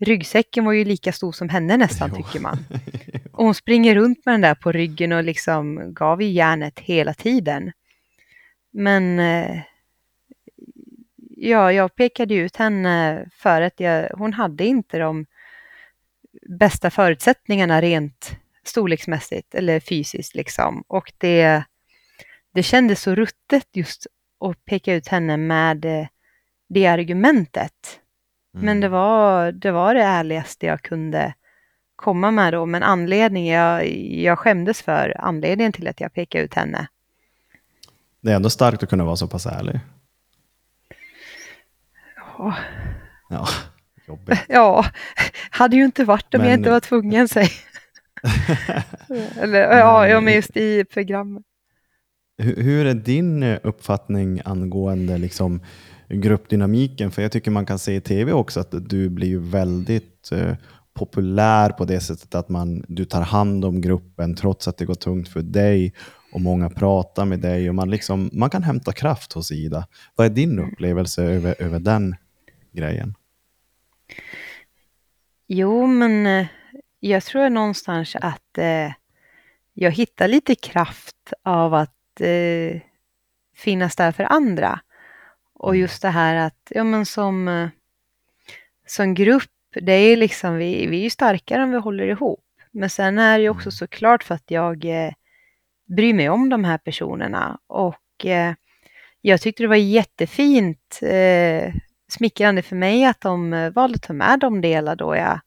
ryggsäcken 0.00 0.64
var 0.64 0.72
ju 0.72 0.84
lika 0.84 1.12
stor 1.12 1.32
som 1.32 1.48
henne 1.48 1.76
nästan 1.76 2.10
Jo. 2.16 2.22
tycker 2.22 2.40
man. 2.40 2.58
Och 3.32 3.44
hon 3.44 3.54
springer 3.54 3.94
runt 3.94 4.26
med 4.26 4.34
den 4.34 4.40
där 4.40 4.54
på 4.54 4.72
ryggen 4.72 5.12
och 5.12 5.24
liksom 5.24 5.94
gav 5.94 6.22
ju 6.22 6.28
järnet 6.28 6.80
hela 6.80 7.14
tiden. 7.14 7.72
Men 8.72 9.18
eh, 9.18 9.60
ja, 11.36 11.72
jag 11.72 11.94
pekade 11.94 12.34
ut 12.34 12.56
henne 12.56 13.26
för 13.32 13.62
att 13.62 13.80
jag, 13.80 14.10
hon 14.10 14.32
hade 14.32 14.64
inte 14.64 14.98
de 14.98 15.26
bästa 16.48 16.90
förutsättningarna 16.90 17.80
rent 17.80 18.36
storleksmässigt 18.64 19.54
eller 19.54 19.80
fysiskt 19.80 20.34
liksom. 20.34 20.84
Och 20.86 21.12
det, 21.18 21.62
det 22.54 22.62
kändes 22.62 23.02
så 23.02 23.14
ruttet 23.14 23.68
just 23.72 24.06
att 24.40 24.64
peka 24.64 24.94
ut 24.94 25.08
henne 25.08 25.36
med 25.36 25.84
eh, 25.84 26.06
det 26.68 26.86
argumentet. 26.86 28.00
Men 28.62 28.80
det 28.80 28.88
var, 28.88 29.52
det 29.52 29.70
var 29.70 29.94
det 29.94 30.02
ärligaste 30.02 30.66
jag 30.66 30.82
kunde 30.82 31.34
komma 31.96 32.30
med 32.30 32.52
då. 32.52 32.66
Men 32.66 32.82
anledningen, 32.82 33.54
jag, 33.54 33.88
jag 33.98 34.38
skämdes 34.38 34.82
för 34.82 35.14
anledningen 35.18 35.72
till 35.72 35.88
att 35.88 36.00
jag 36.00 36.14
pekade 36.14 36.44
ut 36.44 36.54
henne. 36.54 36.86
Det 38.20 38.30
är 38.32 38.36
ändå 38.36 38.50
starkt 38.50 38.82
att 38.82 38.88
kunna 38.90 39.04
vara 39.04 39.16
så 39.16 39.26
pass 39.28 39.46
ärlig. 39.46 39.80
Åh, 42.38 42.54
Ja, 43.28 43.46
jobbigt. 44.08 44.40
Ja, 44.48 44.84
hade 45.50 45.76
ju 45.76 45.84
inte 45.84 46.04
varit 46.04 46.34
om 46.34 46.40
jag 46.40 46.50
Men- 46.50 46.58
inte 46.58 46.70
var 46.70 46.80
tvungen 46.80 47.28
sig. 47.28 47.48
Eller 49.40 49.60
ja, 49.78 50.08
ja, 50.08 50.20
men 50.20 50.34
just 50.34 50.56
i 50.56 50.84
programmet. 50.84 51.42
Hur, 52.38 52.62
hur 52.62 52.86
är 52.86 52.94
din 52.94 53.42
eh, 53.42 53.58
uppfattning 53.62 54.40
angående 54.44 55.18
liksom 55.18 55.60
gruppdynamiken? 56.08 57.10
För 57.10 57.22
jag 57.22 57.32
tycker 57.32 57.50
man 57.50 57.66
kan 57.66 57.78
se 57.78 57.94
i 57.94 58.00
tv 58.00 58.32
också 58.32 58.60
att 58.60 58.88
du 58.88 59.08
blir 59.08 59.28
ju 59.28 59.38
väldigt 59.38 60.32
eh, 60.32 60.54
populär 60.94 61.70
på 61.70 61.84
det 61.84 62.00
sättet 62.00 62.34
att 62.34 62.48
man, 62.48 62.84
du 62.88 63.04
tar 63.04 63.22
hand 63.22 63.64
om 63.64 63.80
gruppen 63.80 64.34
trots 64.34 64.68
att 64.68 64.76
det 64.76 64.84
går 64.84 64.94
tungt 64.94 65.28
för 65.28 65.42
dig 65.42 65.94
och 66.32 66.40
många 66.40 66.70
pratar 66.70 67.24
med 67.24 67.40
dig 67.40 67.68
och 67.68 67.74
man, 67.74 67.90
liksom, 67.90 68.30
man 68.32 68.50
kan 68.50 68.62
hämta 68.62 68.92
kraft 68.92 69.32
hos 69.32 69.52
Ida. 69.52 69.86
Vad 70.14 70.26
är 70.26 70.30
din 70.30 70.58
upplevelse 70.58 71.22
över, 71.22 71.54
över 71.58 71.78
den 71.78 72.16
grejen? 72.72 73.14
Jo, 75.46 75.86
men 75.86 76.26
eh, 76.26 76.46
jag 77.00 77.22
tror 77.22 77.50
någonstans 77.50 78.16
att 78.16 78.58
eh, 78.58 78.92
jag 79.74 79.90
hittar 79.90 80.28
lite 80.28 80.54
kraft 80.54 81.32
av 81.42 81.74
att 81.74 82.20
eh, 82.20 82.80
finnas 83.56 83.96
där 83.96 84.12
för 84.12 84.32
andra. 84.32 84.80
Och 85.58 85.76
just 85.76 86.02
det 86.02 86.08
här 86.08 86.36
att, 86.36 86.68
ja 86.70 86.84
men 86.84 87.06
som, 87.06 87.48
eh, 87.48 87.68
som 88.86 89.14
grupp, 89.14 89.50
det 89.80 89.92
är 89.92 90.16
liksom, 90.16 90.56
vi, 90.56 90.86
vi 90.86 90.98
är 90.98 91.02
ju 91.02 91.10
starkare 91.10 91.62
om 91.62 91.70
vi 91.70 91.78
håller 91.78 92.06
ihop. 92.06 92.44
Men 92.70 92.90
sen 92.90 93.18
är 93.18 93.38
det 93.38 93.42
ju 93.42 93.50
också 93.50 93.70
såklart 93.70 94.24
för 94.24 94.34
att 94.34 94.50
jag 94.50 94.84
eh, 94.84 95.12
bryr 95.86 96.14
mig 96.14 96.28
om 96.28 96.48
de 96.48 96.64
här 96.64 96.78
personerna. 96.78 97.58
Och 97.66 98.26
eh, 98.26 98.54
jag 99.20 99.40
tyckte 99.40 99.62
det 99.62 99.68
var 99.68 99.76
jättefint, 99.76 100.98
eh, 101.02 101.74
smickrande 102.08 102.62
för 102.62 102.76
mig 102.76 103.04
att 103.04 103.20
de 103.20 103.52
eh, 103.52 103.70
valde 103.70 103.96
att 103.96 104.02
ta 104.02 104.12
med 104.12 104.38
de 104.38 104.60
delar 104.60 104.96
då 104.96 105.16
jag 105.16 105.40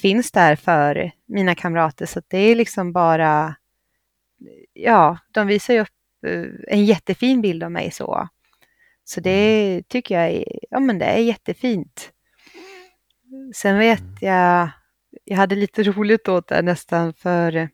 finns 0.00 0.32
där 0.32 0.56
för 0.56 1.12
mina 1.26 1.54
kamrater. 1.54 2.06
Så 2.06 2.22
det 2.28 2.38
är 2.38 2.56
liksom 2.56 2.92
bara, 2.92 3.54
ja, 4.72 5.18
de 5.32 5.46
visar 5.46 5.74
ju 5.74 5.80
upp 5.80 5.88
eh, 6.26 6.44
en 6.68 6.84
jättefin 6.84 7.40
bild 7.40 7.62
av 7.62 7.72
mig 7.72 7.90
så. 7.90 8.28
Så 9.04 9.20
det 9.20 9.82
tycker 9.88 10.20
jag 10.20 10.30
är, 10.30 10.44
ja 10.70 10.80
men 10.80 10.98
det 10.98 11.04
är 11.04 11.18
jättefint. 11.18 12.12
Sen 13.54 13.78
vet 13.78 14.02
jag, 14.20 14.68
jag 15.24 15.36
hade 15.36 15.54
lite 15.54 15.82
roligt 15.92 16.28
åt 16.28 16.48
det 16.48 16.62
nästan 16.62 17.14
för, 17.14 17.68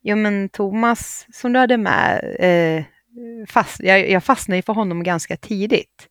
ja 0.00 0.16
men 0.16 0.48
Thomas 0.48 1.26
som 1.32 1.52
du 1.52 1.58
hade 1.58 1.76
med, 1.76 2.36
eh, 2.38 2.84
fast, 3.48 3.80
jag, 3.80 4.10
jag 4.10 4.24
fastnade 4.24 4.62
för 4.62 4.72
honom 4.72 5.02
ganska 5.02 5.36
tidigt. 5.36 6.08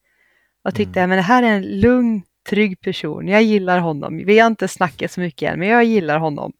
Och 0.63 0.75
tyckte, 0.75 0.99
Mm. 0.99 1.09
men 1.09 1.17
det 1.17 1.21
här 1.21 1.43
är 1.43 1.47
en 1.47 1.79
lugn, 1.79 2.21
trygg 2.49 2.81
person. 2.81 3.27
Jag 3.27 3.43
gillar 3.43 3.79
honom. 3.79 4.17
Vi 4.25 4.39
har 4.39 4.47
inte 4.47 4.67
snackat 4.67 5.11
så 5.11 5.19
mycket 5.19 5.53
än, 5.53 5.59
men 5.59 5.67
jag 5.67 5.83
gillar 5.83 6.19
honom. 6.19 6.53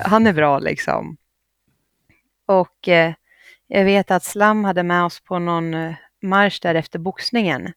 Han 0.00 0.26
är 0.26 0.32
bra 0.32 0.58
liksom. 0.58 1.16
Och 2.46 2.88
eh, 2.88 3.12
jag 3.66 3.84
vet 3.84 4.10
att 4.10 4.24
Slam 4.24 4.64
hade 4.64 4.82
med 4.82 5.04
oss 5.04 5.20
på 5.20 5.38
någon 5.38 5.74
eh, 5.74 5.94
marsch 6.26 6.62
där 6.62 6.74
efter 6.74 6.98
boxningen. 6.98 7.72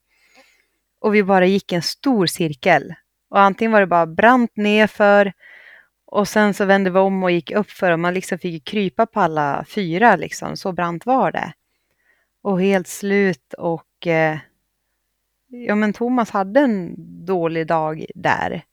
Och 1.00 1.16
vi 1.16 1.24
bara 1.24 1.46
gick 1.46 1.72
en 1.72 1.82
stor 1.82 2.26
cirkel. 2.26 2.94
Och 3.30 3.40
antingen 3.40 3.72
var 3.72 3.80
det 3.80 3.88
bara 3.88 4.08
brant 4.08 4.52
nerför 4.56 5.34
och 6.06 6.28
sen 6.28 6.54
så 6.54 6.66
vände 6.66 6.90
vi 6.90 7.00
om 7.00 7.24
och 7.24 7.32
gick 7.32 7.52
upp 7.52 7.72
för 7.72 7.92
och 7.92 8.00
man 8.00 8.14
liksom 8.14 8.38
fick 8.38 8.68
krypa 8.68 9.06
på 9.06 9.20
alla 9.20 9.66
fyra 9.76 10.16
liksom. 10.16 10.58
Så 10.58 10.72
brant 10.72 11.06
var 11.06 11.32
det. 11.32 11.54
Och 12.42 12.62
helt 12.62 12.88
slut 12.88 13.54
och 13.54 14.08
eh, 14.08 14.38
ja 15.48 15.76
men 15.76 15.94
Thomas 15.94 16.32
hade 16.32 16.60
en 16.60 16.96
dålig 17.26 17.68
dag 17.68 18.06
där. 18.16 18.64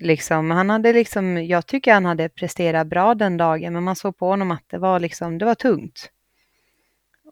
Liksom, 0.00 0.50
han 0.50 0.70
hade 0.70 0.92
liksom, 0.92 1.46
jag 1.46 1.66
tycker 1.66 1.94
han 1.94 2.04
hade 2.04 2.28
presterat 2.28 2.86
bra 2.86 3.14
den 3.14 3.36
dagen, 3.36 3.72
men 3.72 3.82
man 3.82 3.96
såg 3.96 4.16
på 4.16 4.26
honom 4.26 4.50
att 4.50 4.64
det 4.66 4.78
var 4.78 5.00
liksom, 5.00 5.38
det 5.38 5.44
var 5.44 5.54
tungt. 5.54 6.10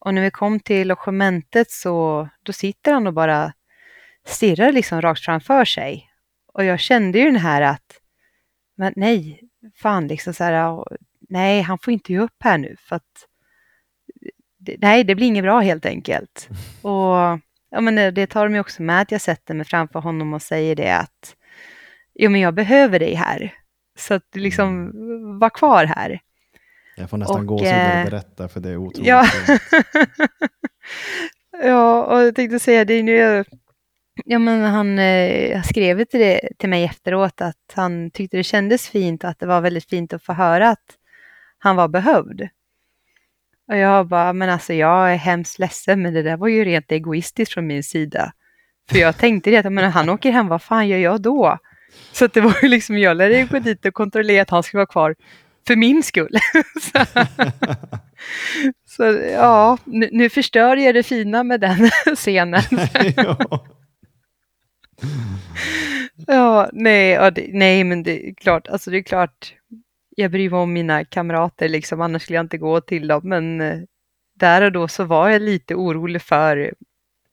Och 0.00 0.14
när 0.14 0.22
vi 0.22 0.30
kom 0.30 0.60
till 0.60 0.88
logementet 0.88 1.70
så, 1.70 2.28
då 2.42 2.52
sitter 2.52 2.92
han 2.92 3.06
och 3.06 3.12
bara 3.14 3.52
stirrar 4.26 4.72
liksom 4.72 5.02
rakt 5.02 5.24
framför 5.24 5.64
sig. 5.64 6.10
Och 6.52 6.64
jag 6.64 6.80
kände 6.80 7.18
ju 7.18 7.24
den 7.24 7.36
här 7.36 7.62
att, 7.62 8.00
men 8.76 8.92
nej, 8.96 9.40
fan 9.76 10.06
liksom 10.06 10.34
så 10.34 10.44
här, 10.44 10.84
nej, 11.28 11.60
han 11.62 11.78
får 11.78 11.92
inte 11.92 12.12
ge 12.12 12.18
upp 12.18 12.36
här 12.40 12.58
nu 12.58 12.76
för 12.78 12.96
att, 12.96 13.26
nej, 14.78 15.04
det 15.04 15.14
blir 15.14 15.26
inget 15.26 15.44
bra 15.44 15.60
helt 15.60 15.86
enkelt. 15.86 16.48
Och 16.82 17.38
ja, 17.70 17.80
men 17.80 18.14
det- 18.14 18.26
tar 18.26 18.48
de 18.48 18.58
också 18.58 18.82
med 18.82 19.00
att 19.00 19.12
jag 19.12 19.20
sätter 19.20 19.54
mig 19.54 19.66
framför 19.66 20.00
honom 20.00 20.34
och 20.34 20.42
säger 20.42 20.76
det 20.76 20.96
att, 20.96 21.36
jo 22.14 22.30
men 22.30 22.40
jag 22.40 22.54
behöver 22.54 22.98
dig 22.98 23.14
här. 23.14 23.54
Så 23.98 24.14
att 24.14 24.36
liksom, 24.36 24.92
var 25.38 25.50
kvar 25.50 25.84
här. 25.84 26.20
Jag 26.96 27.10
får 27.10 27.16
nästan 27.18 27.40
Och, 27.40 27.46
gåshud 27.46 27.68
när 27.68 27.98
eh, 27.98 28.04
du 28.04 28.10
berättar 28.10 28.48
för 28.48 28.60
det 28.60 28.70
är 28.70 28.76
otroligt. 28.76 29.08
Ja. 29.08 29.26
ja, 31.62 32.04
och 32.04 32.22
jag 32.22 32.34
tänkte 32.34 32.58
säga 32.58 32.84
det 32.84 33.02
nu. 33.02 33.44
Ja, 34.24 34.38
men 34.38 34.64
han 34.64 34.98
eh, 34.98 35.62
skrev 35.62 36.04
till, 36.04 36.20
det, 36.20 36.48
till 36.58 36.68
mig 36.68 36.84
efteråt 36.84 37.40
att 37.40 37.72
han 37.74 38.10
tyckte 38.10 38.36
det 38.36 38.44
kändes 38.44 38.88
fint 38.88 39.24
och 39.24 39.30
att 39.30 39.38
det 39.38 39.46
var 39.46 39.60
väldigt 39.60 39.88
fint 39.88 40.12
att 40.12 40.22
få 40.22 40.32
höra 40.32 40.68
att 40.68 40.96
han 41.58 41.76
var 41.76 41.88
behövd. 41.88 42.48
Och 43.68 43.76
jag 43.76 44.08
bara, 44.08 44.32
men 44.32 44.50
alltså 44.50 44.74
jag 44.74 45.12
är 45.12 45.16
hemskt 45.16 45.58
ledsen, 45.58 46.02
men 46.02 46.14
det 46.14 46.22
där 46.22 46.36
var 46.36 46.48
ju 46.48 46.64
rent 46.64 46.92
egoistiskt 46.92 47.54
från 47.54 47.66
min 47.66 47.82
sida. 47.82 48.32
För 48.90 48.98
jag 48.98 49.18
tänkte 49.18 49.50
det, 49.50 49.56
att 49.56 49.72
men 49.72 49.90
han 49.90 50.08
åker 50.08 50.30
hem, 50.30 50.48
vad 50.48 50.62
fan 50.62 50.88
gör 50.88 50.98
jag 50.98 51.22
då? 51.22 51.58
Så 52.12 52.26
det 52.26 52.40
var 52.40 52.56
ju 52.62 52.68
liksom, 52.68 52.98
jag 52.98 53.16
lärde 53.16 53.38
ju 53.38 53.46
gå 53.46 53.58
dit 53.58 53.86
och 53.86 53.94
kontrollera 53.94 54.42
att 54.42 54.50
han 54.50 54.62
skulle 54.62 54.78
vara 54.78 54.86
kvar 54.86 55.14
för 55.66 55.76
min 55.76 56.02
skull. 56.02 56.36
så, 56.80 57.04
så 58.96 59.02
ja, 59.32 59.78
nu, 59.84 60.08
nu 60.12 60.28
förstör 60.28 60.76
jag 60.76 60.94
det 60.94 61.02
fina 61.02 61.42
med 61.42 61.60
den 61.60 61.90
scenen. 62.14 62.62
ja. 63.16 63.66
Ja, 66.26 66.70
nej, 66.72 67.10
ja, 67.10 67.30
det, 67.30 67.48
nej, 67.52 67.84
men 67.84 68.02
det 68.02 68.28
är 68.28 68.34
klart, 68.34 68.68
alltså 68.68 68.90
det 68.90 68.96
är 68.96 69.02
klart, 69.02 69.54
jag 70.16 70.30
bryr 70.30 70.50
mig 70.50 70.58
om 70.58 70.72
mina 70.72 71.04
kamrater 71.04 71.68
liksom, 71.68 72.00
annars 72.00 72.22
skulle 72.22 72.36
jag 72.36 72.44
inte 72.44 72.58
gå 72.58 72.80
till 72.80 73.08
dem, 73.08 73.20
men 73.24 73.60
eh, 73.60 73.78
där 74.34 74.62
och 74.62 74.72
då 74.72 74.88
så 74.88 75.04
var 75.04 75.28
jag 75.28 75.42
lite 75.42 75.74
orolig 75.74 76.22
för 76.22 76.74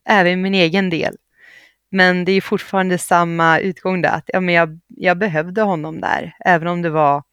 även 0.09 0.41
min 0.41 0.55
egen 0.55 0.89
del. 0.89 1.15
Men 1.91 2.25
det 2.25 2.31
är 2.31 2.41
fortfarande 2.41 2.97
samma 2.97 3.59
utgång 3.59 4.01
där, 4.01 4.09
att 4.09 4.23
ja, 4.27 4.39
men 4.39 4.55
jag, 4.55 4.79
jag 4.87 5.17
behövde 5.17 5.61
honom 5.61 6.01
där, 6.01 6.35
även 6.45 6.67
om 6.67 6.81
det 6.81 6.89
var 6.89 7.23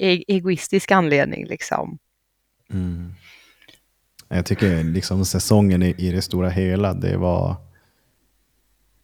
e 0.00 0.24
egoistisk 0.28 0.90
anledning 0.90 1.46
liksom. 1.46 1.98
Mm. 2.72 3.14
Jag 4.28 4.46
tycker 4.46 4.84
liksom 4.84 5.24
säsongen 5.24 5.82
i, 5.82 5.94
i 5.98 6.12
det 6.12 6.22
stora 6.22 6.48
hela, 6.48 6.94
det 6.94 7.16
var... 7.16 7.56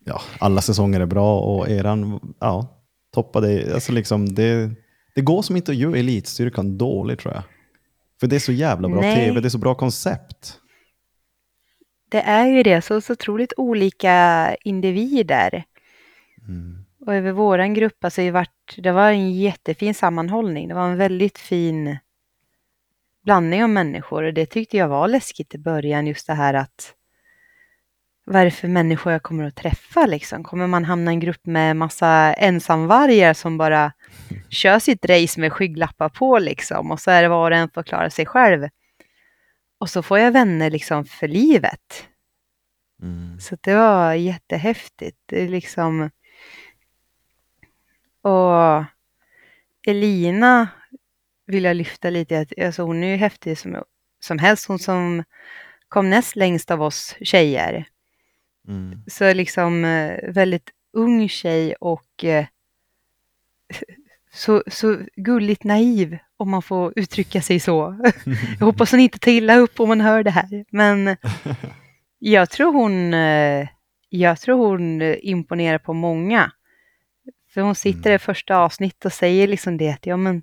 Ja, 0.04 0.20
alla 0.38 0.60
säsonger 0.60 1.00
är 1.00 1.06
bra 1.06 1.40
och 1.40 1.68
eran 1.68 2.20
ja, 2.40 2.82
toppade. 3.14 3.74
Alltså 3.74 3.92
liksom 3.92 4.34
det, 4.34 4.70
det 5.14 5.20
går 5.20 5.42
som 5.42 5.56
inte 5.56 5.72
att 5.72 5.76
göra 5.76 5.98
elitstyrkan 5.98 6.78
dålig 6.78 7.18
tror 7.18 7.34
jag. 7.34 7.42
För 8.20 8.26
det 8.26 8.36
är 8.36 8.40
så 8.40 8.52
jävla 8.52 8.88
bra 8.88 9.00
Nej. 9.00 9.16
tv, 9.16 9.40
det 9.40 9.48
är 9.48 9.50
så 9.50 9.58
bra 9.58 9.74
koncept. 9.74 10.60
Det 12.08 12.20
är 12.20 12.46
ju 12.46 12.62
det, 12.62 12.82
så, 12.82 13.00
så 13.00 13.12
otroligt 13.12 13.52
olika 13.56 14.56
individer. 14.64 15.64
Mm. 16.48 16.75
Och 17.06 17.14
över 17.14 17.32
våran 17.32 17.74
grupp, 17.74 18.04
alltså 18.04 18.20
det, 18.20 18.30
vart, 18.30 18.74
det 18.76 18.92
var 18.92 19.10
en 19.10 19.32
jättefin 19.32 19.94
sammanhållning. 19.94 20.68
Det 20.68 20.74
var 20.74 20.88
en 20.88 20.96
väldigt 20.96 21.38
fin 21.38 21.98
blandning 23.24 23.62
av 23.62 23.70
människor 23.70 24.22
och 24.22 24.34
det 24.34 24.46
tyckte 24.46 24.76
jag 24.76 24.88
var 24.88 25.08
läskigt 25.08 25.54
i 25.54 25.58
början, 25.58 26.06
just 26.06 26.26
det 26.26 26.34
här 26.34 26.54
att 26.54 26.94
vad 28.24 28.40
är 28.40 28.44
det 28.44 28.50
för 28.50 28.68
människor 28.68 29.12
jag 29.12 29.22
kommer 29.22 29.44
att 29.44 29.56
träffa 29.56 30.06
liksom? 30.06 30.44
Kommer 30.44 30.66
man 30.66 30.84
hamna 30.84 31.10
i 31.10 31.14
en 31.14 31.20
grupp 31.20 31.46
med 31.46 31.76
massa 31.76 32.32
ensamvargar 32.32 33.34
som 33.34 33.58
bara 33.58 33.92
kör 34.48 34.78
sitt 34.78 35.04
race 35.04 35.40
med 35.40 35.52
skygglappar 35.52 36.08
på 36.08 36.38
liksom 36.38 36.90
och 36.90 37.00
så 37.00 37.10
är 37.10 37.22
det 37.22 37.28
var 37.28 37.50
och 37.50 37.56
en 37.56 37.70
får 37.70 37.82
klara 37.82 38.10
sig 38.10 38.26
själv. 38.26 38.68
Och 39.80 39.90
så 39.90 40.02
får 40.02 40.18
jag 40.18 40.32
vänner 40.32 40.70
liksom 40.70 41.04
för 41.04 41.28
livet. 41.28 42.08
Mm. 43.02 43.40
Så 43.40 43.56
det 43.60 43.74
var 43.74 44.12
jättehäftigt. 44.12 45.18
Det 45.26 45.42
är 45.42 45.48
liksom... 45.48 46.10
Och 48.30 48.84
Elina 49.86 50.68
vill 51.46 51.64
jag 51.64 51.76
lyfta 51.76 52.10
lite. 52.10 52.40
att- 52.40 52.58
Alltså 52.64 52.82
hon 52.82 53.04
är 53.04 53.08
ju 53.08 53.16
häftig 53.16 53.58
som, 53.58 53.82
som 54.20 54.38
helst. 54.38 54.66
Hon 54.66 54.78
som 54.78 55.24
kom 55.88 56.10
näst 56.10 56.36
längst 56.36 56.70
av 56.70 56.82
oss 56.82 57.16
tjejer. 57.20 57.88
Mm. 58.68 59.02
Så 59.06 59.34
liksom 59.34 59.84
eh, 59.84 60.32
väldigt 60.32 60.70
ung 60.92 61.28
tjej 61.28 61.74
och 61.74 62.24
eh, 62.24 62.46
så, 64.32 64.62
så 64.66 64.98
gulligt 65.16 65.64
naiv 65.64 66.18
om 66.36 66.50
man 66.50 66.62
får 66.62 66.92
uttrycka 66.96 67.42
sig 67.42 67.60
så. 67.60 67.98
Jag 68.58 68.66
hoppas 68.66 68.90
hon 68.90 69.00
inte 69.00 69.18
tar 69.18 69.30
illa 69.30 69.56
upp 69.56 69.80
om 69.80 69.88
hon 69.88 70.00
hör 70.00 70.22
det 70.22 70.30
här. 70.30 70.64
Men 70.70 71.16
jag 72.18 72.50
tror 72.50 72.72
hon, 72.72 73.14
eh, 73.14 73.68
jag 74.08 74.40
tror 74.40 74.68
hon 74.68 75.02
imponerar 75.02 75.78
på 75.78 75.92
många. 75.92 76.52
För 77.56 77.62
hon 77.62 77.74
sitter 77.74 78.12
i 78.12 78.18
första 78.18 78.56
avsnittet 78.56 79.04
och 79.04 79.12
säger 79.12 79.48
liksom 79.48 79.76
det 79.76 79.90
att 79.90 80.06
ja 80.06 80.16
men 80.16 80.42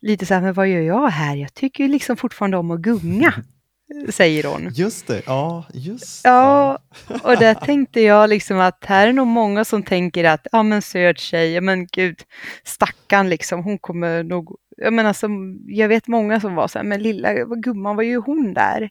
lite 0.00 0.26
så 0.26 0.34
här, 0.34 0.40
men 0.40 0.52
vad 0.54 0.68
gör 0.68 0.80
jag 0.80 1.08
här? 1.08 1.36
Jag 1.36 1.54
tycker 1.54 1.84
ju 1.84 1.90
liksom 1.90 2.16
fortfarande 2.16 2.56
om 2.56 2.70
att 2.70 2.80
gunga, 2.80 3.34
säger 4.08 4.44
hon. 4.44 4.68
Just 4.72 5.06
det, 5.06 5.22
ja, 5.26 5.64
just 5.74 6.24
Ja, 6.24 6.78
och 7.22 7.36
där 7.36 7.54
tänkte 7.54 8.00
jag 8.00 8.30
liksom 8.30 8.58
att 8.58 8.84
här 8.84 9.08
är 9.08 9.12
nog 9.12 9.26
många 9.26 9.64
som 9.64 9.82
tänker 9.82 10.24
att, 10.24 10.46
ja 10.52 10.62
men 10.62 10.82
söt 10.82 11.18
tjej, 11.18 11.52
ja 11.52 11.60
men 11.60 11.86
gud, 11.86 12.20
stackarn 12.64 13.28
liksom, 13.28 13.64
hon 13.64 13.78
kommer 13.78 14.22
nog, 14.22 14.56
jag 14.76 14.92
menar 14.92 15.12
som, 15.12 15.60
jag 15.66 15.88
vet 15.88 16.06
många 16.06 16.40
som 16.40 16.54
var 16.54 16.68
så 16.68 16.78
här, 16.78 16.84
men 16.84 17.02
lilla 17.02 17.34
gumman, 17.34 17.96
vad 17.96 18.04
gör 18.04 18.22
hun 18.22 18.54
där? 18.54 18.90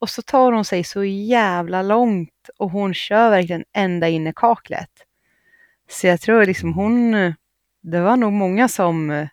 Och 0.00 0.10
så 0.10 0.22
tar 0.22 0.52
hon 0.52 0.64
sig 0.64 0.84
så 0.84 1.04
jävla 1.04 1.82
långt 1.82 2.50
och 2.58 2.70
hon 2.70 2.94
kör 2.94 3.30
verkligen 3.30 3.64
ända 3.72 4.08
in 4.08 4.26
i 4.26 4.32
kaklet. 4.36 4.90
Så 5.90 6.06
jag 6.06 6.20
tror 6.20 6.46
liksom 6.46 6.72
hon, 6.72 7.12
det 7.82 8.00
var 8.00 8.16
nog 8.16 8.32
många 8.32 8.68
som 8.68 9.10
eh, 9.10 9.28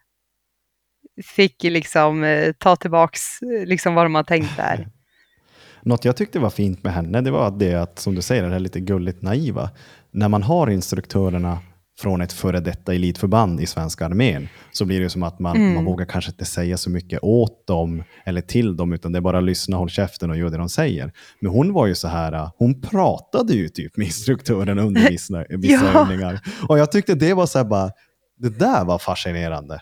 fick 1.23 1.63
liksom 1.63 2.23
eh, 2.23 2.53
ta 2.53 2.75
tillbaks 2.75 3.41
eh, 3.41 3.65
liksom 3.65 3.93
vad 3.93 4.05
de 4.05 4.15
har 4.15 4.23
tänkt 4.23 4.57
där. 4.57 4.87
Något 5.81 6.05
jag 6.05 6.15
tyckte 6.17 6.39
var 6.39 6.49
fint 6.49 6.83
med 6.83 6.93
henne, 6.93 7.21
det 7.21 7.31
var 7.31 7.51
det 7.51 7.73
att, 7.73 7.99
som 7.99 8.15
du 8.15 8.21
säger, 8.21 8.43
det 8.43 8.49
här 8.49 8.59
lite 8.59 8.79
gulligt 8.79 9.21
naiva. 9.21 9.69
När 10.11 10.29
man 10.29 10.43
har 10.43 10.69
instruktörerna 10.69 11.59
från 11.99 12.21
ett 12.21 12.33
före 12.33 12.59
detta 12.59 12.93
elitförband 12.93 13.61
i 13.61 13.65
svenska 13.65 14.05
armén, 14.05 14.47
så 14.71 14.85
blir 14.85 14.99
det 15.01 15.09
som 15.09 15.23
att 15.23 15.39
man, 15.39 15.55
Mm. 15.57 15.73
man 15.73 15.85
vågar 15.85 16.05
kanske 16.05 16.31
inte 16.31 16.45
säga 16.45 16.77
så 16.77 16.89
mycket 16.89 17.19
åt 17.23 17.67
dem 17.67 18.03
eller 18.25 18.41
till 18.41 18.75
dem, 18.77 18.93
utan 18.93 19.11
det 19.11 19.19
är 19.19 19.21
bara 19.21 19.39
lyssna, 19.39 19.77
håll 19.77 19.89
käften 19.89 20.29
och 20.29 20.37
gör 20.37 20.49
det 20.49 20.57
de 20.57 20.69
säger. 20.69 21.11
Men 21.41 21.51
hon 21.51 21.73
var 21.73 21.87
ju 21.87 21.95
så 21.95 22.07
här, 22.07 22.33
äh, 22.33 22.51
hon 22.57 22.81
pratade 22.81 23.53
ju 23.53 23.69
typ 23.69 23.97
med 23.97 24.05
instruktören 24.07 24.79
under 24.79 25.01
vissa, 25.09 25.45
vissa 25.49 25.85
Ja. 25.93 26.01
övningar. 26.01 26.39
Och 26.69 26.79
jag 26.79 26.91
tyckte 26.91 27.15
det 27.15 27.33
var 27.33 27.45
så 27.45 27.57
här 27.57 27.65
bara, 27.65 27.91
det 28.39 28.59
där 28.59 28.85
var 28.85 28.99
fascinerande. 28.99 29.79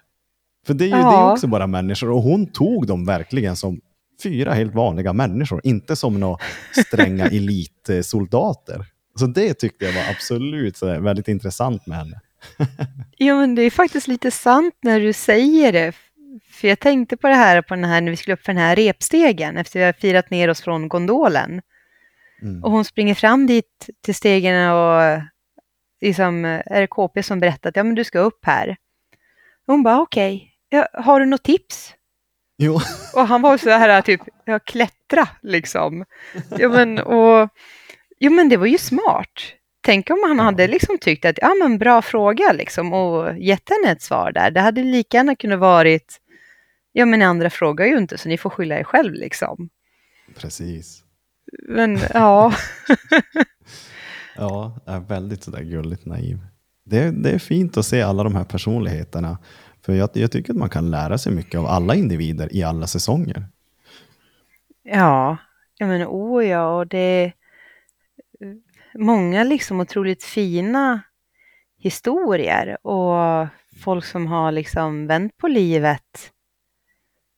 För 0.67 0.73
det 0.73 0.83
är 0.83 0.87
ju 0.87 0.91
det 0.91 0.97
är 0.99 1.01
Ja. 1.01 1.31
också 1.31 1.47
bara 1.47 1.67
människor, 1.67 2.09
och 2.11 2.21
hon 2.21 2.47
tog 2.47 2.87
dem 2.87 3.05
verkligen 3.05 3.55
som 3.55 3.79
fyra 4.23 4.53
helt 4.53 4.75
vanliga 4.75 5.13
människor, 5.13 5.61
inte 5.63 5.95
som 5.95 6.19
några 6.19 6.37
stränga 6.87 7.25
elitsoldater. 7.31 8.85
Så 9.19 9.25
det 9.25 9.53
tyckte 9.53 9.85
jag 9.85 9.93
var 9.93 10.11
absolut 10.11 10.77
så 10.77 10.87
här, 10.87 10.99
väldigt 10.99 11.27
intressant 11.27 11.87
med 11.87 11.97
henne. 11.97 12.19
Jo, 13.17 13.35
men 13.35 13.55
det 13.55 13.61
är 13.61 13.71
faktiskt 13.71 14.07
lite 14.07 14.31
sant 14.31 14.75
när 14.81 14.99
du 14.99 15.13
säger 15.13 15.71
det. 15.71 15.93
För 16.51 16.67
jag 16.67 16.79
tänkte 16.79 17.17
på 17.17 17.27
det 17.27 17.35
här, 17.35 17.61
på 17.61 17.75
den 17.75 17.83
här 17.83 18.01
när 18.01 18.11
vi 18.11 18.17
skulle 18.17 18.33
upp 18.33 18.45
för 18.45 18.53
den 18.53 18.61
här 18.61 18.75
repstegen 18.75 19.57
efter 19.57 19.79
vi 19.79 19.85
har 19.85 19.93
firat 19.93 20.29
ner 20.29 20.49
oss 20.49 20.61
från 20.61 20.89
gondolen. 20.89 21.61
Mm. 22.41 22.63
Och 22.63 22.71
hon 22.71 22.85
springer 22.85 23.15
fram 23.15 23.47
dit 23.47 23.89
till 24.03 24.15
stegen 24.15 24.69
och 24.71 25.21
liksom, 26.01 26.45
är 26.45 26.81
det 26.81 26.87
KP 26.87 27.23
som 27.23 27.39
berättar 27.39 27.69
att 27.69 27.75
ja, 27.75 27.83
men 27.83 27.95
du 27.95 28.03
ska 28.03 28.19
upp 28.19 28.45
här. 28.45 28.69
Och 29.67 29.73
hon 29.73 29.83
bara 29.83 30.01
okej, 30.01 30.51
ja, 30.69 30.87
har 30.93 31.19
du 31.19 31.25
något 31.25 31.43
tips? 31.43 31.93
Jo, 32.57 32.79
Och 33.13 33.27
han 33.27 33.41
var 33.41 33.57
så 33.57 33.69
här 33.69 34.01
typ, 34.01 34.21
ja 34.45 34.59
klättra 34.59 35.27
liksom. 35.41 36.05
Jo 36.57 36.69
men, 36.69 36.99
och, 36.99 37.49
jo 38.25 38.31
men 38.31 38.49
det 38.49 38.57
var 38.57 38.65
ju 38.65 38.77
smart. 38.77 39.29
Tänk 39.81 40.09
om 40.09 40.19
han 40.27 40.39
hade 40.39 40.67
liksom 40.67 40.97
tyckt 40.97 41.25
att, 41.25 41.39
ja 41.41 41.53
men 41.59 41.77
bra 41.77 42.01
fråga 42.01 42.51
liksom 42.53 42.93
och 42.93 43.37
gett 43.37 43.69
henne 43.69 43.91
ett 43.91 44.01
svar 44.01 44.31
där. 44.31 44.51
Det 44.51 44.61
hade 44.61 44.83
lika 44.83 45.17
gärna 45.17 45.35
kunnat 45.35 45.59
varit, 45.59 46.17
ja 46.91 47.05
men 47.05 47.21
andra 47.21 47.49
frågar 47.49 47.85
ju 47.85 47.97
inte 47.97 48.17
så 48.17 48.29
ni 48.29 48.37
får 48.37 48.49
skylla 48.49 48.79
er 48.79 48.83
själv 48.83 49.13
liksom. 49.13 49.69
precis. 50.35 51.03
Men 51.67 51.99
ja, 52.13 52.53
Ja, 54.35 54.77
är 54.85 54.99
väldigt 54.99 55.43
sådär 55.43 55.63
gulligt 55.63 56.05
naiv. 56.05 56.39
Det, 56.83 57.11
det 57.11 57.29
är 57.29 57.39
fint 57.39 57.77
att 57.77 57.85
se 57.85 58.01
alla 58.01 58.23
de 58.23 58.35
här 58.35 58.43
personligheterna. 58.43 59.37
För 59.81 59.93
jag, 59.93 60.09
jag 60.13 60.31
tycker 60.31 60.53
att 60.53 60.59
man 60.59 60.69
kan 60.69 60.91
lära 60.91 61.17
sig 61.17 61.33
mycket 61.33 61.59
av 61.59 61.65
alla 61.65 61.95
individer 61.95 62.55
i 62.55 62.63
alla 62.63 62.87
säsonger. 62.87 63.47
ja, 64.83 65.37
ja 65.77 65.87
men 65.87 66.07
oh 66.07 66.45
ja 66.45 66.77
och 66.77 66.87
det 66.87 66.97
är 66.97 67.33
många 68.97 69.43
liksom 69.43 69.79
otroligt 69.79 70.23
fina 70.23 71.01
historier 71.77 72.87
och 72.87 73.47
folk 73.83 74.05
som 74.05 74.27
har 74.27 74.51
liksom 74.51 75.07
vänt 75.07 75.37
på 75.37 75.47
livet 75.47 76.31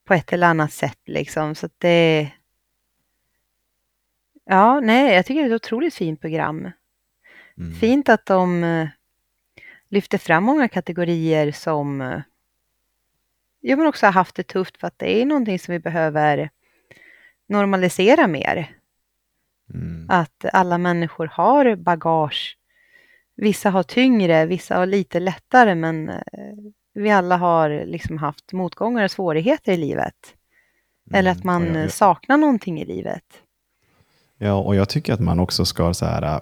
på 0.04 0.14
ett 0.14 0.32
eller 0.32 0.46
annat 0.46 0.72
sätt 0.72 1.00
liksom. 1.06 1.54
Så 1.54 1.66
att 1.66 1.74
det... 1.78 2.30
Ja, 4.44 4.80
nej, 4.80 5.14
jag 5.14 5.26
tycker 5.26 5.40
det 5.40 5.48
är 5.48 5.56
ett 5.56 5.64
otroligt 5.64 5.94
fint 5.94 6.20
program. 6.20 6.70
Mm. 7.58 7.72
Fint 7.74 8.08
att 8.08 8.26
de 8.26 8.64
eh, 8.64 8.88
lyfter 9.88 10.18
fram 10.18 10.44
många 10.44 10.68
kategorier 10.68 11.52
som 11.52 12.00
eh, 12.00 12.20
ja, 13.60 13.76
men 13.76 13.86
också 13.86 14.06
har 14.06 14.12
haft 14.12 14.34
det 14.34 14.42
tufft 14.42 14.76
för 14.76 14.86
att 14.86 14.98
det 14.98 15.20
är 15.20 15.26
någonting 15.26 15.58
som 15.58 15.72
vi 15.72 15.78
behöver 15.78 16.50
normalisera 17.48 18.26
mer. 18.26 18.77
Mm. 19.74 20.06
Att 20.08 20.44
alla 20.52 20.78
människor 20.78 21.26
har 21.32 21.76
bagage. 21.76 22.56
Vissa 23.36 23.70
har 23.70 23.82
tyngre, 23.82 24.46
vissa 24.46 24.76
har 24.76 24.86
lite 24.86 25.20
lättare, 25.20 25.74
men 25.74 26.08
eh, 26.08 26.16
vi 26.94 27.10
alla 27.10 27.36
har 27.36 27.84
liksom 27.86 28.18
haft 28.18 28.52
motgångar 28.52 29.04
och 29.04 29.10
svårigheter 29.10 29.72
i 29.72 29.76
livet. 29.76 30.14
Eller 31.14 31.30
att 31.30 31.44
man 31.44 31.62
Mm. 31.62 31.76
Och 31.76 31.82
jag- 31.82 31.92
saknar 31.92 32.36
någonting 32.36 32.80
i 32.80 32.84
livet. 32.84 33.24
Ja, 34.38 34.54
och 34.54 34.74
jag 34.76 34.88
tycker 34.88 35.12
att 35.12 35.20
man 35.20 35.40
också 35.40 35.64
ska 35.64 35.94
så 35.94 36.06
här, 36.06 36.40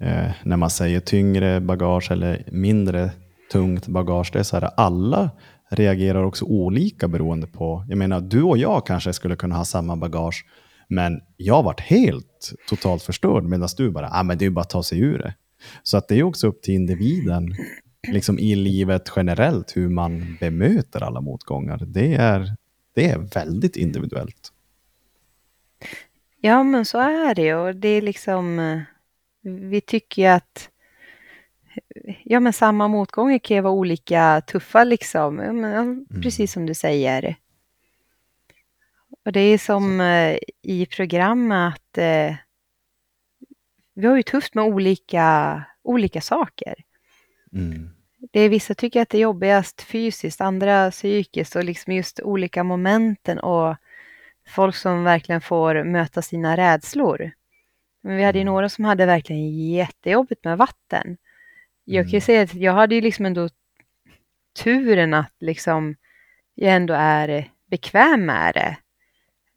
eh, 0.00 0.30
när 0.44 0.56
man 0.56 0.70
säger 0.70 1.00
tyngre 1.00 1.60
bagage 1.60 2.10
eller 2.10 2.44
mindre 2.52 3.10
tungt 3.52 3.86
bagage, 3.86 4.30
det 4.32 4.38
är 4.38 4.42
så 4.42 4.56
här, 4.56 4.70
alla 4.76 5.30
reagerar 5.70 6.22
också 6.24 6.44
olika 6.44 7.08
beroende 7.08 7.46
på, 7.46 7.84
jag 7.88 7.98
menar, 7.98 8.20
du 8.20 8.42
och 8.42 8.58
jag 8.58 8.86
kanske 8.86 9.12
skulle 9.12 9.36
kunna 9.36 9.56
ha 9.56 9.64
samma 9.64 9.96
bagage, 9.96 10.44
men 10.88 11.20
jag 11.36 11.62
varit 11.62 11.80
helt 11.80 12.35
totalt 12.68 13.02
förstörd, 13.02 13.44
medan 13.44 13.68
du 13.76 13.90
bara, 13.90 14.08
ah, 14.12 14.22
men 14.22 14.38
det 14.38 14.46
är 14.46 14.50
bara 14.50 14.60
att 14.60 14.70
ta 14.70 14.82
sig 14.82 15.00
ur 15.00 15.18
det. 15.18 15.34
Så 15.82 15.96
att 15.96 16.08
det 16.08 16.18
är 16.18 16.22
också 16.22 16.46
upp 16.46 16.62
till 16.62 16.74
individen, 16.74 17.54
liksom 18.08 18.38
i 18.38 18.54
livet 18.54 19.12
generellt, 19.16 19.76
hur 19.76 19.88
man 19.88 20.36
bemöter 20.40 21.02
alla 21.02 21.20
motgångar. 21.20 21.82
Det 21.86 22.14
är, 22.14 22.56
det 22.94 23.10
är 23.10 23.18
väldigt 23.18 23.76
individuellt. 23.76 24.52
Ja, 26.40 26.62
men 26.62 26.84
så 26.84 26.98
är 26.98 27.34
det 27.34 27.54
och 27.54 27.76
det 27.76 27.88
är 27.88 28.02
liksom, 28.02 28.58
eh, 28.58 28.80
vi 29.42 29.80
tycker 29.80 30.22
ju 30.22 30.28
att 30.28 30.70
ja, 32.24 32.40
men 32.40 32.52
samma 32.52 32.88
motgångar 32.88 33.38
kan 33.38 33.56
ju 33.56 33.60
vara 33.60 33.72
olika 33.72 34.42
tuffa 34.46 34.84
liksom, 34.84 35.38
ja, 35.38 35.52
men, 35.52 35.72
ja, 36.08 36.16
precis 36.22 36.52
som 36.52 36.66
du 36.66 36.74
säger. 36.74 37.36
Och 39.26 39.32
det 39.32 39.40
är 39.40 39.58
som 39.58 40.00
eh, 40.00 40.38
i 40.62 40.86
programmet 40.86 41.74
att 41.74 41.98
eh, 41.98 42.34
vi 43.94 44.06
har 44.06 44.16
ju 44.16 44.22
tufft 44.22 44.54
med 44.54 44.64
olika, 44.64 45.62
olika 45.82 46.20
saker. 46.20 46.74
Mm. 47.52 47.90
Det 48.32 48.40
är 48.40 48.48
vissa 48.48 48.74
tycker 48.74 49.02
att 49.02 49.08
det 49.08 49.18
är 49.18 49.22
jobbigast 49.22 49.82
fysiskt, 49.82 50.40
andra 50.40 50.90
psykiskt 50.90 51.56
och 51.56 51.64
liksom 51.64 51.92
just 51.92 52.20
olika 52.20 52.64
momenten 52.64 53.38
och 53.38 53.76
folk 54.48 54.76
som 54.76 55.04
verkligen 55.04 55.40
får 55.40 55.84
möta 55.84 56.22
sina 56.22 56.56
rädslor. 56.56 57.30
Men 58.02 58.16
vi 58.16 58.24
hade 58.24 58.38
ju 58.38 58.44
några 58.44 58.68
som 58.68 58.84
hade 58.84 59.06
verkligen 59.06 59.58
jättejobbigt 59.70 60.44
med 60.44 60.58
vatten. 60.58 61.16
Jag 61.84 62.04
kan 62.04 62.10
ju 62.10 62.16
Mm. 62.16 62.20
säga 62.20 62.42
att 62.42 62.54
jag 62.54 62.72
hade 62.72 62.94
ju 62.94 63.00
liksom 63.00 63.26
ändå 63.26 63.48
turen 64.62 65.14
att 65.14 65.34
liksom 65.40 65.96
jag 66.54 66.74
ändå 66.74 66.94
är 66.94 67.50
bekväm 67.70 68.26
med 68.26 68.54
det. 68.54 68.76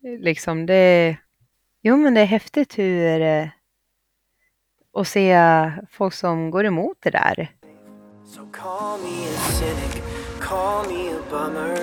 Liksom 0.03 0.65
det, 0.65 1.17
jo 1.81 1.97
men 1.97 2.13
det 2.13 2.21
är 2.21 2.25
häftigt 2.25 2.77
hur 2.77 3.21
eh, 3.21 3.47
att 4.93 5.07
se 5.07 5.37
folk 5.91 6.13
som 6.13 6.51
går 6.51 6.65
emot 6.65 6.97
det 6.99 7.09
där. 7.09 7.51
So 8.25 8.41
call 8.51 8.99
me 8.99 9.27
a 9.27 9.39
cynic, 9.51 10.03
call 10.39 10.87
me 10.87 11.09
a 11.09 11.21
bummer. 11.29 11.75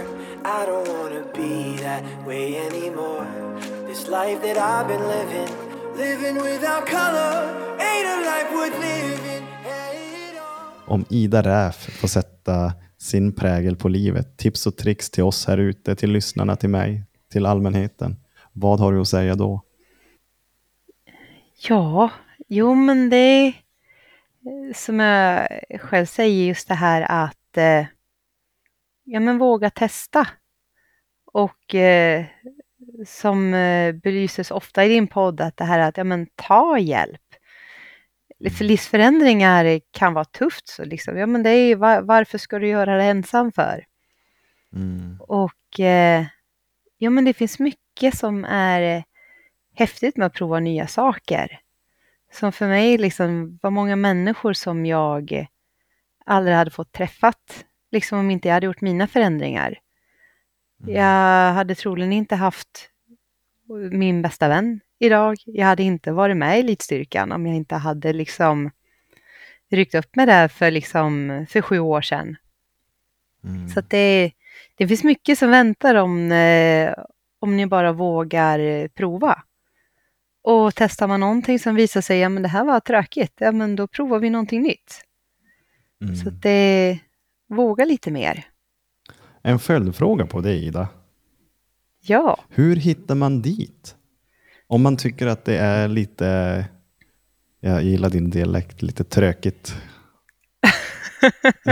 I 0.45 0.67
don't 0.67 0.89
wanna 0.89 1.25
be 1.35 1.83
that 1.83 2.03
way 2.27 2.57
anymore. 2.57 3.27
This 3.87 4.09
life 4.09 4.41
that 4.43 4.57
I've 4.57 4.89
been 4.89 5.09
living, 5.09 5.49
living 5.97 6.37
without 6.43 6.87
color, 6.87 7.33
ain't 7.79 8.07
a 8.07 8.17
life 8.21 8.55
worth 8.55 8.81
living. 8.81 9.47
Om 10.87 11.05
Ida 11.11 11.43
Räf 11.43 11.77
får 11.77 12.09
sätta 12.09 12.73
sin 12.99 13.33
prägel 13.33 13.77
på 13.77 13.89
livet, 13.89 14.37
tips 14.37 14.67
och 14.67 14.77
tricks 14.77 15.11
till 15.11 15.25
oss 15.25 15.47
här 15.47 15.59
ute, 15.59 15.97
till 15.97 16.11
lyssnarna, 16.13 16.57
till 16.57 16.69
mig, 16.69 17.05
till 17.31 17.47
allmänheten. 17.47 18.17
Vad 18.53 18.81
har 18.81 18.93
du 18.93 19.01
att 19.01 19.09
säga 19.09 19.35
då? 19.35 19.63
Ja, 21.69 22.11
jo 22.49 22.75
men 22.75 23.11
det 23.11 23.17
är 23.17 23.47
eh, 23.47 24.75
som 24.75 25.01
jag 25.01 25.49
själv 25.81 26.07
säger 26.07 26.47
just 26.47 26.69
det 26.69 26.75
här 26.75 27.07
att 27.09 27.57
eh, 27.57 27.87
ja 29.05 29.21
men 29.21 29.39
våga 29.39 29.71
testa. 29.71 30.29
Och 31.33 31.75
eh, 31.75 32.25
som 33.07 33.55
eh, 33.55 33.93
belyses 33.93 34.51
ofta 34.51 34.85
i 34.85 34.89
din 34.89 35.07
podd 35.07 35.41
att 35.41 35.57
det 35.57 35.65
här 35.65 35.79
att 35.79 35.97
ja 35.97 36.05
men 36.05 36.27
ta 36.35 36.79
hjälp. 36.79 37.21
För 38.57 38.65
livsförändringar 38.65 39.81
kan 39.91 40.15
vara 40.15 40.25
tufft 40.25 40.69
så 40.69 40.85
liksom, 40.85 41.17
ja 41.17 41.27
men 41.27 41.43
det 41.43 41.51
är 41.51 41.77
var, 41.77 42.01
varför 42.01 42.39
ska 42.39 42.59
du 42.59 42.69
göra 42.69 42.97
det 42.97 43.05
ensam 43.05 43.53
för? 43.53 43.85
Mm. 44.73 45.21
Och 45.21 45.81
eh, 45.81 46.25
ja, 46.99 47.11
men 47.11 47.25
det 47.25 47.33
finns 47.33 47.59
mycket 47.59 48.19
som 48.19 48.45
är 48.45 49.05
häftigt 49.75 50.17
med 50.17 50.27
att 50.27 50.35
prova 50.35 50.61
nya 50.61 50.87
saker. 50.87 51.61
Som 52.33 52.53
för 52.53 52.69
mig 52.69 52.99
liksom 52.99 53.59
var 53.63 53.71
många 53.71 53.97
människor 53.97 54.53
som 54.53 54.87
jag 54.87 55.47
aldrig 56.25 56.57
hade 56.57 56.71
fått 56.71 56.93
träffat, 56.93 57.65
liksom 57.91 58.19
om 58.19 58.31
inte 58.31 58.49
jag 58.49 58.55
hade 58.55 58.67
gjort 58.67 58.81
mina 58.81 59.07
förändringar. 59.07 59.79
Jag 60.87 61.53
hade 61.53 61.75
troligen 61.75 62.13
inte 62.13 62.37
haft 62.37 62.91
min 63.91 64.23
bästa 64.23 64.49
vän 64.49 64.81
idag. 64.99 65.37
Jag 65.45 65.67
hade 65.67 65.83
inte 65.83 66.13
varit 66.13 66.37
med 66.37 66.57
i 66.57 66.61
elitstyrkan 66.61 67.33
om 67.33 67.47
jag 67.47 67.57
inte 67.57 67.75
hade 67.75 68.13
liksom 68.13 68.71
ryckt 69.71 69.95
upp 69.95 70.17
mig 70.17 70.27
där 70.27 70.49
för, 70.49 70.71
liksom, 70.71 71.47
för 71.49 71.63
sju 71.63 71.79
år 71.79 72.01
sedan. 72.01 72.37
Mm. 73.45 73.69
Så 73.69 73.81
det, 73.81 74.33
det 74.77 74.89
finns 74.89 75.05
mycket 75.05 75.39
som 75.39 75.51
väntar 75.51 75.95
om, 75.95 76.33
eh, 76.33 76.95
om 77.39 77.57
ni 77.57 77.67
bara 77.67 77.93
vågar 77.93 78.59
eh, 78.59 78.89
prova. 78.89 79.43
Och 80.43 80.75
testar 80.75 81.09
man 81.09 81.21
någonting 81.21 81.59
som 81.59 81.75
visar 81.75 82.01
sig, 82.01 82.19
ja 82.19 82.29
men 82.29 82.43
det 82.43 82.49
här 82.49 82.65
var 82.65 82.81
tråkigt, 82.81 83.33
ja 83.39 83.53
men 83.53 83.77
då 83.77 83.87
provar 83.87 84.19
vi 84.19 84.31
någonting 84.31 84.63
nytt. 84.63 85.01
Mm. 86.03 86.17
Så 86.17 86.31
det, 86.31 86.99
våga 87.49 87.85
lite 87.85 88.11
mer. 88.11 88.45
En 89.43 89.59
följdfråga 89.59 90.27
på 90.27 90.41
det 90.41 90.55
Ida. 90.55 90.89
Ja, 92.01 92.39
Hur 92.49 92.77
hittar 92.77 93.15
man 93.15 93.43
dit? 93.43 93.97
Om 94.67 94.83
man 94.83 94.97
tycker 94.97 95.27
att 95.27 95.45
det 95.45 95.59
är 95.59 95.89
lite, 95.89 96.65
jag 97.61 97.83
gillar 97.83 98.11
din 98.11 98.31
dialekt, 98.31 98.83
lite 98.83 99.05
trökigt. 99.05 99.77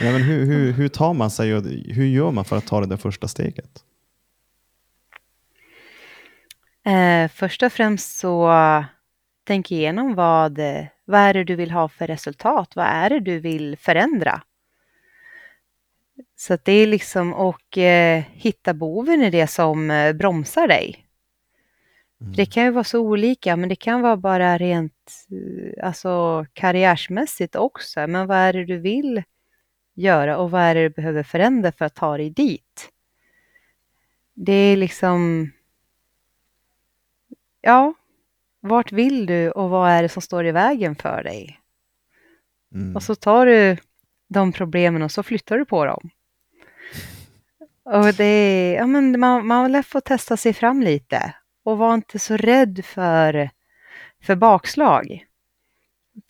ja, 0.00 0.12
men 0.12 0.22
hur, 0.22 0.46
hur, 0.46 0.72
hur 0.72 0.88
tar 0.88 1.14
man 1.14 1.30
sig 1.30 1.54
och 1.54 1.62
hur 1.86 2.06
gör 2.06 2.30
man 2.30 2.44
för 2.44 2.56
att 2.56 2.66
ta 2.66 2.80
det 2.80 2.86
där 2.86 2.96
första 2.96 3.28
steget? 3.28 3.84
eh, 6.86 7.28
först 7.28 7.62
och 7.62 7.72
främst 7.72 8.18
så 8.18 8.52
tänk 9.44 9.70
igenom 9.70 10.14
vad, 10.14 10.58
vad 11.04 11.20
är 11.20 11.34
det 11.34 11.44
du 11.44 11.56
vill 11.56 11.70
ha 11.70 11.88
för 11.88 12.06
resultat? 12.06 12.76
Vad 12.76 12.86
är 12.86 13.10
det 13.10 13.20
du 13.20 13.38
vill 13.38 13.76
förändra? 13.76 14.42
Så 16.36 16.58
det 16.64 16.72
är 16.72 16.86
liksom 16.86 17.34
och 17.34 17.78
eh, 17.78 18.22
hitta 18.32 18.74
boven 18.74 19.22
i 19.22 19.30
det 19.30 19.46
som 19.46 19.90
eh, 19.90 20.12
bromsar 20.12 20.68
dig. 20.68 21.06
Det 22.36 22.46
kan 22.46 22.64
ju 22.64 22.70
vara 22.70 22.84
så 22.84 23.00
olika, 23.00 23.56
men 23.56 23.68
det 23.68 23.76
kan 23.76 24.00
vara 24.00 24.16
bara 24.16 24.58
rent 24.58 25.01
alltså, 25.82 26.46
karriärsmässigt 26.52 27.56
också. 27.56 28.06
Men 28.06 28.26
vad 28.26 28.36
är 28.36 28.52
det 28.52 28.64
du 28.64 28.78
vill 28.78 29.22
göra 29.94 30.38
och 30.38 30.50
vad 30.50 30.62
är 30.62 30.74
det 30.74 30.82
du 30.82 30.90
behöver 30.90 31.22
förändra 31.22 31.72
för 31.72 31.84
att 31.84 31.94
ta 31.94 32.16
dig 32.16 32.30
dit? 32.30 32.92
Det 34.34 34.52
är 34.52 34.76
liksom... 34.76 35.50
Ja, 37.60 37.94
vart 38.60 38.92
vill 38.92 39.26
du 39.26 39.50
och 39.50 39.70
vad 39.70 39.90
är 39.90 40.02
det 40.02 40.08
som 40.08 40.22
står 40.22 40.46
i 40.46 40.52
vägen 40.52 40.96
för 40.96 41.22
dig? 41.22 41.60
Mm. 42.74 42.96
Och 42.96 43.02
så 43.02 43.14
tar 43.14 43.46
du 43.46 43.76
de 44.28 44.52
problemen 44.52 45.02
och 45.02 45.10
så 45.10 45.22
flyttar 45.22 45.58
du 45.58 45.64
på 45.64 45.84
dem. 45.84 46.10
Och 47.84 48.14
det 48.14 48.24
är, 48.24 48.74
ja 48.74 48.86
men 48.86 49.20
man, 49.20 49.46
man 49.46 49.72
lätt 49.72 49.86
får 49.86 50.00
testa 50.00 50.36
sig 50.36 50.52
fram 50.52 50.82
lite 50.82 51.34
och 51.64 51.78
var 51.78 51.94
inte 51.94 52.18
så 52.18 52.36
rädd 52.36 52.84
för, 52.84 53.50
för 54.22 54.34
bakslag. 54.36 55.26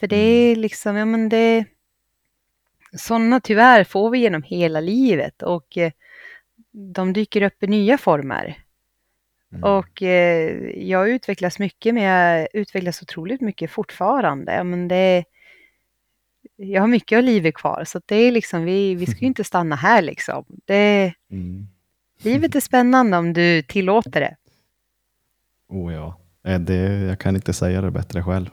För 0.01 0.07
det 0.07 0.17
är 0.17 0.57
liksom, 0.57 0.97
ja 0.97 1.05
men 1.05 1.29
det, 1.29 1.65
sådana 2.97 3.41
tyvärr 3.41 3.85
får 3.85 4.11
vi 4.11 4.19
genom 4.19 4.43
hela 4.43 4.81
livet 4.81 5.43
och 5.43 5.79
eh, 5.79 5.93
de 6.71 7.13
dyker 7.13 7.43
upp 7.43 7.63
i 7.63 7.67
nya 7.67 7.99
former. 7.99 8.59
Mm. 9.53 9.65
Och 9.65 10.03
eh, 10.03 10.57
jag 10.89 11.09
utvecklas 11.11 11.59
mycket, 11.59 11.95
men 11.95 12.03
jag 12.03 12.49
utvecklas 12.53 13.03
otroligt 13.03 13.41
mycket 13.41 13.71
fortfarande. 13.71 14.65
Men 14.65 14.89
det, 14.89 15.25
jag 16.57 16.81
har 16.81 16.89
mycket 16.89 17.17
av 17.17 17.23
livet 17.23 17.55
kvar, 17.55 17.85
så 17.87 18.01
det 18.07 18.17
är 18.17 18.33
liksom, 18.33 18.65
vi, 18.65 18.95
vi 18.95 19.07
ska 19.07 19.21
ju 19.21 19.27
inte 19.27 19.45
stanna 19.45 19.77
här 19.77 20.03
liksom. 20.03 20.45
Det, 20.65 21.15
Mm. 21.31 21.67
livet 22.23 22.55
är 22.55 22.61
spännande 22.71 23.17
om 23.17 23.33
du 23.33 23.63
tillåter 23.63 24.21
det. 24.21 24.37
Oh 25.69 25.95
ja, 25.95 26.19
det, 26.43 26.75
jag 27.09 27.19
kan 27.19 27.37
inte 27.37 27.53
säga 27.53 27.81
det 27.81 27.91
bättre 27.91 28.23
själv. 28.23 28.47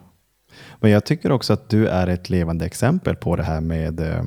Men 0.79 0.91
jag 0.91 1.05
tycker 1.05 1.31
också 1.31 1.53
att 1.53 1.69
du 1.69 1.87
är 1.87 2.07
ett 2.07 2.29
levande 2.29 2.65
exempel 2.65 3.15
på 3.15 3.35
det 3.35 3.43
här 3.43 3.61
med, 3.61 3.99
eh, 3.99 4.23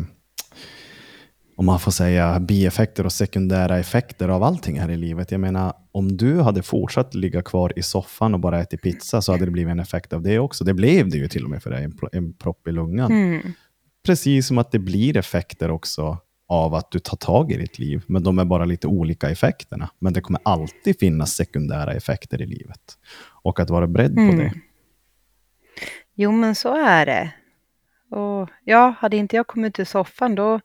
om 1.56 1.66
man 1.66 1.80
får 1.80 1.90
säga, 1.90 2.40
bieffekter 2.40 3.06
och 3.06 3.12
sekundära 3.12 3.78
effekter 3.78 4.28
av 4.28 4.42
allting 4.42 4.80
här 4.80 4.90
i 4.90 4.96
livet. 4.96 5.30
Jag 5.30 5.40
menar, 5.40 5.72
om 5.92 6.16
du 6.16 6.40
hade 6.40 6.62
fortsatt 6.62 7.14
ligga 7.14 7.42
kvar 7.42 7.72
i 7.76 7.82
soffan 7.82 8.34
och 8.34 8.40
bara 8.40 8.60
ätit 8.60 8.82
pizza 8.82 9.22
så 9.22 9.32
hade 9.32 9.44
det 9.44 9.50
blivit 9.50 9.70
en 9.70 9.80
effekt 9.80 10.12
av 10.12 10.22
det 10.22 10.38
också. 10.38 10.64
Det 10.64 10.74
blev 10.74 11.10
det 11.10 11.18
ju 11.18 11.28
till 11.28 11.44
och 11.44 11.50
med 11.50 11.62
för 11.62 11.70
dig, 11.70 11.84
en, 11.84 11.98
en 12.12 12.32
propp 12.32 12.68
i 12.68 12.72
lungan. 12.72 13.12
Mm. 13.12 13.52
Precis 14.06 14.46
som 14.46 14.58
att 14.58 14.72
det 14.72 14.78
blir 14.78 15.16
effekter 15.16 15.70
också 15.70 16.18
av 16.48 16.74
att 16.74 16.90
du 16.90 16.98
tar 16.98 17.16
tag 17.16 17.52
i 17.52 17.56
ditt 17.56 17.78
liv. 17.78 18.02
Men 18.06 18.22
de 18.22 18.38
är 18.38 18.44
bara 18.44 18.64
lite 18.64 18.86
olika 18.86 19.30
effekterna. 19.30 19.90
Men 19.98 20.12
det 20.12 20.20
kommer 20.20 20.40
alltid 20.44 20.98
finnas 20.98 21.32
sekundära 21.32 21.92
effekter 21.92 22.42
i 22.42 22.46
livet. 22.46 22.98
Och 23.42 23.60
att 23.60 23.70
vara 23.70 23.86
beredd 23.86 24.14
på 24.14 24.20
Mm. 24.20 24.38
det. 24.38 24.52
Jo, 26.14 26.32
men 26.32 26.54
så 26.54 26.76
är 26.76 27.06
det. 27.06 27.32
Och 28.10 28.50
ja, 28.64 28.94
hade 28.98 29.16
inte 29.16 29.36
jag 29.36 29.46
kommit 29.46 29.74
till 29.74 29.86
soffan 29.86 30.34
då, 30.34 30.60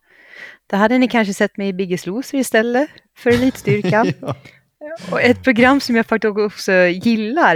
då 0.67 0.77
hade 0.77 0.97
ni 0.97 1.07
kanske 1.07 1.33
sett 1.33 1.57
mig 1.57 1.67
i 1.67 1.73
Biggest 1.73 2.05
Loser 2.05 2.37
istället 2.37 2.89
för 3.17 3.29
Elitstyrkan. 3.29 4.13
Ja. 4.79 4.95
Och 5.11 5.21
ett 5.21 5.43
program 5.43 5.79
som 5.79 5.95
jag 5.95 6.05
faktiskt 6.05 6.37
också 6.37 6.71
gillar, 6.73 7.55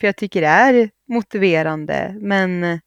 för 0.00 0.06
jag 0.08 0.16
tycker 0.16 0.40
det 0.40 0.46
är 0.46 0.90
motiverande, 1.08 2.16
men 2.20 2.62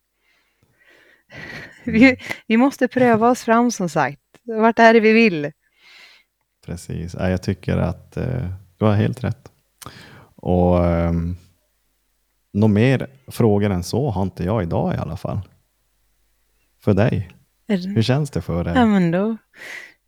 vi, 1.83 2.17
vi 2.47 2.57
måste 2.57 2.87
pröva 2.87 3.29
oss 3.29 3.43
fram 3.43 3.71
som 3.71 3.89
sagt. 3.89 4.19
Vart 4.43 4.79
är 4.79 4.93
det 4.93 4.99
vi 4.99 5.13
vill? 5.13 5.51
Precis. 6.65 7.15
Ja, 7.19 7.29
jag 7.29 7.43
tycker 7.43 7.77
att 7.77 8.17
eh, 8.17 8.47
du 8.77 8.85
har 8.85 8.93
helt 8.93 9.23
rätt. 9.23 9.51
Och 10.35 10.79
um, 10.85 11.37
några 12.53 12.73
mer 12.73 13.07
frågor 13.27 13.69
än 13.69 13.83
så 13.83 14.09
har 14.09 14.21
inte 14.21 14.43
jag 14.43 14.63
idag 14.63 14.93
i 14.93 14.97
alla 14.97 15.17
fall. 15.17 15.39
För 16.79 16.93
dig. 16.93 17.29
Hur 17.67 18.01
känns 18.01 18.29
det 18.29 18.41
för 18.41 18.63
dig? 18.63 18.73
Ja, 18.75 18.85
men 18.85 19.11
då. 19.11 19.37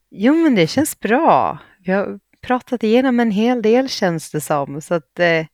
Jo, 0.09 0.33
men 0.33 0.55
det 0.55 0.67
känns 0.67 0.99
bra. 0.99 1.57
Vi 1.79 1.91
har 1.91 2.19
pratat 2.41 2.83
igenom 2.83 3.19
en 3.19 3.31
hel 3.31 3.61
del 3.61 3.89
känns 3.89 4.31
det 4.31 4.41
som, 4.41 4.81
så 4.81 4.93
att 4.93 5.19
eh, 5.19 5.45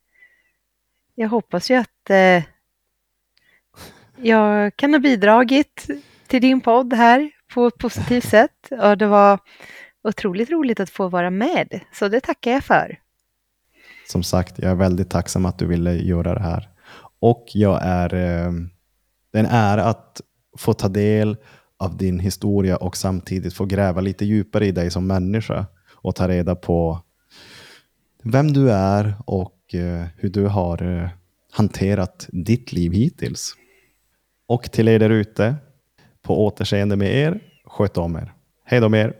jag 1.14 1.28
hoppas 1.28 1.70
ju 1.70 1.74
att 1.74 2.10
eh, 2.10 2.42
jag 4.16 4.76
kan 4.76 4.92
ha 4.92 5.00
bidragit 5.00 5.86
till 6.26 6.40
din 6.40 6.60
podd 6.60 6.92
här 6.92 7.30
på 7.54 7.66
ett 7.66 7.78
positivt 7.78 8.24
sätt. 8.28 8.68
Och 8.82 8.98
det 8.98 9.06
var 9.06 9.38
otroligt 10.02 10.50
roligt 10.50 10.80
att 10.80 10.90
få 10.90 11.08
vara 11.08 11.30
med, 11.30 11.80
så 11.92 12.08
det 12.08 12.20
tackar 12.20 12.50
jag 12.50 12.64
för. 12.64 12.98
Som 14.08 14.22
sagt, 14.22 14.58
jag 14.58 14.70
är 14.70 14.74
väldigt 14.74 15.10
tacksam 15.10 15.46
att 15.46 15.58
du 15.58 15.66
ville 15.66 15.94
göra 15.94 16.34
det 16.34 16.42
här. 16.42 16.69
Och 17.20 17.46
jag 17.54 17.78
är, 17.82 18.14
eh, 18.14 18.52
det 19.32 19.38
är 19.38 19.44
en 19.44 19.46
ära 19.46 19.84
att 19.84 20.20
få 20.58 20.72
ta 20.72 20.88
del 20.88 21.36
av 21.78 21.96
din 21.96 22.20
historia 22.20 22.76
och 22.76 22.96
samtidigt 22.96 23.54
få 23.54 23.64
gräva 23.64 24.00
lite 24.00 24.24
djupare 24.24 24.66
i 24.66 24.72
dig 24.72 24.90
som 24.90 25.06
människa 25.06 25.66
och 25.94 26.14
ta 26.14 26.28
reda 26.28 26.54
på 26.54 27.00
vem 28.22 28.52
du 28.52 28.70
är 28.70 29.14
och 29.26 29.74
eh, 29.74 30.06
hur 30.16 30.28
du 30.28 30.46
har 30.46 30.82
eh, 30.82 31.08
hanterat 31.52 32.26
ditt 32.32 32.72
liv 32.72 32.92
hittills. 32.92 33.54
Och 34.46 34.62
till 34.62 34.88
er 34.88 34.98
där 34.98 35.10
ute, 35.10 35.56
på 36.22 36.46
återseende 36.46 36.96
med 36.96 37.14
er, 37.14 37.40
sköt 37.64 37.98
om 37.98 38.16
er. 38.16 38.32
Hej 38.64 38.80
då 38.80 38.88
med 38.88 39.00
er! 39.00 39.19